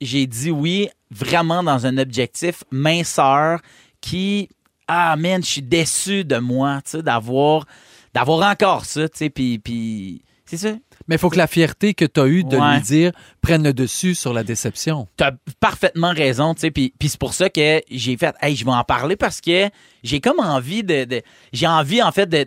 j'ai 0.00 0.26
dit 0.26 0.50
oui, 0.50 0.88
vraiment 1.10 1.62
dans 1.62 1.84
un 1.86 1.98
objectif 1.98 2.64
minceur 2.70 3.60
qui, 4.00 4.48
ah 4.88 5.14
man, 5.16 5.42
je 5.44 5.48
suis 5.50 5.62
déçu 5.62 6.24
de 6.24 6.36
moi, 6.38 6.80
tu 6.84 6.92
sais, 6.92 7.02
d'avoir, 7.02 7.66
d'avoir 8.14 8.50
encore 8.50 8.84
ça, 8.86 9.08
tu 9.10 9.18
sais, 9.18 9.30
puis, 9.30 9.58
puis 9.58 10.22
C'est 10.46 10.56
ça. 10.56 10.72
Mais 11.08 11.16
il 11.16 11.18
faut 11.18 11.30
que 11.30 11.36
la 11.38 11.46
fierté 11.46 11.94
que 11.94 12.04
tu 12.04 12.20
as 12.20 12.26
eue 12.26 12.44
de 12.44 12.56
Ouais. 12.56 12.74
lui 12.76 12.82
dire 12.82 13.12
prenne 13.40 13.62
le 13.64 13.72
dessus 13.72 14.14
sur 14.14 14.32
la 14.32 14.44
déception. 14.44 15.08
T'as 15.16 15.32
parfaitement 15.60 16.12
raison, 16.12 16.54
tu 16.54 16.60
sais. 16.62 16.70
Puis, 16.70 16.92
puis 16.98 17.08
c'est 17.08 17.18
pour 17.20 17.34
ça 17.34 17.48
que 17.50 17.80
j'ai 17.90 18.16
fait, 18.16 18.34
hey, 18.40 18.54
je 18.56 18.64
vais 18.64 18.70
en 18.72 18.84
parler 18.84 19.16
parce 19.16 19.40
que 19.40 19.68
j'ai 20.02 20.20
comme 20.20 20.40
envie 20.40 20.82
de, 20.84 21.04
de- 21.04 21.22
j'ai 21.52 21.66
envie 21.66 22.02
en 22.02 22.12
fait 22.12 22.26
de 22.26 22.46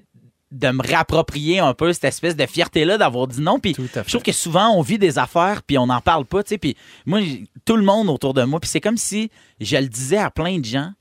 de 0.52 0.70
me 0.70 0.82
réapproprier 0.82 1.60
un 1.60 1.74
peu 1.74 1.92
cette 1.92 2.06
espèce 2.06 2.36
de 2.38 2.46
fierté-là 2.46 2.98
d'avoir 2.98 3.28
dit 3.28 3.42
non. 3.42 3.60
Puis 3.60 3.76
je 3.78 4.02
trouve 4.10 4.24
que 4.24 4.32
souvent, 4.32 4.70
on 4.70 4.82
vit 4.82 4.98
des 5.00 5.18
affaires, 5.20 5.64
puis 5.64 5.78
on 5.78 5.88
n'en 5.88 6.00
parle 6.00 6.24
pas, 6.26 6.44
tu 6.44 6.50
sais. 6.50 6.58
Puis 6.58 6.78
moi, 7.06 7.20
tout 7.66 7.76
le 7.76 7.84
monde 7.84 8.10
autour 8.10 8.34
de 8.34 8.44
moi, 8.44 8.62
puis 8.62 8.70
c'est 8.70 8.80
comme 8.80 8.96
si 8.96 9.30
je 9.60 9.76
le 9.76 9.88
disais 9.90 10.18
à 10.20 10.30
plein 10.30 10.60
de 10.60 10.64
gens 10.66 10.92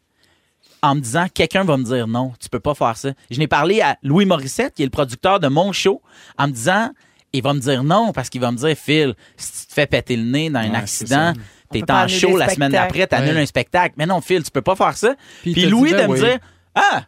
en 0.82 0.96
me 0.96 1.00
disant, 1.00 1.26
quelqu'un 1.32 1.62
va 1.62 1.76
me 1.76 1.84
dire 1.84 2.09
non, 2.09 2.32
tu 2.40 2.48
peux 2.48 2.59
pas 2.59 2.74
faire 2.74 2.96
ça. 2.96 3.11
Je 3.30 3.38
n'ai 3.38 3.46
parlé 3.46 3.80
à 3.80 3.96
Louis 4.02 4.24
Morissette, 4.26 4.74
qui 4.74 4.82
est 4.82 4.86
le 4.86 4.90
producteur 4.90 5.38
de 5.38 5.46
mon 5.48 5.70
show, 5.72 6.02
en 6.36 6.48
me 6.48 6.52
disant, 6.52 6.90
il 7.35 7.43
va 7.43 7.53
me 7.53 7.61
dire 7.61 7.82
non 7.85 8.12
parce 8.12 8.28
qu'il 8.30 8.41
va 8.41 8.51
me 8.51 8.57
dire, 8.57 8.76
Phil, 8.76 9.14
si 9.37 9.62
tu 9.62 9.66
te 9.68 9.72
fais 9.74 9.87
péter 9.87 10.16
le 10.16 10.24
nez 10.24 10.49
dans 10.51 10.61
un 10.61 10.70
Ouais, 10.70 10.76
accident, 10.76 11.32
t'es 11.70 11.82
en 11.91 12.09
show 12.09 12.37
la 12.37 12.49
semaine 12.49 12.72
d'après, 12.72 13.07
t'annules 13.07 13.35
Ouais. 13.35 13.43
un 13.43 13.47
spectacle. 13.47 13.95
Mais 13.99 14.07
non, 14.07 14.20
Phil, 14.20 14.43
tu 14.43 14.51
peux 14.51 14.62
pas 14.62 14.76
faire 14.76 14.97
ça. 14.97 15.14
Puis 15.43 15.66
Louis 15.66 15.91
de 15.93 15.97
me 16.03 16.07
oui. 16.09 16.20
dire, 16.20 16.39
ah, 16.74 17.03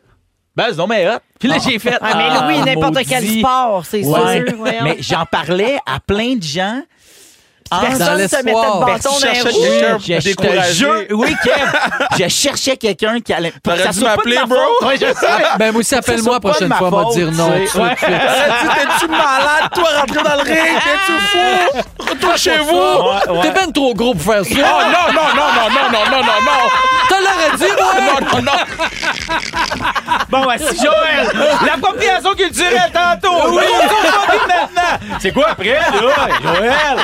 ben, 0.54 0.66
c'est 0.70 0.76
donc 0.76 0.90
bien 0.90 1.14
hot. 1.14 1.18
Puis 1.38 1.48
là, 1.48 1.58
j'ai 1.58 1.78
fait. 1.78 1.96
Ah, 2.00 2.14
mais 2.16 2.24
ah, 2.30 2.46
Louis, 2.50 2.58
n'importe 2.64 3.06
quel 3.06 3.24
sport, 3.26 3.84
c'est 3.86 4.04
Ouais. 4.04 4.44
sûr. 4.46 4.56
voyons. 4.56 4.84
Mais 4.84 4.96
j'en 5.00 5.24
parlais 5.26 5.76
à 5.86 6.00
plein 6.00 6.34
de 6.36 6.42
gens. 6.42 6.82
Personne 7.70 8.18
ne 8.22 8.26
se 8.28 8.36
mettait 8.36 8.50
de 8.50 8.84
bâton 8.84 9.10
dans 9.10 9.32
les 9.32 9.40
roues. 9.40 10.00
Je, 10.00 10.20
je 10.20 10.72
jure, 10.74 10.94
oui, 11.12 11.36
Kev, 11.42 12.18
je 12.18 12.28
cherchais 12.28 12.76
quelqu'un 12.76 13.20
qui 13.20 13.32
allait. 13.32 13.52
T'aurais 13.62 13.84
ça 13.84 13.90
dû 13.90 14.00
m'appeler, 14.00 14.36
ma 14.36 14.46
bro? 14.46 14.58
je 14.92 14.98
sais. 14.98 15.26
Ben, 15.58 15.72
moi 15.72 15.80
aussi, 15.80 15.94
appelle-moi 15.94 16.34
la 16.34 16.40
prochaine 16.40 16.72
fois, 16.72 16.90
faute, 16.90 17.14
dire 17.14 17.30
non. 17.32 17.50
t'es-tu 17.66 19.08
malade, 19.08 19.70
toi, 19.74 19.88
rentrer 20.00 20.22
dans 20.22 20.34
le 20.36 20.42
ring? 20.42 20.56
T'es-tu 20.84 21.12
fou? 21.20 22.08
Retourne 22.10 22.38
chez 22.38 22.58
vous! 22.58 23.40
T'es 23.42 23.50
ben 23.50 23.72
trop 23.72 23.94
gros 23.94 24.14
pour 24.14 24.34
faire 24.34 24.42
Oh 24.42 24.54
ça. 24.54 24.60
non, 24.60 25.12
non, 25.12 25.28
non, 25.34 25.48
non, 25.56 25.68
non, 25.70 25.90
non, 25.92 26.04
non, 26.10 26.24
non, 26.24 26.40
non! 26.44 26.62
T'as 27.08 27.20
l'aurais 27.20 27.56
dit, 27.56 27.64
ouais. 27.64 27.75
Non, 27.96 28.26
non, 28.32 28.42
non! 28.42 28.52
Bon, 30.28 30.42
voici 30.42 30.76
Joël. 30.76 31.30
L'appropriation 31.66 32.34
culturelle 32.34 32.90
tantôt. 32.92 33.50
Oui, 33.50 33.62
maintenant. 34.48 35.16
C'est 35.20 35.32
quoi 35.32 35.48
après, 35.50 35.70
là, 35.74 35.90
Joël? 35.92 36.98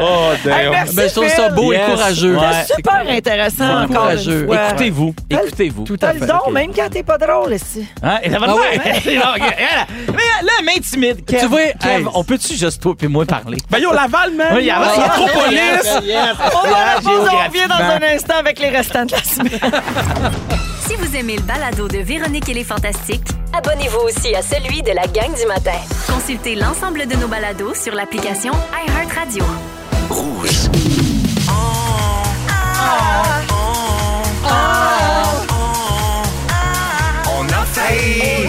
Oh, 0.00 0.30
damn. 0.44 0.70
merci, 0.70 0.94
Ben, 0.96 1.08
je 1.08 1.14
trouve 1.14 1.28
ça 1.28 1.48
beau 1.50 1.72
Yes. 1.72 1.80
et 1.88 1.90
courageux. 1.92 2.36
Ouais. 2.36 2.46
C'est 2.66 2.74
super 2.76 3.02
intéressant 3.08 3.66
Ouais, 3.66 3.84
encore 3.84 3.96
courageux. 4.02 4.40
une 4.42 4.46
fois. 4.46 4.56
Écoutez-vous. 4.68 5.14
Écoutez-vous. 5.30 5.84
Tout 5.84 5.96
T'as 5.96 6.08
à 6.08 6.12
le 6.14 6.20
fait. 6.20 6.26
don, 6.26 6.50
même 6.50 6.72
quand 6.74 6.88
t'es 6.90 7.02
pas 7.02 7.18
drôle 7.18 7.54
ici. 7.54 7.86
Hein? 8.02 8.18
Et 8.22 8.30
ça 8.30 8.38
va 8.38 8.46
Ah 8.48 8.54
ouais? 8.54 8.80
Mais 9.04 10.22
là, 10.42 10.52
m'intimide. 10.64 11.24
Kev, 11.24 11.40
Tu 11.40 11.46
vois, 11.46 11.60
Kev, 11.80 11.88
hey. 12.02 12.06
on 12.14 12.24
peut-tu 12.24 12.54
juste 12.56 12.82
toi 12.82 12.94
et 13.00 13.08
moi 13.08 13.24
parler? 13.26 13.58
Ben 13.70 13.78
yo, 13.78 13.92
Laval, 13.92 14.32
man! 14.34 14.48
Oui, 14.52 14.60
il 14.62 14.66
y 14.66 14.70
a- 14.70 14.78
C'est 14.94 15.08
trop 15.10 15.28
police! 15.28 15.98
On 16.54 16.68
va 16.68 16.94
la 16.94 17.00
pause, 17.00 17.28
on 17.30 17.46
revient 17.48 17.68
dans 17.68 17.74
un 18.06 18.14
instant 18.14 18.34
avec 18.38 18.58
les 18.58 18.68
restants 18.68 19.04
de 19.04 19.12
la 19.12 19.22
semaine. 19.22 19.82
Si 20.86 20.96
vous 20.96 21.16
aimez 21.16 21.36
le 21.36 21.42
balado 21.42 21.88
de 21.88 21.98
Véronique 21.98 22.48
et 22.48 22.54
les 22.54 22.64
Fantastiques, 22.64 23.28
Abonnez-vous 23.52 24.00
aussi 24.00 24.34
à 24.34 24.42
celui 24.42 24.82
de 24.82 24.92
la 24.92 25.06
gang 25.06 25.34
du 25.34 25.46
matin. 25.46 25.78
consultez 26.06 26.54
l'ensemble 26.54 27.06
de 27.06 27.16
nos 27.16 27.28
balados 27.28 27.74
sur 27.74 27.94
l'application 27.94 28.52
iHeartRadio. 28.86 29.44
On 37.36 37.44
a 37.48 37.64
failli. 37.64 38.48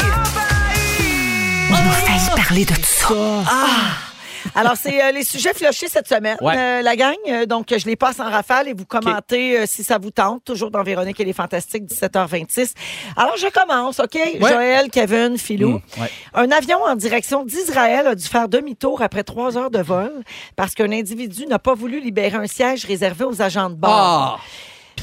parler 2.36 2.66
de 2.66 2.74
tout 2.74 2.82
ça. 2.84 4.09
Alors, 4.56 4.74
c'est 4.76 5.04
euh, 5.04 5.12
les 5.12 5.24
sujets 5.24 5.54
flushés 5.54 5.88
cette 5.88 6.08
semaine, 6.08 6.38
Ouais. 6.42 6.56
euh, 6.58 6.82
la 6.82 6.96
gang. 6.96 7.16
Euh, 7.28 7.46
donc, 7.46 7.68
je 7.76 7.86
les 7.86 7.96
passe 7.96 8.20
en 8.20 8.30
rafale 8.30 8.68
et 8.68 8.74
vous 8.74 8.86
commentez 8.86 9.60
euh, 9.60 9.64
si 9.66 9.84
ça 9.84 9.98
vous 9.98 10.12
tente. 10.12 10.44
Toujours 10.44 10.72
dans 10.72 10.84
Véronique 10.84 11.20
et 11.20 11.26
les 11.26 11.34
Fantastiques, 11.34 11.86
17h26. 11.86 12.74
Alors, 13.16 13.38
je 13.38 13.48
commence, 13.48 14.00
OK? 14.00 14.18
Joël, 14.40 14.90
Kevin, 14.92 15.38
Philou. 15.38 15.70
Mm, 15.98 16.02
ouais. 16.02 16.12
Un 16.34 16.52
avion 16.52 16.82
en 16.84 16.96
direction 16.96 17.44
d'Israël 17.44 18.08
a 18.08 18.16
dû 18.16 18.26
faire 18.26 18.48
demi-tour 18.50 19.02
après 19.02 19.24
trois 19.24 19.58
heures 19.58 19.72
de 19.72 19.80
vol 19.82 20.12
parce 20.56 20.74
qu'un 20.76 20.92
individu 20.92 21.46
n'a 21.46 21.60
pas 21.60 21.74
voulu 21.74 22.00
libérer 22.00 22.38
un 22.38 22.48
siège 22.48 22.86
réservé 22.86 23.26
aux 23.26 23.42
agents 23.42 23.70
de 23.70 23.76
bord. 23.76 23.92
Ah, 23.92 24.40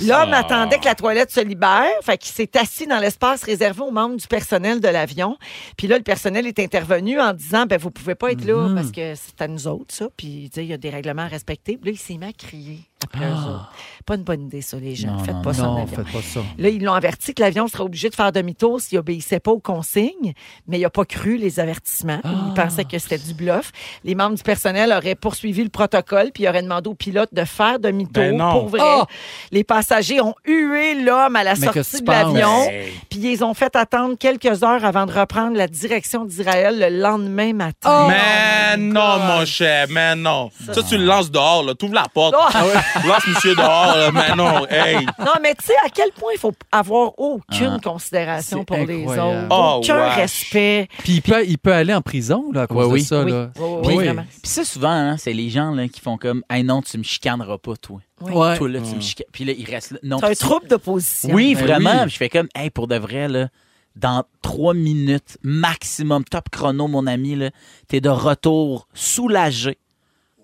L'homme 0.03 0.34
attendait 0.34 0.78
que 0.78 0.84
la 0.84 0.94
toilette 0.94 1.30
se 1.30 1.40
libère, 1.40 1.90
fait 2.03 2.18
qu'il 2.18 2.32
s'est 2.32 2.51
assis 2.59 2.86
dans 2.86 2.99
l'espace 2.99 3.42
réservé 3.42 3.80
aux 3.80 3.90
membres 3.90 4.16
du 4.16 4.26
personnel 4.26 4.80
de 4.80 4.88
l'avion. 4.88 5.38
Puis 5.76 5.86
là, 5.86 5.97
le 5.97 6.03
personnel 6.03 6.47
est 6.47 6.59
intervenu 6.59 7.18
en 7.18 7.32
disant, 7.32 7.64
ben 7.66 7.78
vous 7.78 7.90
pouvez 7.90 8.14
pas 8.14 8.32
être 8.32 8.44
là 8.44 8.68
parce 8.74 8.90
que 8.90 9.14
c'est 9.14 9.40
à 9.40 9.49
nous 9.49 9.66
autres 9.66 9.94
ça. 9.94 10.09
Puis 10.16 10.51
tu 10.53 10.57
sais, 10.57 10.64
il 10.64 10.68
y 10.68 10.74
a 10.74 10.78
des 10.78 10.90
règlements 10.90 11.22
à 11.22 11.28
respecter. 11.28 11.78
Puis 11.78 11.90
là, 11.90 11.97
il 11.97 11.99
s'est 11.99 12.18
mis 12.18 12.26
à 12.26 12.32
crier 12.32 12.80
autres. 13.15 13.71
Pas 14.05 14.15
une 14.15 14.23
bonne 14.23 14.43
idée 14.43 14.61
ça, 14.63 14.77
les 14.79 14.95
gens. 14.95 15.13
Non, 15.13 15.19
Faites 15.25 15.35
non, 15.35 15.43
pas 15.43 15.53
ça 15.55 15.69
en 15.69 15.75
non, 15.75 15.83
avion. 15.83 15.97
faites 15.97 16.13
pas 16.13 16.23
ça. 16.23 16.41
Là, 16.59 16.69
ils 16.69 16.83
l'ont 16.83 16.93
averti 16.95 17.35
que 17.35 17.43
l'avion 17.43 17.67
serait 17.67 17.83
obligé 17.83 18.09
de 18.09 18.15
faire 18.15 18.31
demi-tour 18.31 18.81
s'il 18.81 18.99
obéissait 18.99 19.41
pas 19.41 19.51
aux 19.51 19.59
consignes, 19.59 20.33
mais 20.69 20.79
il 20.79 20.83
n'a 20.83 20.91
pas 20.91 21.05
cru 21.05 21.37
les 21.37 21.59
avertissements. 21.59 22.21
Il 22.25 22.55
pensait 22.55 22.85
que 22.85 22.99
c'était 22.99 23.19
du 23.19 23.35
bluff. 23.35 23.73
Les 24.05 24.15
membres 24.15 24.37
du 24.37 24.43
personnel 24.45 24.93
auraient 24.93 25.17
poursuivi 25.17 25.65
le 25.65 25.71
protocole 25.71 26.31
puis 26.33 26.47
auraient 26.49 26.63
demandé 26.63 26.89
au 26.89 26.95
pilote 26.95 27.31
de 27.33 27.45
faire 27.45 27.81
demi-tour 27.81 28.13
Ben 28.23 28.37
non. 28.37 28.53
pour 28.53 28.69
vrai. 28.69 28.81
Ah! 28.83 29.07
Les 29.51 29.65
passagers 29.65 30.21
ont 30.21 30.35
hué 30.47 30.95
l'homme 31.03 31.35
à 31.35 31.43
la 31.43 31.55
Mais 31.57 31.67
sortie 31.67 32.01
de 32.03 32.09
l'avion, 32.11 32.69
puis 33.11 33.19
ils 33.21 33.43
ont 33.43 33.55
fait 33.55 33.75
attendre 33.75 34.17
quelques 34.17 34.63
heures 34.63 34.85
avant 34.85 35.07
de 35.07 35.13
reprendre 35.13 35.57
la 35.57 35.67
direction 35.67 36.25
d'Israël 36.25 36.79
le 36.79 37.01
lendemain 37.01 37.53
matin. 37.55 38.07
Mais 38.09 38.77
non, 38.77 39.19
mon 39.19 39.45
cher, 39.45 39.87
mais 39.91 40.15
non. 40.15 40.51
Ça, 40.73 40.83
tu 40.85 40.97
le 40.97 41.05
lances 41.05 41.31
dehors, 41.31 41.65
là. 41.65 41.75
T'ouvres 41.75 41.95
la 41.95 42.07
porte. 42.13 42.37
Oh! 42.39 42.61
Lance 43.07 43.26
monsieur 43.26 43.55
dehors, 43.55 43.97
là. 43.97 44.11
Mais 44.12 44.34
non, 44.34 44.66
hey. 44.68 45.05
Non, 45.18 45.32
mais 45.42 45.55
tu 45.55 45.66
sais 45.66 45.74
à 45.84 45.88
quel 45.88 46.11
point 46.12 46.30
il 46.34 46.38
faut 46.38 46.53
avoir 46.72 47.18
aucune 47.18 47.74
Ah. 47.76 47.80
considération 47.82 48.64
pour 48.64 48.76
les 48.76 49.05
autres, 49.07 49.47
Oh, 49.51 49.80
aucun 49.82 49.99
wesh. 50.09 50.14
respect. 50.16 50.88
Puis 50.99 51.12
il 51.14 51.22
peut, 51.22 51.44
il 51.47 51.59
peut 51.59 51.72
aller 51.72 51.94
en 51.94 52.03
prison 52.03 52.51
là, 52.53 52.62
à 52.62 52.66
cause 52.66 52.76
Ouais, 52.78 52.84
de 52.84 52.92
oui. 52.94 53.03
ça. 53.03 53.22
Oui, 53.24 53.30
Là. 53.32 53.51
oui, 53.57 53.62
oui, 53.64 53.80
Oui. 53.86 53.94
vraiment. 54.05 54.24
Puis 54.42 54.51
ça, 54.51 54.64
souvent, 54.64 54.88
hein, 54.90 55.16
c'est 55.18 55.32
les 55.32 55.51
gens 55.51 55.70
là, 55.72 55.88
qui 55.88 56.01
font 56.01 56.16
comme 56.16 56.42
Hey 56.51 56.62
non, 56.64 56.82
tu 56.82 56.97
me 56.99 57.03
chicaneras 57.03 57.59
pas, 57.59 57.76
toi. 57.76 58.01
Ouais. 58.20 58.57
Toi, 58.57 58.68
là, 58.68 58.80
tu 58.80 58.94
me 58.97 59.01
chicanes. 59.01 59.26
Puis 59.32 59.44
là, 59.44 59.53
il 59.57 59.68
reste 59.68 59.90
là. 59.92 59.99
Non, 60.03 60.18
C'est 60.20 60.26
un 60.30 60.34
trouble 60.34 60.68
d'opposition. 60.68 61.34
Oui, 61.34 61.55
Ben 61.55 61.64
vraiment. 61.64 62.03
Puis 62.03 62.11
Je 62.12 62.16
fais 62.16 62.28
comme, 62.30 62.49
hey, 62.55 62.70
pour 62.70 62.86
de 62.88 62.97
vrai, 62.97 63.28
là, 63.28 63.49
dans 63.94 64.24
trois 64.42 64.74
minutes 64.74 65.38
maximum, 65.42 66.24
top 66.24 66.49
chrono, 66.51 66.86
mon 66.88 67.07
ami, 67.07 67.34
là, 67.34 67.51
t'es 67.88 68.01
de 68.01 68.09
retour 68.11 68.88
soulagé 68.94 69.78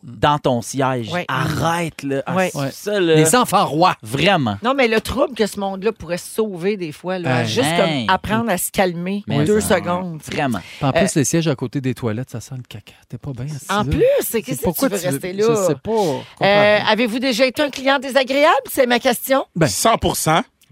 dans 0.03 0.39
ton 0.39 0.63
siège. 0.63 1.11
Ouais. 1.13 1.25
Arrête, 1.29 2.03
là. 2.03 2.23
Ah, 2.27 2.35
Ouais. 2.35 2.51
c'est 2.53 2.59
Ouais. 2.59 2.71
Ça, 2.73 3.01
là. 3.01 3.15
Les 3.15 3.35
enfants 3.37 3.65
rois. 3.67 3.97
Vraiment. 4.03 4.57
Non, 4.63 4.75
mais 4.75 4.89
le 4.89 5.01
trouble 5.01 5.35
que 5.35 5.47
ce 5.47 5.61
monde-là 5.61 5.93
pourrait 5.93 6.19
se 6.19 6.29
sauver 6.35 6.77
des 6.77 6.93
fois, 6.93 7.19
là, 7.19 7.43
Hey. 7.43 7.49
juste 7.49 7.69
Hey. 7.71 8.07
comme 8.07 8.15
apprendre 8.15 8.51
à 8.51 8.59
se 8.59 8.71
calmer 8.71 9.23
Mais 9.27 9.45
deux 9.45 9.61
ça, 9.61 9.77
secondes. 9.77 10.21
Vraiment. 10.23 10.59
Puis 10.79 10.87
en 10.87 10.93
plus, 10.93 11.15
les 11.15 11.25
sièges 11.25 11.49
à 11.49 11.55
côté 11.55 11.81
des 11.81 11.95
toilettes, 11.95 12.31
ça 12.31 12.41
sent 12.41 12.55
le 12.57 12.63
caca. 12.69 12.93
T'es 13.09 13.19
pas 13.19 13.31
bien 13.33 13.45
assis 13.45 13.67
En 13.71 13.79
là. 13.79 13.85
plus, 13.85 14.03
c'est 14.21 14.43
qu'est-ce 14.43 14.63
que 14.63 14.71
tu 14.75 14.89
veux 14.89 15.11
rester 15.11 15.33
là? 15.33 15.47
Je 15.49 15.55
sais 15.55 15.75
pas. 15.75 15.91
Euh, 15.93 16.19
Comprends. 16.39 16.91
Avez-vous 16.93 17.19
déjà 17.19 17.47
été 17.47 17.63
un 17.63 17.71
client 17.71 17.99
désagréable? 17.99 18.53
C'est 18.71 18.87
ma 18.87 18.99
question. 18.99 19.45
Ben. 19.55 19.67
100 19.67 19.97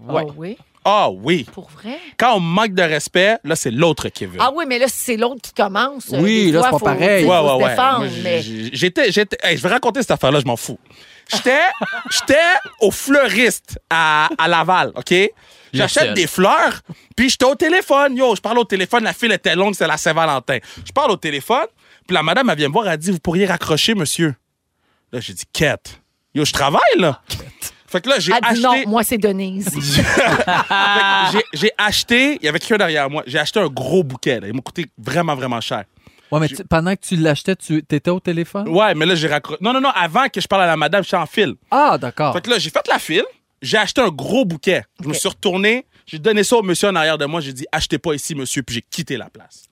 Ah 0.09 0.23
oui. 0.35 0.57
Ah 0.83 1.09
oui. 1.11 1.45
Pour 1.51 1.69
vrai? 1.69 1.99
Quand 2.17 2.35
on 2.35 2.39
manque 2.39 2.73
de 2.73 2.81
respect, 2.81 3.37
là, 3.43 3.55
c'est 3.55 3.69
l'autre 3.71 4.09
qui 4.09 4.25
veut. 4.25 4.37
Ah 4.39 4.51
oui, 4.55 4.65
mais 4.67 4.79
là, 4.79 4.87
si 4.87 4.97
c'est 4.97 5.17
l'autre 5.17 5.41
qui 5.41 5.53
commence. 5.53 6.11
euh, 6.11 6.19
Oui, 6.19 6.51
là, 6.51 6.61
c'est 6.63 6.69
pas 6.71 6.79
faut, 6.79 6.85
pareil. 6.85 7.25
Ouais, 7.25 7.39
ouais, 7.39 7.63
ouais. 7.63 8.09
mais- 8.23 8.41
J'étais, 8.73 9.11
j'étais, 9.11 9.37
hey, 9.43 9.57
je 9.57 9.61
vais 9.63 9.69
raconter 9.69 10.01
cette 10.01 10.11
affaire-là, 10.11 10.39
je 10.39 10.45
m'en 10.45 10.57
fous. 10.57 10.79
J'étais, 11.31 11.59
j'étais 12.09 12.39
au 12.79 12.89
fleuriste 12.91 13.79
à, 13.89 14.29
à 14.37 14.47
Laval, 14.47 14.91
OK? 14.95 15.13
J'achète 15.73 16.13
des 16.15 16.27
fleurs, 16.27 16.81
puis 17.15 17.29
j'étais 17.29 17.45
au 17.45 17.55
téléphone. 17.55 18.17
Yo, 18.17 18.35
je 18.35 18.41
parle 18.41 18.57
au 18.59 18.65
téléphone, 18.65 19.03
la 19.05 19.13
file 19.13 19.31
était 19.31 19.55
longue, 19.55 19.73
c'est 19.75 19.87
la 19.87 19.95
Saint-Valentin. 19.97 20.57
Je 20.85 20.91
parle 20.91 21.11
au 21.11 21.15
téléphone, 21.15 21.67
puis 22.07 22.13
la 22.15 22.23
madame, 22.23 22.49
elle 22.49 22.57
vient 22.57 22.67
me 22.67 22.73
voir, 22.73 22.89
elle 22.89 22.97
dit, 22.97 23.11
vous 23.11 23.19
pourriez 23.19 23.45
raccrocher, 23.45 23.93
monsieur. 23.95 24.35
Là, 25.13 25.19
j'ai 25.21 25.33
dit, 25.33 25.45
quête. 25.53 26.01
Yo, 26.33 26.43
je 26.43 26.51
travaille, 26.53 26.81
là. 26.97 27.21
Fait 27.91 28.01
que 28.01 28.09
là, 28.09 28.15
j'ai 28.19 28.31
Elle 28.31 28.39
dit 28.55 28.65
acheté. 28.65 28.83
non, 28.85 28.89
moi, 28.91 29.03
c'est 29.03 29.17
Denise. 29.17 29.69
Fait 29.69 30.01
que 30.01 31.31
j'ai- 31.33 31.45
J'ai 31.59 31.71
acheté, 31.77 32.37
il 32.41 32.45
y 32.45 32.47
avait 32.47 32.59
quelqu'un 32.59 32.77
derrière 32.77 33.09
moi, 33.09 33.23
j'ai 33.27 33.39
acheté 33.39 33.59
un 33.59 33.67
gros 33.67 34.03
bouquet. 34.03 34.39
là. 34.39 34.47
Il 34.47 34.53
m'a 34.53 34.61
coûté 34.61 34.85
vraiment, 34.97 35.35
vraiment 35.35 35.59
cher. 35.61 35.83
Ouais, 36.31 36.39
mais 36.39 36.47
tu- 36.47 36.63
pendant 36.63 36.95
que 36.95 37.01
tu 37.01 37.17
l'achetais, 37.17 37.55
tu 37.57 37.77
étais 37.77 38.09
au 38.09 38.19
téléphone? 38.21 38.69
Ouais, 38.69 38.95
mais 38.95 39.05
là, 39.05 39.15
j'ai 39.15 39.27
raccroché. 39.27 39.57
Non, 39.61 39.73
non, 39.73 39.81
non, 39.81 39.89
avant 39.89 40.29
que 40.29 40.39
je 40.39 40.47
parle 40.47 40.61
à 40.63 40.67
la 40.67 40.77
madame, 40.77 41.03
je 41.03 41.07
suis 41.09 41.17
en 41.17 41.25
file. 41.25 41.55
Ah, 41.69 41.97
d'accord. 41.97 42.33
Fait 42.33 42.41
que 42.41 42.49
là, 42.49 42.57
j'ai 42.57 42.69
fait 42.69 42.87
la 42.87 42.99
file, 42.99 43.25
j'ai 43.61 43.77
acheté 43.77 43.99
un 44.01 44.07
gros 44.09 44.45
bouquet. 44.45 44.83
Je 45.03 45.09
me 45.09 45.13
suis 45.13 45.27
retourné, 45.27 45.85
j'ai 46.05 46.19
donné 46.19 46.43
ça 46.45 46.55
au 46.55 46.63
monsieur 46.63 46.87
en 46.87 46.95
arrière 46.95 47.17
de 47.17 47.25
moi, 47.25 47.41
j'ai 47.41 47.51
dit, 47.51 47.65
achetez 47.73 47.97
pas 47.97 48.13
ici, 48.13 48.33
monsieur, 48.33 48.63
puis 48.63 48.75
j'ai 48.75 48.81
quitté 48.81 49.17
la 49.17 49.29
place. 49.29 49.63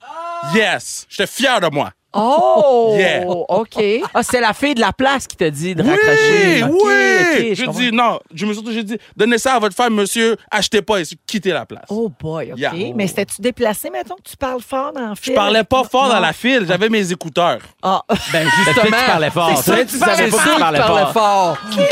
Yes! 0.54 1.08
J'étais 1.10 1.28
fier 1.28 1.62
de 1.62 1.68
moi. 1.74 1.92
Oh! 2.14 2.96
Yeah. 2.98 3.26
OK. 3.28 3.78
Ah, 4.14 4.24
c'est 4.24 4.42
la 4.42 4.54
fille 4.54 4.74
de 4.74 4.80
la 4.80 4.92
place 4.94 5.28
qui 5.28 5.36
t'a 5.36 5.50
dit 5.52 5.76
de 5.76 5.84
Oui, 5.84 5.90
raccrocher. 5.90 6.64
Oui. 6.64 6.72
ok, 6.72 7.38
je 7.50 7.54
j'ai 7.54 7.66
comprends. 7.66 7.80
dit 7.80 7.92
non. 7.92 8.20
Je 8.34 8.46
me 8.46 8.52
suis 8.54 8.56
surtout 8.62 8.72
j'ai 8.74 8.84
dit 8.84 8.98
donnez 9.16 9.38
ça 9.38 9.54
à 9.56 9.60
votre 9.60 9.76
femme, 9.76 9.94
monsieur. 9.94 10.36
Achetez 10.50 10.82
pas 10.82 11.00
et 11.00 11.04
quittez 11.28 11.52
la 11.52 11.66
place. 11.66 11.86
Oh 11.90 12.12
boy, 12.20 12.52
OK. 12.54 12.58
Yeah. 12.58 12.72
Mais 12.96 13.06
c'était-tu 13.08 13.42
déplacé, 13.42 13.90
mettons, 13.92 14.16
que 14.16 14.30
tu 14.30 14.36
parles 14.38 14.62
fort 14.62 14.92
dans 14.92 15.10
le 15.10 15.16
Je 15.16 15.22
film? 15.22 15.36
parlais 15.36 15.64
pas 15.64 15.84
fort 15.84 16.08
Non. 16.08 16.16
dans 16.16 16.20
la 16.20 16.34
file. 16.34 16.66
J'avais 16.68 16.90
mes 16.90 17.12
écouteurs. 17.12 17.60
Ah. 17.84 18.02
Ben, 18.32 18.48
justement. 18.66 18.86
tu 18.86 18.92
parlais 19.06 19.30
fort. 19.30 19.62
C'est 19.64 19.86
tu 19.86 19.92
tu 19.94 19.98
savais 20.00 20.28
pas 20.30 20.38
que 20.38 20.54
tu 20.54 20.60
parlais 20.60 20.80
fort. 20.80 21.14
fort. 21.14 21.58
Ouais. 21.78 21.88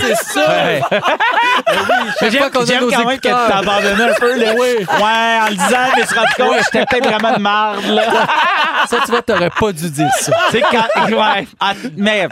C'est? 0.00 0.14
Ça. 0.16 0.40
Ouais. 0.48 0.80
Chaque 2.20 2.30
J'aime 2.30 2.50
quand 2.90 3.06
même 3.06 3.18
que 3.18 3.28
tu 3.28 3.34
t'abandonnais 3.48 4.10
un 4.10 4.14
peu. 4.14 4.38
Là. 4.38 4.54
Ouais, 4.54 5.40
en 5.40 5.48
le 5.48 5.54
disant, 5.56 5.78
je 5.96 6.00
me 6.00 6.06
suis 6.06 6.14
rendu 6.18 6.32
compte 6.36 6.56
que 6.58 6.64
j'étais 6.64 6.86
peut-être 6.86 7.08
vraiment 7.08 7.32
de 7.36 7.40
marde. 7.40 7.84
Là. 7.86 8.02
Ça, 8.88 8.98
tu 9.04 9.10
vois, 9.10 9.22
t'aurais 9.22 9.50
pas 9.62 9.72
dû 9.72 9.90
dire 9.90 10.10
ça. 10.20 10.32
C'est 10.50 10.60
quand. 10.60 10.86
Ouais. 11.10 11.46
Ah, 11.60 11.74
mais. 11.96 12.28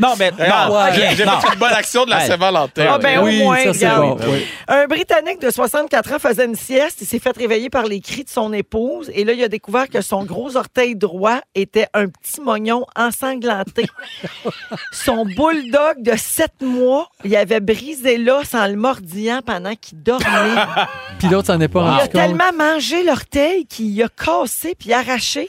Non, 0.00 0.14
mais. 0.18 0.30
Non, 0.30 0.76
j'ai 0.94 1.16
j'ai 1.16 1.24
non. 1.24 1.40
fait 1.40 1.52
une 1.52 1.58
bonne 1.58 1.72
action 1.72 2.04
de 2.04 2.10
la. 2.10 2.20
Saint-Valentin. 2.20 2.86
Ah 2.88 2.98
ben 2.98 3.20
Oui, 3.22 3.40
au 3.40 3.44
moins, 3.44 3.56
ça, 3.64 3.74
c'est 3.74 3.88
regarde. 3.88 4.20
bon, 4.20 4.32
oui. 4.32 4.46
Un 4.68 4.86
Britannique 4.86 5.40
de 5.40 5.50
64 5.50 6.12
ans 6.14 6.18
faisait 6.18 6.44
une 6.44 6.54
sieste. 6.54 6.98
Il 7.00 7.06
s'est 7.06 7.18
fait 7.18 7.36
réveiller 7.36 7.70
par 7.70 7.84
les 7.84 8.00
cris 8.00 8.24
de 8.24 8.28
son 8.30 8.52
épouse. 8.52 9.10
Et 9.14 9.24
là, 9.24 9.32
il 9.32 9.42
a 9.42 9.48
découvert 9.48 9.88
que 9.88 10.00
son 10.00 10.24
gros 10.24 10.56
orteil 10.56 10.96
droit 10.96 11.40
était 11.54 11.86
un 11.94 12.06
petit 12.08 12.40
mognon 12.40 12.84
ensanglanté. 12.96 13.86
son 14.92 15.24
bulldog 15.24 16.02
de 16.02 16.12
7 16.16 16.50
mois, 16.62 17.08
il 17.24 17.34
avait 17.36 17.60
brisé 17.60 18.16
l'os 18.18 18.54
en 18.54 18.66
le 18.66 18.76
mordillant 18.76 19.40
pendant 19.44 19.74
qu'il 19.74 20.02
dormait. 20.02 20.26
Puis 21.18 21.28
l'autre 21.28 21.48
s'en 21.48 21.60
est 21.60 21.68
pas 21.68 21.80
Il 21.80 21.86
a 21.86 21.96
rendu 21.98 22.08
tellement 22.10 22.52
mangé 22.56 23.02
l'orteil 23.02 23.66
qu'il 23.66 24.00
a 24.02 24.08
cassé 24.08 24.74
puis 24.78 24.92
arraché. 24.92 25.48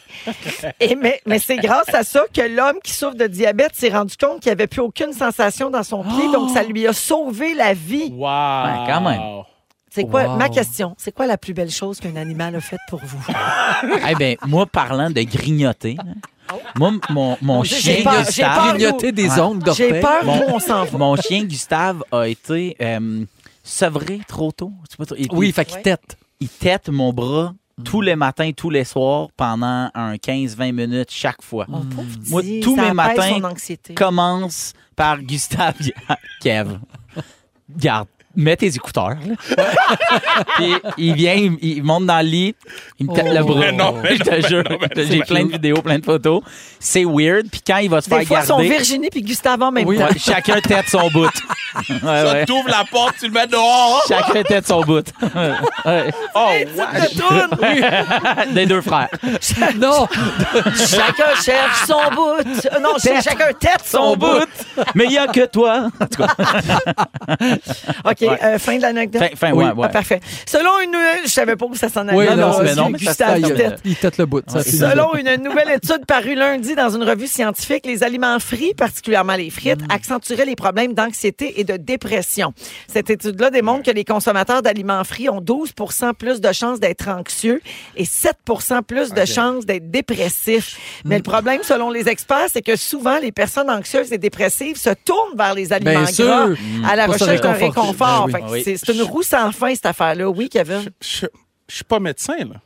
Et 0.79 0.95
mais 0.95 1.21
mais 1.25 1.39
c'est 1.39 1.57
grâce 1.57 1.93
à 1.93 2.03
ça 2.03 2.23
que 2.33 2.41
l'homme 2.41 2.77
qui 2.83 2.91
souffre 2.93 3.15
de 3.15 3.27
diabète 3.27 3.71
s'est 3.75 3.89
rendu 3.89 4.15
compte 4.17 4.40
qu'il 4.41 4.49
n'y 4.49 4.53
avait 4.53 4.67
plus 4.67 4.81
aucune 4.81 5.13
sensation 5.13 5.69
dans 5.69 5.83
son 5.83 6.03
pied. 6.03 6.29
Donc, 6.33 6.49
ça 6.49 6.63
lui 6.63 6.85
a 6.87 6.91
sauvé 6.93 7.53
la 7.53 7.73
vie. 7.73 8.11
Wow. 8.11 8.27
Ouais, 8.27 8.87
quand 8.91 9.01
même. 9.01 9.21
C'est 9.93 10.05
quoi, 10.05 10.23
Wow. 10.23 10.37
ma 10.37 10.47
question, 10.49 10.95
c'est 10.97 11.11
quoi 11.13 11.27
la 11.27 11.37
plus 11.37 11.53
belle 11.53 11.69
chose 11.69 11.99
qu'un 11.99 12.15
animal 12.15 12.55
a 12.55 12.61
faite 12.61 12.79
pour 12.89 13.01
vous? 13.03 13.25
Eh 14.09 14.15
ben, 14.15 14.35
moi, 14.47 14.65
parlant 14.65 15.09
de 15.09 15.21
grignoter, 15.23 15.95
là, 15.97 16.55
moi, 16.77 16.91
mon, 17.09 17.37
mon 17.41 17.63
chien 17.63 18.03
peur, 18.03 18.13
j'ai 18.23 18.25
Gustave. 18.43 18.69
Grignoter 18.77 19.11
des 19.11 19.29
Ouais. 19.29 19.35
d'orteil. 19.59 19.89
J'ai 19.93 19.99
peur 19.99 20.23
Mon- 20.23 20.55
on 20.55 20.59
s'en 20.59 20.85
va. 20.85 20.97
Mon 20.97 21.15
chien 21.17 21.43
Gustave 21.43 22.03
a 22.11 22.27
été 22.27 22.75
euh, 22.81 23.25
sevré 23.63 24.21
trop 24.27 24.51
tôt. 24.51 24.71
Oui, 25.31 25.51
fait 25.51 25.65
qu'il 25.65 25.75
Ouais. 25.77 25.81
tête. 25.83 26.17
il 26.39 26.47
tête 26.49 26.89
mon 26.89 27.11
bras 27.13 27.53
tous 27.83 28.01
les 28.01 28.15
matins, 28.15 28.51
tous 28.55 28.69
les 28.69 28.83
soirs, 28.83 29.29
pendant 29.35 29.89
un 29.93 30.15
15-20 30.15 30.71
minutes 30.71 31.11
chaque 31.11 31.41
fois. 31.41 31.65
Oh, 31.69 31.77
pauvre 31.95 32.07
Moi, 32.29 32.41
tous 32.61 32.75
ça 32.75 32.81
mes 32.83 32.93
matins 32.93 33.35
son 33.35 33.43
anxiété. 33.43 33.93
Commence 33.93 34.73
par 34.95 35.21
Gustave 35.21 35.75
Kev. 36.41 36.79
Garde. 37.77 38.07
Mets 38.35 38.55
tes 38.57 38.67
écouteurs. 38.67 39.15
là. 39.25 39.65
Puis 40.57 40.73
il 40.97 41.13
vient, 41.15 41.33
il, 41.33 41.57
il 41.61 41.83
monte 41.83 42.05
dans 42.05 42.19
le 42.23 42.29
lit, 42.29 42.55
il 42.99 43.07
me 43.09 43.13
tête 43.13 43.25
Oh. 43.29 43.33
le 43.37 43.43
bras. 43.43 43.59
Mais 43.59 43.71
non, 43.71 43.93
mais 44.03 44.15
je 44.15 44.23
te 44.23 44.29
non, 44.41 44.47
jure. 44.47 44.63
mais 44.69 44.75
non, 44.77 44.87
mais 44.95 45.05
J'ai 45.05 45.17
c'est 45.19 45.25
plein 45.25 45.45
de 45.45 45.51
vidéos, 45.51 45.81
plein 45.81 45.99
de 45.99 46.05
photos. 46.05 46.41
C'est 46.79 47.03
weird. 47.05 47.47
Puis 47.51 47.61
quand 47.65 47.77
il 47.77 47.89
va 47.89 48.01
se 48.01 48.09
Des 48.09 48.15
faire 48.17 48.27
fois, 48.27 48.41
sont 48.43 48.57
garder, 48.57 48.69
Virginie 48.69 49.09
puis 49.09 49.21
Gustave 49.21 49.61
en 49.61 49.71
même 49.71 49.87
Oui. 49.87 49.97
temps. 49.97 50.05
ouais, 50.05 50.17
chacun 50.19 50.59
tête 50.61 50.87
son 50.89 51.09
bout. 51.09 51.29
Ouais, 51.89 51.95
Ça 52.01 52.33
ouais. 52.33 52.45
t'ouvre 52.45 52.67
la 52.67 52.83
porte, 52.91 53.15
tu 53.17 53.27
le 53.27 53.31
mets 53.31 53.47
dehors. 53.47 54.03
Chacun 54.05 54.43
tête 54.43 54.67
son 54.67 54.81
bout. 54.81 55.05
Ouais. 55.85 56.11
Oh, 56.35 56.49
Ça. 56.75 58.45
Des 58.51 58.65
deux 58.65 58.81
frères. 58.81 59.07
Non! 59.77 60.05
chacun 60.75 61.33
cherche 61.41 61.85
son 61.87 62.13
bout. 62.13 62.41
Euh, 62.41 62.79
Non, 62.81 62.95
Tête. 63.01 63.23
chacun 63.23 63.53
tête 63.57 63.83
son, 63.85 63.97
Son 64.11 64.17
bout. 64.17 64.45
Mais 64.95 65.05
il 65.05 65.11
y 65.13 65.17
a 65.17 65.27
que 65.27 65.45
toi. 65.45 65.87
En 66.01 66.05
tout 66.07 66.23
cas, 66.23 66.35
OK, 68.05 68.20
euh, 68.29 68.59
fin 68.59 68.77
de 68.77 68.81
l'anecdote. 68.81 69.21
fin, 69.21 69.35
fin, 69.35 69.51
Oui. 69.53 69.65
ouais, 69.65 69.71
ouais. 69.71 69.85
Ah, 69.87 69.89
parfait. 69.89 70.19
Selon 70.45 70.79
une... 70.83 70.95
Je 71.25 71.29
savais 71.29 71.55
pas 71.55 71.65
où 71.65 71.75
ça 71.75 71.89
s'en 71.89 72.07
allait. 72.07 72.17
Oui, 72.17 72.25
non, 72.29 72.35
non, 72.35 72.59
mais 72.63 72.75
non, 72.75 72.89
mais 72.89 72.97
ça 72.99 73.35
se 73.35 73.39
il, 73.85 73.95
tête. 73.95 74.17
le 74.17 74.25
bout. 74.25 74.43
Ça, 74.47 74.63
Selon 74.63 75.15
une 75.15 75.43
nouvelle 75.43 75.71
étude 75.71 76.05
parue 76.05 76.35
lundi 76.35 76.75
dans 76.75 76.89
une 76.89 77.03
revue 77.03 77.27
scientifique, 77.27 77.85
les 77.85 78.03
aliments 78.03 78.39
frits, 78.39 78.73
particulièrement 78.73 79.35
les 79.35 79.49
frites, 79.49 79.81
accentueraient 79.89 80.45
les 80.45 80.55
problèmes 80.55 80.93
d'anxiété 80.93 81.59
et 81.59 81.63
de 81.63 81.77
dépression. 81.77 82.53
Cette 82.87 83.09
étude-là 83.09 83.49
démontre 83.49 83.83
que 83.83 83.91
les 83.91 84.03
consommateurs 84.05 84.61
d'aliments 84.61 85.03
frits 85.03 85.29
ont 85.29 85.41
12 85.41 85.73
plus 86.17 86.41
de 86.41 86.51
chances 86.51 86.79
d'être 86.79 87.07
anxieux 87.07 87.61
et 87.95 88.05
7 88.05 88.37
plus 88.87 89.11
de 89.13 89.25
chances 89.25 89.65
d'être 89.65 89.89
dépressifs. 89.89 90.77
Mais 91.05 91.17
le 91.17 91.23
problème, 91.23 91.61
selon 91.63 91.89
les 91.89 92.07
experts, 92.07 92.47
c'est 92.51 92.61
que 92.61 92.75
souvent, 92.75 93.19
les 93.19 93.31
personnes 93.31 93.69
anxieuses 93.69 94.11
et 94.11 94.17
dépressives 94.17 94.77
se 94.77 94.89
tournent 95.05 95.37
vers 95.37 95.53
les 95.53 95.73
aliments 95.73 95.91
Bien 96.03 96.05
sûr. 96.05 96.25
gras 96.25 96.47
à 96.89 96.95
la 96.95 97.05
Pour 97.05 97.13
recherche 97.15 97.41
d'un 97.41 97.53
réconfort. 97.53 98.10
Oui. 98.25 98.31
Que 98.33 98.51
Oui. 98.51 98.61
c'est- 98.63 98.89
une 98.93 99.01
roue 99.01 99.23
sans 99.23 99.51
fin, 99.51 99.73
cette 99.73 99.85
affaire-là. 99.85 100.29
Oui, 100.29 100.49
Kevin? 100.49 100.81
Je 101.01 101.25
je 101.67 101.75
suis 101.75 101.83
pas 101.85 101.99
médecin, 101.99 102.37
là. 102.39 102.61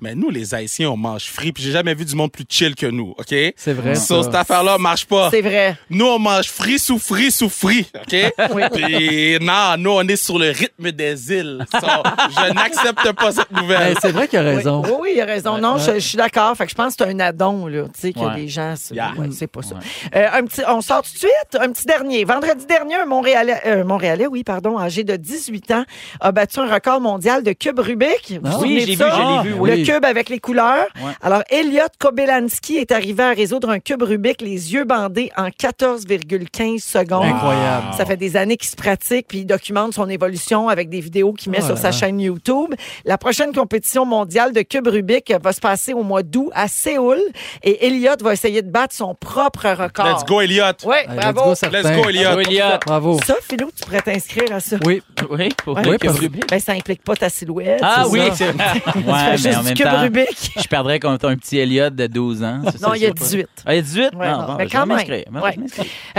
Mais 0.00 0.14
nous, 0.14 0.28
les 0.30 0.54
Haïtiens, 0.54 0.90
on 0.90 0.96
mange 0.96 1.24
frit, 1.24 1.52
puis 1.52 1.62
j'ai 1.62 1.70
jamais 1.72 1.94
vu 1.94 2.04
du 2.04 2.14
monde 2.14 2.30
plus 2.30 2.44
chill 2.48 2.74
que 2.74 2.84
nous, 2.86 3.14
OK? 3.18 3.34
C'est 3.56 3.72
vrai, 3.72 3.94
ça. 3.94 4.22
cette 4.22 4.34
affaire-là 4.34 4.76
marche 4.78 5.06
pas. 5.06 5.30
C'est 5.30 5.40
vrai. 5.40 5.76
Nous, 5.88 6.04
on 6.04 6.18
mange 6.18 6.48
frit 6.48 6.78
sous 6.78 6.98
frit 6.98 7.30
sous 7.30 7.48
frit, 7.48 7.86
OK? 7.94 8.16
Puis 8.74 9.38
non, 9.40 9.76
nous, 9.78 9.90
on 9.90 10.02
est 10.02 10.16
sur 10.16 10.38
le 10.38 10.50
rythme 10.50 10.92
des 10.92 11.32
îles. 11.32 11.64
Ça, 11.72 12.02
je 12.30 12.52
n'accepte 12.52 13.12
pas 13.12 13.32
cette 13.32 13.50
nouvelle. 13.50 13.94
Ben, 13.94 13.96
c'est 14.02 14.12
vrai 14.12 14.28
qu'il 14.28 14.38
a 14.38 14.42
raison. 14.42 14.82
Oui, 14.84 14.90
oui, 15.00 15.10
il 15.14 15.20
a 15.20 15.24
raison. 15.24 15.56
Non, 15.58 15.78
je, 15.78 15.94
je 15.94 15.98
suis 16.00 16.16
d'accord. 16.18 16.54
Fait 16.56 16.64
que 16.64 16.70
je 16.70 16.74
pense 16.76 16.94
que 16.94 17.04
c'est 17.04 17.10
un 17.10 17.18
addon, 17.20 17.66
là. 17.66 17.84
Tu 17.94 18.00
sais, 18.00 18.12
que 18.12 18.18
Ouais. 18.20 18.36
les 18.36 18.48
gens. 18.48 18.74
C'est 18.76 18.94
Yeah. 18.94 19.12
ouais, 19.18 19.28
c'est 19.32 19.46
pas 19.46 19.62
ça. 19.62 19.76
Euh, 20.14 20.26
un 20.32 20.44
petit, 20.44 20.62
on 20.68 20.80
sort 20.80 21.02
tout 21.02 21.12
de 21.12 21.18
suite. 21.18 21.30
Un 21.60 21.70
petit 21.72 21.84
dernier. 21.86 22.24
Vendredi 22.24 22.66
dernier, 22.66 22.96
un 22.96 23.04
Montréalais, 23.06 23.60
euh, 23.66 23.84
Montréalais, 23.84 24.26
oui, 24.26 24.42
pardon, 24.44 24.78
âgé 24.78 25.04
de 25.04 25.16
18 25.16 25.70
ans, 25.72 25.84
a 26.20 26.32
battu 26.32 26.60
un 26.60 26.72
record 26.72 27.00
mondial 27.00 27.42
de 27.42 27.52
cube 27.52 27.78
Rubik. 27.78 28.38
Vous 28.42 28.50
vous 28.50 28.62
Oui, 28.62 28.80
j'ai 28.86 28.94
vu, 28.94 29.04
je 29.04 29.44
l'ai 29.48 29.52
vu, 29.52 29.66
Le 29.66 29.85
oui. 29.86 29.94
cube 29.94 30.04
avec 30.04 30.28
les 30.28 30.38
couleurs. 30.40 30.86
Ouais. 31.02 31.12
Alors, 31.22 31.42
Elliot 31.50 31.82
Kobelanski 31.98 32.76
est 32.76 32.92
arrivé 32.92 33.22
à 33.22 33.30
résoudre 33.32 33.70
un 33.70 33.78
cube 33.80 34.02
Rubik 34.02 34.40
les 34.40 34.72
yeux 34.74 34.84
bandés 34.84 35.30
en 35.36 35.48
14,15 35.48 36.80
secondes. 36.80 37.24
Incroyable. 37.24 37.86
Ça 37.96 38.04
fait 38.04 38.16
des 38.16 38.36
années 38.36 38.56
qu'il 38.56 38.68
se 38.70 38.76
pratique, 38.76 39.26
puis 39.28 39.38
il 39.38 39.44
documente 39.46 39.94
son 39.94 40.08
évolution 40.08 40.68
avec 40.68 40.88
des 40.88 41.00
vidéos 41.00 41.32
qu'il 41.32 41.52
met 41.52 41.58
Oh 41.62 41.66
sur 41.66 41.78
sa 41.78 41.92
chaîne 41.92 42.20
YouTube. 42.20 42.74
La 43.04 43.18
prochaine 43.18 43.52
compétition 43.52 44.04
mondiale 44.04 44.52
de 44.52 44.62
cube 44.62 44.86
Rubik 44.88 45.32
va 45.42 45.52
se 45.52 45.60
passer 45.60 45.92
au 45.92 46.02
mois 46.02 46.22
d'août 46.22 46.50
à 46.54 46.68
Séoul 46.68 47.18
et 47.62 47.86
Elliot 47.86 48.16
va 48.22 48.32
essayer 48.32 48.62
de 48.62 48.70
battre 48.70 48.94
son 48.94 49.14
propre 49.14 49.68
record. 49.68 50.06
Let's 50.06 50.24
go, 50.24 50.40
Elliot. 50.40 50.62
Ouais, 50.84 51.04
Hey, 51.08 51.16
bravo. 51.32 51.50
let's 51.50 51.60
go. 51.62 51.68
Let's 51.70 51.96
go, 51.96 52.08
Elliot. 52.08 52.22
Bravo, 52.24 52.40
Elliot. 52.40 52.78
Bravo. 52.86 53.20
Ça, 53.26 53.34
Philou, 53.48 53.70
tu 53.76 53.84
pourrais 53.84 54.02
t'inscrire 54.02 54.52
à 54.52 54.60
ça. 54.60 54.76
Oui. 54.84 55.02
Oui, 55.30 55.48
pour 55.64 55.76
Ouais. 55.76 55.82
Oui, 55.86 55.96
parce- 56.00 56.18
Rubik. 56.18 56.48
Ben, 56.48 56.58
ça 56.60 56.72
implique 56.72 57.02
pas 57.02 57.14
ta 57.16 57.28
silhouette. 57.28 57.80
Ah 57.82 58.04
oui, 58.08 58.20
ça. 58.30 58.34
c'est 58.36 58.46
Ouais, 58.96 59.02
mais 59.06 59.36
juste 59.36 59.56
en 59.56 59.60
du 59.60 59.66
même 59.66 59.74
cube 59.76 59.86
temps, 59.86 60.00
Rubik. 60.00 60.52
je 60.62 60.68
perdrais 60.68 61.00
contre 61.00 61.28
un 61.28 61.36
petit 61.36 61.58
Elliot 61.58 61.90
de 61.90 62.06
12 62.06 62.42
ans. 62.42 62.60
ça, 62.64 62.88
Non, 62.88 62.94
il 62.94 63.02
y 63.02 63.06
a 63.06 63.08
je 63.16 63.24
sais 63.24 63.42
pas. 63.42 63.46
18. 63.46 63.48
Ah, 63.64 63.74
il 63.74 63.76
y 63.76 63.78
a 63.78 63.82
18? 63.82 64.02
Ouais, 64.14 64.30
Non, 64.30 64.38
non, 64.38 64.46
bon, 64.46 64.54
mais 64.56 64.68
je 64.68 64.72
quand 64.72 64.86
même. 64.86 65.42
Ouais. 65.42 65.56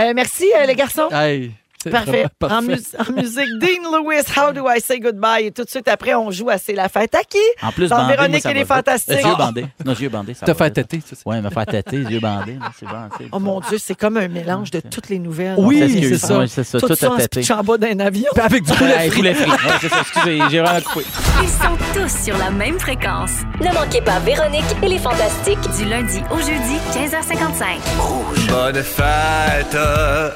Euh, 0.00 0.12
merci, 0.14 0.44
euh, 0.56 0.66
les 0.66 0.74
garçons. 0.74 1.08
Hey, 1.10 1.52
c'est 1.82 1.90
Parfait. 1.90 2.24
En, 2.26 2.28
parfait. 2.48 2.66
mus- 2.66 2.96
en 2.98 3.12
musique, 3.12 3.58
Dean 3.60 3.90
Lewis, 3.92 4.22
How 4.36 4.52
Do 4.52 4.66
I 4.68 4.80
Say 4.80 5.00
Goodbye? 5.00 5.46
Et 5.46 5.50
tout 5.52 5.64
de 5.64 5.70
suite 5.70 5.88
après, 5.88 6.14
on 6.14 6.30
joue 6.30 6.50
à 6.50 6.58
C'est 6.58 6.72
la 6.74 6.88
fête 6.88 7.14
à 7.14 7.22
qui? 7.24 7.38
En 7.62 7.70
plus, 7.72 7.88
Dans 7.88 7.96
bandé, 7.98 8.12
Véronique 8.14 8.32
moi, 8.32 8.40
ça 8.40 8.50
et 8.50 8.54
les 8.54 8.64
va 8.64 8.76
vite. 8.76 8.84
Fantastiques. 8.86 9.14
Les 9.16 9.22
yeux 9.22 9.34
Ah. 9.34 9.38
bandés. 9.38 9.66
Non, 9.84 9.92
les 9.92 10.02
yeux 10.02 10.08
bandés, 10.08 10.34
fait 10.34 10.64
vite. 10.64 10.74
têter? 10.74 11.00
Ouais, 11.24 11.40
me 11.40 11.50
faire 11.50 11.66
têter, 11.66 11.96
les 11.98 12.10
yeux 12.14 12.20
bandés. 12.20 12.58
C'est 12.78 12.86
bon, 12.86 13.26
Oh 13.32 13.38
mon 13.38 13.60
Dieu, 13.60 13.78
c'est 13.78 13.94
comme 13.94 14.16
un 14.16 14.28
mélange 14.28 14.70
de 14.70 14.80
toutes 14.80 15.08
les 15.08 15.18
nouvelles. 15.18 15.54
Oui, 15.58 15.78
c'est 16.00 16.18
ça. 16.18 16.44
C'est 16.46 16.64
ça. 16.64 16.78
Tout, 16.80 16.88
Tout, 16.88 16.94
ça 16.94 17.10
en 17.10 17.58
en 17.58 17.64
bas 17.64 17.78
d'un 17.78 17.98
avion. 18.00 18.30
Avec 18.40 18.62
du 18.64 18.72
poulet 18.72 19.34
frit. 19.34 19.50
C'est 19.80 19.88
ça. 19.88 19.96
Excusez, 20.00 20.40
j'ai 20.50 20.60
vraiment 20.60 20.80
coupé. 20.80 21.04
Ils 21.42 21.48
sont 21.48 21.76
tous 21.94 22.24
sur 22.24 22.36
la 22.38 22.50
même 22.50 22.78
fréquence. 22.78 23.30
Ne 23.60 23.72
manquez 23.72 24.00
pas 24.00 24.18
Véronique 24.20 24.64
et 24.82 24.88
les 24.88 24.98
Fantastiques. 24.98 25.58
Du 25.76 25.84
lundi 25.84 26.20
au 26.30 26.38
jeudi, 26.38 26.76
15h55. 26.92 28.48
Bonne 28.48 28.82
fête 28.82 29.76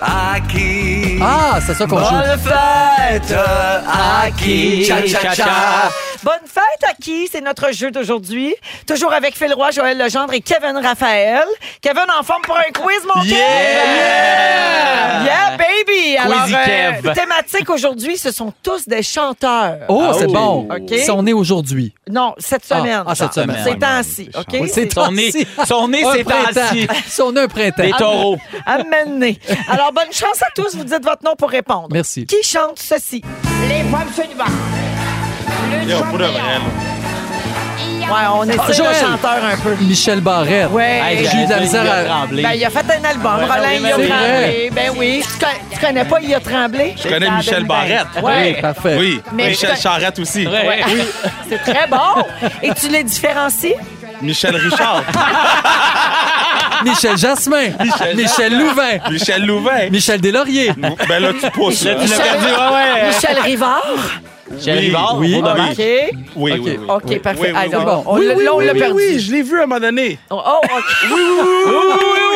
à 0.00 0.34
qui? 0.48 1.18
Ah, 1.34 1.58
c'est 1.64 1.74
ça 1.74 1.86
qu'on 1.86 1.98
joue. 1.98 2.10
Bonne 2.10 2.38
fête 2.38 3.34
à 3.34 4.30
qui? 4.36 4.84
Cha, 4.84 5.06
cha, 5.06 5.34
cha. 5.34 5.44
Bonne 6.24 6.34
fête 6.46 6.88
à 6.88 6.94
qui? 6.94 7.26
C'est 7.30 7.40
notre 7.40 7.72
jeu 7.72 7.90
d'aujourd'hui. 7.90 8.54
Toujours 8.86 9.12
avec 9.12 9.36
Phil 9.36 9.52
Roy, 9.54 9.72
Joël 9.72 9.98
Legendre 9.98 10.32
et 10.34 10.40
Kevin 10.40 10.76
Raphaël. 10.80 11.42
Kevin 11.80 12.04
en 12.18 12.22
forme 12.22 12.42
pour 12.42 12.56
un 12.56 12.70
quiz, 12.72 13.00
mon 13.12 13.22
Yeah! 13.24 13.36
Kev! 13.38 15.24
Yeah, 15.24 15.56
baby! 15.56 16.16
Alors, 16.16 16.44
euh, 16.48 17.00
Kev. 17.02 17.12
thématique 17.14 17.70
aujourd'hui, 17.70 18.16
ce 18.16 18.30
sont 18.30 18.52
tous 18.62 18.86
des 18.86 19.02
chanteurs. 19.02 19.78
Oh, 19.88 20.02
Ah, 20.10 20.12
c'est 20.16 20.26
oh. 20.28 20.32
bon. 20.32 20.68
OK. 20.70 20.90
Ils 20.90 21.04
sont 21.04 21.22
nés 21.24 21.32
aujourd'hui. 21.32 21.92
Non, 22.08 22.34
cette 22.38 22.62
Ah, 22.70 22.78
semaine. 22.78 23.02
ah, 23.06 23.14
cette 23.16 23.34
semaine. 23.34 23.58
C'est 23.64 23.78
temps-ci, 23.78 24.30
mais- 24.32 24.38
OK? 24.40 24.62
Oui, 24.62 24.70
c'est 24.72 24.92
Son 24.92 25.10
nez, 25.12 25.32
son 25.66 25.88
nez, 25.88 26.04
Un 26.04 26.12
c'est 26.12 26.24
printemps. 26.24 26.60
ainsi. 26.70 26.86
Son 27.08 27.32
nez 27.32 27.40
un 27.42 27.48
printemps. 27.48 27.82
Des 27.82 27.92
taureaux. 27.92 28.38
Amenez. 28.66 29.38
Alors, 29.68 29.92
bonne 29.92 30.12
chance 30.12 30.40
à 30.42 30.50
tous. 30.54 30.76
Vous 30.76 30.84
dites 30.84 31.02
votre 31.02 31.24
nom 31.24 31.34
pour 31.36 31.50
répondre. 31.50 31.88
Merci. 31.90 32.26
Qui 32.26 32.42
chante 32.44 32.78
ceci? 32.78 33.22
Yo, 35.86 35.98
pour 36.04 36.18
de 36.18 36.24
vrai, 36.24 36.32
là. 36.38 36.60
Ouais, 38.12 38.18
on 38.34 38.44
est 38.44 38.56
Ah, 38.58 38.72
sur 38.72 38.84
Joël. 38.84 38.94
chanteur 39.00 39.38
un 39.42 39.56
peu. 39.56 39.74
Michel 39.80 40.20
Barrette. 40.20 40.68
Ouais. 40.70 41.00
Hey, 41.02 41.28
J'ai 41.32 41.38
eu 41.38 41.44
de 41.46 41.50
la 41.50 41.56
il 41.58 41.62
misère 41.62 41.90
a 41.90 41.94
à- 41.94 42.04
tremblé. 42.04 42.42
Ben, 42.42 42.50
il 42.54 42.64
a 42.64 42.70
fait 42.70 42.80
un 42.80 43.04
album, 43.08 43.36
Ouais, 43.38 43.44
Roland 43.44 43.62
oui, 43.64 43.78
Il 43.80 43.86
a 43.86 43.96
c'est 43.96 44.08
tremblé. 44.08 44.70
Ben 44.74 44.90
oui. 44.96 45.22
Tu, 45.26 45.38
con- 45.44 45.50
tu 45.72 45.78
connais 45.78 46.04
pas 46.04 46.16
Il 46.20 46.34
a 46.34 46.40
tremblé? 46.40 46.94
Je 47.02 47.08
connais 47.08 47.30
Michel 47.30 47.64
Barrette. 47.64 48.06
Ouais. 48.22 48.54
Oui, 48.56 48.60
parfait. 48.60 48.96
Oui. 48.98 49.22
Mais 49.32 49.48
Michel 49.48 49.70
je- 49.76 49.80
Charette 49.80 50.18
aussi. 50.18 50.46
Ouais. 50.46 50.82
C'est 51.48 51.62
très 51.72 51.86
bon. 51.86 52.22
Et 52.62 52.74
tu 52.74 52.88
les 52.88 53.04
différencies? 53.04 53.74
Michel 54.20 54.56
Richard. 54.56 55.04
Michel 56.84 57.16
Jasmin. 57.16 57.70
Michel 57.80 58.16
Michel 58.16 58.58
Louvain. 58.58 58.98
Michel 59.10 59.46
Louvain. 59.46 59.90
Michel 59.90 60.20
Deslauriers. 60.20 60.72
Ben 61.08 61.18
là, 61.22 61.28
tu 61.40 61.50
pousses. 61.50 61.84
là. 61.84 61.94
Tu 61.94 62.08
l'as 62.08 62.16
perdu, 62.18 62.44
ouais, 62.44 62.50
ouais. 62.50 63.08
Michel 63.08 63.38
Rivard? 63.42 63.82
Michel 64.52 64.78
Oui, 64.78 64.84
Rivard, 64.86 65.16
oui. 65.18 65.34
dommage. 65.42 65.70
OK. 65.72 65.84
Oui, 66.36 66.52
oui, 66.52 66.60
oui. 66.64 66.78
OK, 66.88 67.18
parfait. 67.20 67.40
Oui, 67.40 67.48
oui, 67.50 67.54
Ah, 67.56 67.64
oui. 67.78 67.84
bon. 67.84 68.02
on 68.06 68.18
Oui, 68.18 68.26
l'a- 68.26 68.34
oui, 68.34 68.44
là, 68.44 68.54
on 68.54 68.58
oui, 68.58 68.66
l'a 68.66 68.72
Oui, 68.72 68.78
perdu. 68.78 68.94
oui, 68.96 69.18
je 69.20 69.32
l'ai 69.32 69.42
vu 69.42 69.58
à 69.58 69.62
un 69.64 69.66
moment 69.66 69.80
donné. 69.80 70.18
Oh, 70.30 70.36
OK. 70.36 70.70
Oui, 71.04 71.10
oui, 71.14 71.46
oui, 71.66 71.72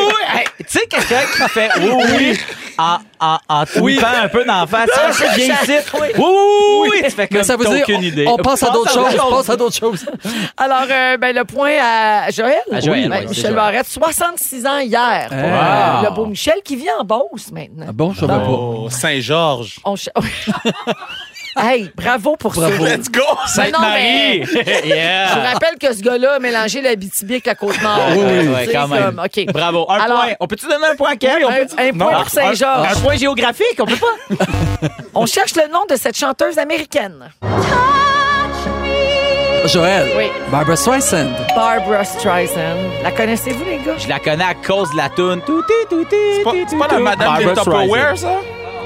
oui. 0.09 0.13
Hey, 0.39 0.45
tu 0.59 0.65
sais, 0.79 0.87
quelqu'un 0.87 1.21
qui 1.33 1.49
fait 1.53 1.69
oui, 1.79 1.91
oui, 2.19 2.39
en, 2.79 2.99
en, 3.21 3.39
en 3.49 3.65
tweetant 3.65 4.07
un 4.23 4.29
peu 4.29 4.45
dans 4.45 4.61
la 4.61 4.67
face. 4.67 4.91
Ah, 4.95 5.11
c'est 5.13 5.35
bien 5.37 5.55
ici. 5.63 5.73
Oui, 5.95 6.01
oui, 6.19 6.25
oui, 6.25 6.89
oui. 6.93 7.01
Tu 7.05 7.11
fais 7.11 7.29
comme 7.29 7.39
Mais 7.39 7.45
ça 7.45 7.57
veut 7.57 7.65
t'as 7.65 7.75
dire, 7.75 7.83
aucune 7.85 8.03
idée. 8.03 8.27
on 8.29 8.37
passe 8.37 8.63
à 8.65 8.71
d'autres 8.71 8.93
choses. 8.93 9.17
On 9.27 9.31
passe 9.37 9.51
à 9.51 9.57
d'autres 9.57 9.77
choses. 9.77 10.05
Alors, 10.57 10.85
euh, 10.91 11.17
ben, 11.17 11.35
le 11.35 11.45
point 11.45 11.73
à 11.81 12.31
Joël. 12.31 12.57
À 12.73 12.81
Joël, 12.81 13.09
Ben, 13.09 13.17
oui, 13.19 13.23
c'est 13.23 13.29
Michel 13.29 13.43
Joël. 13.45 13.55
Barrette, 13.55 13.87
66 13.87 14.67
ans 14.67 14.79
hier. 14.79 15.27
pour, 15.29 15.39
Wow. 15.39 15.45
euh, 15.45 16.03
le 16.11 16.15
beau 16.15 16.27
Michel 16.27 16.61
qui 16.65 16.77
vit 16.77 16.89
en 16.99 17.05
Beauce 17.05 17.51
maintenant. 17.53 17.87
Ah 17.89 17.93
bon, 17.93 18.13
je 18.13 18.21
savais 18.21 18.33
pas. 18.33 18.47
Oh, 18.49 18.89
Saint-Georges. 18.91 19.77
On 19.85 19.97
ch- 19.97 20.13
hey, 21.57 21.91
bravo 21.95 22.37
pour 22.37 22.53
Bravo. 22.53 22.85
ça. 22.85 22.97
Let's 22.97 23.11
go! 23.11 23.21
Sainte-Marie. 23.47 24.45
Je 24.45 24.83
vous 24.83 24.89
yeah. 24.89 25.35
rappelle 25.53 25.79
que 25.81 25.95
ce 25.95 26.03
gars-là 26.03 26.35
a 26.35 26.39
mélangé 26.39 26.81
la 26.83 26.95
BTB 26.97 27.31
avec 27.31 27.47
la 27.47 27.55
Côte-Nord. 27.55 28.01
Oui, 28.11 28.19
oui, 28.25 28.41
Tu 28.43 28.49
oui, 28.69 28.73
quand 28.73 28.89
même. 28.89 29.05
comme, 29.17 29.23
OK. 29.25 29.53
Bravo. 29.53 29.87
Un 29.91 29.99
Alors- 30.01 30.21
point. 30.25 30.33
On 30.41 30.47
peut-tu 30.47 30.67
donner 30.67 30.87
un 30.93 30.97
point 30.97 31.11
à? 31.13 31.15
On 31.45 31.49
Un, 31.49 31.89
un 31.89 31.93
point 31.93 32.13
pour 32.21 32.29
Saint-Georges. 32.31 32.89
Un 32.97 33.01
point 33.01 33.17
géographique, 33.17 33.77
on 33.81 33.87
peut 33.87 33.97
pas? 33.97 34.37
On 35.15 35.27
cherche 35.27 35.55
le 35.57 35.71
nom 35.73 35.85
de 35.89 35.97
cette 35.97 36.17
chanteuse 36.17 36.59
américaine. 36.59 37.31
Joël. 39.67 40.07
Oui. 40.17 40.27
Barbara 40.51 40.77
Streisand. 40.77 41.31
Barbara 41.55 42.05
Streisand. 42.05 42.77
La 43.03 43.11
connaissez-vous, 43.11 43.65
les 43.65 43.79
gars? 43.79 43.97
Je 43.99 44.09
la 44.09 44.21
connais 44.21 44.45
à 44.45 44.55
cause 44.55 44.91
de 44.93 44.97
la 44.97 45.09
toune. 45.09 45.41
Touti, 45.43 45.73
C'est 46.37 46.43
pas, 46.45 46.53
c'est 46.69 46.79
pas 46.79 46.87
la 46.89 46.99
madame 47.01 47.39
des 47.39 47.45
Tupperware, 47.55 48.17
ça? 48.17 48.29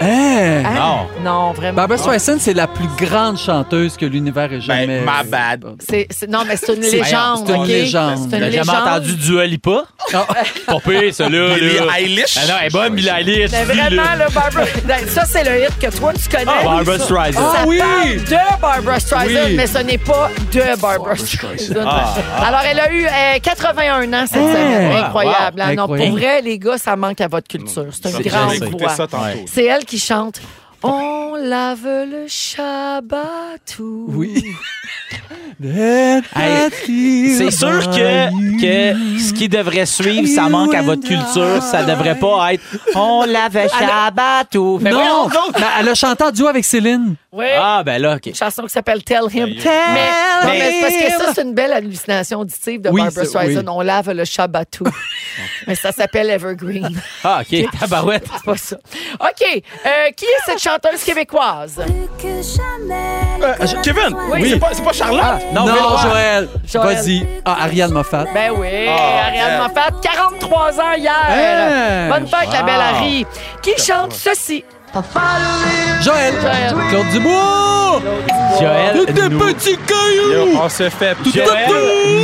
Hein? 0.01 0.63
Hein? 0.65 0.75
Non. 0.75 1.07
Non, 1.23 1.53
vraiment. 1.53 1.77
Barbara 1.77 1.99
Streisand, 1.99 2.39
c'est 2.39 2.55
la 2.55 2.67
plus 2.67 2.89
grande 2.97 3.37
chanteuse 3.39 3.97
que 3.97 4.07
l'univers 4.07 4.53
ait 4.53 4.61
jamais. 4.61 4.87
Ben, 4.87 5.05
my 5.05 5.29
bad. 5.31 5.65
C'est, 5.89 6.07
c'est- 6.11 6.27
non, 6.29 6.41
mais 6.47 6.57
c'est 6.57 6.75
une 6.75 6.81
légende. 6.81 7.45
c'est 7.47 7.55
une 7.55 7.61
OK? 7.63 7.67
légende. 7.69 8.17
C'est 8.19 8.25
une 8.25 8.31
T'as 8.31 8.39
jamais 8.39 8.51
légende. 8.51 8.77
entendu 8.89 9.13
Dua 9.17 9.47
Lipa? 9.47 9.85
Ah. 10.15 10.27
Pas 10.67 10.81
pire, 10.81 11.15
celui-là. 11.15 11.55
Billie 11.55 11.77
là. 11.79 11.99
Eilish? 12.01 12.37
Ah 12.39 12.47
non, 12.49 12.55
elle 12.61 12.67
est 12.67 12.71
bonne, 12.71 12.95
Billie 12.95 13.09
Eilish. 13.11 13.51
Mais 13.53 13.65
vraiment, 13.65 14.15
là, 14.19 14.27
Barbara. 14.35 14.65
Ben, 14.85 15.07
Ça, 15.09 15.25
c'est 15.25 15.45
le 15.45 15.65
hit 15.65 15.79
que 15.79 15.97
toi, 15.97 16.13
tu 16.15 16.29
connais. 16.29 16.45
Ah, 16.49 16.65
Barbara 16.65 16.99
Streisand. 16.99 17.53
Ça 17.53 17.59
Ah 17.59 17.65
oui! 17.67 17.79
parle 17.79 18.17
de 18.25 18.61
Barbara 18.61 19.01
Streisand, 19.01 19.41
Oui. 19.47 19.55
mais 19.57 19.67
ce 19.67 19.79
n'est 19.79 19.99
pas 19.99 20.31
de 20.53 20.81
Barbara 20.81 21.17
Streisand. 21.17 21.75
Ah, 21.87 22.15
Alors, 22.47 22.61
elle 22.71 22.81
a 22.81 22.91
eu 22.93 23.05
euh, 23.07 23.39
81 23.43 24.13
ans 24.13 24.25
cette 24.27 24.37
Hein? 24.39 24.53
semaine. 24.53 24.93
Incroyable. 25.05 25.61
hein? 25.61 25.75
Non, 25.75 25.83
Incroyable. 25.83 26.11
pour 26.11 26.19
vrai, 26.19 26.43
les 26.43 26.59
gars, 26.59 26.79
ça 26.79 26.97
manque 26.97 27.21
à 27.21 27.29
votre 27.29 27.49
culture. 27.49 27.87
C'est 27.91 28.11
une 28.11 28.23
grande 28.23 28.51
bien, 28.51 28.59
J'ai 28.59 28.67
écouté 28.67 28.85
voix. 28.85 28.95
ça 28.95 29.07
tantôt. 29.07 29.25
Ouais. 29.25 29.45
C'est 29.47 29.65
elle 29.67 29.85
qui 29.91 29.99
chante 29.99 30.41
On 30.85 31.35
lave 31.35 31.85
le 31.85 32.27
Shabbatou. 32.29 34.07
Oui. 34.09 34.45
Hey, 35.63 36.23
C'est 37.37 37.51
sûr 37.51 37.91
que, 37.91 38.61
que 38.61 39.19
ce 39.21 39.33
qui 39.33 39.49
devrait 39.49 39.85
suivre, 39.85 40.29
ça 40.29 40.49
manque 40.49 40.75
à 40.75 40.83
votre 40.83 41.03
culture. 41.07 41.61
Ça 41.61 41.83
devrait 41.83 42.19
pas 42.19 42.55
être 42.55 42.63
On 42.95 43.25
l'avait 43.25 43.69
Shabbat 43.69 44.55
ou. 44.55 44.79
Ben 44.81 44.95
non, 44.95 45.29
mais 45.29 45.61
elle 45.81 45.89
a 45.89 45.95
chanté 45.95 46.25
en 46.25 46.31
duo 46.31 46.47
avec 46.47 46.65
Céline. 46.65 47.17
Oui. 47.33 47.47
Ah, 47.57 47.83
ben 47.85 48.03
là, 48.03 48.17
OK. 48.17 48.27
Une 48.27 48.35
chanson 48.35 48.63
qui 48.65 48.71
s'appelle 48.71 49.05
Tell 49.05 49.23
Him. 49.33 49.47
mais, 49.47 49.55
non, 50.43 50.49
mais 50.51 50.73
c'est 50.73 50.81
parce 50.81 50.95
que 51.19 51.25
ça, 51.27 51.33
c'est 51.35 51.43
une 51.43 51.55
belle 51.55 51.73
hallucination 51.73 52.41
auditive 52.41 52.81
de 52.81 52.89
Oui, 52.91 53.03
Barbara 53.03 53.25
Streisand. 53.25 53.61
oui. 53.61 53.67
On 53.69 53.81
lave 53.83 54.11
le 54.11 54.25
Shabbatou. 54.25 54.83
mais 55.69 55.77
ça 55.77 55.93
s'appelle 55.93 56.29
Evergreen. 56.29 57.01
Ah, 57.23 57.43
OK. 57.43 57.71
Tabarouette. 57.79 58.27
C'est 58.35 58.45
pas 58.45 58.57
ça. 58.57 58.77
OK. 59.21 59.63
Euh, 59.87 60.11
qui 60.17 60.25
est 60.25 60.45
cette 60.45 60.61
chanteuse 60.61 61.05
québécoise? 61.05 61.79
Euh, 61.79 63.67
Kevin, 63.85 64.17
Oui. 64.33 64.51
c'est 64.51 64.59
pas, 64.59 64.69
c'est 64.73 64.83
pas 64.85 64.93
Charlotte? 64.93 65.25
Non, 65.55 65.67
Non, 65.67 65.73
Véro. 65.75 65.97
Joël. 65.99 66.49
Joël. 66.67 66.97
Vas-y. 66.97 67.27
Ah, 67.45 67.59
Ariane 67.63 67.93
Moffat. 67.93 68.25
Ben 68.35 68.53
oui, 68.57 68.69
Ah, 68.89 69.27
Ariane. 69.27 69.63
Moffat, 69.63 69.91
43 70.03 70.81
ans 70.81 70.93
hier. 70.99 71.13
Hein? 71.29 72.09
Bonne 72.11 72.27
fête, 72.27 72.49
la 72.53 72.61
Wow. 72.61 72.67
belle 72.67 72.81
Harry. 72.81 73.27
Qui 73.63 73.81
chante 73.81 74.13
ceci? 74.13 74.65
Joël. 76.03 76.35
Joël. 76.41 76.75
Claude 76.91 77.09
Dubois. 77.13 78.01
Joël. 78.61 79.07
Des 79.15 79.29
nous- 79.29 79.39
petits 79.39 79.77
cailloux. 79.77 80.33
Yo, 80.53 80.61
on 80.63 80.69
se 80.69 80.89
fait 80.91 81.17
Joël 81.33 81.71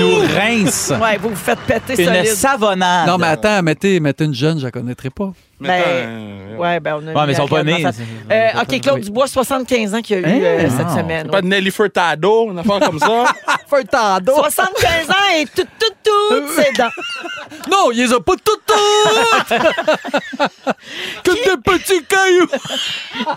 nous 0.00 0.18
rince. 0.36 0.92
Ouais, 1.00 1.16
vous 1.20 1.30
vous 1.30 1.36
faites 1.36 1.60
péter 1.60 2.02
Une 2.02 2.08
solide. 2.08 2.26
savonnade. 2.34 3.06
Non, 3.08 3.18
mais 3.18 3.28
attends, 3.28 3.62
mettez, 3.62 4.00
mettez 4.00 4.24
une 4.24 4.34
jeune, 4.34 4.58
je 4.58 4.64
la 4.64 4.70
connaîtrais 4.70 5.10
pas. 5.10 5.32
Ben, 5.58 5.70
euh, 5.70 6.56
ouais, 6.56 6.80
ben, 6.80 6.96
on 7.02 7.08
a 7.08 7.12
Ouais, 7.12 7.20
mis 7.22 7.26
mais 7.28 7.32
ils 7.32 7.36
sont 7.36 7.48
pas 7.48 7.62
nés. 7.62 7.86
Euh, 8.30 8.48
OK, 8.60 8.80
Claude 8.80 9.00
Dubois, 9.00 9.26
75 9.26 9.94
ans 9.94 10.02
qu'il 10.02 10.16
a 10.16 10.18
eu 10.20 10.24
Hein? 10.26 10.40
euh, 10.42 10.68
cette 10.68 10.90
semaine. 10.90 11.22
C'est 11.24 11.30
pas 11.32 11.40
de 11.40 11.46
Nelly 11.46 11.70
Furtado, 11.70 12.50
une 12.50 12.58
affaire 12.58 12.80
comme 12.80 12.98
ça? 12.98 13.24
Furtado. 13.68 14.34
75 14.34 15.10
ans 15.10 15.14
et 15.34 15.46
tout, 15.46 15.62
tout, 15.78 15.94
tout, 16.04 16.48
ses 16.54 16.72
dents. 16.72 16.90
Non, 17.70 17.90
il 17.92 17.98
les 18.04 18.12
a 18.12 18.20
pas 18.20 18.34
toutes 18.44 18.62
toutes. 18.66 19.58
que 21.24 21.30
des 21.32 21.56
petits 21.62 22.04
cailloux. 22.04 22.46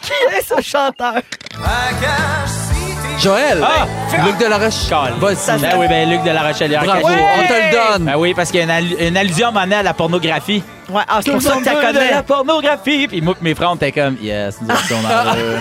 Qui 0.01 0.11
est 0.35 0.41
ce 0.41 0.61
chanteur? 0.61 1.21
Joël. 3.21 3.61
Ah! 3.63 3.85
Luc 4.25 4.37
de 4.37 4.45
la 4.45 4.57
Roche. 4.57 4.89
Vas-y. 5.19 5.59
Ben 5.59 5.73
oui, 5.77 5.87
ben 5.89 6.09
Luc 6.09 6.23
de 6.23 6.29
la 6.31 6.41
Rochelière. 6.43 6.83
Bravo, 6.83 7.07
Caché. 7.07 7.19
on 7.37 7.47
te 7.47 7.53
le 7.53 7.71
donne. 7.97 8.05
Ben 8.05 8.15
oui, 8.17 8.33
parce 8.33 8.49
qu'il 8.49 8.59
y 8.59 8.63
a 8.63 8.65
une, 8.65 8.71
allu- 8.71 8.95
une 9.07 9.17
allusion 9.17 9.49
à 9.55 9.61
à 9.61 9.83
la 9.83 9.93
pornographie. 9.93 10.63
Ouais, 10.89 11.03
ah, 11.07 11.19
c'est 11.23 11.31
pour 11.31 11.41
ça 11.41 11.51
que 11.55 11.59
tu 11.59 11.65
la 11.65 11.75
De 11.75 11.81
connais. 11.97 12.11
la 12.11 12.23
pornographie. 12.23 13.07
Puis 13.07 13.21
moi, 13.21 13.35
pis 13.35 13.43
mes 13.43 13.53
frères, 13.55 13.71
on 13.71 13.75
était 13.75 13.91
comme, 13.91 14.17
yes, 14.21 14.57
nous 14.61 14.69
autres, 14.69 14.93
on 14.93 15.05
en 15.05 15.33
veut. 15.35 15.59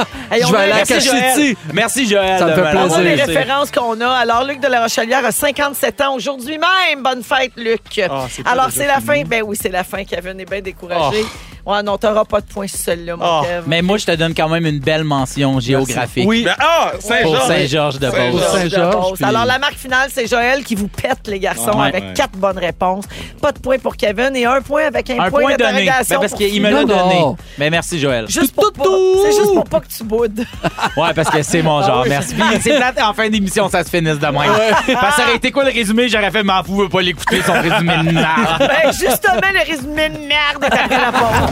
Hey, 0.30 0.44
on 0.44 0.48
Je 0.48 0.52
vais 0.52 0.58
a- 0.58 0.60
aller 0.62 0.72
à 0.72 0.74
Merci, 0.76 1.00
Joël. 1.00 1.56
Merci, 1.72 2.08
Joël. 2.08 2.38
Ça 2.38 2.44
me 2.46 2.50
de 2.50 2.54
fait 2.56 2.60
voit 2.60 2.72
les 2.72 2.86
plaisir. 2.86 3.26
laissé. 3.26 3.38
références 3.38 3.70
qu'on 3.70 4.00
a. 4.00 4.08
Alors, 4.10 4.44
Luc 4.44 4.60
de 4.60 4.68
la 4.68 4.82
Rochelière 4.82 5.24
a 5.24 5.32
57 5.32 6.00
ans 6.02 6.14
aujourd'hui 6.14 6.58
même. 6.58 7.02
Bonne 7.02 7.22
fête, 7.22 7.52
Luc. 7.56 7.80
Ah, 8.10 8.26
c'est 8.30 8.42
pas 8.42 8.50
Alors, 8.50 8.66
déjà 8.66 8.80
c'est 8.80 8.86
la 8.86 9.00
fini. 9.00 9.24
fin. 9.24 9.28
Ben 9.28 9.42
oui, 9.44 9.56
c'est 9.60 9.68
la 9.70 9.82
fin. 9.84 10.04
Kevin 10.04 10.38
est 10.40 10.48
bien 10.50 10.60
découragé. 10.60 11.24
Ouais, 11.64 11.82
non, 11.82 11.96
t'auras 11.96 12.24
pas 12.24 12.40
de 12.40 12.46
points 12.46 12.66
sur 12.66 12.78
celle-là, 12.78 13.16
mon 13.16 13.24
Ah, 13.24 13.42
Kev. 13.44 13.62
Mais 13.66 13.82
moi, 13.82 13.96
je 13.98 14.06
te 14.06 14.12
donne 14.12 14.34
quand 14.34 14.48
même 14.48 14.66
une 14.66 14.80
belle 14.80 15.04
mention 15.04 15.60
géographique. 15.60 16.26
Oui. 16.28 16.42
Ben, 16.44 16.54
ah, 16.58 16.90
Pour 16.92 17.02
Saint-Georges. 17.02 17.46
Saint-Georges 17.46 17.98
de. 18.00 18.10
Beauce. 18.10 18.42
Saint-Georges, 18.52 19.12
puis- 19.14 19.24
Alors, 19.24 19.44
la 19.44 19.58
marque 19.58 19.76
finale, 19.76 20.08
c'est 20.12 20.26
Joël 20.28 20.64
qui 20.64 20.74
vous 20.74 20.88
pète, 20.88 21.28
les 21.28 21.38
garçons, 21.38 21.78
Ouais. 21.80 21.88
avec 21.88 22.02
Ouais. 22.04 22.12
quatre 22.14 22.32
bonnes 22.36 22.58
réponses. 22.58 23.04
Pas 23.40 23.52
de 23.52 23.58
points 23.60 23.78
pour 23.78 23.96
Kevin 23.96 24.34
et 24.34 24.44
un 24.44 24.60
point 24.60 24.86
avec 24.86 25.08
un, 25.10 25.14
Un 25.20 25.30
point, 25.30 25.40
point 25.42 25.56
donné. 25.56 25.56
Ben, 25.58 25.66
d'interrogation. 25.86 26.20
parce 26.20 26.32
pour 26.32 26.38
qu'il 26.40 26.62
me 26.62 26.70
l'a 26.70 26.80
Non, 26.80 26.86
donné. 26.86 27.20
non. 27.20 27.36
Mais 27.58 27.70
merci, 27.70 28.00
Joël. 28.00 28.26
Juste 28.28 28.54
pour 28.54 28.72
pas- 28.72 28.82
C'est 29.24 29.36
juste 29.36 29.54
pour 29.54 29.64
pas 29.64 29.80
que 29.80 29.88
tu 29.88 30.02
boudes. 30.04 30.44
Ouais, 30.96 31.14
parce 31.14 31.30
que 31.30 31.42
c'est 31.42 31.62
mon 31.62 31.82
genre. 31.82 32.04
Merci. 32.08 32.34
Puis 32.34 32.44
c'est 32.60 32.76
plate 32.76 33.00
en 33.02 33.14
fin 33.14 33.28
d'émission, 33.28 33.68
ça 33.68 33.84
se 33.84 33.88
finisse 33.90 34.18
de 34.18 34.26
même. 34.26 34.34
Parce 34.34 34.84
que 34.86 34.92
ça 35.22 35.22
aurait 35.26 35.36
été 35.36 35.50
quoi 35.50 35.64
le 35.64 35.70
résumé? 35.70 36.08
J'aurais 36.08 36.30
fait 36.30 36.42
m'en 36.42 36.62
fous, 36.64 36.76
je 36.78 36.82
veux 36.82 36.88
pas 36.88 37.00
l'écouter, 37.02 37.40
son 37.46 37.52
résumé 37.52 37.96
de 37.98 38.12
merde. 38.12 38.58
ben, 38.58 38.92
justement, 38.92 39.40
le 39.52 39.70
résumé 39.70 40.08
de 40.08 40.18
merde 40.18 40.62
est 40.64 40.66
après 40.66 40.98
la 41.00 41.12
pause. 41.12 41.51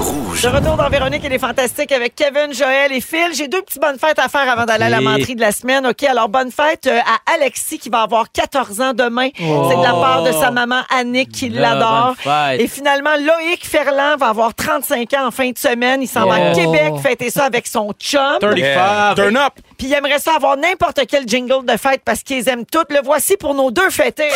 De 0.00 0.48
retour 0.48 0.76
dans 0.78 0.88
Véronique 0.88 1.22
et 1.22 1.28
les 1.28 1.38
Fantastiques 1.38 1.92
avec 1.92 2.14
Kevin, 2.14 2.54
Joël 2.54 2.90
et 2.90 3.02
Phil. 3.02 3.34
J'ai 3.34 3.48
deux 3.48 3.60
petites 3.60 3.82
bonnes 3.82 3.98
fêtes 3.98 4.18
à 4.18 4.28
faire 4.28 4.50
avant 4.50 4.64
d'aller 4.64 4.84
à 4.84 4.88
la 4.88 5.02
menterie 5.02 5.34
de 5.34 5.42
la 5.42 5.52
semaine. 5.52 5.86
OK, 5.86 6.02
alors 6.04 6.30
bonne 6.30 6.50
fête 6.50 6.86
euh, 6.86 6.98
à 7.00 7.34
Alexis 7.34 7.78
qui 7.78 7.90
va 7.90 8.00
avoir 8.00 8.32
14 8.32 8.80
ans 8.80 8.92
demain. 8.94 9.28
Oh. 9.42 9.68
C'est 9.68 9.76
de 9.76 9.82
la 9.82 9.92
part 9.92 10.22
de 10.22 10.32
sa 10.32 10.50
maman 10.50 10.80
Annick 10.88 11.30
qui 11.30 11.50
Là, 11.50 11.74
l'adore. 11.74 12.14
Et 12.58 12.66
finalement, 12.66 13.10
Loïc 13.16 13.66
Ferland 13.66 14.16
va 14.18 14.28
avoir 14.28 14.54
35 14.54 15.12
ans 15.12 15.26
en 15.26 15.30
fin 15.30 15.50
de 15.50 15.58
semaine. 15.58 16.00
Il 16.00 16.08
s'en 16.08 16.26
va 16.26 16.36
à. 16.36 16.52
Québec 16.54 16.94
fêter 17.02 17.28
ça 17.28 17.44
avec 17.44 17.66
son 17.66 17.92
chum. 18.00 18.38
35. 18.40 18.56
Yeah. 18.56 19.12
Turn 19.16 19.36
up. 19.36 19.52
Puis 19.76 19.88
il 19.88 19.92
aimerait 19.92 20.18
ça 20.18 20.36
avoir 20.36 20.56
n'importe 20.56 21.00
quel 21.06 21.28
jingle 21.28 21.66
de 21.66 21.76
fête 21.76 22.00
parce 22.02 22.22
qu'ils 22.22 22.48
aiment 22.48 22.64
toutes. 22.64 22.90
Le 22.90 23.00
voici 23.04 23.36
pour 23.36 23.54
nos 23.54 23.70
deux 23.70 23.90
fêtés. 23.90 24.30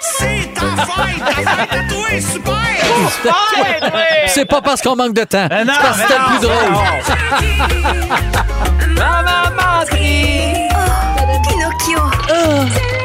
C'est 0.00 0.52
ta 0.54 0.82
fête! 0.84 1.18
Ta 1.18 1.50
fête 1.52 1.72
à 1.72 1.92
toi, 1.92 2.20
super! 2.20 2.62
C'est 4.28 4.44
pas 4.44 4.60
parce 4.60 4.82
qu'on 4.82 4.98
manque 5.02 5.14
de 5.14 5.24
temps. 5.24 5.46
Mais 5.50 5.64
non, 5.64 5.72
C'est 5.74 5.82
parce 5.82 5.96
que 5.96 6.02
c'était 6.02 6.18
mais 6.18 6.18
le 6.18 6.24
plus 6.26 6.40
non, 6.40 6.52
drôle. 6.52 6.72
Maman 8.96 9.50
menterie. 9.56 10.68
Pinocchio. 11.48 13.01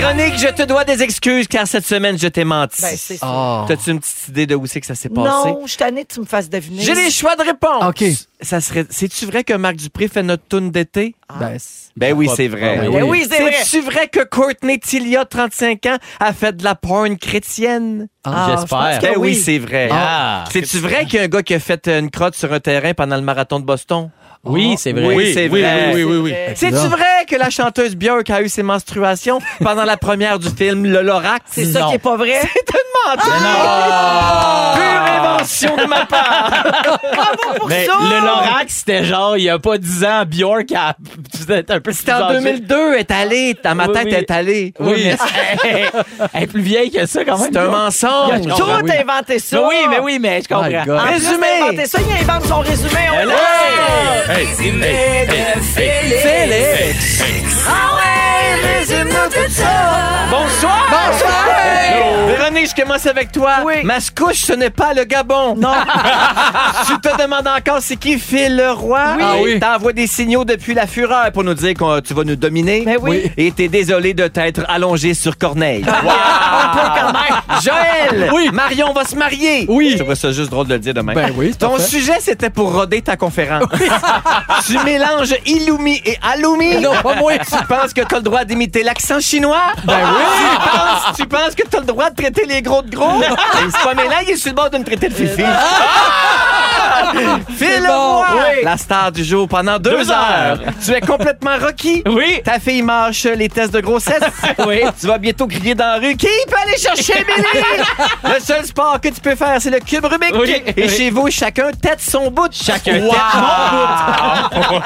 Véronique, 0.00 0.38
je 0.38 0.48
te 0.48 0.62
dois 0.62 0.84
des 0.84 1.02
excuses 1.02 1.46
car 1.46 1.66
cette 1.66 1.84
semaine, 1.84 2.18
je 2.18 2.26
t'ai 2.28 2.42
menti. 2.44 2.80
Ben, 2.80 2.94
c'est 2.96 3.18
ça. 3.18 3.26
Oh. 3.30 3.64
T'as-tu 3.68 3.90
une 3.90 4.00
petite 4.00 4.28
idée 4.28 4.46
de 4.46 4.54
où 4.54 4.64
c'est 4.66 4.80
que 4.80 4.86
ça 4.86 4.94
s'est 4.94 5.10
passé? 5.10 5.50
Non, 5.50 5.60
je 5.64 5.68
suis 5.68 5.76
tannée 5.76 6.04
que 6.06 6.14
tu 6.14 6.20
me 6.20 6.24
fasses 6.24 6.48
deviner. 6.48 6.82
J'ai 6.82 6.94
les 6.94 7.10
choix 7.10 7.36
de 7.36 7.42
réponse. 7.42 7.84
OK. 7.86 8.04
Ça 8.40 8.62
serait. 8.62 8.86
C'est-tu 8.88 9.26
vrai 9.26 9.44
que 9.44 9.52
Marc 9.52 9.76
Dupré 9.76 10.08
fait 10.08 10.22
notre 10.22 10.44
tune 10.48 10.70
d'été? 10.70 11.14
Ben, 11.38 11.56
c'est- 11.58 11.90
Ben 11.96 12.14
oui, 12.14 12.30
c'est 12.34 12.48
vrai. 12.48 12.78
Ah, 12.82 12.88
Ben 12.90 13.02
oui, 13.02 13.26
c'est 13.30 13.40
vrai. 13.42 13.52
C'est-tu 13.62 13.84
vrai 13.84 14.08
que 14.08 14.20
Courtney 14.24 14.78
Tilia, 14.78 15.26
35 15.26 15.84
ans, 15.86 15.98
a 16.18 16.32
fait 16.32 16.56
de 16.56 16.64
la 16.64 16.74
porn 16.74 17.18
chrétienne? 17.18 18.08
Ah, 18.24 18.56
J'espère. 18.58 19.00
Ben 19.02 19.12
oui, 19.18 19.28
oui. 19.30 19.34
c'est 19.36 19.58
vrai. 19.58 19.90
Ah. 19.92 20.44
C'est-tu 20.50 20.78
vrai 20.78 21.04
qu'il 21.04 21.16
y 21.18 21.18
a 21.18 21.24
un 21.24 21.28
gars 21.28 21.42
qui 21.42 21.52
a 21.52 21.60
fait 21.60 21.86
une 21.88 22.10
crotte 22.10 22.34
sur 22.34 22.50
un 22.54 22.60
terrain 22.60 22.94
pendant 22.94 23.16
le 23.16 23.22
marathon 23.22 23.60
de 23.60 23.64
Boston? 23.66 24.10
Oui, 24.44 24.76
c'est 24.78 24.92
vrai. 24.92 25.14
Oui, 25.14 25.32
c'est 25.34 25.48
vrai. 25.48 25.92
oui, 25.94 26.02
oui, 26.02 26.16
oui, 26.16 26.18
oui. 26.30 26.34
C'est-tu 26.54 26.76
vrai 26.88 27.26
que 27.28 27.36
la 27.36 27.50
chanteuse 27.50 27.94
Björk 27.94 28.30
a 28.30 28.40
eu 28.40 28.48
ses 28.48 28.62
menstruations 28.62 29.38
pendant 29.62 29.84
la 29.84 29.98
première 29.98 30.38
du 30.38 30.48
film 30.48 30.86
Le 30.86 31.02
Lorax? 31.02 31.44
C'est 31.50 31.66
ça 31.66 31.80
Non. 31.80 31.88
qui 31.90 31.96
est 31.96 31.98
pas 31.98 32.16
vrai. 32.16 32.40
C'est 32.40 32.70
une 32.72 33.10
menterie. 33.10 33.30
Pure 35.80 35.84
invention 35.84 35.84
de 35.84 35.88
ma 35.88 36.06
part. 36.06 36.62
Bravo 37.12 37.58
pour 37.58 37.68
Mais 37.68 37.86
ça. 37.86 37.92
le 38.00 38.26
Lorax, 38.26 38.74
c'était 38.74 39.04
genre, 39.04 39.36
il 39.36 39.44
y 39.44 39.50
a 39.50 39.58
pas 39.58 39.78
10 39.78 40.04
ans, 40.04 40.22
Bjork 40.26 40.72
a. 40.76 40.94
C'était 41.34 41.72
un 41.72 41.80
peu 41.80 41.92
C'était 41.92 42.12
en 42.12 42.28
plus 42.28 42.36
âgé. 42.36 42.44
2002, 42.60 42.92
elle 42.94 43.00
est 43.00 43.10
allée. 43.10 43.56
Dans 43.62 43.74
ma 43.74 43.86
Oui, 43.86 43.92
tête, 43.94 44.04
oui. 44.06 44.14
est 44.14 44.30
allée. 44.30 44.74
Oui, 44.80 45.04
mais 45.64 45.90
elle, 46.34 46.42
est 46.42 46.46
plus 46.46 46.62
vieille 46.62 46.90
que 46.90 47.06
ça 47.06 47.24
quand 47.24 47.38
même. 47.38 47.50
C'est 47.52 47.58
un 47.58 47.68
mensonge. 47.68 48.40
Tout 48.56 48.64
a 48.64 49.00
inventé 49.00 49.38
ça. 49.38 49.56
Mais 49.56 49.62
oui, 49.68 49.76
mais 49.90 49.98
oui, 50.00 50.18
mais 50.20 50.42
je 50.42 50.48
comprends. 50.48 50.68
My 50.68 50.84
God. 50.84 50.98
En 50.98 51.02
plus 51.02 51.12
Résumé. 51.14 51.46
d'inventer 51.60 51.86
ça, 51.86 51.98
il 52.00 52.22
invente 52.22 52.44
son 52.46 52.60
résumé. 52.60 53.00
On. 53.12 53.30
Hey, 54.32 54.46
hey, 54.60 54.68
hey, 54.82 55.28
hey. 55.28 55.60
Félix. 56.12 57.64
Ah 57.68 57.94
ouais, 57.96 58.19
Bonsoir. 60.30 60.86
Bonsoir. 60.90 61.46
Véronique, 62.26 62.70
je 62.76 62.82
commence 62.82 63.06
avec 63.06 63.32
toi. 63.32 63.56
Oui. 63.64 63.82
Mascouche, 63.84 64.38
ce 64.42 64.52
n'est 64.52 64.70
pas 64.70 64.94
le 64.94 65.04
Gabon. 65.04 65.56
Non. 65.56 65.72
tu 66.86 66.98
te 67.00 67.22
demandes 67.22 67.48
encore 67.48 67.78
c'est 67.80 67.96
qui 67.96 68.18
Phil 68.18 68.56
le 68.56 68.70
roi. 68.72 69.14
Oui. 69.16 69.22
Ah 69.24 69.34
oui. 69.42 69.60
T'envoies 69.60 69.92
des 69.92 70.06
signaux 70.06 70.44
depuis 70.44 70.74
la 70.74 70.86
fureur 70.86 71.32
pour 71.32 71.44
nous 71.44 71.54
dire 71.54 71.74
que 71.74 72.00
tu 72.00 72.14
vas 72.14 72.24
nous 72.24 72.36
dominer. 72.36 72.82
Ben 72.84 72.98
oui. 73.00 73.30
Et 73.36 73.50
t'es 73.52 73.68
désolé 73.68 74.14
de 74.14 74.26
t'être 74.28 74.62
allongé 74.68 75.14
sur 75.14 75.36
Corneille. 75.38 75.84
Quand 75.84 77.12
même. 77.12 77.60
Joël! 77.62 78.30
Oui. 78.32 78.48
Marion 78.52 78.92
va 78.92 79.04
se 79.04 79.16
marier! 79.16 79.66
Oui. 79.68 79.90
Je 79.92 79.98
trouvais 79.98 80.14
ça 80.14 80.30
juste 80.32 80.50
drôle 80.50 80.66
de 80.68 80.74
le 80.74 80.80
dire 80.80 80.94
demain. 80.94 81.12
Ben 81.14 81.32
oui, 81.36 81.54
Ton 81.58 81.70
parfait. 81.70 81.82
sujet, 81.84 82.16
c'était 82.20 82.50
pour 82.50 82.72
roder 82.72 83.02
ta 83.02 83.16
conférence. 83.16 83.64
tu 84.66 84.78
mélanges 84.84 85.34
Illumi 85.46 86.00
et 86.04 86.16
Alumi. 86.32 86.80
Non, 86.80 86.92
pas 87.02 87.16
moi. 87.16 87.32
Tu 87.38 87.64
penses 87.68 87.92
que 87.92 88.02
t'as 88.02 88.16
le 88.16 88.22
droit 88.22 88.39
d'imiter 88.44 88.82
l'accent 88.82 89.20
chinois? 89.20 89.72
Ben 89.84 89.96
oui. 89.96 90.22
Tu 90.52 90.68
penses, 90.70 91.16
tu 91.16 91.26
penses 91.26 91.54
que 91.54 91.62
t'as 91.68 91.80
le 91.80 91.86
droit 91.86 92.10
de 92.10 92.14
traiter 92.16 92.44
les 92.46 92.62
gros 92.62 92.82
de 92.82 92.94
gros? 92.94 93.22
C'est 93.72 93.84
pas 93.84 93.94
mélange, 93.94 94.24
il 94.28 94.30
est 94.30 94.36
sur 94.36 94.50
le 94.50 94.56
bord 94.56 94.70
de 94.70 94.78
me 94.78 94.84
traiter 94.84 95.08
de 95.08 95.14
fifi. 95.14 95.42
Ah! 95.44 97.12
Phil 97.56 97.84
bon. 97.86 98.22
Oui. 98.34 98.64
la 98.64 98.76
star 98.76 99.10
du 99.12 99.24
jour 99.24 99.48
pendant 99.48 99.78
deux, 99.78 99.90
Deux 99.90 100.10
heures. 100.10 100.18
heures. 100.30 100.58
Tu 100.84 100.92
es 100.92 101.00
complètement 101.00 101.56
Rocky. 101.60 102.02
Oui. 102.10 102.40
Ta 102.44 102.58
fille 102.58 102.82
marche 102.82 103.24
les 103.24 103.48
tests 103.48 103.72
de 103.72 103.80
grossesse. 103.80 104.22
Oui. 104.66 104.82
Tu 105.00 105.06
vas 105.06 105.18
bientôt 105.18 105.46
crier 105.46 105.74
dans 105.74 105.86
la 105.86 105.94
rue. 105.96 106.16
Qui 106.16 106.26
peut 106.48 106.56
aller 106.62 106.76
chercher 106.76 107.24
Billy? 107.24 108.34
Le 108.34 108.40
seul 108.40 108.64
sport 108.64 109.00
que 109.00 109.08
tu 109.08 109.20
peux 109.20 109.34
faire, 109.36 109.56
c'est 109.60 109.70
le 109.70 109.78
cube 109.80 110.04
Rubik. 110.04 110.34
Oui. 110.34 110.62
Et 110.76 110.88
chez 110.88 111.10
vous, 111.10 111.30
chacun 111.30 111.70
tête 111.72 112.00
son 112.00 112.30
bout. 112.30 112.48
Chacun 112.52 113.00
Wow. 113.00 113.10
tête 113.12 113.20
mon 114.62 114.78
bout. 114.78 114.82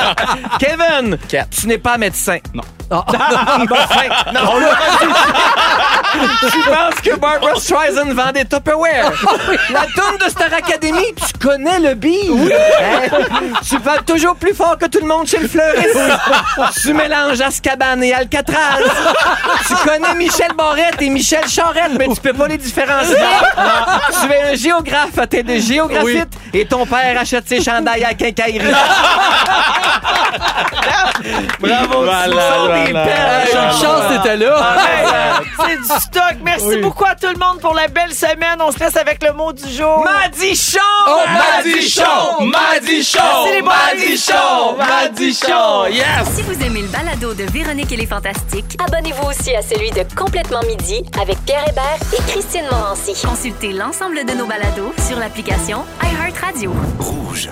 Kevin, 0.59 1.19
tu 1.51 1.67
n'es 1.67 1.79
pas 1.79 1.97
médecin. 1.99 2.39
Non. 2.53 2.63
Non, 4.35 4.41
on 4.53 4.59
l'a 4.59 4.69
tu 6.51 6.61
penses 6.63 7.01
que 7.03 7.17
Barbara 7.17 7.55
Streisand 7.57 8.13
vend 8.15 8.33
des 8.33 8.45
Tupperware? 8.45 9.11
La 9.73 9.81
tourne 9.95 10.17
de 10.25 10.29
Star 10.31 10.53
Academy, 10.53 11.05
tu 11.17 11.39
connais 11.47 11.81
le 11.81 11.95
beat? 11.95 12.31
Hein? 12.31 13.09
Tu 13.69 13.79
parles 13.81 14.05
toujours 14.05 14.37
plus 14.37 14.55
fort 14.55 14.79
que 14.79 14.87
tout 14.87 15.01
le 15.01 15.07
monde 15.09 15.27
chez 15.27 15.39
le 15.39 15.49
fleuriste. 15.49 15.99
tu 16.83 16.93
mélanges 16.95 17.41
Azkaban 17.41 18.01
et 18.03 18.13
Alcatraz. 18.15 18.79
tu 19.67 19.75
connais 19.89 20.15
Michel 20.15 20.53
Barrette 20.57 21.01
et 21.03 21.11
Michel 21.11 21.49
Charette, 21.49 21.93
mais 21.99 22.07
tu 22.09 22.21
peux 22.21 22.33
pas 22.33 22.47
les 22.49 22.59
différencier. 22.59 23.17
tu 23.17 24.33
es 24.33 24.53
un 24.53 24.55
géographe 24.55 25.19
à 25.19 25.27
tête 25.27 25.47
de 25.47 25.57
géographite 25.59 26.29
et 26.53 26.65
ton 26.67 26.87
père 26.87 27.19
achète 27.21 27.49
ses 27.49 27.63
chandails 27.63 28.05
à 28.05 28.15
quincaillerie. 28.15 28.65
Bravo, 31.61 32.01
tu 32.01 32.05
Voilà, 32.05 32.27
des 32.85 32.93
voilà. 32.93 33.05
perles. 33.07 33.34
Une 33.53 33.71
chance 33.81 34.03
t'étais 34.11 34.37
là. 34.37 34.77
Hey, 34.85 35.77
C'est 35.87 35.95
du 35.95 36.01
stock. 36.01 36.35
Merci 36.43 36.67
Oui. 36.67 36.77
beaucoup 36.83 37.05
à 37.05 37.15
tout 37.15 37.29
le 37.29 37.39
monde 37.39 37.61
pour 37.61 37.75
la 37.75 37.89
belle 37.89 38.13
semaine. 38.15 38.57
On 38.61 38.71
se 38.73 38.79
laisse 38.79 38.97
avec 38.97 39.23
le 39.23 39.33
mot 39.33 39.53
du 39.53 39.69
jour. 39.71 40.05
Madichon! 40.05 40.79
Oh, 41.07 41.21
Madichon! 41.29 42.47
Madichon! 42.47 43.21
Merci 43.23 43.53
les 43.55 43.63
boys. 43.63 43.73
Madichon! 43.95 44.77
Madichon! 44.79 45.87
Yes! 45.91 46.29
Si 46.35 46.43
vous 46.43 46.63
aimez 46.65 46.83
le 46.83 46.89
balado 46.89 47.35
de 47.35 47.45
Véronique 47.45 47.93
et 47.93 47.97
les 47.97 48.07
Fantastiques, 48.07 48.77
Abonnez-vous 48.87 49.29
aussi 49.29 49.55
à 49.55 49.63
celui 49.63 49.91
de 49.91 50.05
Complètement 50.17 50.61
Midi 50.67 51.05
avec 51.21 51.39
Pierre 51.45 51.65
Hébert 51.69 51.99
et 52.13 52.31
Christine 52.31 52.65
Morancy. 52.71 53.15
consultez 53.25 53.73
l'ensemble 53.73 54.25
de 54.25 54.33
nos 54.33 54.47
balados 54.47 54.93
sur 55.09 55.19
l'application 55.19 55.85
iHeartRadio. 56.03 56.73
Rouge. 56.99 57.49